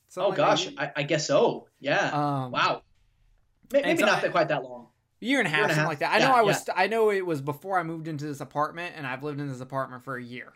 [0.10, 0.70] Something like gosh.
[0.78, 1.68] I, I guess so.
[1.80, 2.10] Yeah.
[2.12, 2.82] Um, wow.
[3.72, 4.88] Maybe so not I- quite that long.
[5.20, 5.90] year and a half, and a something half.
[5.90, 6.12] like that.
[6.14, 6.70] I Yeah, know I was.
[6.76, 9.62] I know it was before I moved into this apartment, and I've lived in this
[9.62, 10.54] apartment for a year.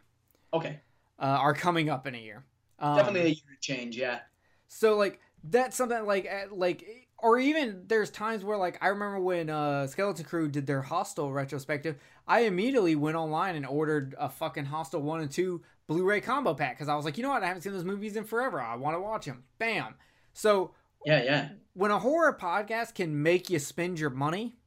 [0.54, 0.80] Okay.
[1.20, 2.44] Uh, are coming up in a year.
[2.80, 3.98] Um, Definitely a year change.
[3.98, 4.20] Yeah.
[4.68, 6.86] So like that's something like like
[7.18, 11.32] or even there's times where like I remember when uh Skeleton Crew did their Hostel
[11.32, 11.98] retrospective,
[12.28, 16.78] I immediately went online and ordered a fucking Hostel 1 and 2 Blu-ray combo pack
[16.78, 17.44] cuz I was like, "You know what?
[17.44, 18.62] I haven't seen those movies in forever.
[18.62, 19.96] I want to watch them." Bam.
[20.34, 20.74] So
[21.06, 21.24] Yeah.
[21.24, 21.50] Yeah.
[21.74, 24.58] when a horror podcast can make you spend your money,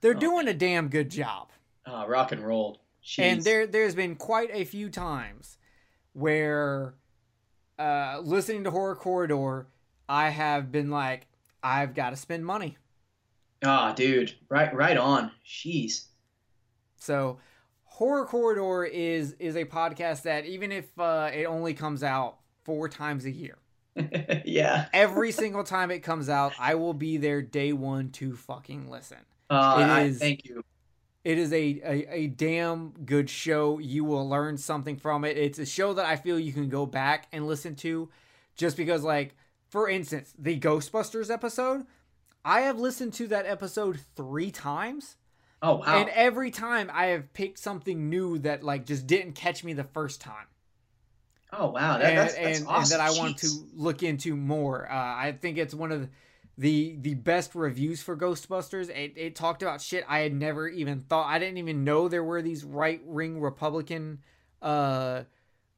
[0.00, 0.18] they're Oh.
[0.20, 1.50] doing a damn good job.
[1.86, 2.80] Ah, rock and roll.
[3.04, 3.18] Jeez.
[3.22, 5.58] And there there's been quite a few times
[6.14, 6.94] where
[7.78, 9.66] uh listening to Horror Corridor,
[10.08, 11.26] I have been like,
[11.62, 12.78] I've got to spend money.
[13.64, 14.34] Ah, dude.
[14.48, 14.74] Right.
[14.74, 15.30] Right on.
[15.46, 16.06] Jeez.
[16.96, 17.38] So
[17.84, 22.88] Horror Corridor is is a podcast that even if uh, it only comes out four
[22.88, 23.58] times a year,
[24.44, 24.86] yeah.
[24.92, 29.18] every single time it comes out, I will be there day one to fucking listen.
[29.50, 30.64] Uh, It I, is- thank you.
[31.24, 33.78] It is a, a, a damn good show.
[33.78, 35.38] You will learn something from it.
[35.38, 38.10] It's a show that I feel you can go back and listen to
[38.56, 39.34] just because, like,
[39.70, 41.86] for instance, the Ghostbusters episode,
[42.44, 45.16] I have listened to that episode three times.
[45.62, 46.00] Oh wow.
[46.00, 49.84] And every time I have picked something new that, like, just didn't catch me the
[49.84, 50.46] first time.
[51.54, 51.96] oh wow.
[51.96, 53.00] That, and, that's, that's and, awesome.
[53.00, 54.86] and that I want to look into more.
[54.90, 56.08] Uh, I think it's one of
[56.56, 58.88] the, the best reviews for Ghostbusters.
[58.90, 61.26] It, it talked about shit I had never even thought.
[61.26, 64.20] I didn't even know there were these right wing Republican
[64.62, 65.24] uh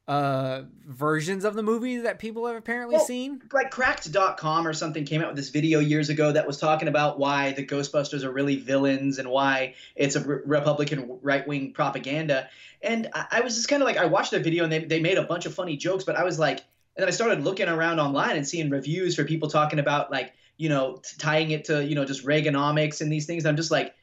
[0.07, 3.41] uh versions of the movie that people have apparently Well, seen.
[3.51, 7.19] like cracked.com or something came out with this video years ago that was talking about
[7.19, 12.47] why the ghostbusters are really villains and why it's a re- republican right-wing propaganda
[12.81, 15.01] and i, I was just kind of like i watched the video and they, they
[15.01, 17.67] made a bunch of funny jokes but i was like and then i started looking
[17.67, 21.65] around online and seeing reviews for people talking about like you know t- tying it
[21.65, 23.93] to you know just reaganomics and these things and i'm just like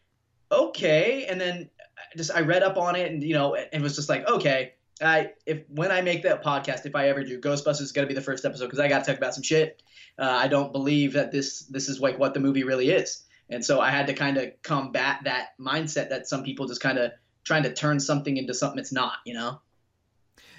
[0.52, 3.96] okay and then I just i read up on it and you know and was
[3.96, 7.80] just like okay I if when I make that podcast, if I ever do, Ghostbusters
[7.82, 9.82] is gonna be the first episode because I got to talk about some shit.
[10.16, 13.64] Uh, I don't believe that this this is like what the movie really is, and
[13.64, 17.10] so I had to kind of combat that mindset that some people just kind of
[17.42, 19.14] trying to turn something into something it's not.
[19.26, 19.60] You know?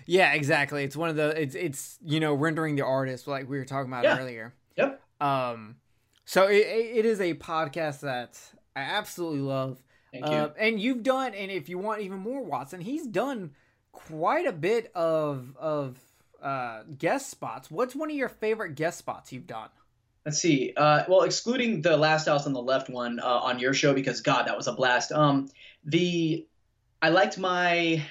[0.06, 0.83] Yeah, exactly.
[0.83, 3.90] It's one of the it's it's you know rendering the artist like we were talking
[3.90, 4.19] about Yeah.
[4.19, 4.53] earlier.
[4.75, 5.01] Yep.
[5.22, 5.77] Um,
[6.26, 8.40] so it, it is a podcast that
[8.76, 9.82] I absolutely love.
[10.12, 10.34] Thank you.
[10.34, 13.52] Uh, and you've done, and if you want even more, Watson, he's done
[13.92, 15.98] quite a bit of of
[16.42, 17.72] uh, guest spots.
[17.72, 19.70] What's one of your favorite guest spots you've done?
[20.26, 20.74] Let's see.
[20.76, 24.22] Uh, well, excluding the Last House on the Left one uh, on your show because
[24.22, 25.12] God, that was a blast.
[25.12, 25.50] Um,
[25.84, 26.45] the
[27.02, 28.04] I liked my.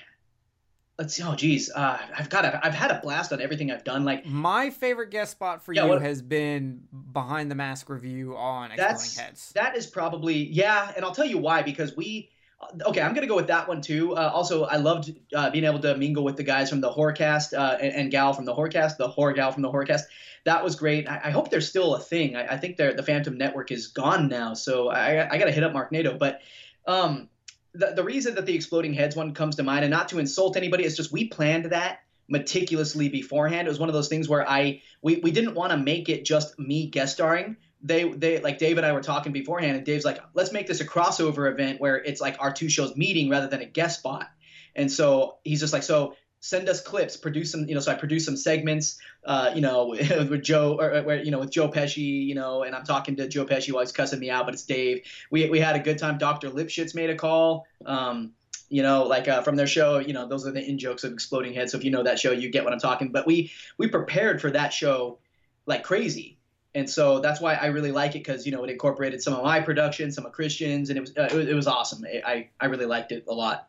[0.99, 1.25] Let's see.
[1.25, 1.71] Oh, geez.
[1.75, 2.45] Uh, I've got.
[2.45, 4.05] A, I've had a blast on everything I've done.
[4.05, 6.83] Like My favorite guest spot for Yeah, you what- has been
[7.13, 9.53] behind the mask review on That's Heads.
[9.57, 12.31] that is probably yeah, and I'll tell you why because we.
[12.61, 14.15] uh, Okay, I'm gonna go with that one too.
[14.15, 17.59] Uh, also, I loved uh, being able to mingle with the guys from the Horrorcast
[17.59, 20.03] uh, and, and gal from the Horrorcast, the horror gal from the Horrorcast.
[20.45, 21.09] That was great.
[21.09, 22.37] I, I hope there's still a thing.
[22.37, 25.65] I, I think the Phantom Network is gone now, so I, I got to hit
[25.65, 26.17] up Mark Nato.
[26.19, 26.41] But
[26.87, 27.29] um,
[27.75, 30.57] the, the reason that the Exploding Heads one comes to mind, and not to insult
[30.57, 33.69] anybody, it's just we planned that meticulously beforehand.
[33.69, 36.25] It was one of those things where I we, we didn't want to make it
[36.25, 40.05] just me guest starring they they like Dave and I were talking beforehand, and Dave's
[40.05, 43.47] like, let's make this a crossover event where it's like our two shows meeting rather
[43.47, 44.31] than a guest spot.
[44.75, 47.81] And so he's just like, so send us clips, produce some, you know.
[47.81, 49.87] So I produce some segments, uh, you know,
[50.31, 53.27] with Joe or where you know with Joe Pesci, you know, and I'm talking to
[53.27, 55.03] Joe Pesci while he's cussing me out, but it's Dave.
[55.31, 56.19] We we had a good time.
[56.19, 57.67] Doctor Lipschitz made a call.
[57.87, 58.33] Um,
[58.69, 61.13] you know, like uh, from their show, you know, those are the in jokes of
[61.13, 61.71] Exploding Head.
[61.71, 63.11] So if you know that show, you get what I'm talking.
[63.11, 65.19] But we we prepared for that show
[65.67, 66.39] like crazy
[66.75, 69.45] and so that's why I really like it because you know it incorporated some of
[69.45, 72.05] my production, some of Christian's, and it was uh, it was, it was awesome.
[72.27, 73.69] I I really liked it a lot.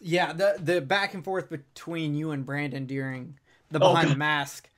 [0.00, 3.38] Yeah, the the back and forth between you and Brandon during
[3.70, 4.68] the Oh, behind the mask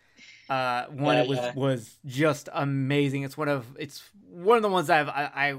[0.49, 1.53] uh one Yeah, it was yeah.
[1.55, 3.23] was just amazing.
[3.23, 5.55] It's one of it's one of the ones I've I, I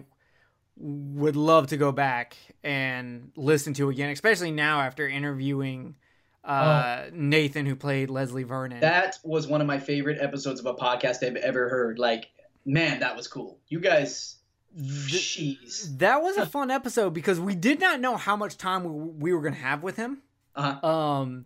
[0.77, 5.95] would love to go back and listen to again, especially now after interviewing
[6.43, 8.77] uh Nathan who played Leslie Vernon.
[8.79, 8.81] Oh.
[8.81, 11.99] That was one of my favorite episodes of a podcast I've ever heard.
[11.99, 12.29] Like,
[12.65, 13.59] man, that was cool.
[13.67, 14.38] You guys,
[14.77, 15.98] jeez.
[15.99, 18.89] that was a fun episode because we did not know how much time we,
[19.30, 20.19] we were going to have with him.
[20.56, 20.88] Uh-huh.
[20.88, 21.45] Um,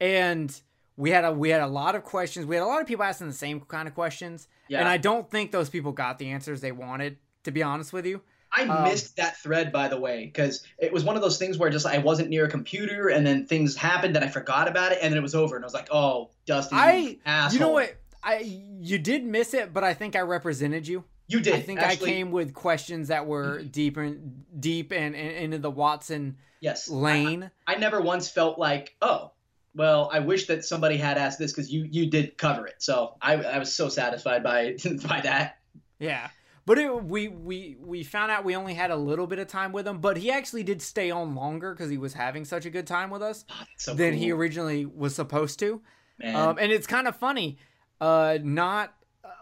[0.00, 0.60] and
[0.96, 2.46] we had a we had a lot of questions.
[2.46, 4.80] We had a lot of people asking the same kind of questions, Yeah.
[4.80, 7.18] and I don't think those people got the answers they wanted.
[7.44, 10.92] To be honest with you, I Um, missed that thread, by the way, because it
[10.92, 13.76] was one of those things where just I wasn't near a computer, and then things
[13.76, 15.88] happened, and I forgot about it, and then it was over, and I was like,
[15.90, 17.52] "Oh, Dusty, you I asshole.
[17.54, 18.38] you know what I
[18.80, 21.04] you did miss it, but I think I represented you.
[21.26, 21.54] You did.
[21.54, 25.58] I think actually, I came with questions that were deep and deep and, and into
[25.58, 26.88] the Watson Yes.
[26.88, 27.50] lane.
[27.66, 29.32] I, I never once felt like, oh,
[29.74, 32.76] well, I wish that somebody had asked this because you you did cover it.
[32.78, 34.76] So I I was so satisfied by
[35.08, 35.58] by that.
[35.98, 36.28] Yeah.
[36.66, 39.72] But it, we we we found out we only had a little bit of time
[39.72, 42.70] with him, but he actually did stay on longer because he was having such a
[42.70, 45.82] good time with us Oh, so than cool, he originally was supposed to.
[46.22, 47.58] Um, and it's kind of funny.
[48.00, 48.94] Uh, not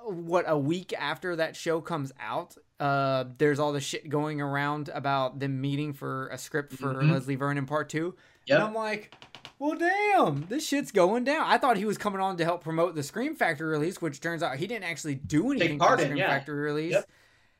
[0.04, 4.90] what a week after that show comes out, uh, there's all the shit going around
[4.92, 7.12] about them meeting for a script for Mhm.
[7.12, 8.14] Leslie Vernon Part Two.
[8.46, 8.58] Yep.
[8.58, 9.14] And I'm like,
[9.58, 11.46] well, damn, this shit's going down.
[11.46, 14.42] I thought he was coming on to help promote the Scream Factory release, which turns
[14.42, 16.28] out he didn't actually do anything for part the Scream yeah.
[16.28, 16.92] Factory release.
[16.92, 17.08] Yep.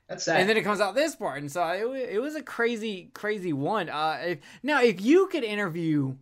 [0.09, 0.41] That's sad.
[0.41, 3.53] And then it comes out this part, and so it, it was a crazy, crazy
[3.53, 3.89] one.
[3.89, 6.17] Uh, if, now, if you could interview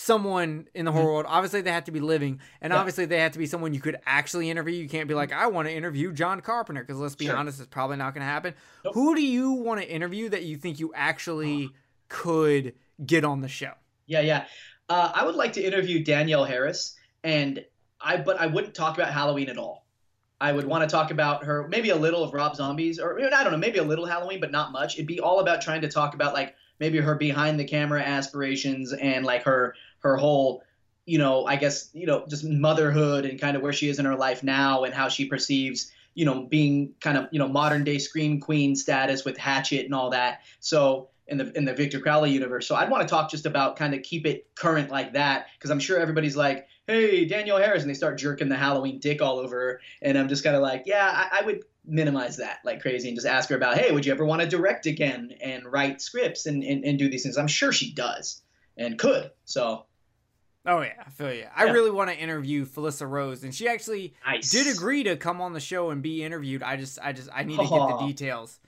[0.00, 2.72] someone in the whole world, obviously they have to be living, and Mm-hmm.
[2.72, 2.78] Yeah.
[2.78, 4.74] obviously they have to be someone you could actually interview.
[4.76, 7.36] You can't be like, I want to interview John Carpenter, because let's be Sure.
[7.36, 8.54] honest, it's probably not going to happen.
[8.84, 8.94] Nope.
[8.94, 11.70] Who do you want to interview that you think you actually
[12.08, 13.72] could get on the show?
[14.06, 14.44] Yeah, yeah.
[14.88, 16.94] Uh, I would like to interview Danielle Harris,
[17.24, 17.64] and
[18.00, 19.84] I but I wouldn't talk about Halloween at all.
[20.40, 23.42] I would want to talk about her, maybe a little of Rob Zombies, or I
[23.42, 24.94] don't know, maybe a little Halloween, but not much.
[24.94, 28.92] It'd be all about trying to talk about like maybe her behind the camera aspirations
[28.92, 30.62] and like her her whole,
[31.06, 34.04] you know, I guess you know just motherhood and kind of where she is in
[34.04, 37.84] her life now and how she perceives you know being kind of you know modern
[37.84, 40.40] day scream queen status with Hatchet and all that.
[40.60, 42.66] So in the in the Victor Crowley universe.
[42.66, 45.70] So I'd want to talk just about kind of keep it current like that because
[45.70, 49.38] I'm sure everybody's like, "Hey, Danielle Harris," and they start jerking the Halloween dick all
[49.38, 52.80] over her, and I'm just kind of like, "Yeah, I, I would minimize that like
[52.80, 55.64] crazy and just ask her about, hey, would you ever want to direct again and
[55.70, 58.42] write scripts and, and and do these things?" I'm sure she does
[58.76, 59.30] and could.
[59.44, 59.84] So
[60.70, 61.46] Oh yeah, I feel you.
[61.56, 64.50] I really want to interview Felissa Rose, and she actually nice.
[64.50, 66.62] did agree to come on the show and be interviewed.
[66.62, 68.60] I just, I just, I need to get the details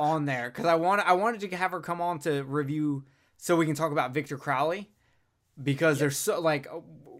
[0.00, 3.04] on there because I want, I wanted to have her come on to review
[3.36, 4.90] so we can talk about Victor Crowley
[5.62, 6.66] because there's so like,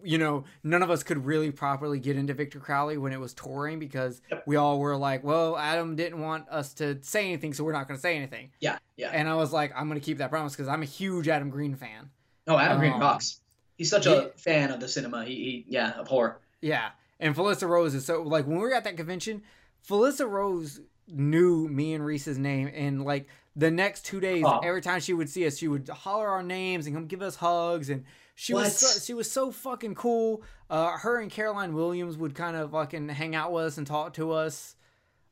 [0.02, 3.32] you know, none of us could really properly get into Victor Crowley when it was
[3.32, 4.42] touring because Yep.
[4.46, 7.86] we all were like, well, Adam didn't want us to say anything, so we're not
[7.86, 8.50] going to say anything.
[8.60, 9.10] Yeah, yeah.
[9.12, 11.50] And I was like, I'm going to keep that promise because I'm a huge Adam
[11.50, 12.10] Green fan.
[12.48, 13.40] Oh, Adam Green Um, rocks.
[13.76, 15.24] He's such he- a fan of the cinema.
[15.24, 16.40] He, he yeah, of horror.
[16.60, 16.90] Yeah.
[17.20, 19.42] And Felissa Rose is so like when we were at that convention,
[19.88, 24.58] Felissa Rose knew me and Reese's name and like the next two days, Oh.
[24.62, 27.36] every time she would see us, she would holler our names and come give us
[27.36, 30.42] hugs and she was so, she was so fucking cool.
[30.68, 34.12] Uh, her and Caroline Williams would kind of fucking hang out with us and talk
[34.14, 34.76] to us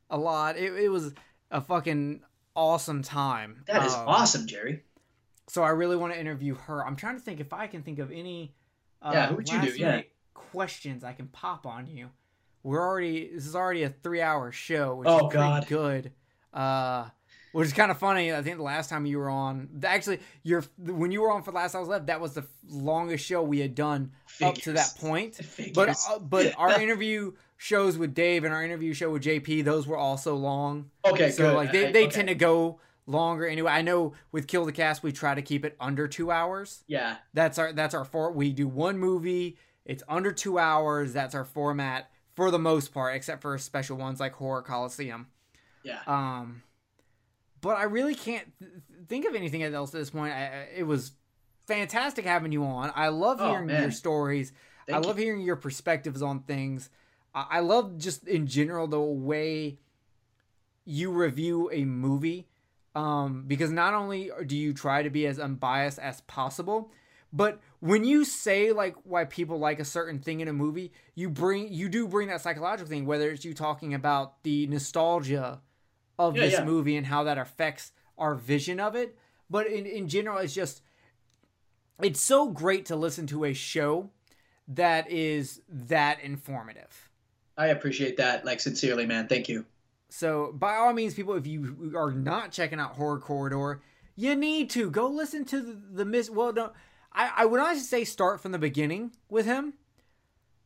[0.09, 0.57] a lot.
[0.57, 1.13] It, it was
[1.51, 2.21] a fucking
[2.55, 3.63] awesome time.
[3.67, 4.81] That is Um, awesome, Jerry.
[5.47, 6.85] So I really want to interview her.
[6.85, 8.53] I'm trying to think if I can think of any
[9.01, 9.77] uh, Yeah, you do?
[9.77, 10.01] Yeah.
[10.33, 12.09] questions I can pop on you.
[12.63, 15.67] We're already this is already a three hour show, which Oh, is God.
[15.67, 16.11] good.
[16.53, 17.09] Uh,
[17.51, 18.33] which is kind of funny.
[18.33, 21.51] I think the last time you were on, actually, your when you were on for
[21.51, 24.93] the Last Hours Left, that was the longest show we had done up to that
[24.99, 25.35] point.
[25.35, 25.73] Figures.
[25.73, 29.87] But uh, but our interview shows with Dave and our interview show with JP, those
[29.87, 30.89] were also long.
[31.05, 31.55] okay, So good.
[31.55, 32.11] like they, they okay.
[32.15, 33.71] tend to go longer anyway.
[33.71, 36.83] I know with Kill the Cast we try to keep it under two hours.
[36.87, 39.57] yeah, That's our that's our for we do one movie.
[39.85, 41.13] It's under two hours.
[41.13, 45.27] That's our format for the most part, except for special ones like Horror Coliseum.
[45.83, 45.99] yeah.
[46.07, 46.63] Um,
[47.61, 48.71] but I really can't th-
[49.07, 50.33] think of anything else at this point.
[50.33, 51.11] I, I- it was
[51.67, 52.91] fantastic having you on.
[52.95, 53.81] I love Oh, hearing man.
[53.83, 54.51] your stories.
[54.87, 55.07] Thank I you.
[55.07, 56.89] love hearing your perspectives on things.
[57.33, 59.77] I, I love just in general the way
[60.85, 62.47] you review a movie.
[62.95, 66.91] Um, because not only do you try to be as unbiased as possible,
[67.33, 71.29] But when you say like why people like a certain thing in a movie, you
[71.29, 73.05] bring you do bring that psychological thing.
[73.05, 75.61] Whether it's you talking about the nostalgia
[76.17, 76.63] of Yeah, this yeah.
[76.63, 79.17] movie and how that affects our vision of it,
[79.49, 80.81] but in in general, it's just
[82.01, 84.09] it's so great to listen to a show
[84.67, 87.09] that is that informative.
[87.57, 89.27] I appreciate that, like sincerely, man.
[89.27, 89.65] Thank you.
[90.15, 93.81] So, by all means, people, if you are not checking out Horror Corridor,
[94.15, 96.29] you need to go listen to the, the miss.
[96.29, 96.71] Well, no,
[97.11, 99.73] I, I would honestly say start from the beginning with him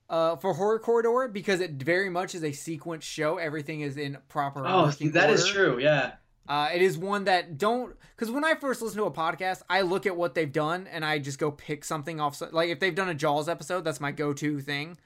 [0.07, 3.37] uh, for Horror Corridor because it very much is a sequence show.
[3.39, 4.67] Everything is in proper.
[4.67, 5.53] Oh, that is order.
[5.53, 5.79] true.
[5.79, 6.13] Yeah.
[6.47, 9.81] Uh, it is one that don't because when I first listen to a podcast, I
[9.81, 12.39] look at what they've done and I just go pick something off.
[12.51, 14.99] Like if they've done a Jaws episode, that's my go-to thing.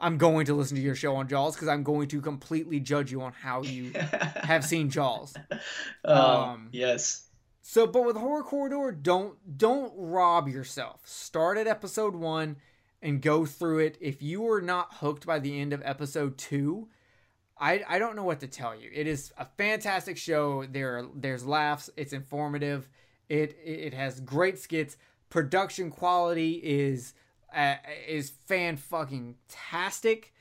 [0.00, 3.12] I'm going to listen to your show on Jaws because I'm going to completely judge
[3.12, 5.34] you on how you have seen Jaws.
[6.04, 7.26] Um, yes.
[7.60, 11.02] So, but with Horror Corridor, don't don't rob yourself.
[11.04, 12.56] Start at episode one
[13.02, 13.98] and go through it.
[14.00, 16.88] If you are not hooked by the end of episode two,
[17.58, 18.90] I I don't know what to tell you.
[18.92, 20.64] It is a fantastic show.
[20.64, 21.90] There there's laughs.
[21.96, 22.88] It's informative.
[23.28, 24.96] It it has great skits.
[25.28, 27.12] Production quality is
[27.54, 27.76] uh,
[28.08, 30.32] is fan fucking tastic.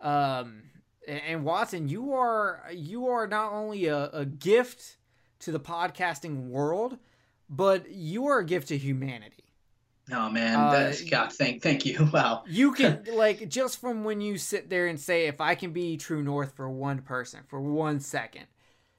[0.00, 0.62] Um,
[1.06, 4.96] and- Watson, you are you are not only a, a gift
[5.40, 6.98] to the podcasting world,
[7.48, 9.44] but you are a gift to humanity.
[10.12, 11.32] Oh man, Uh, that's God.
[11.32, 12.08] Thank, thank you.
[12.12, 12.44] Wow.
[12.46, 15.96] You can like just from when you sit there and say, if I can be
[15.96, 18.46] True North for one person for one second,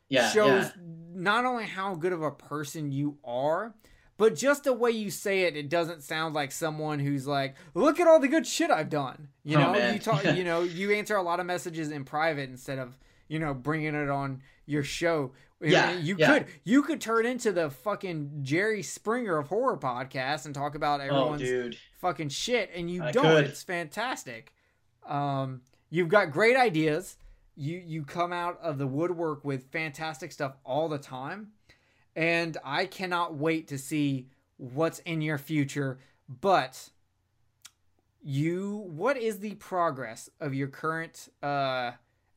[0.10, 0.30] Yeah.
[0.32, 0.72] shows yeah.
[1.14, 3.74] not only how good of a person you are,
[4.18, 8.00] but just the way you say it, it doesn't sound like someone who's like, "Look
[8.00, 10.92] at all the good shit I've done." You Oh, know, you talk, you know, you
[10.92, 12.98] answer a lot of messages in private instead of
[13.28, 15.32] you know bringing it on your show.
[15.60, 16.34] Yeah, you yeah.
[16.40, 21.00] could you could turn into the fucking Jerry Springer of horror podcasts and talk about
[21.00, 21.78] Oh, everyone's dude.
[22.00, 23.46] fucking shit and you I don't could.
[23.46, 24.54] it's fantastic
[25.08, 27.16] um you've got great ideas
[27.56, 31.48] you you come out of the woodwork with fantastic stuff all the time
[32.18, 36.00] and i cannot wait to see what's in your future.
[36.42, 36.90] But
[38.22, 41.92] you what is the progress of your current uh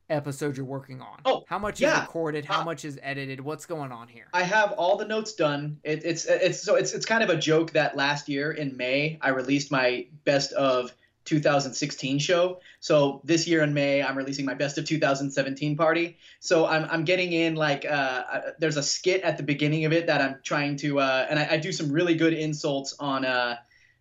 [0.09, 1.19] episode you're working on?
[1.25, 1.95] Oh, how much yeah.
[1.95, 2.45] is recorded?
[2.45, 3.39] How Uh, much is edited?
[3.39, 4.27] What's going on here?
[4.33, 5.79] I have all the notes done.
[5.83, 9.17] It, it's it's so it's it's kind of a joke that last year in May
[9.21, 10.93] I released my best of
[11.31, 12.59] 2016 show.
[12.79, 16.17] So this year in May I'm releasing my best of 2017 party.
[16.39, 19.93] So I'm I'm getting in like uh, uh, there's a skit at the beginning of
[19.93, 23.25] it that I'm trying to uh, and I, I do some really good insults on
[23.25, 23.55] uh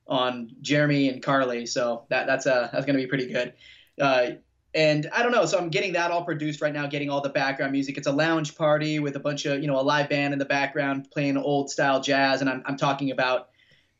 [0.06, 1.66] on Jeremy and Carly.
[1.66, 3.54] So that that's uh that's gonna be pretty good.
[4.00, 4.32] Uh,
[4.74, 5.46] and I don't know.
[5.46, 7.98] So I'm getting that all produced right now, getting all the background music.
[7.98, 10.44] It's a lounge party with a bunch of, you know, a live band in the
[10.44, 12.40] background playing old style jazz.
[12.40, 13.48] And I'm, I'm talking about,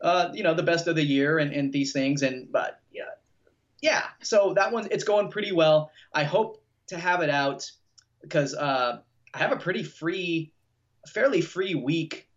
[0.01, 2.23] uh, you know, the best of the year and, and these things.
[2.23, 2.81] And, but
[3.83, 4.05] yeah.
[4.23, 5.91] So that one, it's going pretty well.
[6.13, 7.71] I hope to have it out
[8.23, 9.01] because uh,
[9.35, 10.53] I have a pretty free,
[11.09, 12.29] fairly free week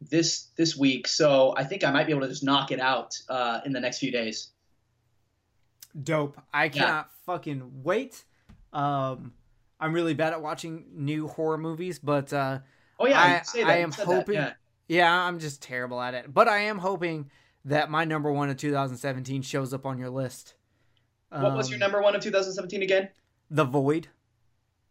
[0.00, 1.08] this, this week.
[1.08, 3.80] So I think I might be able to just knock it out uh, in the
[3.80, 4.50] next few days.
[6.00, 6.40] dope.
[6.52, 8.24] I cannot fucking wait.
[8.72, 9.32] Um,
[9.80, 12.60] I'm really bad at watching new horror movies, but uh,
[13.00, 14.52] Oh yeah, I- I am said that, hoping- yeah.
[14.88, 16.32] yeah, I'm just terrible at it.
[16.32, 17.30] But I am hoping
[17.64, 20.54] that my number one of 2017 shows up on your list.
[21.36, 23.10] What was your Um, number one of 2017 again?
[23.50, 24.08] The Void.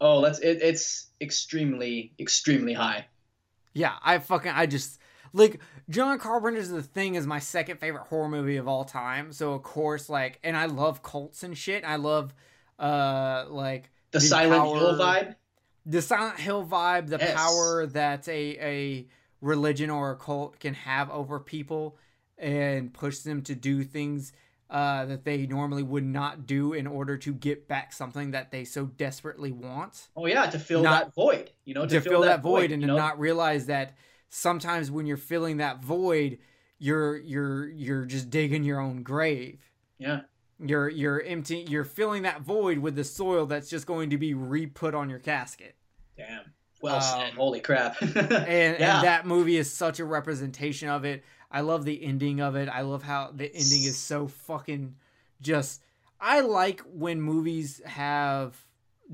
[0.00, 3.06] Oh, that's it, it's extremely, extremely high.
[3.74, 4.98] Yeah, I fucking I just
[5.32, 9.32] like John Carpenter's The Thing is my second favorite horror movie of all time.
[9.32, 11.84] So of course, like, and I love cults and shit.
[11.84, 12.34] I love
[12.78, 15.36] uh like The, The Silent Hill vibe.
[15.86, 17.34] the Silent Hill vibe, the Yes.
[17.34, 19.06] power that a a
[19.40, 21.96] religion or a cult can have over people
[22.36, 24.32] and push them to do things
[24.70, 28.64] uh, that they normally would not do in order to get back something that they
[28.64, 30.08] so desperately want.
[30.16, 31.50] Oh yeah, to fill Not- that void.
[31.64, 32.96] You know, To, fill, that, void, and to know?
[32.96, 33.96] not realize that
[34.28, 36.38] sometimes when you're filling that void,
[36.78, 39.58] you're you're you're just digging your own grave.
[39.98, 40.20] Yeah.
[40.60, 41.64] You're you're empty.
[41.68, 45.18] You're filling that void with the soil that's just going to be re-put on your
[45.20, 45.76] casket.
[46.16, 46.42] Damn.
[46.82, 46.96] Well.
[47.02, 47.96] Um, Holy crap.
[48.02, 48.96] and, Yeah.
[48.98, 51.24] and that movie is such a representation of it.
[51.50, 52.68] I love the ending of it.
[52.68, 54.96] I love how the ending is so fucking
[55.40, 55.82] just.
[56.20, 58.56] I like when movies have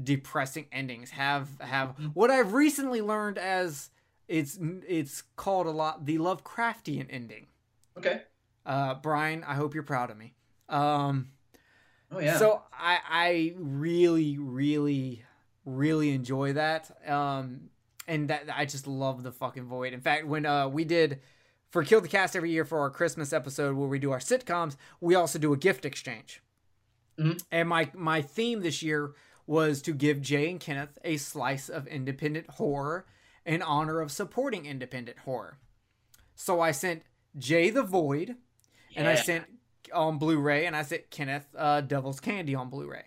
[0.02, 1.10] depressing endings.
[1.10, 2.06] Have have Mm-hmm.
[2.14, 3.90] what I've recently learned as
[4.26, 7.46] it's it's called a lot the Lovecraftian ending.
[7.98, 8.22] okay.
[8.66, 10.34] Uh, Brian, I hope you're proud of me.
[10.70, 11.28] Um,
[12.10, 12.38] Oh yeah.
[12.38, 15.22] so I I really really
[15.66, 16.90] really enjoy that.
[17.08, 17.68] Um
[18.08, 19.92] and that I just love the fucking void.
[19.92, 21.20] In fact, when uh we did
[21.74, 24.76] for Kill the Cast every year for our Christmas episode where we do our sitcoms,
[25.00, 26.40] we also do a gift exchange.
[27.18, 27.42] Mhm.
[27.50, 29.12] And my my theme this year
[29.44, 33.06] was to give Jay and Kenneth a slice of independent horror
[33.44, 35.58] in honor of supporting independent horror.
[36.36, 37.02] So I sent
[37.36, 38.36] Jay the Void,
[38.94, 39.44] and I sent
[39.92, 43.06] on Blu-ray, and I sent Kenneth uh, Devil's Candy on Blu-ray.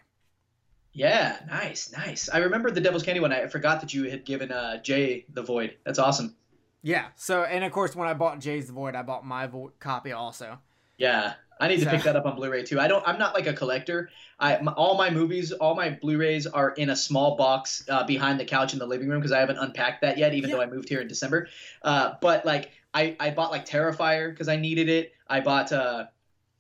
[0.91, 2.27] Yeah, nice, nice.
[2.27, 3.31] I remember the Devil's Candy one.
[3.31, 5.77] I forgot that you had given uh, Jay the Void.
[5.85, 6.35] That's awesome.
[6.81, 7.07] Yeah.
[7.15, 10.11] So and of course when I bought Jay's the Void, I bought my vo- copy
[10.11, 10.59] also.
[10.97, 12.79] Yeah, I need to So- pick that up on Blu-ray too.
[12.79, 13.07] I don't.
[13.07, 14.09] I'm not like a collector.
[14.39, 18.39] I my, all my movies, all my Blu-rays are in a small box uh, behind
[18.39, 20.55] the couch in the living room because I haven't unpacked that yet, even Yeah.
[20.57, 21.49] though I moved here in December.
[21.83, 25.13] Uh, but like I I bought like Terrifier because I needed it.
[25.27, 26.05] I bought uh.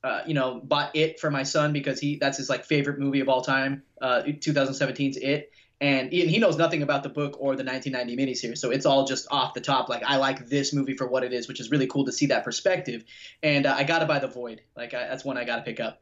[0.03, 3.19] Uh, you know, bought it for my son because he that's his like favorite movie
[3.19, 3.81] of all time.
[3.99, 8.57] Uh, 2017's It, and he, he knows nothing about the book or the 1990 miniseries,
[8.57, 9.89] so it's all just off the top.
[9.89, 12.27] Like I like this movie for what it is, which is really cool to see
[12.27, 13.03] that perspective.
[13.43, 14.61] And uh, I gotta buy the Void.
[14.75, 16.01] Like I, that's one I gotta pick up.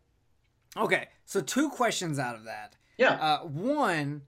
[0.78, 1.08] Okay.
[1.26, 2.76] So two questions out of that.
[2.98, 3.14] Yeah.
[3.14, 4.22] Uh, one,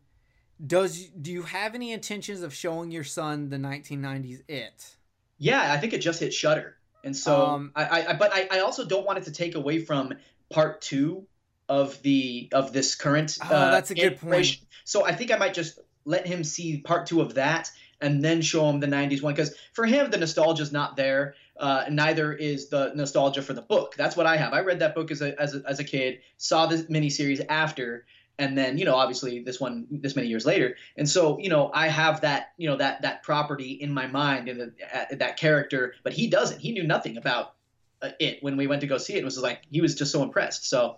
[0.65, 4.95] does do you have any intentions of showing your son the 1990s It?
[5.37, 8.59] Yeah, I think it just hit Shudder, and so Um, I, I, but I, I
[8.61, 10.15] also don't want it to take away from
[10.49, 11.27] part two
[11.69, 13.37] of the of this current.
[13.41, 14.65] Oh, uh, that's a good iteration.
[14.85, 17.71] So I think I might just let him see part two of that,
[18.01, 21.35] and then show him the '90s one because for him the nostalgia's not there.
[21.59, 23.95] Uh, neither is the nostalgia for the book.
[23.97, 24.53] That's what I have.
[24.53, 28.05] I read that book as a as a, as a kid, saw the miniseries after,
[28.39, 31.71] and then you know obviously this one this many years later and so you know
[31.73, 35.37] i have that you know that that property in my mind and the, uh, that
[35.37, 37.53] character but he doesn't he knew nothing about
[38.01, 40.11] uh, it when we went to go see it it was like he was just
[40.11, 40.97] so impressed so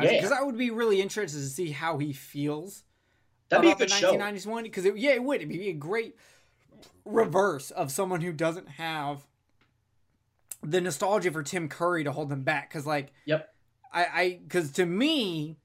[0.00, 0.12] Yeah.
[0.12, 2.84] because I would be really interested to see how he feels
[3.48, 4.62] that'd be a about the good show 1990s one.
[4.64, 5.36] Because it, yeah, it would.
[5.36, 6.16] It'd be a great
[7.04, 9.26] reverse of someone who doesn't have
[10.62, 12.70] the nostalgia for Tim Curry to hold them back.
[12.70, 13.48] Because like, Yep.
[13.92, 15.58] I, I, because to me,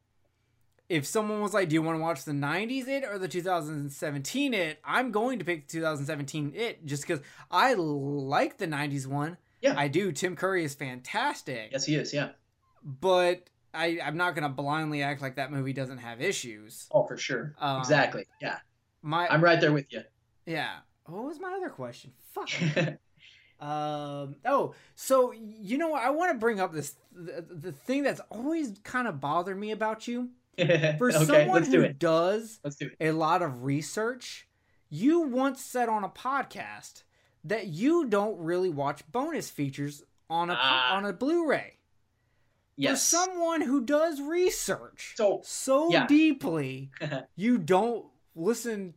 [0.90, 4.54] if someone was like, "Do you want to watch the '90s it or the 2017
[4.54, 9.38] it?" I'm going to pick the 2017 it just because I like the '90s one.
[9.62, 9.76] Yeah.
[9.78, 10.12] I do.
[10.12, 12.30] Tim Curry is fantastic, yes he is yeah
[12.84, 16.88] but I, I'm not gonna blindly act like that movie doesn't have issues.
[16.92, 18.58] oh for sure Um, exactly yeah
[19.02, 20.02] My i'm right there with you
[20.46, 20.78] yeah.
[21.06, 22.14] What was my other question?
[22.34, 22.50] Fuck.
[23.60, 24.36] Um.
[24.46, 28.78] Oh, so you know, I want to bring up this the, the thing that's always
[28.84, 30.30] kind of bothered me about you.
[30.58, 34.48] For okay someone who do does let's do it a lot of research,
[34.90, 37.02] you once said on a podcast
[37.46, 40.96] that you don't really watch bonus features on a Ah.
[40.96, 41.77] on a Blu-ray.
[42.78, 46.08] Yes For someone who does research So, so yeah.
[46.08, 46.92] deeply,
[47.36, 48.94] you don't listen.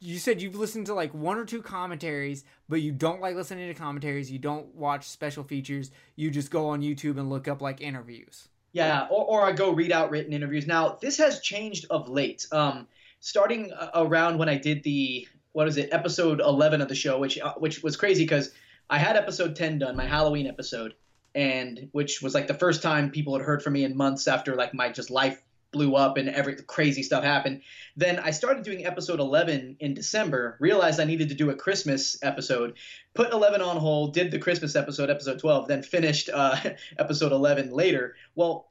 [0.00, 3.68] You said you've listened to like one or two commentaries, but you don't like listening
[3.68, 4.30] to commentaries.
[4.30, 5.90] You don't watch special features.
[6.16, 8.48] You just go on YouTube and look up like interviews.
[8.72, 10.66] Yeah, or, or I go read out written interviews.
[10.66, 12.44] Now, this has changed of late.
[12.52, 12.88] Um,
[13.20, 17.38] starting around when I did the what is it, episode eleven of the show, which
[17.38, 18.50] uh, which was crazy because
[18.90, 20.94] I had episode ten done, my Halloween episode,
[21.34, 24.54] and which was like the first time people had heard from me in months after
[24.54, 27.60] like my just life blew up and every crazy stuff happened.
[27.96, 32.16] Then I started doing episode 11 in December, realized I needed to do a Christmas
[32.22, 32.74] episode,
[33.12, 36.56] put 11 on hold, did the Christmas episode, episode 12, then finished uh,
[36.98, 38.14] episode 11 later.
[38.36, 38.70] Well,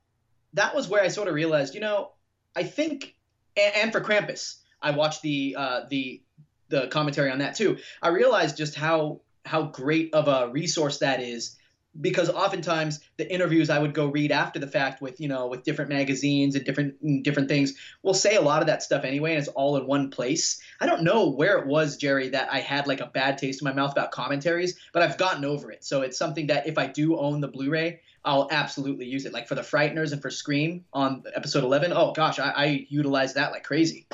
[0.53, 2.11] that was where I sort of realized, you know,
[2.55, 3.15] I think,
[3.57, 6.21] and, and for Krampus, I watched the uh, the
[6.69, 7.77] the commentary on that too.
[8.01, 11.57] I realized just how how great of a resource that is
[12.01, 15.63] because oftentimes the interviews I would go read after the fact with you know with
[15.63, 19.31] different magazines and different mm, different things will say a lot of that stuff anyway
[19.31, 20.59] and it's all in one place.
[20.79, 23.65] I don't know where it was Jerry that I had like a bad taste in
[23.65, 25.83] my mouth about commentaries, but I've gotten over it.
[25.83, 29.33] So it's something that if I do own the Blu-ray, I'll absolutely use it.
[29.33, 33.33] Like for the Frighteners and for Scream on episode 11, oh gosh, I, I utilize
[33.33, 34.07] that like crazy.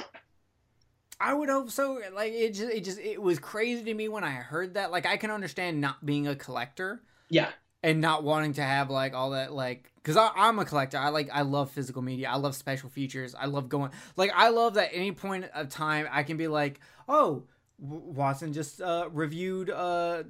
[1.19, 2.01] I would hope so.
[2.14, 4.90] Like it just it just it was crazy to me when I heard that.
[4.90, 7.49] Like I can understand not being a collector Yeah,
[7.83, 11.30] and not wanting to have like all that like because i'm a collector i like
[11.32, 14.90] i love physical media i love special features i love going like i love that
[14.93, 17.43] any point of time i can be like oh
[17.82, 20.24] W- watson just uh reviewed uh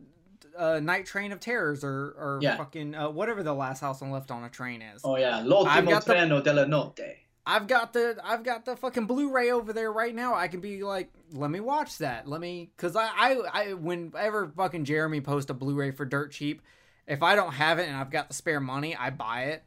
[0.58, 2.58] uh night train of terrors or or Yeah.
[2.58, 5.46] fucking uh, whatever the last house on left on a train is oh yeah, I've
[5.46, 7.00] l'ultimo got the- treno della notte.
[7.46, 10.36] I've got the I've got the fucking Blu-ray over there right now.
[10.36, 12.28] I can be like, let me watch that.
[12.28, 16.62] Let me, cause I I, I whenever fucking Jeremy posts a Blu-ray for dirt cheap,
[17.10, 19.64] if I don't have it and I've got the spare money, I buy it.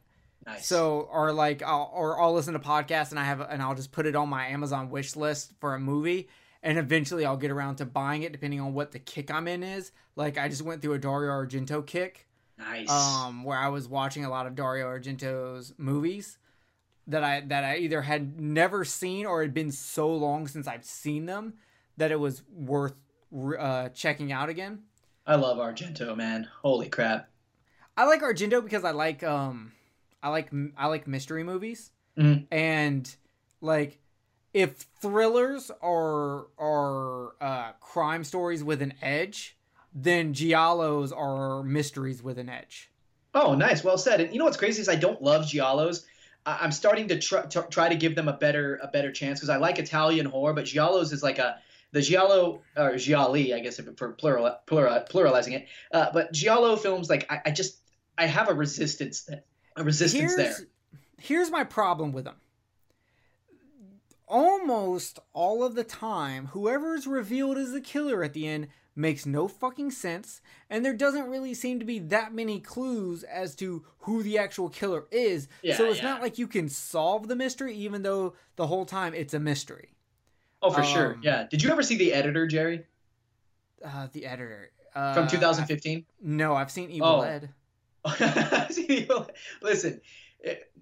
[0.47, 0.65] Nice.
[0.67, 3.91] So or like I'll or I'll listen to podcasts and I have and I'll just
[3.91, 6.27] put it on my Amazon wish list for a movie.
[6.63, 9.61] and eventually I'll get around to buying it depending on what the kick I'm in
[9.63, 9.91] is.
[10.15, 12.89] Like I just went through a Dario Argento kick, Nice.
[12.89, 16.37] um, where I was watching a lot of Dario Argento's movies
[17.07, 20.85] that I that I either had never seen or had been so long since I've
[20.85, 21.55] seen them
[21.97, 22.95] that it was worth
[23.59, 24.83] uh, checking out again.
[25.25, 26.47] I love Argento, man.
[26.61, 27.29] Holy crap.
[27.95, 29.71] I like Argento because I like um
[30.21, 32.45] I like I like mystery movies Mhm.
[32.51, 33.15] and
[33.61, 33.99] like
[34.53, 39.57] if thrillers are are uh, crime stories with an edge,
[39.93, 42.91] then giallos are mysteries with an edge.
[43.33, 43.83] Oh, nice.
[43.83, 44.21] Well said.
[44.21, 46.05] And you know what's crazy is I don't love giallos.
[46.45, 49.39] I- I'm starting to try, to try to give them a better a better chance
[49.39, 51.57] because I like Italian horror, but giallos is like a
[51.91, 55.67] the giallo or gialli, I guess if for plural, plural pluralizing it.
[55.91, 57.77] Uh, but giallo films, like I, I just
[58.17, 59.29] I have a resistance
[59.75, 60.67] a resistance here's, there.
[61.19, 62.35] Here's my problem with them.
[64.27, 69.25] Almost all of the time, whoever is revealed as the killer at the end makes
[69.25, 73.83] no fucking sense, and there doesn't really seem to be that many clues as to
[73.99, 75.47] who the actual killer is.
[75.61, 76.05] Yeah, so it's yeah.
[76.05, 79.95] not like you can solve the mystery, even though the whole time it's a mystery.
[80.61, 81.13] Oh, for sure.
[81.15, 81.45] um, Yeah.
[81.49, 82.85] Did you ever see the editor, Jerry,
[83.83, 86.05] Uh, the editor uh, from 2015?
[86.21, 87.21] No, I've seen Evil Oh.
[87.21, 87.49] Ed.
[89.61, 90.01] Listen,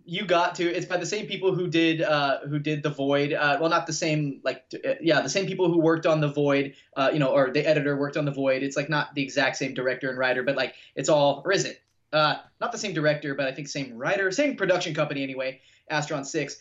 [0.05, 0.63] you got to.
[0.63, 3.33] It's by the same people who did uh, who did the Void.
[3.33, 4.41] Uh, well, not the same.
[4.43, 6.73] Like, uh, yeah, the same people who worked on the Void.
[6.95, 8.63] Uh, you know, or the editor worked on the Void.
[8.63, 11.43] It's like not the exact same director and writer, but like it's all.
[11.45, 11.81] Or is it?
[12.11, 15.61] Uh, not the same director, but I think same writer, same production company anyway.
[15.91, 16.57] Astron Six.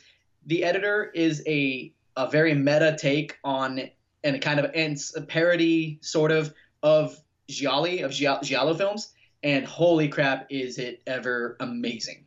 [0.47, 3.81] The editor is a a very meta take on
[4.23, 9.13] and a kind of and a parody sort of of gialli of Gia- giallo films
[9.43, 12.25] and holy crap is it ever amazing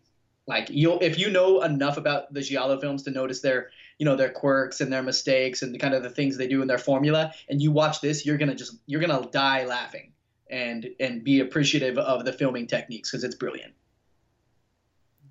[0.48, 4.16] like you'll if you know enough about the giallo films to notice their you know
[4.16, 6.78] their quirks and their mistakes and the kind of the things they do in their
[6.78, 10.12] formula and you watch this you're gonna just you're gonna die laughing
[10.50, 13.74] and and be appreciative of the filming techniques because it's brilliant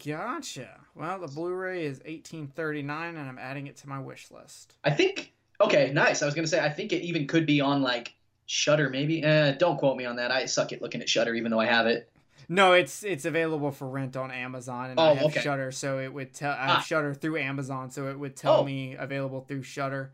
[0.04, 0.80] Gotcha.
[0.96, 4.74] Well, the Blu-ray is 1839, and I'm adding it to my wish list.
[4.82, 7.82] i think okay nice i was gonna say i think it even could be on
[7.82, 8.14] like
[8.46, 11.50] Shudder maybe eh, don't quote me on that i suck at looking at Shudder even
[11.50, 12.08] though i have it
[12.48, 15.40] No, it's it's available for rent on Amazon, and I Oh, have okay.
[15.40, 16.50] Shudder, so it would tell.
[16.52, 16.80] I have Ah.
[16.80, 18.64] Shudder through Amazon, so it would tell Oh.
[18.64, 20.12] me available through Shudder.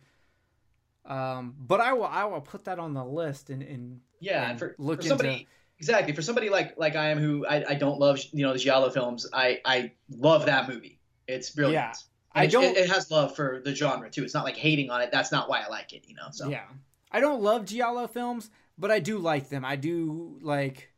[1.06, 4.50] Um, but I will I will put that on the list and, and yeah and
[4.50, 5.44] and for, look for somebody into.
[5.78, 6.12] Exactly.
[6.14, 8.90] For somebody like like I am, who I, I don't love, you know, the giallo
[8.90, 9.26] films.
[9.32, 10.98] I I love that movie.
[11.26, 11.74] It's brilliant.
[11.74, 11.92] Yeah.
[12.34, 14.22] And I it- don't- It, it has love for the genre too.
[14.22, 15.10] It's not like hating on it.
[15.10, 16.04] That's not why I like it.
[16.06, 16.28] You know.
[16.30, 16.64] So Yeah,
[17.10, 19.64] I don't love giallo films, but I do like them.
[19.64, 20.90] I do like,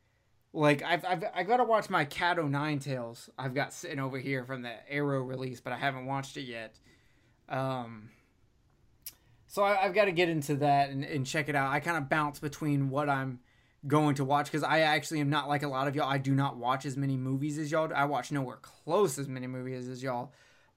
[0.52, 3.30] like I've I've I got to watch my Cat O' Nine Tails.
[3.38, 6.78] I've got sitting over here from the Arrow release, but I haven't watched it yet.
[7.48, 8.10] Um,
[9.46, 11.72] so I, I've got to get into that and, and check it out.
[11.72, 13.40] I kind of bounce between what I'm
[13.86, 16.08] going to watch because I actually am not like a lot of y'all.
[16.08, 17.90] I do not watch as many movies as y'all.
[17.94, 20.32] I watch nowhere close as many movies as y'all.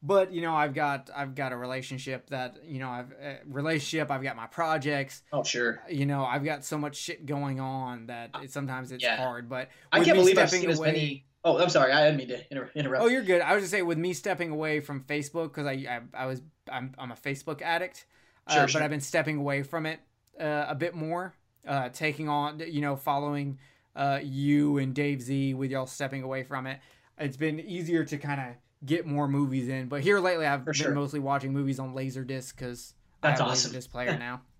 [0.06, 4.12] But you know, I've got I've got a relationship that you know I've uh, relationship.
[4.12, 5.24] I've got my projects.
[5.32, 5.82] oh sure.
[5.90, 9.16] You know, I've got so much shit going on that it, sometimes it's Yeah.
[9.16, 9.48] hard.
[9.48, 11.26] But I can't believe I've seen as many.
[11.46, 11.92] Oh, I'm sorry.
[11.94, 13.04] I didn't mean to inter- interrupt.
[13.04, 13.42] Oh, you're good.
[13.42, 16.42] I was just saying with me stepping away from Facebook because I, I I was
[16.70, 18.06] I'm I'm a Facebook addict,
[18.48, 18.82] uh, Sure, but.
[18.82, 20.00] I've been stepping away from it
[20.40, 21.34] uh, a bit more,
[21.66, 23.58] uh, taking on you know following
[23.96, 26.80] uh, you and Dave Z with y'all stepping away from it.
[27.18, 28.48] It's been easier to kind of
[28.86, 30.92] get more movies in, but here lately I've For been sure.
[30.94, 33.72] mostly watching movies on Laserdisc because I That's have a awesome.
[33.72, 34.42] Laserdisc player now.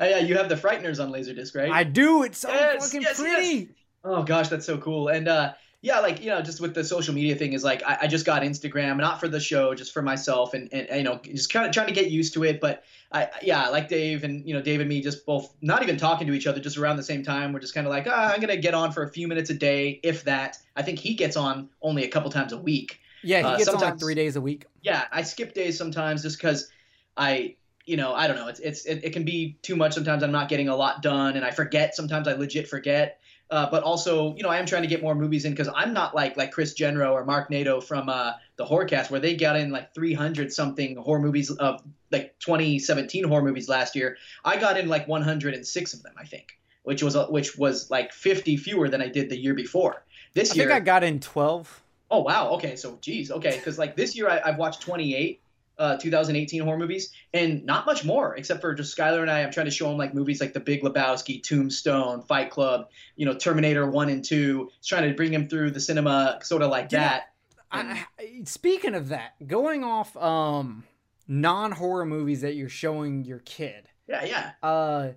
[0.00, 1.72] Oh, yeah, you have the Frighteners on Laserdisc, right?
[1.72, 2.22] I do.
[2.22, 3.70] It's so Yes, fucking yes, pretty.
[4.04, 5.08] Oh gosh, that's so cool.
[5.08, 7.98] And uh, yeah, like you know, just with the social media thing is like I,
[8.02, 11.18] I just got Instagram, not for the show, just for myself, and, and you know,
[11.24, 12.60] just kind of trying to get used to it.
[12.60, 15.96] But I yeah, like Dave and you know, Dave and me, just both not even
[15.96, 17.52] talking to each other, just around the same time.
[17.52, 19.54] We're just kind of like, ah, I'm gonna get on for a few minutes a
[19.54, 20.58] day, if that.
[20.76, 23.00] I think he gets on only a couple times a week.
[23.22, 24.66] Yeah, he Uh, gets on like three days a week.
[24.82, 26.70] Yeah, I skip days sometimes just because
[27.16, 27.56] I.
[27.84, 28.48] You know, I don't know.
[28.48, 30.22] It's it's it, it can be too much sometimes.
[30.22, 31.94] I'm not getting a lot done, and I forget.
[31.94, 33.18] Sometimes I legit forget.
[33.50, 35.94] Uh, but also, you know, I am trying to get more movies in because I'm
[35.94, 39.56] not like like Chris Genro or Mark Nato from uh, the Horrorcast, where they got
[39.56, 41.80] in like 300 something horror movies of
[42.12, 44.18] like 2017 horror movies last year.
[44.44, 48.12] I got in like 106 of them, I think, which was uh, which was like
[48.12, 50.04] 50 fewer than I did the year before.
[50.34, 51.82] This I year, think I got in twelve.
[52.10, 52.50] Oh wow.
[52.52, 52.76] Okay.
[52.76, 53.30] So geez.
[53.30, 53.56] Okay.
[53.56, 55.40] Because like this year I, I've watched 28
[55.78, 59.42] uh, 2018 horror movies and not much more except for just Skylar and I.
[59.42, 63.26] I'm trying to show him like movies like The Big Lebowski, Tombstone, Fight Club, you
[63.26, 64.70] know, Terminator One and Two.
[64.78, 67.32] Just trying to bring him through the cinema sort of like know, that.
[67.70, 70.84] I, I- speaking of that, going off um
[71.28, 74.52] non horror movies that you're showing your kid, Yeah, yeah.
[74.62, 75.10] Uh,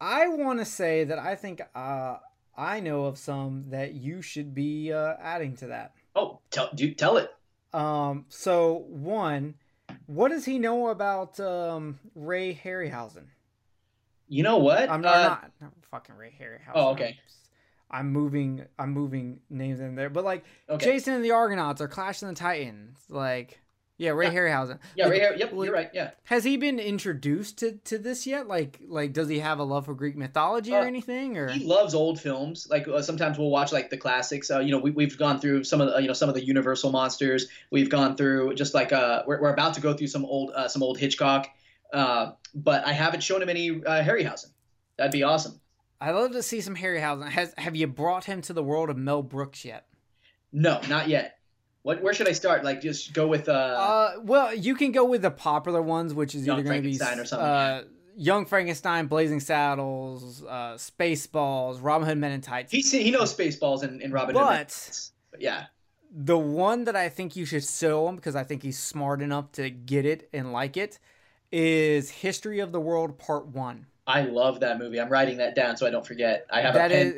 [0.00, 2.16] I want to say that I think uh,
[2.56, 5.92] I know of some that you should be uh, adding to that.
[6.16, 7.30] Oh, tell do tell it.
[7.74, 9.54] Um, so one,
[10.06, 13.26] what does he know about um, Ray Harryhausen?
[14.28, 14.90] You know what?
[14.90, 16.72] I'm not, Uh, not, not fucking Ray Harryhausen.
[16.74, 17.18] Oh, okay.
[17.90, 18.64] I'm moving.
[18.78, 20.84] I'm moving names in there, but like okay.
[20.84, 23.60] Jason and the Argonauts or Clash of the Titans, like
[23.98, 24.32] yeah, Ray Yeah.
[24.32, 24.78] Harryhausen.
[24.94, 25.34] Yeah, here.
[25.36, 25.90] Yep, you're right.
[25.94, 26.10] Yeah.
[26.24, 28.46] Has he been introduced to, to this yet?
[28.46, 31.36] Like like does he have a love for Greek mythology or Uh, anything?
[31.38, 32.66] Or He loves old films.
[32.70, 34.50] Like uh, sometimes we'll watch like the classics.
[34.50, 36.44] Uh, you know, we, we've gone through some of the you know some of the
[36.44, 37.46] Universal monsters.
[37.70, 40.68] We've gone through just like uh, we're, we're about to go through some old uh,
[40.68, 41.48] some old Hitchcock.
[41.92, 44.50] Uh, but I haven't shown him any uh, Harryhausen.
[44.98, 45.60] That'd be awesome.
[46.00, 47.28] I'd love to see some Harryhausen.
[47.30, 49.86] Has have you brought him to the world of Mel Brooks yet?
[50.52, 51.35] No, not yet.
[51.86, 52.02] What?
[52.02, 52.64] Where should I start?
[52.64, 53.52] Like just go with uh.
[53.52, 56.88] Uh, well, you can go with the popular ones, which is Young either going to
[56.88, 57.84] be or something, uh,
[58.16, 62.72] Young Frankenstein, Blazing Saddles, uh, Spaceballs, Robin Hood Men in Tights.
[62.72, 64.44] he he knows Spaceballs and, and Robin Hood.
[64.44, 65.66] But But yeah.
[66.10, 69.52] the one that I think you should show him because I think he's smart enough
[69.52, 70.98] to get it and like it
[71.52, 73.86] is History of the World Part One.
[74.08, 75.00] I love that movie.
[75.00, 76.48] I'm writing that down so I don't forget.
[76.50, 77.06] I have That a pen.
[77.06, 77.14] is,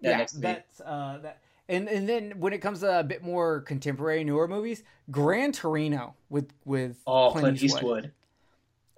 [0.00, 0.42] Yeah, yeah, next to me.
[0.42, 1.40] that's uh, that.
[1.68, 6.14] And and then when it comes to a bit more contemporary, newer movies, Gran Torino
[6.28, 8.12] with with oh, Clint, Eastwood.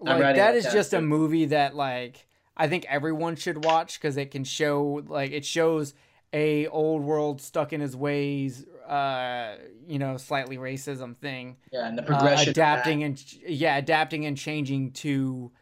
[0.04, 4.00] I'm Like that that is just a movie that like I think everyone should watch
[4.00, 5.94] because it can show like it shows
[6.32, 11.96] a old world stuck in his ways, uh, you know, slightly racism thing, Yeah, and
[11.96, 12.48] the uh, progression.
[12.48, 13.06] of adapting that.
[13.06, 15.52] and yeah, adapting and changing to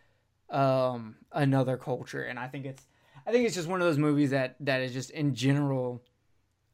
[0.50, 2.86] um another culture, and I think it's
[3.26, 6.02] I think it's just one of those movies that that is just in general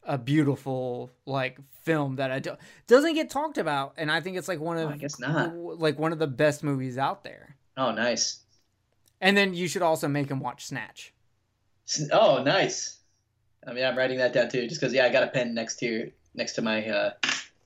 [0.05, 2.57] a beautiful like film that I do,
[2.87, 5.55] doesn't get talked about, and I think it's like one of I guess not.
[5.57, 7.57] like one of the best movies out there.
[7.77, 8.41] Oh, nice.
[9.21, 11.13] And then you should also make him watch Snatch.
[12.13, 12.99] Oh, nice.
[13.67, 15.77] I mean, I'm writing that down too, just because yeah, I got a pen next
[15.81, 17.11] to your, next to my uh,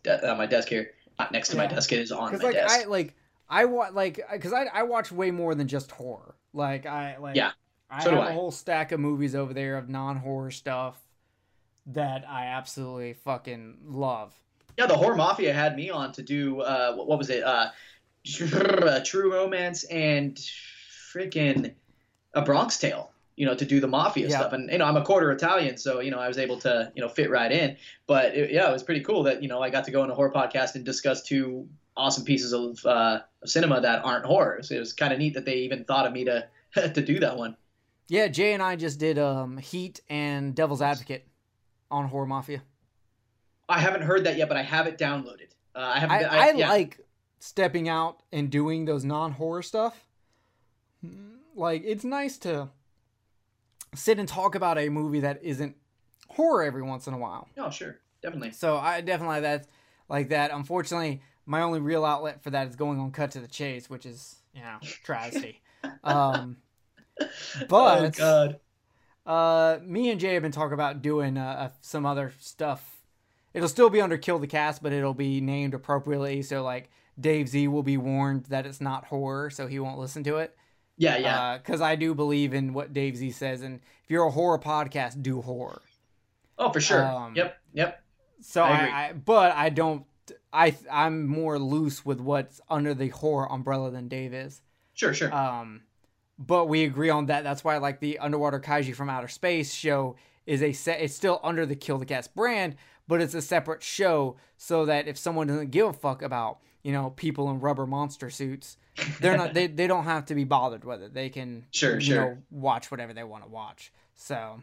[0.02, 0.90] de- uh my desk here.
[1.18, 1.92] Not next to my desk.
[1.92, 2.80] It is on my Because like desk.
[2.80, 3.14] I like
[3.48, 6.34] I watch like because I I watch way more than just horror.
[6.52, 7.52] Like I like Yeah,
[7.88, 8.30] I so have I.
[8.30, 10.98] a whole stack of movies over there of non horror stuff
[11.86, 14.32] that I absolutely fucking love.
[14.78, 17.44] Yeah, the horror mafia had me on to do uh, what, was it?
[17.44, 17.70] Uh,
[18.24, 20.36] True Romance and
[21.14, 21.74] freaking
[22.34, 23.10] A Bronx Tale.
[23.36, 24.38] You know, to do the mafia Yeah.
[24.38, 26.92] stuff, and you know, I'm a quarter Italian, so you know, I was able to
[26.94, 27.76] you know fit right in.
[28.06, 30.10] But it, yeah, it was pretty cool that you know I got to go on
[30.10, 34.60] a horror podcast and discuss two awesome pieces of, uh, of cinema that aren't horror.
[34.62, 37.18] So it was kind of neat that they even thought of me to to do
[37.20, 37.56] that one.
[38.06, 41.26] Yeah, Jay and I just did um Heat and Devil's Advocate
[41.94, 42.62] on Horror Mafia.
[43.68, 45.52] I haven't heard that yet, but I have it downloaded.
[45.74, 46.16] Uh, I haven't.
[46.16, 46.68] I, been- I, yeah.
[46.68, 47.00] like
[47.38, 50.06] stepping out and doing those non horror stuff.
[51.54, 52.68] Like it's nice to
[53.94, 55.76] sit and talk about a movie that isn't
[56.28, 57.48] horror every once in a while.
[57.56, 58.50] Oh, sure, definitely.
[58.50, 59.68] So I definitely that
[60.08, 60.50] like that.
[60.50, 64.04] Unfortunately, my only real outlet for that is going on Cut to the Chase, which
[64.04, 65.62] is you know travesty.
[66.04, 66.56] um,
[67.20, 67.26] oh
[67.68, 68.58] but God.
[69.26, 73.02] Uh, me and Jay have been talking about doing uh, uh, some other stuff.
[73.52, 76.42] It'll still be under Kill the Cast, but it'll be named appropriately.
[76.42, 80.24] So like Dave Z will be warned that it's not horror, so he won't listen
[80.24, 80.56] to it.
[80.96, 81.58] Yeah, yeah.
[81.58, 85.22] Because I do believe in what Dave Z says, and if you're a horror podcast,
[85.22, 85.82] do horror.
[86.58, 87.04] oh, for sure.
[87.04, 88.02] um, yep, yep.
[88.40, 89.08] So I I.
[89.08, 90.04] I, but I don't.
[90.52, 94.62] I I'm more loose with what's under the horror umbrella than Dave is.
[94.94, 95.34] Sure, sure.
[95.34, 95.82] Um,
[96.38, 97.44] but we agree on that.
[97.44, 101.00] That's why like the underwater kaiju from outer space show is a set.
[101.00, 102.76] It's still under the Kill the Cast brand,
[103.08, 106.92] but it's a separate show so that if someone doesn't give a fuck about you
[106.92, 108.76] know people in rubber monster suits,
[109.20, 109.54] they're not.
[109.54, 111.14] they they don't have to be bothered with it.
[111.14, 112.16] They can Sure, you sure.
[112.16, 113.92] know watch whatever they want to watch.
[114.14, 114.62] So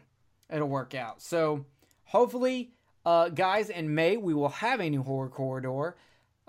[0.50, 1.20] it'll work out.
[1.22, 1.64] So
[2.04, 2.72] hopefully,
[3.04, 5.96] uh, guys, in May we will have a new horror corridor.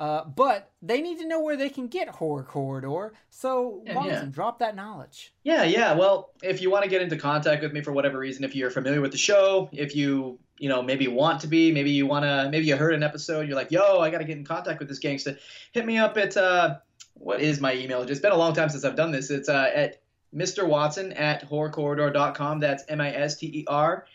[0.04, 3.14] Uh, but they need to know where they can get horror corridor.
[3.30, 4.26] So Yeah, Watson, yeah.
[4.32, 5.34] drop that knowledge.
[5.44, 5.94] Yeah, yeah.
[5.94, 8.70] Well, if you want to get into contact with me for whatever reason, if you're
[8.70, 12.26] familiar with the show, if you you know maybe want to be, maybe you want
[12.26, 14.80] to, maybe you heard an episode, you're like, yo, I got to get in contact
[14.80, 15.38] with this gangster.
[15.72, 16.80] Hit me up at uh,
[17.14, 18.02] what is my email?
[18.02, 19.30] It's been a long time since I've done this.
[19.30, 20.02] It's uh, at
[20.36, 20.68] Mr.
[20.68, 22.60] Watson at horrorcorridor.com.
[22.60, 24.06] That's M I S T E R.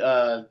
[0.00, 0.42] Uh,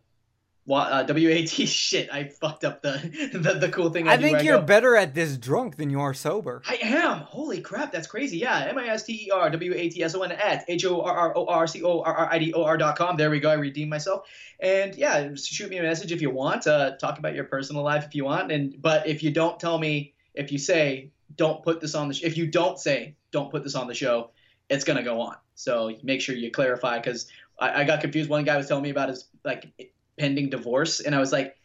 [0.70, 1.66] uh, W A T.
[1.82, 4.08] Shit, I fucked up the the, the cool thing.
[4.08, 6.62] I, I think you're go, better at this drunk than you are sober.
[6.68, 7.20] I am.
[7.20, 8.38] Holy crap, that's crazy.
[8.38, 10.86] Yeah, M I S T E R W A T S O N at H
[10.86, 13.18] O R R O R C O R R I D O R dot com.
[13.18, 13.50] There we go.
[13.50, 14.28] I redeemed myself.
[14.60, 16.68] And yeah, shoot me a message if you want.
[16.68, 18.52] Uh, talk about your personal life if you want.
[18.52, 22.14] And but if you don't tell me, if you say don't put this on the,
[22.14, 24.32] sh- if you don't say don't put this on the show,
[24.70, 25.38] it's gonna go on.
[25.56, 27.28] So make sure you clarify because
[27.60, 28.30] I, I got confused.
[28.30, 31.58] One guy was telling me about his like pending divorce, and I was like,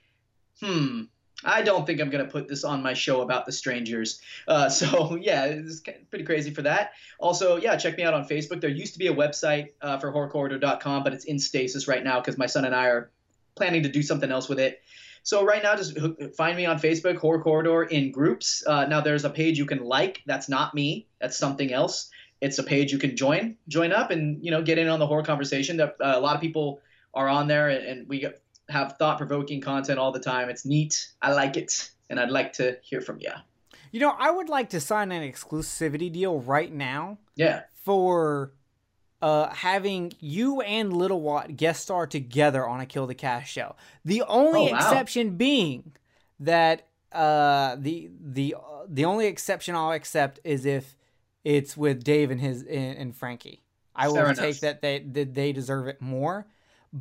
[0.62, 1.02] hmm.
[1.44, 4.22] I don't think I'm gonna put this on my show about the strangers.
[4.48, 6.92] Uh, so yeah, it's pretty crazy for that.
[7.18, 8.62] Also, yeah, check me out on Facebook.
[8.62, 12.18] There used to be a website uh, for horrorcorridor.com, but it's in stasis right now
[12.20, 13.10] because my son and I are
[13.56, 14.80] planning to do something else with it.
[15.22, 15.98] So right now, just
[16.36, 18.64] find me on Facebook, Horror Corridor, in groups.
[18.66, 20.22] Uh, now there's a page you can like.
[20.24, 21.08] That's not me.
[21.20, 22.08] That's something else.
[22.40, 25.06] It's a page you can join, join up, and you know get in on the
[25.06, 25.76] horror conversation.
[25.76, 26.80] That uh, a lot of people
[27.12, 28.26] are on there, and, and we
[28.68, 30.48] have thought-provoking content all the time.
[30.48, 31.08] It's neat.
[31.22, 33.30] I like it, and I'd like to hear from you.
[33.92, 37.18] You know, I would like to sign an exclusivity deal right now.
[37.36, 37.62] Yeah.
[37.84, 38.52] For
[39.22, 43.76] uh, having you and Little Watt guest star together on a Kill the Cast show.
[44.04, 44.76] The only Oh, wow.
[44.78, 45.92] exception being
[46.40, 48.56] that uh, the the
[48.88, 50.96] the only exception I'll accept is if
[51.44, 53.62] it's with Dave and his and, and Frankie.
[53.94, 54.36] I will Fair enough.
[54.38, 56.46] take that they that they deserve it more.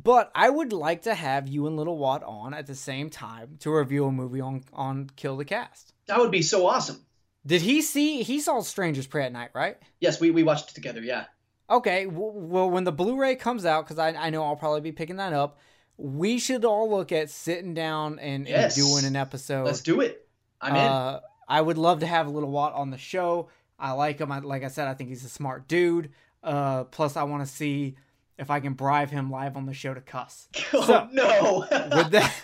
[0.04, 3.56] But I would like to have you and Little Watt on at the same time
[3.60, 5.94] to review a movie on on Kill the Cast.
[6.06, 7.00] That would be so awesome.
[7.46, 8.22] Did he see?
[8.22, 9.78] He saw Strangers Prey at Night, right?
[10.00, 11.00] Yes, we, we watched it together.
[11.00, 11.24] Yeah.
[11.70, 15.16] Okay, well, when the Blu-ray comes out, because I, I know I'll probably be picking
[15.16, 15.58] that up,
[15.96, 18.76] we should all look at sitting down and, Yes.
[18.76, 19.64] and doing an episode.
[19.64, 20.28] Let's do it.
[20.60, 20.80] I'm in.
[20.80, 23.48] uh, I would love to have Little Watt on the show.
[23.78, 24.30] I like him.
[24.30, 26.10] I, like I said, I think he's a smart dude.
[26.42, 27.96] Uh, plus, I want to see
[28.38, 30.48] if I can bribe him live on the show to cuss.
[30.72, 31.60] oh so- no.
[31.70, 32.34] With that,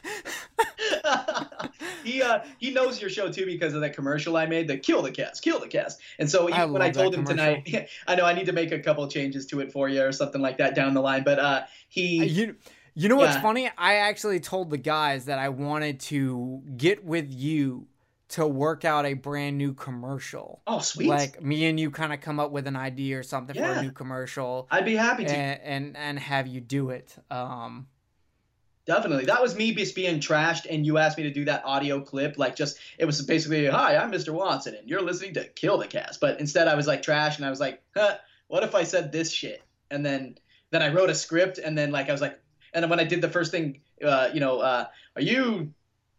[2.04, 5.02] he uh he knows your show too because of that commercial I made, the kill
[5.02, 6.00] the cast, kill the cast.
[6.18, 8.72] And so he, I when I told him tonight, I know I need to make
[8.72, 11.24] a couple changes to it for you or something like that down the line.
[11.24, 12.56] But uh he you
[12.94, 13.42] you know what's Yeah.
[13.42, 13.70] funny?
[13.78, 17.86] I actually told the guys that I wanted to get with you
[18.32, 20.62] to work out a brand new commercial.
[20.66, 23.54] oh sweet, like me and you kind of come up with an idea or something
[23.54, 25.30] for a new commercial I'd be happy to.
[25.30, 27.86] and, and and have you do it um
[28.84, 29.26] Definitely.
[29.26, 32.36] That was me just being trashed, and you asked me to do that audio clip.
[32.36, 34.34] Like, just, it was basically, hi, I'm Mr.
[34.34, 36.20] Watson, and you're listening to Kill the Cast.
[36.20, 38.16] But instead, I was like trash, and I was like, huh,
[38.48, 39.62] what if I said this shit?
[39.92, 40.36] And then,
[40.72, 42.36] then I wrote a script, and then, like, I was like,
[42.74, 45.72] and then when I did the first thing, uh, you know, uh, are you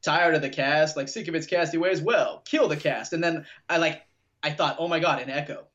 [0.04, 0.96] tired of the cast?
[0.96, 2.02] Like, sick of its casty ways?
[2.02, 3.14] Well, kill the cast.
[3.14, 4.04] And then I, like,
[4.44, 5.66] I thought, oh my God, an echo.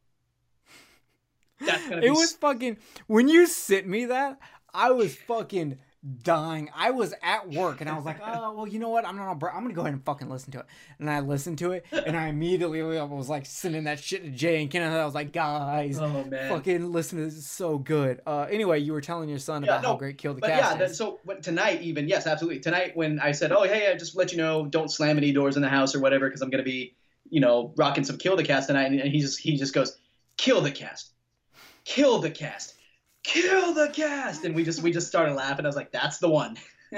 [1.60, 2.76] That's be it was fucking
[3.06, 4.38] when you sent me that
[4.72, 5.78] i was fucking
[6.22, 6.70] dying.
[6.74, 9.04] I was at work and i was like oh well you know what?
[9.04, 10.66] I'm not i'm gonna go ahead and fucking listen to it.
[10.98, 14.60] And i listened to it and i immediately was like sending that shit to jay
[14.62, 14.92] and kenneth.
[14.92, 16.50] I was like guys Oh, man.
[16.50, 18.20] fucking listen to this is so good.
[18.26, 20.78] Uh anyway you were telling your son Yeah, about how great kill the cast yeah,
[20.78, 22.60] that, so when, tonight even yes, absolutely.
[22.60, 25.56] Tonight when I said, "Oh, hey, I just let you know, don't slam any doors
[25.56, 26.94] in the house or whatever, because I'm gonna be,
[27.28, 29.96] you know, rocking some kill the cast tonight," and he just he just goes,
[30.36, 31.10] "Kill the cast,
[31.84, 32.74] kill the cast,
[33.28, 35.64] kill the cast," and we just we just started laughing.
[35.64, 36.56] I was like, "That's the one."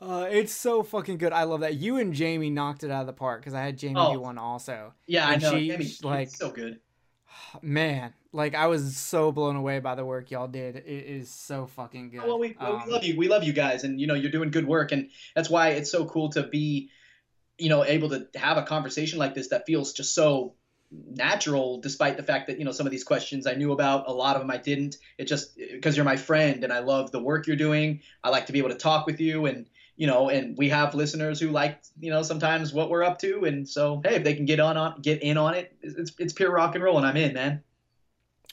[0.00, 3.06] uh it's so fucking good i love that you and jamie knocked it out of
[3.06, 4.14] the park because i had jamie Oh.
[4.14, 5.56] do one also Yeah, And I know.
[5.58, 6.80] she, Jamie, like- so good.
[7.62, 11.66] man like i was so blown away by the work y'all did it is so
[11.66, 13.16] fucking good Well, we, well, Um, we love you.
[13.16, 15.90] We love you guys, and you know you're doing good work, and that's why it's
[15.90, 16.90] so cool to be,
[17.56, 20.54] you know, able to have a conversation like this that feels just so
[20.90, 24.12] natural, despite the fact that you know some of these questions I knew about, a
[24.12, 24.96] lot of them I didn't.
[25.18, 28.00] It just because you're my friend, and I love the work you're doing.
[28.24, 30.94] I like to be able to talk with you, and you know, and we have
[30.94, 34.34] listeners who like you know sometimes what we're up to, and so hey, if they
[34.34, 37.06] can get on on get in on it, it's it's pure rock and roll, and
[37.06, 37.62] I'm in, man.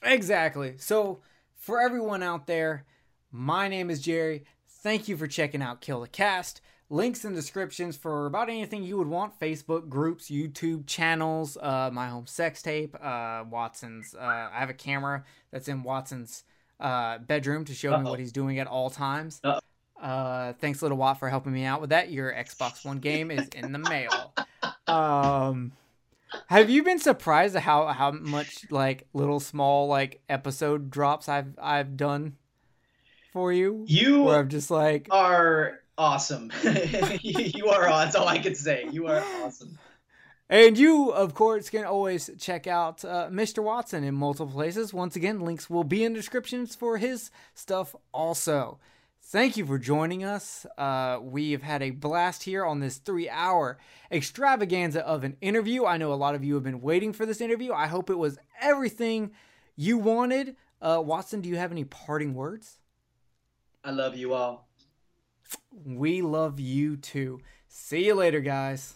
[0.03, 0.75] Exactly.
[0.77, 1.22] So,
[1.55, 2.85] for everyone out there,
[3.31, 4.43] my name is Jerry.
[4.67, 6.61] Thank you for checking out Kill the Cast.
[6.89, 12.09] Links in descriptions for about anything you would want Facebook groups, YouTube channels, uh, my
[12.09, 14.14] home sex tape, uh, Watson's.
[14.14, 16.43] Uh, I have a camera that's in Watson's
[16.80, 18.11] uh, bedroom to show me Uh-oh.
[18.11, 19.41] what he's doing at all times.
[19.99, 22.11] Uh, thanks, Little Watt, for helping me out with that.
[22.11, 24.33] Your Xbox One game is in the mail.
[24.88, 25.72] Um,
[26.47, 31.57] have you been surprised at how how much like little small like episode drops I've
[31.59, 32.35] I've done
[33.33, 33.83] for you?
[33.88, 36.51] You Where I'm just like, are awesome.
[36.64, 37.88] you are.
[37.88, 38.88] aw- That's all I can say.
[38.91, 39.77] You are awesome.
[40.49, 43.64] and you of course can always check out uh, Mr.
[43.64, 44.93] Watson in multiple places.
[44.93, 48.80] Once again, links will be in descriptions for his stuff also.
[49.27, 50.67] Thank you for joining us.
[50.77, 53.80] Uh, we have had a blast here on this three hour
[54.11, 55.83] extravaganza of an interview.
[55.85, 57.74] I know a lot of you have been waiting for this interview.
[57.74, 59.32] I hope it was everything
[59.75, 60.56] you wanted.
[60.80, 62.77] Uh, Watson, do you have any parting words?
[63.83, 64.65] I love you all.
[65.85, 67.40] We love you too.
[67.67, 68.95] See you later, guys.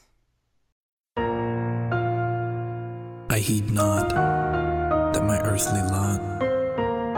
[3.32, 6.20] I heed not that my earthly lot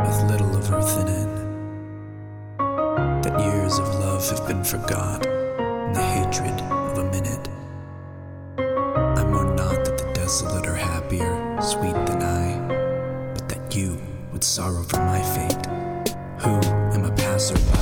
[0.06, 1.32] with little of earth in it.
[3.24, 7.48] That years of love have been forgot in the hatred of a minute.
[8.58, 14.02] I mourn not that the desolate are happier, sweet than I, but that you
[14.32, 15.66] would sorrow for my fate,
[16.40, 16.60] who
[16.94, 17.81] am a passerby.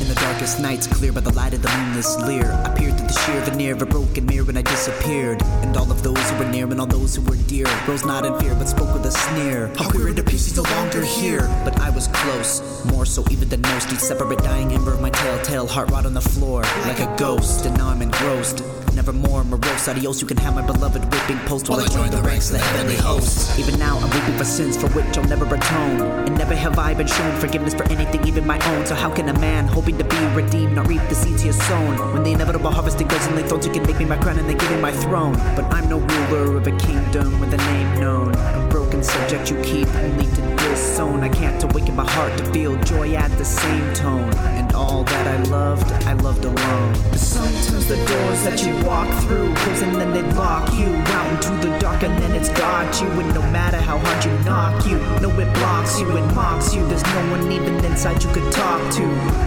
[0.00, 3.08] In the darkest nights, clear by the light of the moonless leer, I peered through
[3.08, 5.42] the sheer veneer of a broken mirror and I disappeared.
[5.62, 8.24] And all of those who were near and all those who were dear rose not
[8.24, 9.70] in fear but spoke with a sneer.
[9.76, 11.42] How queer peace is no longer here.
[11.64, 13.92] But I was close, more so even than most.
[13.92, 17.66] Each separate dying ember of my telltale heart rot on the floor like a ghost.
[17.66, 18.64] And now I'm engrossed.
[18.94, 20.20] Never more morose, adios.
[20.20, 22.96] You can have my beloved whipping post while I join the ranks of the heavenly
[22.96, 23.58] hosts.
[23.58, 26.00] Even now, I'm weeping for sins for which I'll never atone.
[26.26, 28.86] And never have I been shown forgiveness for anything, even my own.
[28.86, 31.62] So, how can a man hoping to be redeemed not reap the seeds he has
[31.66, 31.96] sown?
[32.12, 34.54] When the inevitable harvesting goes in thoughts you can make me my crown and they
[34.54, 35.34] give me my throne.
[35.56, 38.34] But I'm no ruler of a kingdom with a name known.
[38.34, 41.20] A broken subject you keep only to disown.
[41.20, 44.30] I can't awaken my heart to feel joy at the same tone.
[44.74, 46.94] All that I loved, I loved alone.
[47.14, 51.68] Sometimes the doors that you walk through close and then they lock you out into
[51.68, 53.08] the dark and then it's got you.
[53.08, 56.86] And no matter how hard you knock you, no it blocks you and mocks you.
[56.88, 59.02] There's no one even inside you could talk to.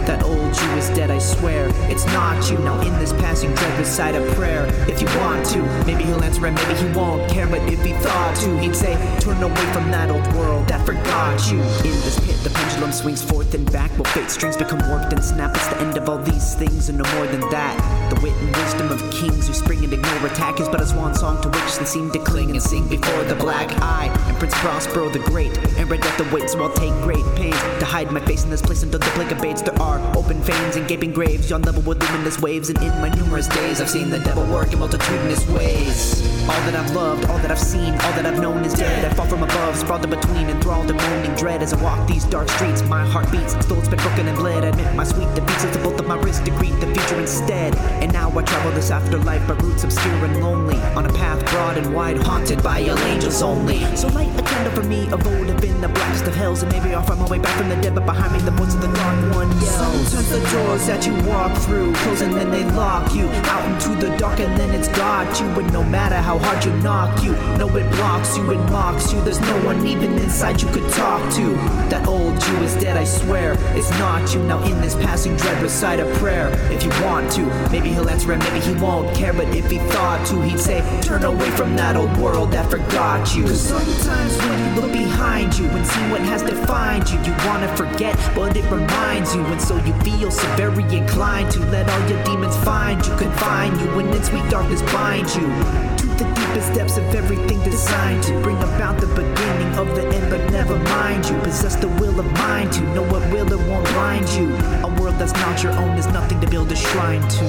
[0.06, 1.70] That old you is dead, I swear.
[1.90, 2.58] It's not you.
[2.58, 4.66] Now in this passing dread, beside a prayer.
[4.88, 7.46] If you want to, maybe he'll answer and maybe he won't care.
[7.46, 11.50] But if he thought to, he'd say, turn away from that old world that forgot
[11.50, 11.58] you.
[11.58, 13.90] In this pit, the pendulum swings forth and back.
[13.96, 15.54] Will fate strings become warped snap?
[15.54, 17.93] It's the end of all these things and no more than that.
[18.10, 21.14] The wit and wisdom of kings who spring and ignore attack is but a swan
[21.14, 24.14] song to which they seem to cling and sing before the black eye.
[24.26, 27.84] And Prince Prospero the Great, and Red Death awaits, so I'll take great pains to
[27.84, 29.62] hide my face in this place until the plague abates.
[29.62, 32.68] There are open veins and gaping graves, yon level with luminous waves.
[32.68, 36.22] And in my numerous days, I've seen the devil work in multitudinous ways.
[36.44, 39.04] All that I've loved, all that I've seen, all that I've known is dead.
[39.04, 42.24] I fall from above, sprawled in between, enthralled in moaning dread as I walk these
[42.26, 42.82] dark streets.
[42.82, 44.64] My heart beats, though it's been broken and bled.
[44.64, 47.20] I admit my sweet defeats as the both of my wrists to greet the future
[47.20, 47.74] instead.
[48.02, 51.78] And now I travel this afterlife by roots obscure and lonely, on a path broad
[51.78, 53.84] and wide, haunted by ill angels only.
[53.96, 56.72] So light a candle for me, a vote of in the blast of hells, and
[56.72, 57.94] maybe I'll find my way back from the dead.
[57.94, 60.08] But behind me, the voice of the dark one yells.
[60.08, 63.94] Sometimes the doors that you walk through close and then they lock you out into
[64.06, 65.46] the dark, and then it's got you.
[65.46, 69.20] And no matter how hard you knock you, no it blocks you, and mocks you.
[69.22, 71.54] There's no one even inside you could talk to.
[71.88, 73.56] That old you is dead, I swear.
[73.76, 74.42] It's not you.
[74.44, 77.42] Now in this passing dread, recite a prayer if you want to.
[77.70, 79.32] Maybe he'll answer maybe he won't care.
[79.32, 83.34] But if he thought to, he'd say, Turn away from that old world that forgot
[83.34, 83.44] you.
[83.44, 87.74] Cause sometimes when you look behind you and see what has defined you, you wanna
[87.76, 89.44] forget, but it reminds you.
[89.46, 93.78] And so you feel so very inclined to let all your demons find you, confine
[93.78, 95.93] you, and in sweet darkness bind you.
[96.24, 100.50] The deepest depths of everything designed to bring about the beginning of the end, but
[100.50, 101.36] never mind you.
[101.40, 104.54] Possess the will of mind to know what will and won't blind you.
[104.82, 107.44] A world that's not your own is nothing to build a shrine to.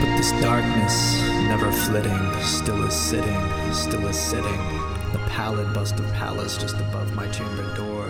[0.00, 3.40] But this darkness, never flitting, still is sitting,
[3.72, 4.60] still is sitting.
[5.12, 8.03] The pallid bust of Pallas just above my chamber door.